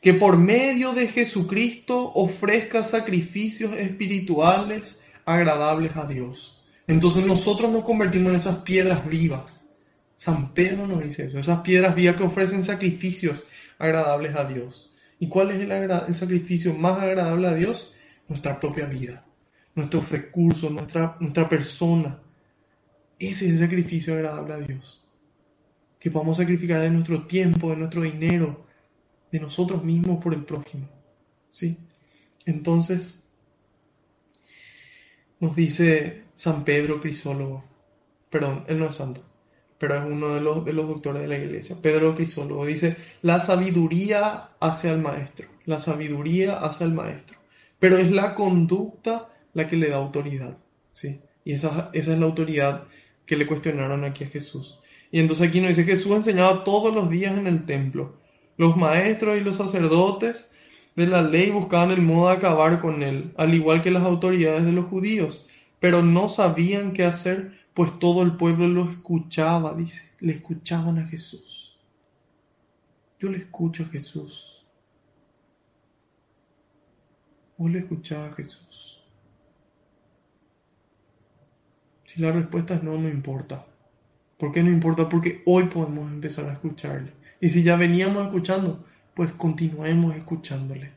Que 0.00 0.14
por 0.14 0.36
medio 0.36 0.92
de 0.92 1.08
Jesucristo 1.08 2.12
ofrezca 2.14 2.84
sacrificios 2.84 3.72
espirituales 3.74 5.02
agradables 5.24 5.96
a 5.96 6.04
Dios. 6.06 6.64
Entonces 6.86 7.26
nosotros 7.26 7.70
nos 7.70 7.84
convertimos 7.84 8.30
en 8.30 8.36
esas 8.36 8.58
piedras 8.58 9.06
vivas 9.08 9.68
San 10.18 10.52
Pedro 10.52 10.88
nos 10.88 11.04
dice 11.04 11.26
eso, 11.26 11.38
esas 11.38 11.60
piedras 11.60 11.94
vivas 11.94 12.16
que 12.16 12.24
ofrecen 12.24 12.64
sacrificios 12.64 13.44
agradables 13.78 14.34
a 14.34 14.44
Dios. 14.46 14.92
¿Y 15.20 15.28
cuál 15.28 15.52
es 15.52 15.60
el, 15.60 16.14
sacrificio 16.16 16.74
más 16.74 17.00
agradable 17.00 17.46
a 17.46 17.54
Dios? 17.54 17.94
Nuestra 18.26 18.58
propia 18.58 18.86
vida, 18.86 19.24
nuestros 19.76 20.10
recursos, 20.10 20.72
nuestra, 20.72 21.16
nuestra 21.20 21.48
persona. 21.48 22.18
Ese 23.18 23.46
es 23.46 23.52
el 23.52 23.58
sacrificio 23.58 24.14
agradable 24.14 24.54
a 24.54 24.58
Dios. 24.58 25.04
Que 25.98 26.10
podamos 26.10 26.36
sacrificar 26.36 26.80
de 26.80 26.90
nuestro 26.90 27.26
tiempo, 27.26 27.70
de 27.70 27.76
nuestro 27.76 28.02
dinero, 28.02 28.64
de 29.32 29.40
nosotros 29.40 29.82
mismos 29.84 30.22
por 30.22 30.34
el 30.34 30.44
prójimo. 30.44 30.88
¿Sí? 31.50 31.76
Entonces, 32.44 33.28
nos 35.40 35.54
dice 35.54 36.24
San 36.34 36.64
Pedro 36.64 37.00
Crisólogo, 37.00 37.64
perdón, 38.30 38.64
él 38.68 38.78
no 38.78 38.86
es 38.86 38.94
santo, 38.96 39.22
pero 39.78 39.96
es 39.96 40.04
uno 40.04 40.34
de 40.34 40.40
los, 40.40 40.64
de 40.64 40.72
los 40.72 40.88
doctores 40.88 41.22
de 41.22 41.28
la 41.28 41.38
iglesia, 41.38 41.76
Pedro 41.80 42.14
Crisólogo, 42.16 42.66
dice, 42.66 42.96
la 43.22 43.38
sabiduría 43.40 44.50
hace 44.60 44.88
al 44.88 45.00
maestro, 45.00 45.48
la 45.64 45.78
sabiduría 45.78 46.58
hace 46.58 46.84
al 46.84 46.94
maestro, 46.94 47.38
pero 47.78 47.98
es 47.98 48.10
la 48.10 48.34
conducta 48.34 49.28
la 49.54 49.66
que 49.66 49.76
le 49.76 49.88
da 49.88 49.96
autoridad, 49.96 50.58
¿sí? 50.92 51.20
Y 51.44 51.52
esa, 51.52 51.90
esa 51.92 52.12
es 52.12 52.18
la 52.18 52.26
autoridad 52.26 52.84
que 53.28 53.36
le 53.36 53.46
cuestionaron 53.46 54.04
aquí 54.04 54.24
a 54.24 54.28
Jesús. 54.28 54.80
Y 55.12 55.20
entonces 55.20 55.46
aquí 55.46 55.60
nos 55.60 55.68
dice, 55.68 55.84
Jesús 55.84 56.12
enseñaba 56.12 56.64
todos 56.64 56.94
los 56.94 57.10
días 57.10 57.36
en 57.36 57.46
el 57.46 57.66
templo. 57.66 58.16
Los 58.56 58.74
maestros 58.76 59.36
y 59.36 59.40
los 59.40 59.56
sacerdotes 59.56 60.50
de 60.96 61.06
la 61.06 61.22
ley 61.22 61.50
buscaban 61.50 61.90
el 61.90 62.00
modo 62.00 62.28
de 62.28 62.36
acabar 62.36 62.80
con 62.80 63.02
él, 63.02 63.32
al 63.36 63.54
igual 63.54 63.82
que 63.82 63.90
las 63.90 64.02
autoridades 64.02 64.64
de 64.64 64.72
los 64.72 64.86
judíos, 64.86 65.46
pero 65.78 66.02
no 66.02 66.28
sabían 66.30 66.92
qué 66.92 67.04
hacer, 67.04 67.52
pues 67.74 67.98
todo 67.98 68.22
el 68.22 68.36
pueblo 68.36 68.66
lo 68.66 68.90
escuchaba, 68.90 69.74
dice, 69.74 70.10
le 70.20 70.32
escuchaban 70.32 70.98
a 70.98 71.06
Jesús. 71.06 71.78
Yo 73.20 73.28
le 73.28 73.38
escucho 73.38 73.84
a 73.84 73.86
Jesús. 73.86 74.66
Vos 77.58 77.70
le 77.70 77.80
escuchás 77.80 78.32
a 78.32 78.34
Jesús. 78.34 78.97
Si 82.08 82.22
la 82.22 82.32
respuesta 82.32 82.72
es 82.72 82.82
no, 82.82 82.96
no 82.96 83.06
importa. 83.06 83.66
¿Por 84.38 84.50
qué 84.50 84.62
no 84.62 84.70
importa? 84.70 85.10
Porque 85.10 85.42
hoy 85.44 85.64
podemos 85.64 86.10
empezar 86.10 86.48
a 86.48 86.54
escucharle. 86.54 87.12
Y 87.38 87.50
si 87.50 87.62
ya 87.62 87.76
veníamos 87.76 88.24
escuchando, 88.24 88.82
pues 89.12 89.32
continuemos 89.32 90.16
escuchándole. 90.16 90.92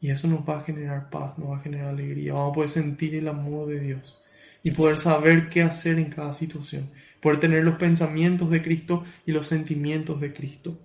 Y 0.00 0.10
eso 0.10 0.28
nos 0.28 0.48
va 0.48 0.58
a 0.58 0.60
generar 0.60 1.10
paz, 1.10 1.36
nos 1.36 1.50
va 1.50 1.56
a 1.56 1.62
generar 1.62 1.88
alegría. 1.88 2.34
Vamos 2.34 2.52
a 2.52 2.54
poder 2.54 2.70
sentir 2.70 3.16
el 3.16 3.26
amor 3.26 3.66
de 3.66 3.80
Dios 3.80 4.22
y 4.62 4.70
poder 4.70 5.00
saber 5.00 5.48
qué 5.48 5.62
hacer 5.62 5.98
en 5.98 6.10
cada 6.10 6.32
situación. 6.32 6.90
Poder 7.20 7.40
tener 7.40 7.64
los 7.64 7.74
pensamientos 7.74 8.50
de 8.50 8.62
Cristo 8.62 9.02
y 9.26 9.32
los 9.32 9.48
sentimientos 9.48 10.20
de 10.20 10.32
Cristo. 10.32 10.78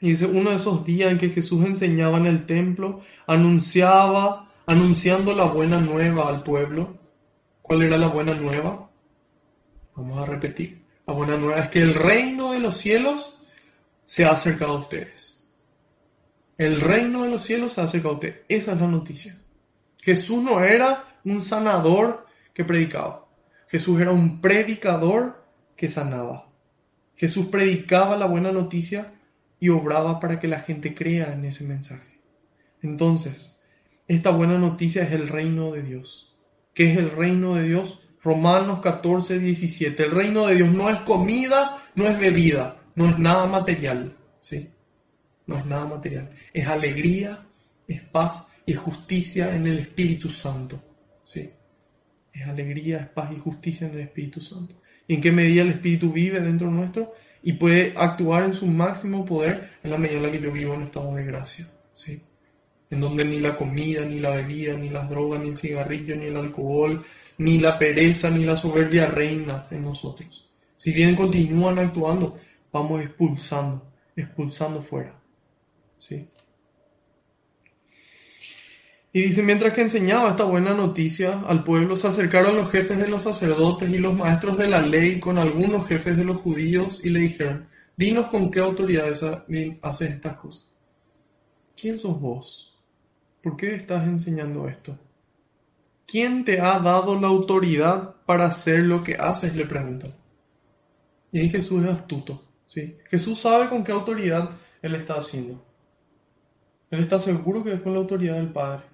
Y 0.00 0.10
dice, 0.10 0.26
uno 0.26 0.50
de 0.50 0.56
esos 0.56 0.84
días 0.84 1.10
en 1.10 1.18
que 1.18 1.30
Jesús 1.30 1.66
enseñaba 1.66 2.18
en 2.18 2.26
el 2.26 2.46
templo, 2.46 3.00
anunciaba, 3.26 4.48
anunciando 4.64 5.34
la 5.34 5.46
buena 5.46 5.80
nueva 5.80 6.28
al 6.28 6.44
pueblo. 6.44 7.02
¿Cuál 7.64 7.80
era 7.80 7.96
la 7.96 8.08
buena 8.08 8.34
nueva? 8.34 8.90
Vamos 9.96 10.18
a 10.18 10.26
repetir. 10.26 10.84
La 11.06 11.14
buena 11.14 11.38
nueva 11.38 11.60
es 11.60 11.70
que 11.70 11.80
el 11.80 11.94
reino 11.94 12.52
de 12.52 12.58
los 12.58 12.76
cielos 12.76 13.42
se 14.04 14.26
ha 14.26 14.32
acercado 14.32 14.76
a 14.76 14.80
ustedes. 14.80 15.48
El 16.58 16.82
reino 16.82 17.22
de 17.22 17.30
los 17.30 17.42
cielos 17.42 17.72
se 17.72 17.80
ha 17.80 17.84
acercado 17.84 18.10
a 18.10 18.14
ustedes. 18.16 18.40
Esa 18.50 18.72
es 18.72 18.80
la 18.82 18.86
noticia. 18.86 19.38
Jesús 20.02 20.42
no 20.42 20.62
era 20.62 21.16
un 21.24 21.40
sanador 21.40 22.26
que 22.52 22.66
predicaba. 22.66 23.28
Jesús 23.68 23.98
era 23.98 24.10
un 24.10 24.42
predicador 24.42 25.42
que 25.74 25.88
sanaba. 25.88 26.50
Jesús 27.16 27.46
predicaba 27.46 28.18
la 28.18 28.26
buena 28.26 28.52
noticia 28.52 29.14
y 29.58 29.70
obraba 29.70 30.20
para 30.20 30.38
que 30.38 30.48
la 30.48 30.60
gente 30.60 30.94
crea 30.94 31.32
en 31.32 31.46
ese 31.46 31.64
mensaje. 31.64 32.20
Entonces, 32.82 33.58
esta 34.06 34.28
buena 34.28 34.58
noticia 34.58 35.02
es 35.02 35.12
el 35.12 35.28
reino 35.28 35.70
de 35.70 35.82
Dios. 35.82 36.33
¿Qué 36.74 36.92
es 36.92 36.98
el 36.98 37.10
reino 37.10 37.54
de 37.54 37.68
Dios? 37.68 38.00
Romanos 38.22 38.80
14, 38.80 39.38
17. 39.38 40.04
El 40.04 40.10
reino 40.10 40.46
de 40.46 40.56
Dios 40.56 40.70
no 40.70 40.90
es 40.90 40.98
comida, 41.00 41.82
no 41.94 42.08
es 42.08 42.18
bebida, 42.18 42.76
no 42.96 43.08
es 43.08 43.18
nada 43.18 43.46
material. 43.46 44.16
¿sí? 44.40 44.70
No 45.46 45.56
es 45.56 45.64
nada 45.66 45.86
material. 45.86 46.30
Es 46.52 46.66
alegría, 46.66 47.46
es 47.86 48.00
paz 48.02 48.48
y 48.66 48.72
es 48.72 48.78
justicia 48.78 49.54
en 49.54 49.66
el 49.66 49.78
Espíritu 49.78 50.28
Santo. 50.30 50.82
¿sí? 51.22 51.50
Es 52.32 52.48
alegría, 52.48 52.98
es 52.98 53.08
paz 53.08 53.30
y 53.32 53.38
justicia 53.38 53.86
en 53.86 53.94
el 53.94 54.00
Espíritu 54.00 54.40
Santo. 54.40 54.74
¿Y 55.06 55.14
en 55.14 55.20
qué 55.20 55.30
medida 55.30 55.62
el 55.62 55.70
Espíritu 55.70 56.12
vive 56.12 56.40
dentro 56.40 56.70
nuestro? 56.70 57.12
Y 57.42 57.52
puede 57.52 57.92
actuar 57.94 58.44
en 58.44 58.54
su 58.54 58.66
máximo 58.66 59.24
poder 59.24 59.74
en 59.82 59.90
la 59.90 59.98
medida 59.98 60.16
en 60.16 60.22
la 60.22 60.32
que 60.32 60.40
yo 60.40 60.50
vivo 60.50 60.74
en 60.74 60.82
estado 60.82 61.14
de 61.14 61.24
gracia. 61.24 61.70
¿sí? 61.92 62.22
En 62.94 63.00
donde 63.00 63.24
ni 63.24 63.40
la 63.40 63.56
comida, 63.56 64.04
ni 64.04 64.20
la 64.20 64.30
bebida, 64.30 64.76
ni 64.76 64.88
las 64.88 65.10
drogas, 65.10 65.42
ni 65.42 65.48
el 65.48 65.56
cigarrillo, 65.56 66.14
ni 66.14 66.26
el 66.26 66.36
alcohol, 66.36 67.04
ni 67.38 67.58
la 67.58 67.76
pereza 67.76 68.30
ni 68.30 68.44
la 68.44 68.56
soberbia 68.56 69.06
reina 69.06 69.66
en 69.72 69.82
nosotros. 69.82 70.48
Si 70.76 70.92
bien 70.92 71.16
continúan 71.16 71.78
actuando, 71.80 72.38
vamos 72.72 73.02
expulsando, 73.02 73.90
expulsando 74.14 74.80
fuera. 74.80 75.20
¿Sí? 75.98 76.28
Y 79.12 79.22
dice, 79.22 79.42
mientras 79.42 79.72
que 79.72 79.82
enseñaba 79.82 80.30
esta 80.30 80.44
buena 80.44 80.74
noticia 80.74 81.40
al 81.46 81.62
pueblo, 81.62 81.96
se 81.96 82.08
acercaron 82.08 82.56
los 82.56 82.70
jefes 82.70 82.98
de 82.98 83.08
los 83.08 83.22
sacerdotes 83.22 83.90
y 83.90 83.98
los 83.98 84.14
maestros 84.14 84.58
de 84.58 84.68
la 84.68 84.82
ley 84.82 85.20
con 85.20 85.38
algunos 85.38 85.86
jefes 85.86 86.16
de 86.16 86.24
los 86.24 86.38
judíos 86.38 87.00
y 87.02 87.10
le 87.10 87.20
dijeron, 87.20 87.68
dinos 87.96 88.26
con 88.26 88.50
qué 88.50 88.58
autoridad 88.58 89.06
haces 89.82 90.10
estas 90.10 90.36
cosas. 90.36 90.72
¿Quién 91.76 91.98
sos 91.98 92.20
vos? 92.20 92.73
¿Por 93.44 93.58
qué 93.58 93.74
estás 93.74 94.04
enseñando 94.04 94.66
esto? 94.68 94.98
¿Quién 96.06 96.46
te 96.46 96.62
ha 96.62 96.78
dado 96.78 97.20
la 97.20 97.28
autoridad 97.28 98.14
para 98.24 98.46
hacer 98.46 98.80
lo 98.80 99.04
que 99.04 99.16
haces? 99.16 99.54
Le 99.54 99.66
preguntan. 99.66 100.14
Y 101.30 101.40
ahí 101.40 101.50
Jesús 101.50 101.84
es 101.84 101.90
astuto. 101.90 102.42
¿sí? 102.64 102.96
Jesús 103.10 103.38
sabe 103.38 103.68
con 103.68 103.84
qué 103.84 103.92
autoridad 103.92 104.48
él 104.80 104.94
está 104.94 105.16
haciendo. 105.16 105.62
Él 106.90 107.00
está 107.00 107.18
seguro 107.18 107.62
que 107.62 107.74
es 107.74 107.82
con 107.82 107.92
la 107.92 107.98
autoridad 107.98 108.36
del 108.36 108.48
Padre. 108.48 108.84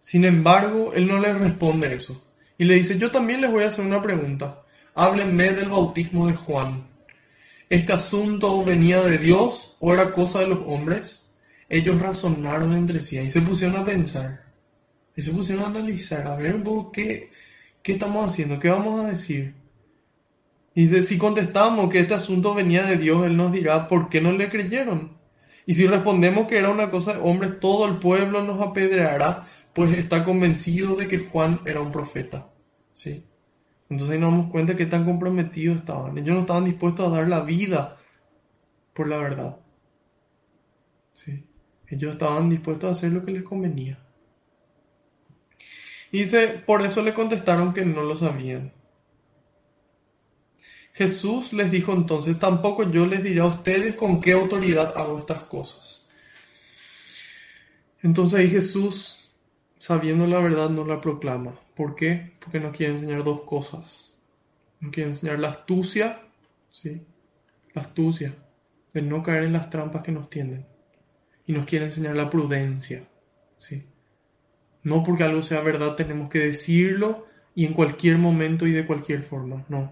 Sin 0.00 0.24
embargo, 0.24 0.92
él 0.92 1.06
no 1.06 1.20
le 1.20 1.32
responde 1.32 1.94
eso. 1.94 2.20
Y 2.58 2.64
le 2.64 2.74
dice, 2.74 2.98
yo 2.98 3.12
también 3.12 3.40
les 3.40 3.52
voy 3.52 3.62
a 3.62 3.68
hacer 3.68 3.86
una 3.86 4.02
pregunta. 4.02 4.62
Háblenme 4.96 5.52
del 5.52 5.68
bautismo 5.68 6.26
de 6.26 6.34
Juan. 6.34 6.88
¿Este 7.68 7.92
asunto 7.92 8.64
venía 8.64 9.00
de 9.02 9.18
Dios 9.18 9.76
o 9.78 9.94
era 9.94 10.10
cosa 10.10 10.40
de 10.40 10.48
los 10.48 10.58
hombres? 10.66 11.29
Ellos 11.70 12.00
razonaron 12.00 12.74
entre 12.74 12.98
sí 12.98 13.16
y 13.18 13.30
se 13.30 13.40
pusieron 13.40 13.76
a 13.76 13.84
pensar. 13.84 14.42
Y 15.16 15.22
se 15.22 15.32
pusieron 15.32 15.64
a 15.64 15.68
analizar, 15.68 16.26
a 16.26 16.34
ver, 16.34 16.62
¿qué, 16.92 17.30
¿qué 17.82 17.92
estamos 17.92 18.30
haciendo? 18.30 18.58
¿Qué 18.58 18.68
vamos 18.68 19.04
a 19.04 19.08
decir? 19.08 19.54
Y 20.74 20.82
dice, 20.82 21.02
si 21.02 21.16
contestamos 21.16 21.88
que 21.88 22.00
este 22.00 22.14
asunto 22.14 22.54
venía 22.54 22.84
de 22.84 22.96
Dios, 22.96 23.24
Él 23.24 23.36
nos 23.36 23.52
dirá, 23.52 23.86
¿por 23.86 24.08
qué 24.08 24.20
no 24.20 24.32
le 24.32 24.50
creyeron? 24.50 25.16
Y 25.64 25.74
si 25.74 25.86
respondemos 25.86 26.48
que 26.48 26.58
era 26.58 26.70
una 26.70 26.90
cosa 26.90 27.14
de 27.14 27.20
hombres, 27.20 27.60
todo 27.60 27.86
el 27.86 27.98
pueblo 27.98 28.42
nos 28.42 28.60
apedreará, 28.60 29.46
pues 29.72 29.96
está 29.96 30.24
convencido 30.24 30.96
de 30.96 31.06
que 31.06 31.18
Juan 31.18 31.60
era 31.66 31.80
un 31.80 31.92
profeta. 31.92 32.50
¿Sí? 32.92 33.24
Entonces 33.88 34.14
ahí 34.14 34.20
nos 34.20 34.32
damos 34.32 34.50
cuenta 34.50 34.76
que 34.76 34.86
tan 34.86 35.04
comprometidos 35.04 35.76
estaban. 35.76 36.18
Ellos 36.18 36.34
no 36.34 36.40
estaban 36.40 36.64
dispuestos 36.64 37.06
a 37.06 37.16
dar 37.16 37.28
la 37.28 37.42
vida 37.42 37.96
por 38.92 39.06
la 39.06 39.18
verdad. 39.18 39.56
¿Sí? 41.12 41.44
Ellos 41.90 42.12
estaban 42.12 42.48
dispuestos 42.48 42.88
a 42.88 42.92
hacer 42.92 43.12
lo 43.12 43.24
que 43.24 43.32
les 43.32 43.42
convenía. 43.42 43.98
Dice, 46.12 46.48
por 46.64 46.82
eso 46.82 47.02
le 47.02 47.12
contestaron 47.12 47.74
que 47.74 47.84
no 47.84 48.02
lo 48.02 48.16
sabían. 48.16 48.72
Jesús 50.92 51.52
les 51.52 51.70
dijo 51.70 51.92
entonces, 51.92 52.38
tampoco 52.38 52.90
yo 52.90 53.06
les 53.06 53.22
diré 53.22 53.40
a 53.40 53.46
ustedes 53.46 53.96
con 53.96 54.20
qué 54.20 54.32
autoridad 54.32 54.92
hago 54.96 55.18
estas 55.18 55.42
cosas. 55.42 56.08
Entonces 58.02 58.40
ahí 58.40 58.48
Jesús, 58.48 59.32
sabiendo 59.78 60.26
la 60.26 60.40
verdad, 60.40 60.70
no 60.70 60.84
la 60.84 61.00
proclama. 61.00 61.58
¿Por 61.74 61.94
qué? 61.94 62.34
Porque 62.40 62.60
no 62.60 62.72
quiere 62.72 62.94
enseñar 62.94 63.24
dos 63.24 63.42
cosas. 63.42 64.16
No 64.80 64.90
quiere 64.90 65.10
enseñar 65.10 65.38
la 65.38 65.48
astucia, 65.48 66.22
¿sí? 66.70 67.02
La 67.72 67.82
astucia, 67.82 68.34
de 68.92 69.02
no 69.02 69.22
caer 69.22 69.44
en 69.44 69.52
las 69.52 69.70
trampas 69.70 70.02
que 70.02 70.12
nos 70.12 70.28
tienden. 70.28 70.66
Y 71.50 71.52
nos 71.52 71.66
quiere 71.66 71.86
enseñar 71.86 72.14
la 72.14 72.30
prudencia, 72.30 73.08
¿sí? 73.58 73.82
No 74.84 75.02
porque 75.02 75.24
algo 75.24 75.42
sea 75.42 75.62
verdad 75.62 75.96
tenemos 75.96 76.30
que 76.30 76.38
decirlo 76.38 77.26
y 77.56 77.66
en 77.66 77.72
cualquier 77.72 78.18
momento 78.18 78.68
y 78.68 78.70
de 78.70 78.86
cualquier 78.86 79.24
forma. 79.24 79.64
No. 79.68 79.90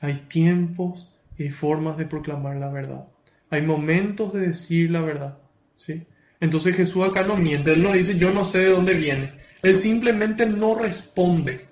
Hay 0.00 0.26
tiempos 0.28 1.14
y 1.38 1.50
formas 1.50 1.98
de 1.98 2.06
proclamar 2.06 2.56
la 2.56 2.68
verdad. 2.68 3.06
Hay 3.48 3.62
momentos 3.62 4.32
de 4.32 4.40
decir 4.40 4.90
la 4.90 5.02
verdad. 5.02 5.38
¿sí? 5.76 6.04
Entonces 6.40 6.74
Jesús 6.74 7.06
acá 7.06 7.22
no 7.22 7.36
miente. 7.36 7.74
Él 7.74 7.84
no 7.84 7.92
dice 7.92 8.18
yo 8.18 8.32
no 8.32 8.44
sé 8.44 8.58
de 8.58 8.70
dónde 8.70 8.94
viene. 8.94 9.34
Él 9.62 9.76
simplemente 9.76 10.46
no 10.46 10.74
responde. 10.74 11.68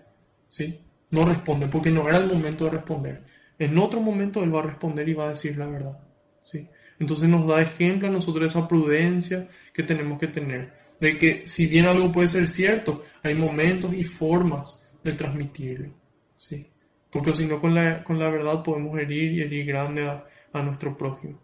¿sí? 0.47 0.79
No 1.11 1.25
responde 1.25 1.67
porque 1.67 1.91
no 1.91 2.09
era 2.09 2.19
el 2.19 2.29
momento 2.29 2.67
de 2.67 2.71
responder. 2.71 3.25
En 3.59 3.77
otro 3.77 4.01
momento 4.01 4.45
Él 4.45 4.55
va 4.55 4.61
a 4.61 4.67
responder 4.67 5.09
y 5.09 5.15
va 5.15 5.25
a 5.25 5.31
decir 5.31 5.59
la 5.59 5.67
verdad. 5.67 5.99
¿sí? 6.45 6.69
Entonces 6.99 7.29
nos 7.29 7.47
da 7.47 7.61
ejemplo 7.63 8.09
a 8.09 8.11
nosotros 8.11 8.47
esa 8.47 8.67
prudencia 8.67 9.49
que 9.73 9.83
tenemos 9.83 10.19
que 10.19 10.27
tener 10.27 10.79
de 11.01 11.19
que 11.19 11.47
si 11.47 11.67
bien 11.67 11.87
algo 11.87 12.11
puede 12.13 12.29
ser 12.29 12.49
cierto, 12.49 13.05
hay 13.23 13.35
momentos 13.35 13.95
y 13.95 14.05
formas 14.05 14.89
de 15.03 15.13
transmitirlo, 15.13 15.93
¿sí? 16.37 16.67
Porque 17.11 17.35
si 17.35 17.47
no 17.47 17.61
con 17.61 17.75
la, 17.75 18.03
verdad 18.31 18.63
podemos 18.63 18.99
herir 18.99 19.33
y 19.33 19.41
herir 19.41 19.67
grande 19.67 20.09
a, 20.09 20.25
nuestro 20.63 20.97
prójimo. 20.99 21.41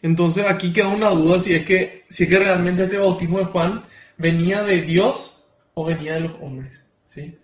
Entonces 0.00 0.48
aquí 0.48 0.72
queda 0.72 0.88
una 0.88 1.10
duda 1.10 1.40
si 1.40 1.54
es 1.54 1.64
que, 1.64 2.04
si 2.08 2.22
es 2.22 2.28
que 2.28 2.38
realmente 2.38 2.84
este 2.84 2.98
bautismo 2.98 3.38
de 3.38 3.46
Juan 3.46 3.82
venía 4.16 4.62
de 4.62 4.82
Dios 4.82 5.48
o 5.74 5.86
venía 5.86 6.14
de 6.14 6.20
los 6.20 6.40
hombres. 6.40 6.86
¿sí? 7.04 7.36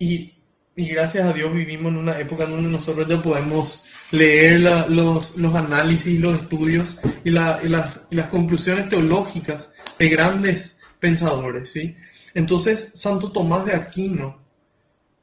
Y, 0.00 0.34
gracias 0.76 1.26
a 1.26 1.32
Dios 1.32 1.52
vivimos 1.52 1.92
en 1.92 1.98
una 1.98 2.18
época 2.18 2.46
donde 2.46 2.68
nosotros 2.68 3.06
ya 3.08 3.22
podemos 3.22 3.92
leer 4.12 4.60
los, 4.88 5.36
los, 5.36 5.54
análisis, 5.54 6.18
los 6.18 6.40
estudios 6.40 6.98
y, 7.24 7.30
la, 7.30 7.60
y, 7.62 7.66
y, 7.66 8.16
las 8.16 8.28
conclusiones 8.28 8.88
teológicas 8.88 9.72
de 9.98 10.08
grandes 10.08 10.80
pensadores. 10.98 11.72
¿sí? 11.72 11.96
Entonces, 12.34 12.92
Santo 12.94 13.32
Tomás 13.32 13.66
de 13.66 13.74
Aquino, 13.74 14.38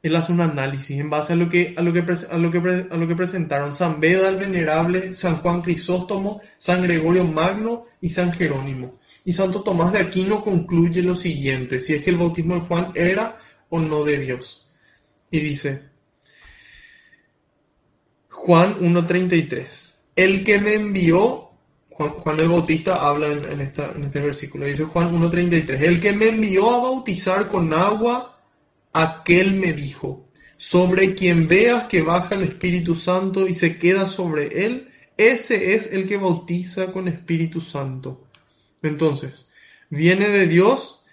él 0.04 0.16
hace 0.16 0.32
un 0.32 0.42
análisis 0.42 1.00
en 1.00 1.10
base 1.10 1.34
a 1.34 1.36
lo 1.36 1.50
que, 1.50 1.74
a 1.78 1.82
lo 1.82 1.92
que, 1.92 2.00
a 2.00 2.38
lo 2.38 2.52
que, 2.52 2.88
a 2.92 2.98
lo 2.98 3.08
que 3.08 3.16
presentaron 3.16 3.74
San 3.74 4.00
Beda 4.00 4.30
el 4.30 4.38
Venerable, 4.38 5.14
San 5.14 5.38
Juan 5.38 5.62
Crisóstomo, 5.62 6.42
San 6.58 6.84
Gregorio 6.84 7.24
Magno 7.24 7.86
y 8.02 8.10
San 8.10 8.32
Jerónimo. 8.32 9.00
Y 9.26 9.34
Santo 9.34 9.62
Tomás 9.62 9.92
de 9.92 10.00
Aquino 10.00 10.44
concluye 10.44 11.02
lo 11.02 11.16
siguiente, 11.16 11.80
si 11.80 11.94
es 11.94 12.04
que 12.04 12.12
el 12.12 12.18
bautismo 12.18 12.56
de 12.56 12.62
Juan 12.62 12.92
era 12.96 13.40
o 13.70 13.80
no 13.80 14.04
de 14.04 14.20
Dios. 14.20 14.67
Y 15.32 15.40
dice, 15.40 15.84
Juan 18.30 18.80
1.33, 18.80 20.00
el 20.16 20.44
que 20.44 20.60
me 20.60 20.74
envió, 20.76 21.50
Juan, 21.90 22.40
el 22.40 22.48
Bautista 22.48 23.08
habla 23.08 23.28
en, 23.28 23.46
en 23.46 23.62
este 23.62 24.22
versículo, 24.22 24.66
dice 24.66 24.86
Juan 24.86 25.14
1.33, 25.14 25.82
el 25.82 26.00
que 26.00 26.14
me 26.14 26.30
envió 26.30 26.70
a 26.70 26.80
bautizar 26.80 27.48
con 27.50 27.74
agua, 27.74 28.40
aquel 28.94 29.54
me 29.54 29.74
dijo, 29.74 30.28
sobre 30.58 31.14
quien 31.14 31.48
veas 31.48 31.86
que 31.86 32.02
baja 32.02 32.36
el 32.36 32.44
Espíritu 32.44 32.96
Santo 32.96 33.48
y 33.48 33.54
se 33.54 33.78
queda 33.78 34.08
sobre 34.08 34.66
él, 34.66 34.90
ese 35.18 35.74
es 35.74 35.94
el 35.94 36.08
que 36.08 36.18
bautiza 36.18 36.92
con 36.92 37.08
Espíritu 37.08 37.62
Santo. 37.62 38.28
Entonces, 38.82 39.52
viene 39.90 40.30
de 40.30 40.48
Dios, 40.48 41.06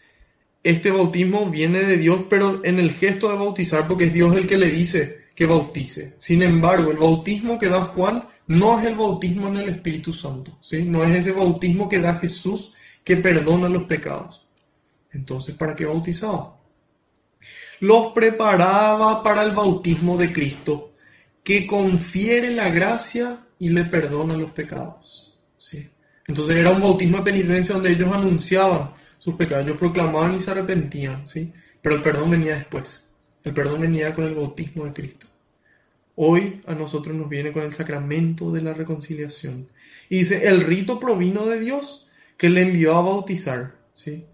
este 0.64 0.90
bautismo 0.90 1.50
viene 1.50 1.80
de 1.80 1.98
Dios, 1.98 2.22
pero 2.28 2.64
en 2.64 2.78
el 2.78 2.92
gesto 2.92 3.28
de 3.28 3.36
bautizar, 3.36 3.86
porque 3.86 4.04
es 4.04 4.14
Dios 4.14 4.34
el 4.34 4.46
que 4.46 4.56
le 4.56 4.70
dice 4.70 5.26
que 5.34 5.44
bautice. 5.44 6.14
Sin 6.18 6.42
embargo, 6.42 6.90
el 6.90 6.96
bautismo 6.96 7.58
que 7.58 7.68
da 7.68 7.82
Juan 7.82 8.26
no 8.46 8.80
es 8.80 8.86
el 8.86 8.94
bautismo 8.94 9.48
en 9.48 9.58
el 9.58 9.68
Espíritu 9.68 10.14
Santo, 10.14 10.58
¿sí? 10.62 10.82
no 10.82 11.04
es 11.04 11.14
ese 11.16 11.32
bautismo 11.32 11.88
que 11.88 12.00
da 12.00 12.14
Jesús 12.14 12.72
que 13.04 13.16
perdona 13.16 13.68
los 13.68 13.84
pecados. 13.84 14.46
Entonces, 15.12 15.54
¿para 15.54 15.76
qué 15.76 15.84
bautizaba? 15.84 16.56
Los 17.80 18.12
preparaba 18.12 19.22
para 19.22 19.42
el 19.42 19.52
bautismo 19.52 20.16
de 20.16 20.32
Cristo, 20.32 20.94
que 21.42 21.66
confiere 21.66 22.50
la 22.50 22.70
gracia 22.70 23.46
y 23.58 23.68
le 23.68 23.84
perdona 23.84 24.34
los 24.34 24.52
pecados. 24.52 25.38
¿sí? 25.58 25.90
Entonces 26.26 26.56
era 26.56 26.70
un 26.70 26.80
bautismo 26.80 27.18
de 27.18 27.24
penitencia 27.24 27.74
donde 27.74 27.92
ellos 27.92 28.10
anunciaban 28.14 29.03
sus 29.24 29.36
pecados, 29.36 29.64
ellos 29.64 29.78
proclamaban 29.78 30.34
y 30.34 30.38
se 30.38 30.50
arrepentían, 30.50 31.26
¿sí? 31.26 31.50
Pero 31.80 31.94
el 31.94 32.02
perdón 32.02 32.28
venía 32.28 32.56
después. 32.56 33.10
El 33.42 33.54
perdón 33.54 33.80
venía 33.80 34.12
con 34.12 34.26
el 34.26 34.34
bautismo 34.34 34.84
de 34.84 34.92
Cristo. 34.92 35.26
Hoy 36.14 36.60
a 36.66 36.74
nosotros 36.74 37.16
nos 37.16 37.30
viene 37.30 37.50
con 37.50 37.62
el 37.62 37.72
sacramento 37.72 38.52
de 38.52 38.60
la 38.60 38.74
reconciliación. 38.74 39.66
Y 40.10 40.18
dice, 40.18 40.46
el 40.46 40.60
rito 40.60 41.00
provino 41.00 41.46
de 41.46 41.58
Dios 41.58 42.06
que 42.36 42.50
le 42.50 42.60
envió 42.60 42.98
a 42.98 43.00
bautizar, 43.00 43.72
¿sí? 43.94 44.26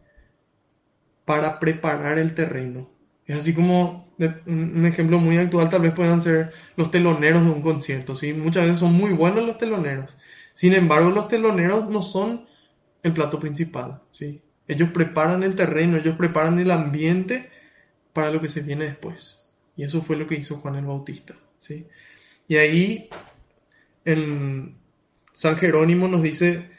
Para 1.24 1.60
preparar 1.60 2.18
el 2.18 2.34
terreno. 2.34 2.90
Es 3.26 3.38
así 3.38 3.54
como 3.54 4.08
un 4.46 4.84
ejemplo 4.86 5.20
muy 5.20 5.36
actual 5.36 5.70
tal 5.70 5.82
vez 5.82 5.92
puedan 5.92 6.20
ser 6.20 6.52
los 6.74 6.90
teloneros 6.90 7.44
de 7.44 7.50
un 7.50 7.62
concierto, 7.62 8.16
¿sí? 8.16 8.32
Muchas 8.32 8.64
veces 8.64 8.80
son 8.80 8.94
muy 8.94 9.12
buenos 9.12 9.46
los 9.46 9.56
teloneros, 9.56 10.16
sin 10.52 10.74
embargo, 10.74 11.10
los 11.10 11.28
teloneros 11.28 11.88
no 11.88 12.02
son 12.02 12.44
el 13.04 13.12
plato 13.12 13.38
principal, 13.38 14.02
¿sí? 14.10 14.42
Ellos 14.70 14.90
preparan 14.90 15.42
el 15.42 15.54
terreno, 15.54 15.96
ellos 15.96 16.16
preparan 16.16 16.58
el 16.58 16.70
ambiente 16.70 17.50
para 18.12 18.30
lo 18.30 18.40
que 18.40 18.48
se 18.48 18.62
viene 18.62 18.84
después. 18.84 19.44
Y 19.76 19.84
eso 19.84 20.02
fue 20.02 20.16
lo 20.16 20.26
que 20.26 20.36
hizo 20.36 20.58
Juan 20.58 20.76
el 20.76 20.84
Bautista, 20.84 21.34
¿sí? 21.58 21.86
Y 22.46 22.56
ahí 22.56 23.08
en 24.04 24.76
San 25.32 25.56
Jerónimo 25.56 26.06
nos 26.06 26.22
dice 26.22 26.70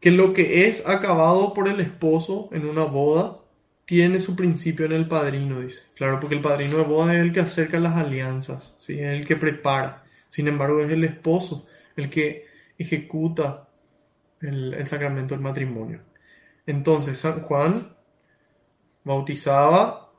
que 0.00 0.10
lo 0.10 0.32
que 0.32 0.66
es 0.68 0.86
acabado 0.86 1.54
por 1.54 1.68
el 1.68 1.80
esposo 1.80 2.48
en 2.52 2.66
una 2.66 2.84
boda 2.84 3.38
tiene 3.84 4.20
su 4.20 4.36
principio 4.36 4.86
en 4.86 4.92
el 4.92 5.08
padrino, 5.08 5.60
dice. 5.60 5.82
Claro, 5.94 6.20
porque 6.20 6.34
el 6.34 6.40
padrino 6.40 6.78
de 6.78 6.84
boda 6.84 7.14
es 7.14 7.20
el 7.20 7.32
que 7.32 7.40
acerca 7.40 7.80
las 7.80 7.96
alianzas, 7.96 8.76
¿sí? 8.80 8.94
es 8.94 9.18
el 9.18 9.26
que 9.26 9.36
prepara. 9.36 10.04
Sin 10.28 10.48
embargo, 10.48 10.80
es 10.80 10.90
el 10.90 11.04
esposo 11.04 11.66
el 11.96 12.10
que 12.10 12.46
ejecuta 12.78 13.68
el, 14.40 14.86
sacramento 14.86 15.34
del 15.34 15.42
matrimonio. 15.42 16.00
Entonces, 16.68 17.18
San 17.18 17.40
Juan 17.44 17.96
bautizaba, 19.02 20.12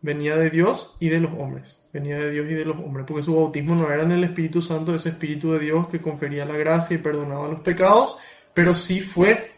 venía 0.00 0.36
de 0.36 0.48
Dios 0.48 0.96
y 1.00 1.08
de 1.08 1.18
los 1.18 1.32
hombres. 1.32 1.84
Venía 1.92 2.18
de 2.18 2.30
Dios 2.30 2.48
y 2.48 2.54
de 2.54 2.64
los 2.64 2.76
hombres, 2.76 3.04
porque 3.04 3.24
su 3.24 3.34
bautismo 3.34 3.74
no 3.74 3.90
era 3.90 4.04
en 4.04 4.12
el 4.12 4.22
Espíritu 4.22 4.62
Santo, 4.62 4.94
ese 4.94 5.08
Espíritu 5.08 5.50
de 5.50 5.58
Dios 5.58 5.88
que 5.88 6.00
confería 6.00 6.44
la 6.44 6.56
gracia 6.56 6.94
y 6.94 6.98
perdonaba 6.98 7.48
los 7.48 7.62
pecados, 7.62 8.16
pero 8.54 8.74
sí 8.74 9.00
fue, 9.00 9.54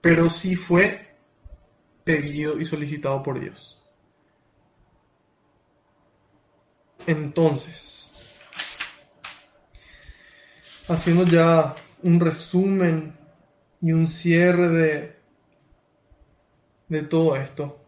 pero 0.00 0.30
sí 0.30 0.56
fue 0.56 1.14
pedido 2.02 2.58
y 2.58 2.64
solicitado 2.64 3.22
por 3.22 3.38
Dios. 3.38 3.84
Entonces, 7.06 8.40
haciendo 10.88 11.26
ya 11.26 11.74
un 12.02 12.18
resumen 12.18 13.21
y 13.82 13.92
un 13.92 14.06
cierre 14.06 14.68
de, 14.68 15.16
de 16.88 17.02
todo 17.02 17.34
esto, 17.34 17.84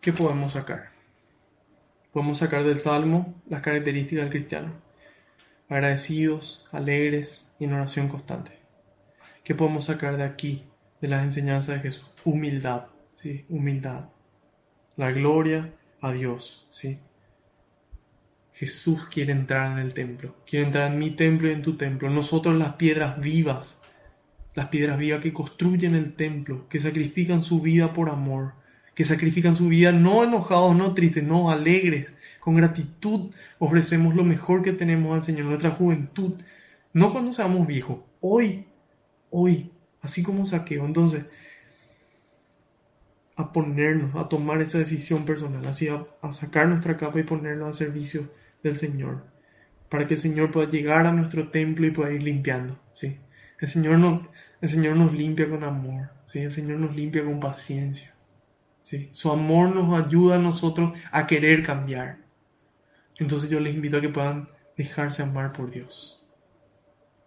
¿qué 0.00 0.12
podemos 0.12 0.52
sacar? 0.54 0.90
Podemos 2.12 2.38
sacar 2.38 2.64
del 2.64 2.78
Salmo 2.78 3.40
las 3.48 3.62
características 3.62 4.24
del 4.24 4.32
cristiano, 4.32 4.72
agradecidos, 5.68 6.66
alegres 6.72 7.54
y 7.60 7.66
en 7.66 7.74
oración 7.74 8.08
constante. 8.08 8.58
¿Qué 9.44 9.54
podemos 9.54 9.84
sacar 9.84 10.16
de 10.16 10.24
aquí, 10.24 10.64
de 11.00 11.06
las 11.06 11.22
enseñanzas 11.22 11.76
de 11.76 11.82
Jesús? 11.82 12.10
Humildad, 12.24 12.86
¿sí? 13.22 13.46
Humildad. 13.48 14.08
La 14.96 15.12
gloria 15.12 15.72
a 16.00 16.10
Dios, 16.10 16.66
¿sí? 16.72 16.98
Jesús 18.58 19.06
quiere 19.06 19.30
entrar 19.30 19.70
en 19.70 19.78
el 19.78 19.94
templo, 19.94 20.34
quiere 20.44 20.66
entrar 20.66 20.90
en 20.90 20.98
mi 20.98 21.12
templo 21.12 21.48
y 21.48 21.52
en 21.52 21.62
tu 21.62 21.76
templo. 21.76 22.10
Nosotros 22.10 22.56
las 22.56 22.72
piedras 22.72 23.20
vivas, 23.20 23.80
las 24.56 24.66
piedras 24.66 24.98
vivas 24.98 25.20
que 25.20 25.32
construyen 25.32 25.94
el 25.94 26.14
templo, 26.14 26.68
que 26.68 26.80
sacrifican 26.80 27.40
su 27.40 27.60
vida 27.60 27.92
por 27.92 28.10
amor, 28.10 28.54
que 28.96 29.04
sacrifican 29.04 29.54
su 29.54 29.68
vida 29.68 29.92
no 29.92 30.24
enojados, 30.24 30.74
no 30.74 30.92
tristes, 30.92 31.22
no 31.22 31.50
alegres, 31.50 32.16
con 32.40 32.56
gratitud 32.56 33.30
ofrecemos 33.60 34.16
lo 34.16 34.24
mejor 34.24 34.62
que 34.62 34.72
tenemos 34.72 35.14
al 35.14 35.22
Señor, 35.22 35.44
nuestra 35.44 35.70
juventud, 35.70 36.34
no 36.92 37.12
cuando 37.12 37.32
seamos 37.32 37.64
viejos, 37.64 38.00
hoy, 38.20 38.66
hoy, 39.30 39.70
así 40.02 40.24
como 40.24 40.44
saqueo. 40.44 40.84
Entonces, 40.84 41.26
a 43.36 43.52
ponernos, 43.52 44.16
a 44.16 44.28
tomar 44.28 44.60
esa 44.62 44.78
decisión 44.78 45.24
personal, 45.24 45.64
así 45.64 45.86
a, 45.86 46.32
sacar 46.32 46.66
nuestra 46.66 46.96
capa 46.96 47.20
y 47.20 47.22
ponerla 47.22 47.68
a 47.68 47.72
servicio 47.72 48.28
del 48.62 48.76
Señor, 48.76 49.24
para 49.88 50.06
que 50.06 50.14
el 50.14 50.20
Señor 50.20 50.50
pueda 50.50 50.70
llegar 50.70 51.06
a 51.06 51.12
nuestro 51.12 51.50
templo 51.50 51.86
y 51.86 51.90
pueda 51.90 52.12
ir 52.12 52.22
limpiando, 52.22 52.78
¿sí? 52.92 53.18
El 53.60 53.68
Señor, 53.68 53.98
no, 53.98 54.28
el 54.60 54.68
Señor 54.68 54.96
nos 54.96 55.12
limpia 55.12 55.48
con 55.48 55.64
amor, 55.64 56.10
¿sí? 56.26 56.40
El 56.40 56.52
Señor 56.52 56.78
nos 56.78 56.94
limpia 56.94 57.24
con 57.24 57.40
paciencia, 57.40 58.14
¿sí? 58.82 59.08
Su 59.12 59.30
amor 59.30 59.74
nos 59.74 59.98
ayuda 59.98 60.36
a 60.36 60.40
nosotros 60.40 60.92
a 61.10 61.26
querer 61.26 61.64
cambiar. 61.64 62.18
Entonces 63.18 63.50
yo 63.50 63.60
les 63.60 63.74
invito 63.74 63.96
a 63.96 64.00
que 64.00 64.08
puedan 64.08 64.48
dejarse 64.76 65.22
amar 65.22 65.52
por 65.52 65.70
Dios. 65.70 66.26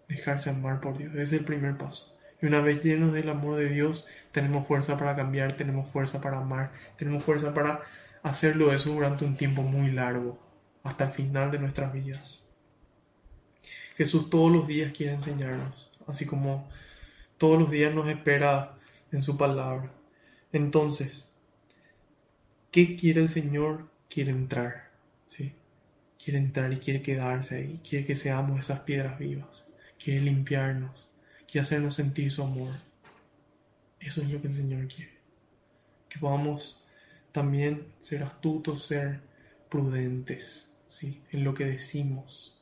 Dejarse 0.08 0.50
amar 0.50 0.80
por 0.82 0.98
Dios, 0.98 1.14
ese 1.14 1.24
es 1.24 1.34
el 1.34 1.46
primer 1.46 1.78
paso. 1.78 2.18
Y 2.42 2.48
una 2.48 2.62
vez 2.62 2.84
llenos 2.84 3.14
del 3.14 3.30
amor 3.30 3.56
de 3.58 3.70
Dios, 3.70 4.08
tenemos 4.32 4.66
fuerza 4.66 4.98
para 4.98 5.16
cambiar, 5.16 5.54
tenemos 5.58 5.90
fuerza 5.90 6.22
para 6.22 6.40
amar, 6.40 6.72
tenemos 6.98 7.24
fuerza 7.24 7.54
para 7.54 7.82
hacerlo 8.24 8.74
eso 8.74 8.94
durante 8.94 9.26
un 9.26 9.38
tiempo 9.38 9.62
muy 9.62 9.92
largo 9.92 10.51
hasta 10.84 11.06
el 11.06 11.12
final 11.12 11.52
de 11.52 11.60
nuestras 11.60 11.94
vidas. 11.94 12.48
Jesús 13.96 14.30
todos 14.30 14.52
los 14.52 14.68
días 14.68 14.94
quiere 14.94 15.14
enseñarnos, 15.14 15.92
así 16.08 16.26
como 16.26 16.68
todos 17.38 17.60
los 17.60 17.70
días 17.70 17.94
nos 17.94 18.08
espera 18.08 18.78
en 19.12 19.22
su 19.22 19.38
palabra. 19.38 19.92
Entonces, 20.52 21.32
¿qué 22.72 22.96
quiere 22.96 23.22
el 23.22 23.30
Señor? 23.30 23.90
Quiere 24.10 24.32
entrar, 24.32 24.90
¿sí? 25.28 25.54
Quiere 26.24 26.40
entrar 26.40 26.72
y 26.74 26.78
quiere 26.78 27.02
quedarse 27.02 27.56
ahí, 27.56 27.82
quiere 27.88 28.06
que 28.06 28.16
seamos 28.16 28.60
esas 28.60 28.82
piedras 28.82 29.18
vivas, 29.18 29.72
quiere 30.04 30.22
limpiarnos, 30.22 31.10
quiere 31.46 31.62
hacernos 31.62 31.96
sentir 31.96 32.32
su 32.32 32.44
amor. 32.44 32.74
Eso 34.00 34.22
es 34.22 34.30
lo 34.30 34.42
que 34.42 34.48
el 34.48 34.54
Señor 34.54 34.88
quiere. 34.88 35.14
Que 36.10 36.20
podamos 36.20 36.84
también 37.32 37.88
ser 38.00 38.24
astutos, 38.24 38.86
ser 38.88 39.22
prudentes, 39.70 40.71
¿sí? 40.92 41.24
en 41.32 41.44
lo 41.44 41.54
que 41.54 41.66
decimos 41.66 42.62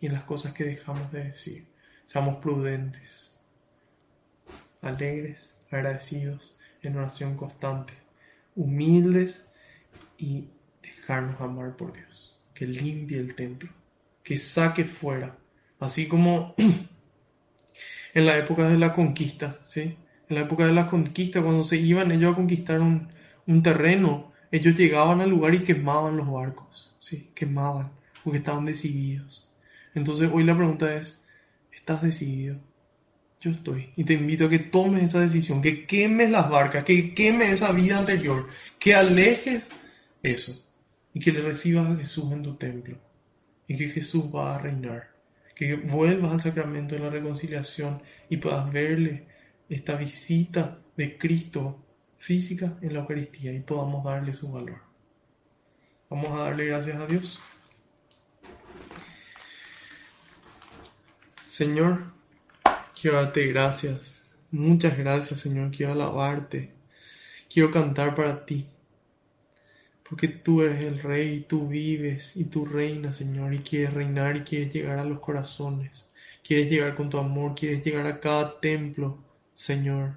y 0.00 0.06
en 0.06 0.14
las 0.14 0.24
cosas 0.24 0.54
que 0.54 0.64
dejamos 0.64 1.12
de 1.12 1.24
decir. 1.24 1.66
Seamos 2.06 2.36
prudentes, 2.36 3.38
alegres, 4.80 5.56
agradecidos, 5.70 6.56
en 6.82 6.96
oración 6.96 7.36
constante, 7.36 7.92
humildes 8.54 9.50
y 10.16 10.48
dejarnos 10.82 11.40
amar 11.40 11.76
por 11.76 11.92
Dios. 11.92 12.38
Que 12.54 12.66
limpie 12.66 13.18
el 13.18 13.34
templo, 13.34 13.70
que 14.22 14.38
saque 14.38 14.84
fuera, 14.84 15.36
así 15.78 16.08
como 16.08 16.54
en 18.14 18.26
la 18.26 18.38
época 18.38 18.68
de 18.68 18.78
la 18.78 18.94
conquista, 18.94 19.58
¿sí? 19.66 19.98
En 20.28 20.36
la 20.36 20.42
época 20.42 20.66
de 20.66 20.72
la 20.72 20.88
conquista, 20.88 21.42
cuando 21.42 21.62
se 21.62 21.76
iban 21.76 22.10
ellos 22.10 22.32
a 22.32 22.36
conquistar 22.36 22.80
un, 22.80 23.08
un 23.46 23.62
terreno, 23.62 24.32
ellos 24.50 24.74
llegaban 24.74 25.20
al 25.20 25.30
lugar 25.30 25.54
y 25.54 25.64
quemaban 25.64 26.16
los 26.16 26.30
barcos, 26.30 26.95
¿sí? 27.06 27.30
Quemaban, 27.34 27.92
porque 28.24 28.38
estaban 28.38 28.64
decididos. 28.64 29.48
Entonces 29.94 30.28
hoy 30.32 30.42
la 30.42 30.56
pregunta 30.56 30.92
es, 30.96 31.24
¿estás 31.72 32.02
decidido? 32.02 32.60
Yo 33.40 33.52
estoy. 33.52 33.92
Y 33.94 34.04
te 34.04 34.14
invito 34.14 34.46
a 34.46 34.50
que 34.50 34.58
tomes 34.58 35.04
esa 35.04 35.20
decisión, 35.20 35.62
que 35.62 35.86
quemes 35.86 36.30
las 36.30 36.50
barcas, 36.50 36.84
que 36.84 37.14
quemes 37.14 37.52
esa 37.52 37.70
vida 37.70 37.98
anterior, 37.98 38.48
que 38.80 38.94
alejes 38.94 39.70
eso 40.22 40.68
y 41.14 41.20
que 41.20 41.30
le 41.30 41.42
recibas 41.42 41.88
a 41.88 41.96
Jesús 41.96 42.32
en 42.32 42.42
tu 42.42 42.56
templo 42.56 42.98
y 43.68 43.76
que 43.76 43.88
Jesús 43.88 44.24
va 44.34 44.56
a 44.56 44.58
reinar. 44.58 45.14
Que 45.54 45.76
vuelvas 45.76 46.32
al 46.32 46.40
sacramento 46.40 46.96
de 46.96 47.02
la 47.02 47.10
reconciliación 47.10 48.02
y 48.28 48.38
puedas 48.38 48.70
verle 48.72 49.26
esta 49.68 49.96
visita 49.96 50.78
de 50.96 51.16
Cristo 51.16 51.82
física 52.18 52.76
en 52.82 52.94
la 52.94 53.00
Eucaristía 53.00 53.52
y 53.52 53.60
podamos 53.60 54.04
darle 54.04 54.34
su 54.34 54.50
valor. 54.50 54.85
Vamos 56.08 56.30
a 56.30 56.44
darle 56.44 56.66
gracias 56.66 56.96
a 56.96 57.06
Dios. 57.06 57.40
Señor, 61.44 62.12
quiero 63.00 63.16
darte 63.16 63.46
gracias. 63.46 64.30
Muchas 64.50 64.96
gracias, 64.96 65.40
Señor. 65.40 65.70
Quiero 65.70 65.92
alabarte. 65.92 66.72
Quiero 67.52 67.70
cantar 67.70 68.14
para 68.14 68.44
ti. 68.44 68.66
Porque 70.08 70.28
tú 70.28 70.62
eres 70.62 70.82
el 70.82 71.00
rey, 71.00 71.40
tú 71.40 71.66
vives 71.66 72.36
y 72.36 72.44
tú 72.44 72.64
reinas, 72.64 73.16
Señor, 73.16 73.54
y 73.54 73.60
quieres 73.60 73.94
reinar 73.94 74.36
y 74.36 74.42
quieres 74.42 74.72
llegar 74.72 74.98
a 74.98 75.04
los 75.04 75.18
corazones. 75.18 76.12
Quieres 76.46 76.70
llegar 76.70 76.94
con 76.94 77.10
tu 77.10 77.18
amor, 77.18 77.56
quieres 77.56 77.84
llegar 77.84 78.06
a 78.06 78.20
cada 78.20 78.60
templo, 78.60 79.18
Señor, 79.54 80.14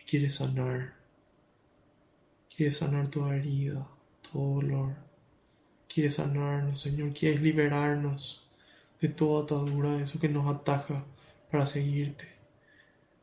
y 0.00 0.04
quieres 0.04 0.36
sanar. 0.36 0.94
Quieres 2.54 2.76
sanar 2.76 3.08
toda 3.08 3.36
herida, 3.36 3.88
todo 4.30 4.60
dolor. 4.60 5.05
Quieres 5.96 6.16
sanarnos, 6.16 6.82
Señor. 6.82 7.14
Quieres 7.14 7.40
liberarnos 7.40 8.46
de 9.00 9.08
toda 9.08 9.44
atadura, 9.44 9.96
de 9.96 10.02
eso 10.02 10.20
que 10.20 10.28
nos 10.28 10.46
ataja 10.46 11.06
para 11.50 11.64
seguirte. 11.64 12.26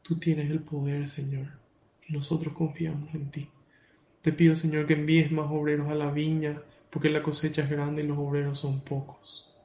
Tú 0.02 0.18
tienes 0.18 0.50
el 0.50 0.60
poder, 0.60 1.08
Señor, 1.12 1.50
y 2.08 2.14
nosotros 2.14 2.56
confiamos 2.56 3.14
en 3.14 3.30
ti. 3.30 3.48
Te 4.24 4.34
pido, 4.34 4.56
Señor, 4.56 4.88
que 4.88 4.96
envíes 4.96 5.32
más 5.32 5.52
obreros 5.52 5.88
a 5.92 5.94
la 5.94 6.10
viña, 6.10 6.64
porque 6.90 7.12
la 7.12 7.22
cosecha 7.22 7.62
es 7.62 7.70
grande 7.70 8.02
y 8.02 8.08
los 8.08 8.18
obreros 8.18 8.58
son 8.58 8.82
pocos. 8.82 9.56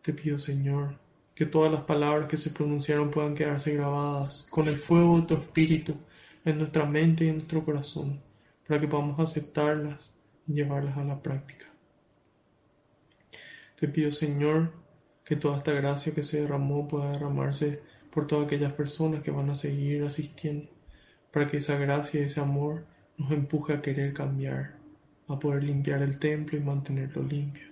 Te 0.00 0.12
pido, 0.12 0.38
Señor, 0.38 1.00
que 1.34 1.46
todas 1.46 1.72
las 1.72 1.82
palabras 1.82 2.28
que 2.28 2.36
se 2.36 2.50
pronunciaron 2.50 3.10
puedan 3.10 3.34
quedarse 3.34 3.74
grabadas 3.74 4.46
con 4.50 4.68
el 4.68 4.78
fuego 4.78 5.20
de 5.20 5.26
tu 5.26 5.34
espíritu 5.34 5.96
en 6.44 6.58
nuestra 6.58 6.86
mente 6.86 7.24
y 7.24 7.30
en 7.30 7.38
nuestro 7.38 7.64
corazón 7.64 8.22
para 8.68 8.80
que 8.80 8.86
podamos 8.86 9.18
aceptarlas 9.18 10.14
y 10.46 10.52
llevarlas 10.52 10.96
a 10.96 11.02
la 11.02 11.20
práctica. 11.20 11.66
Te 13.78 13.86
pido, 13.86 14.10
Señor, 14.10 14.72
que 15.24 15.36
toda 15.36 15.58
esta 15.58 15.72
gracia 15.72 16.12
que 16.12 16.24
se 16.24 16.40
derramó 16.40 16.88
pueda 16.88 17.12
derramarse 17.12 17.80
por 18.10 18.26
todas 18.26 18.46
aquellas 18.46 18.72
personas 18.72 19.22
que 19.22 19.30
van 19.30 19.50
a 19.50 19.54
seguir 19.54 20.02
asistiendo, 20.02 20.68
para 21.30 21.48
que 21.48 21.58
esa 21.58 21.78
gracia 21.78 22.20
y 22.20 22.24
ese 22.24 22.40
amor 22.40 22.84
nos 23.16 23.30
empuje 23.30 23.74
a 23.74 23.82
querer 23.82 24.14
cambiar, 24.14 24.74
a 25.28 25.38
poder 25.38 25.62
limpiar 25.62 26.02
el 26.02 26.18
templo 26.18 26.58
y 26.58 26.60
mantenerlo 26.60 27.22
limpio. 27.22 27.68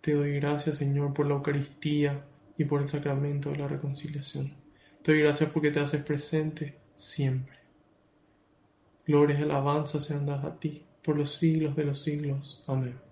Te 0.00 0.12
doy 0.12 0.34
gracias, 0.36 0.78
Señor, 0.78 1.12
por 1.12 1.26
la 1.26 1.34
Eucaristía 1.34 2.24
y 2.56 2.64
por 2.64 2.80
el 2.80 2.88
sacramento 2.88 3.50
de 3.50 3.58
la 3.58 3.66
reconciliación. 3.66 4.54
Te 5.02 5.10
doy 5.10 5.22
gracias 5.22 5.50
porque 5.50 5.72
te 5.72 5.80
haces 5.80 6.04
presente 6.04 6.78
siempre. 6.94 7.56
Gloria 9.04 9.40
y 9.40 9.42
alabanza 9.42 10.00
sean 10.00 10.26
dadas 10.26 10.44
a 10.44 10.60
ti 10.60 10.84
por 11.02 11.16
los 11.16 11.34
siglos 11.34 11.74
de 11.74 11.84
los 11.84 12.00
siglos. 12.00 12.62
Amén. 12.68 13.06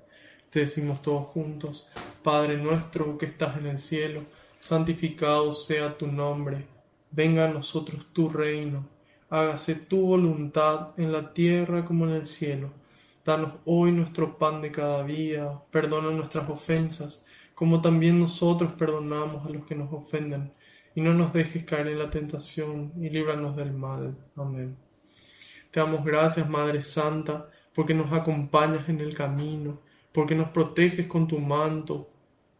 Te 0.54 0.60
decimos 0.60 1.02
todos 1.02 1.26
juntos, 1.28 1.88
Padre 2.24 2.56
nuestro 2.56 3.18
que 3.18 3.26
estás 3.26 3.58
en 3.58 3.66
el 3.66 3.78
cielo, 3.78 4.22
santificado 4.58 5.52
sea 5.52 5.98
tu 5.98 6.06
nombre, 6.06 6.66
venga 7.10 7.44
a 7.44 7.52
nosotros 7.52 8.06
tu 8.14 8.30
reino, 8.30 8.88
hágase 9.28 9.74
tu 9.74 10.06
voluntad 10.06 10.92
en 10.96 11.12
la 11.12 11.34
tierra 11.34 11.84
como 11.84 12.06
en 12.06 12.12
el 12.12 12.26
cielo. 12.26 12.72
Danos 13.26 13.52
hoy 13.66 13.92
nuestro 13.92 14.38
pan 14.38 14.62
de 14.62 14.72
cada 14.72 15.04
día, 15.04 15.52
perdona 15.70 16.12
nuestras 16.12 16.48
ofensas, 16.48 17.26
como 17.54 17.82
también 17.82 18.18
nosotros 18.18 18.72
perdonamos 18.72 19.44
a 19.44 19.50
los 19.50 19.66
que 19.66 19.74
nos 19.74 19.92
ofenden, 19.92 20.50
y 20.94 21.02
no 21.02 21.12
nos 21.12 21.30
dejes 21.34 21.66
caer 21.66 21.88
en 21.88 21.98
la 21.98 22.10
tentación, 22.10 22.90
y 22.98 23.10
líbranos 23.10 23.54
del 23.54 23.74
mal. 23.74 24.16
Amén. 24.34 24.74
Te 25.70 25.80
damos 25.80 26.02
gracias, 26.02 26.48
Madre 26.48 26.80
Santa, 26.80 27.50
porque 27.74 27.92
nos 27.92 28.10
acompañas 28.14 28.88
en 28.88 29.00
el 29.00 29.14
camino, 29.14 29.78
porque 30.10 30.34
nos 30.34 30.48
proteges 30.48 31.06
con 31.06 31.28
tu 31.28 31.38
manto, 31.38 32.13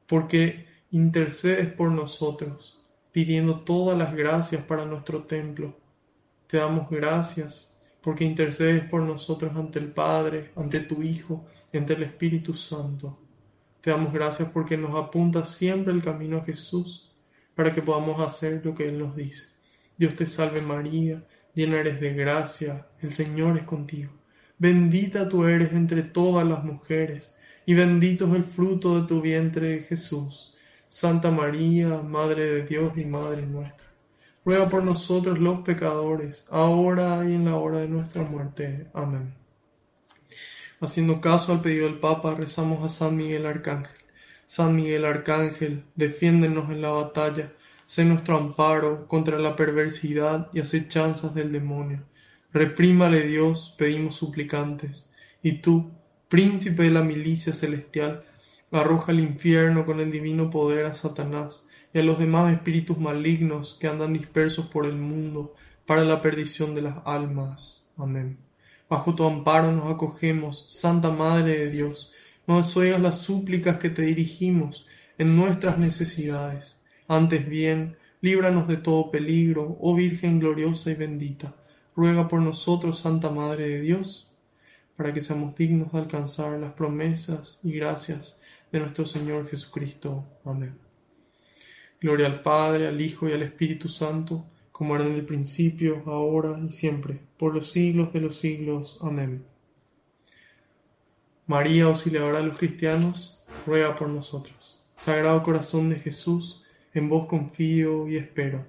porque 0.06 0.66
intercedes 0.90 1.72
por 1.72 1.90
nosotros, 1.90 2.82
pidiendo 3.12 3.60
todas 3.60 3.96
las 3.96 4.14
gracias 4.14 4.62
para 4.64 4.84
nuestro 4.84 5.24
templo. 5.24 5.76
Te 6.46 6.58
damos 6.58 6.88
gracias 6.90 7.80
porque 8.00 8.24
intercedes 8.24 8.84
por 8.84 9.02
nosotros 9.02 9.56
ante 9.56 9.78
el 9.78 9.92
Padre, 9.92 10.52
ante 10.56 10.80
tu 10.80 11.02
Hijo, 11.02 11.46
ante 11.72 11.94
el 11.94 12.02
Espíritu 12.02 12.54
Santo. 12.54 13.18
Te 13.80 13.90
damos 13.90 14.12
gracias 14.12 14.50
porque 14.50 14.76
nos 14.76 14.94
apunta 14.94 15.44
siempre 15.44 15.92
el 15.92 16.02
camino 16.02 16.38
a 16.38 16.44
Jesús, 16.44 17.10
para 17.54 17.72
que 17.72 17.82
podamos 17.82 18.20
hacer 18.20 18.64
lo 18.64 18.74
que 18.74 18.88
Él 18.88 18.98
nos 18.98 19.16
dice. 19.16 19.48
Dios 19.96 20.14
te 20.16 20.26
salve 20.26 20.60
María, 20.60 21.24
llena 21.54 21.80
eres 21.80 22.00
de 22.00 22.14
gracia, 22.14 22.86
el 23.00 23.12
Señor 23.12 23.56
es 23.56 23.64
contigo. 23.64 24.12
Bendita 24.58 25.28
tú 25.28 25.44
eres 25.44 25.72
entre 25.72 26.02
todas 26.02 26.46
las 26.46 26.64
mujeres, 26.64 27.33
y 27.66 27.74
bendito 27.74 28.26
es 28.26 28.34
el 28.34 28.44
fruto 28.44 29.00
de 29.00 29.06
tu 29.06 29.20
vientre, 29.20 29.80
Jesús. 29.80 30.54
Santa 30.88 31.30
María, 31.30 32.02
Madre 32.02 32.44
de 32.44 32.66
Dios 32.66 32.96
y 32.96 33.04
Madre 33.04 33.42
nuestra, 33.42 33.86
ruega 34.44 34.68
por 34.68 34.84
nosotros 34.84 35.38
los 35.38 35.60
pecadores, 35.60 36.46
ahora 36.50 37.24
y 37.28 37.34
en 37.34 37.46
la 37.46 37.56
hora 37.56 37.80
de 37.80 37.88
nuestra 37.88 38.22
muerte. 38.22 38.86
Amén. 38.94 39.34
Haciendo 40.80 41.20
caso 41.20 41.52
al 41.52 41.62
pedido 41.62 41.86
del 41.86 41.98
Papa, 41.98 42.34
rezamos 42.34 42.84
a 42.84 42.88
San 42.88 43.16
Miguel 43.16 43.46
Arcángel. 43.46 43.96
San 44.46 44.76
Miguel 44.76 45.04
Arcángel, 45.04 45.84
defiéndenos 45.96 46.70
en 46.70 46.82
la 46.82 46.90
batalla 46.90 47.50
sé 47.86 48.04
nuestro 48.04 48.36
amparo 48.36 49.06
contra 49.06 49.38
la 49.38 49.56
perversidad 49.56 50.48
y 50.52 50.60
acechanzas 50.60 51.34
del 51.34 51.52
demonio. 51.52 52.02
Reprímale 52.52 53.22
Dios, 53.22 53.74
pedimos 53.76 54.14
suplicantes, 54.14 55.10
y 55.42 55.60
tú, 55.60 55.90
príncipe 56.34 56.82
de 56.82 56.90
la 56.90 57.02
milicia 57.02 57.52
celestial, 57.52 58.24
arroja 58.72 59.12
al 59.12 59.20
infierno 59.20 59.86
con 59.86 60.00
el 60.00 60.10
divino 60.10 60.50
poder 60.50 60.84
a 60.84 60.92
Satanás 60.92 61.64
y 61.92 62.00
a 62.00 62.02
los 62.02 62.18
demás 62.18 62.52
espíritus 62.52 62.98
malignos 62.98 63.76
que 63.78 63.86
andan 63.86 64.12
dispersos 64.12 64.66
por 64.66 64.84
el 64.84 64.96
mundo 64.96 65.54
para 65.86 66.04
la 66.04 66.20
perdición 66.20 66.74
de 66.74 66.82
las 66.82 66.96
almas. 67.04 67.88
Amén. 67.96 68.36
Bajo 68.90 69.14
tu 69.14 69.24
amparo 69.24 69.70
nos 69.70 69.92
acogemos, 69.92 70.66
Santa 70.70 71.12
Madre 71.12 71.56
de 71.56 71.70
Dios, 71.70 72.12
no 72.48 72.56
desoigas 72.56 73.00
las 73.00 73.20
súplicas 73.20 73.78
que 73.78 73.90
te 73.90 74.02
dirigimos 74.02 74.88
en 75.18 75.36
nuestras 75.36 75.78
necesidades 75.78 76.74
antes 77.06 77.48
bien, 77.48 77.96
líbranos 78.22 78.66
de 78.66 78.78
todo 78.78 79.12
peligro, 79.12 79.76
oh 79.80 79.94
Virgen 79.94 80.40
gloriosa 80.40 80.90
y 80.90 80.96
bendita. 80.96 81.54
Ruega 81.94 82.26
por 82.26 82.40
nosotros, 82.40 82.98
Santa 82.98 83.30
Madre 83.30 83.68
de 83.68 83.80
Dios, 83.82 84.33
para 84.96 85.12
que 85.12 85.20
seamos 85.20 85.54
dignos 85.56 85.92
de 85.92 85.98
alcanzar 85.98 86.58
las 86.58 86.72
promesas 86.72 87.60
y 87.62 87.72
gracias 87.72 88.40
de 88.70 88.80
nuestro 88.80 89.06
Señor 89.06 89.48
Jesucristo. 89.48 90.24
Amén. 90.44 90.78
Gloria 92.00 92.26
al 92.26 92.42
Padre, 92.42 92.86
al 92.86 93.00
Hijo 93.00 93.28
y 93.28 93.32
al 93.32 93.42
Espíritu 93.42 93.88
Santo, 93.88 94.44
como 94.72 94.94
era 94.94 95.06
en 95.06 95.14
el 95.14 95.24
principio, 95.24 96.02
ahora 96.06 96.58
y 96.58 96.70
siempre, 96.72 97.20
por 97.38 97.54
los 97.54 97.70
siglos 97.70 98.12
de 98.12 98.20
los 98.20 98.36
siglos. 98.36 98.98
Amén. 99.00 99.44
María, 101.46 101.84
auxiliadora 101.84 102.38
de 102.38 102.46
los 102.46 102.58
cristianos, 102.58 103.44
ruega 103.66 103.94
por 103.94 104.08
nosotros. 104.08 104.82
Sagrado 104.96 105.42
Corazón 105.42 105.90
de 105.90 106.00
Jesús, 106.00 106.64
en 106.94 107.08
vos 107.08 107.26
confío 107.26 108.08
y 108.08 108.16
espero. 108.16 108.64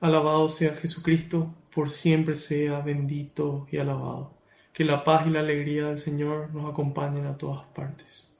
Alabado 0.00 0.48
sea 0.48 0.74
Jesucristo, 0.74 1.54
por 1.74 1.90
siempre 1.90 2.36
sea 2.36 2.80
bendito 2.80 3.66
y 3.70 3.78
alabado. 3.78 4.34
Que 4.72 4.84
la 4.84 5.04
paz 5.04 5.26
y 5.26 5.30
la 5.30 5.40
alegría 5.40 5.88
del 5.88 5.98
Señor 5.98 6.52
nos 6.54 6.70
acompañen 6.70 7.26
a 7.26 7.36
todas 7.36 7.66
partes. 7.74 8.34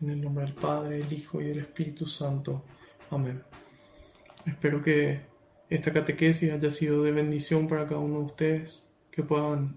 En 0.00 0.10
el 0.10 0.20
nombre 0.20 0.44
del 0.44 0.54
Padre, 0.54 0.98
del 0.98 1.12
Hijo 1.12 1.40
y 1.40 1.46
del 1.46 1.60
Espíritu 1.60 2.06
Santo. 2.06 2.64
Amén. 3.10 3.42
Espero 4.46 4.82
que 4.82 5.20
esta 5.70 5.92
catequesis 5.92 6.50
haya 6.50 6.70
sido 6.70 7.02
de 7.02 7.12
bendición 7.12 7.68
para 7.68 7.86
cada 7.86 8.00
uno 8.00 8.18
de 8.18 8.24
ustedes, 8.24 8.86
que 9.10 9.22
puedan 9.22 9.76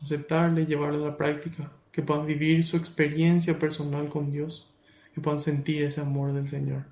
aceptarle 0.00 0.66
llevarla 0.66 1.06
a 1.06 1.10
la 1.10 1.16
práctica, 1.16 1.72
que 1.92 2.02
puedan 2.02 2.26
vivir 2.26 2.64
su 2.64 2.76
experiencia 2.76 3.58
personal 3.58 4.08
con 4.08 4.30
Dios, 4.30 4.74
que 5.14 5.20
puedan 5.20 5.40
sentir 5.40 5.82
ese 5.82 6.00
amor 6.00 6.32
del 6.32 6.48
Señor. 6.48 6.84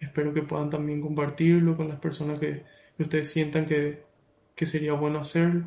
Espero 0.00 0.32
que 0.34 0.42
puedan 0.42 0.70
también 0.70 1.00
compartirlo 1.00 1.76
con 1.76 1.88
las 1.88 1.98
personas 1.98 2.38
que, 2.38 2.64
ustedes 2.98 3.30
sientan 3.30 3.66
que, 3.66 4.04
que 4.54 4.66
sería 4.66 4.92
bueno 4.92 5.20
hacerlo 5.20 5.66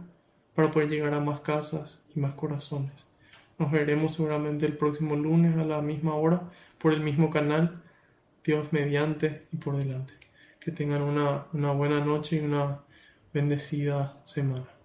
para 0.56 0.72
poder 0.72 0.90
llegar 0.90 1.14
a 1.14 1.20
más 1.20 1.42
casas 1.42 2.04
y 2.16 2.20
más 2.20 2.34
corazones. 2.34 3.06
Nos 3.60 3.72
veremos 3.72 4.14
seguramente 4.14 4.66
el 4.66 4.78
próximo 4.78 5.16
lunes 5.16 5.58
a 5.58 5.66
la 5.66 5.82
misma 5.82 6.16
hora 6.16 6.50
por 6.78 6.94
el 6.94 7.02
mismo 7.02 7.30
canal, 7.30 7.82
Dios 8.44 8.72
mediante 8.72 9.48
y 9.52 9.58
por 9.58 9.78
delante. 9.78 10.14
Que 10.60 10.72
tengan 10.72 11.02
una, 11.02 11.46
una 11.54 11.72
buena 11.72 12.00
noche 12.00 12.38
y 12.38 12.40
una 12.40 12.82
bendecida 13.34 14.20
semana. 14.26 14.77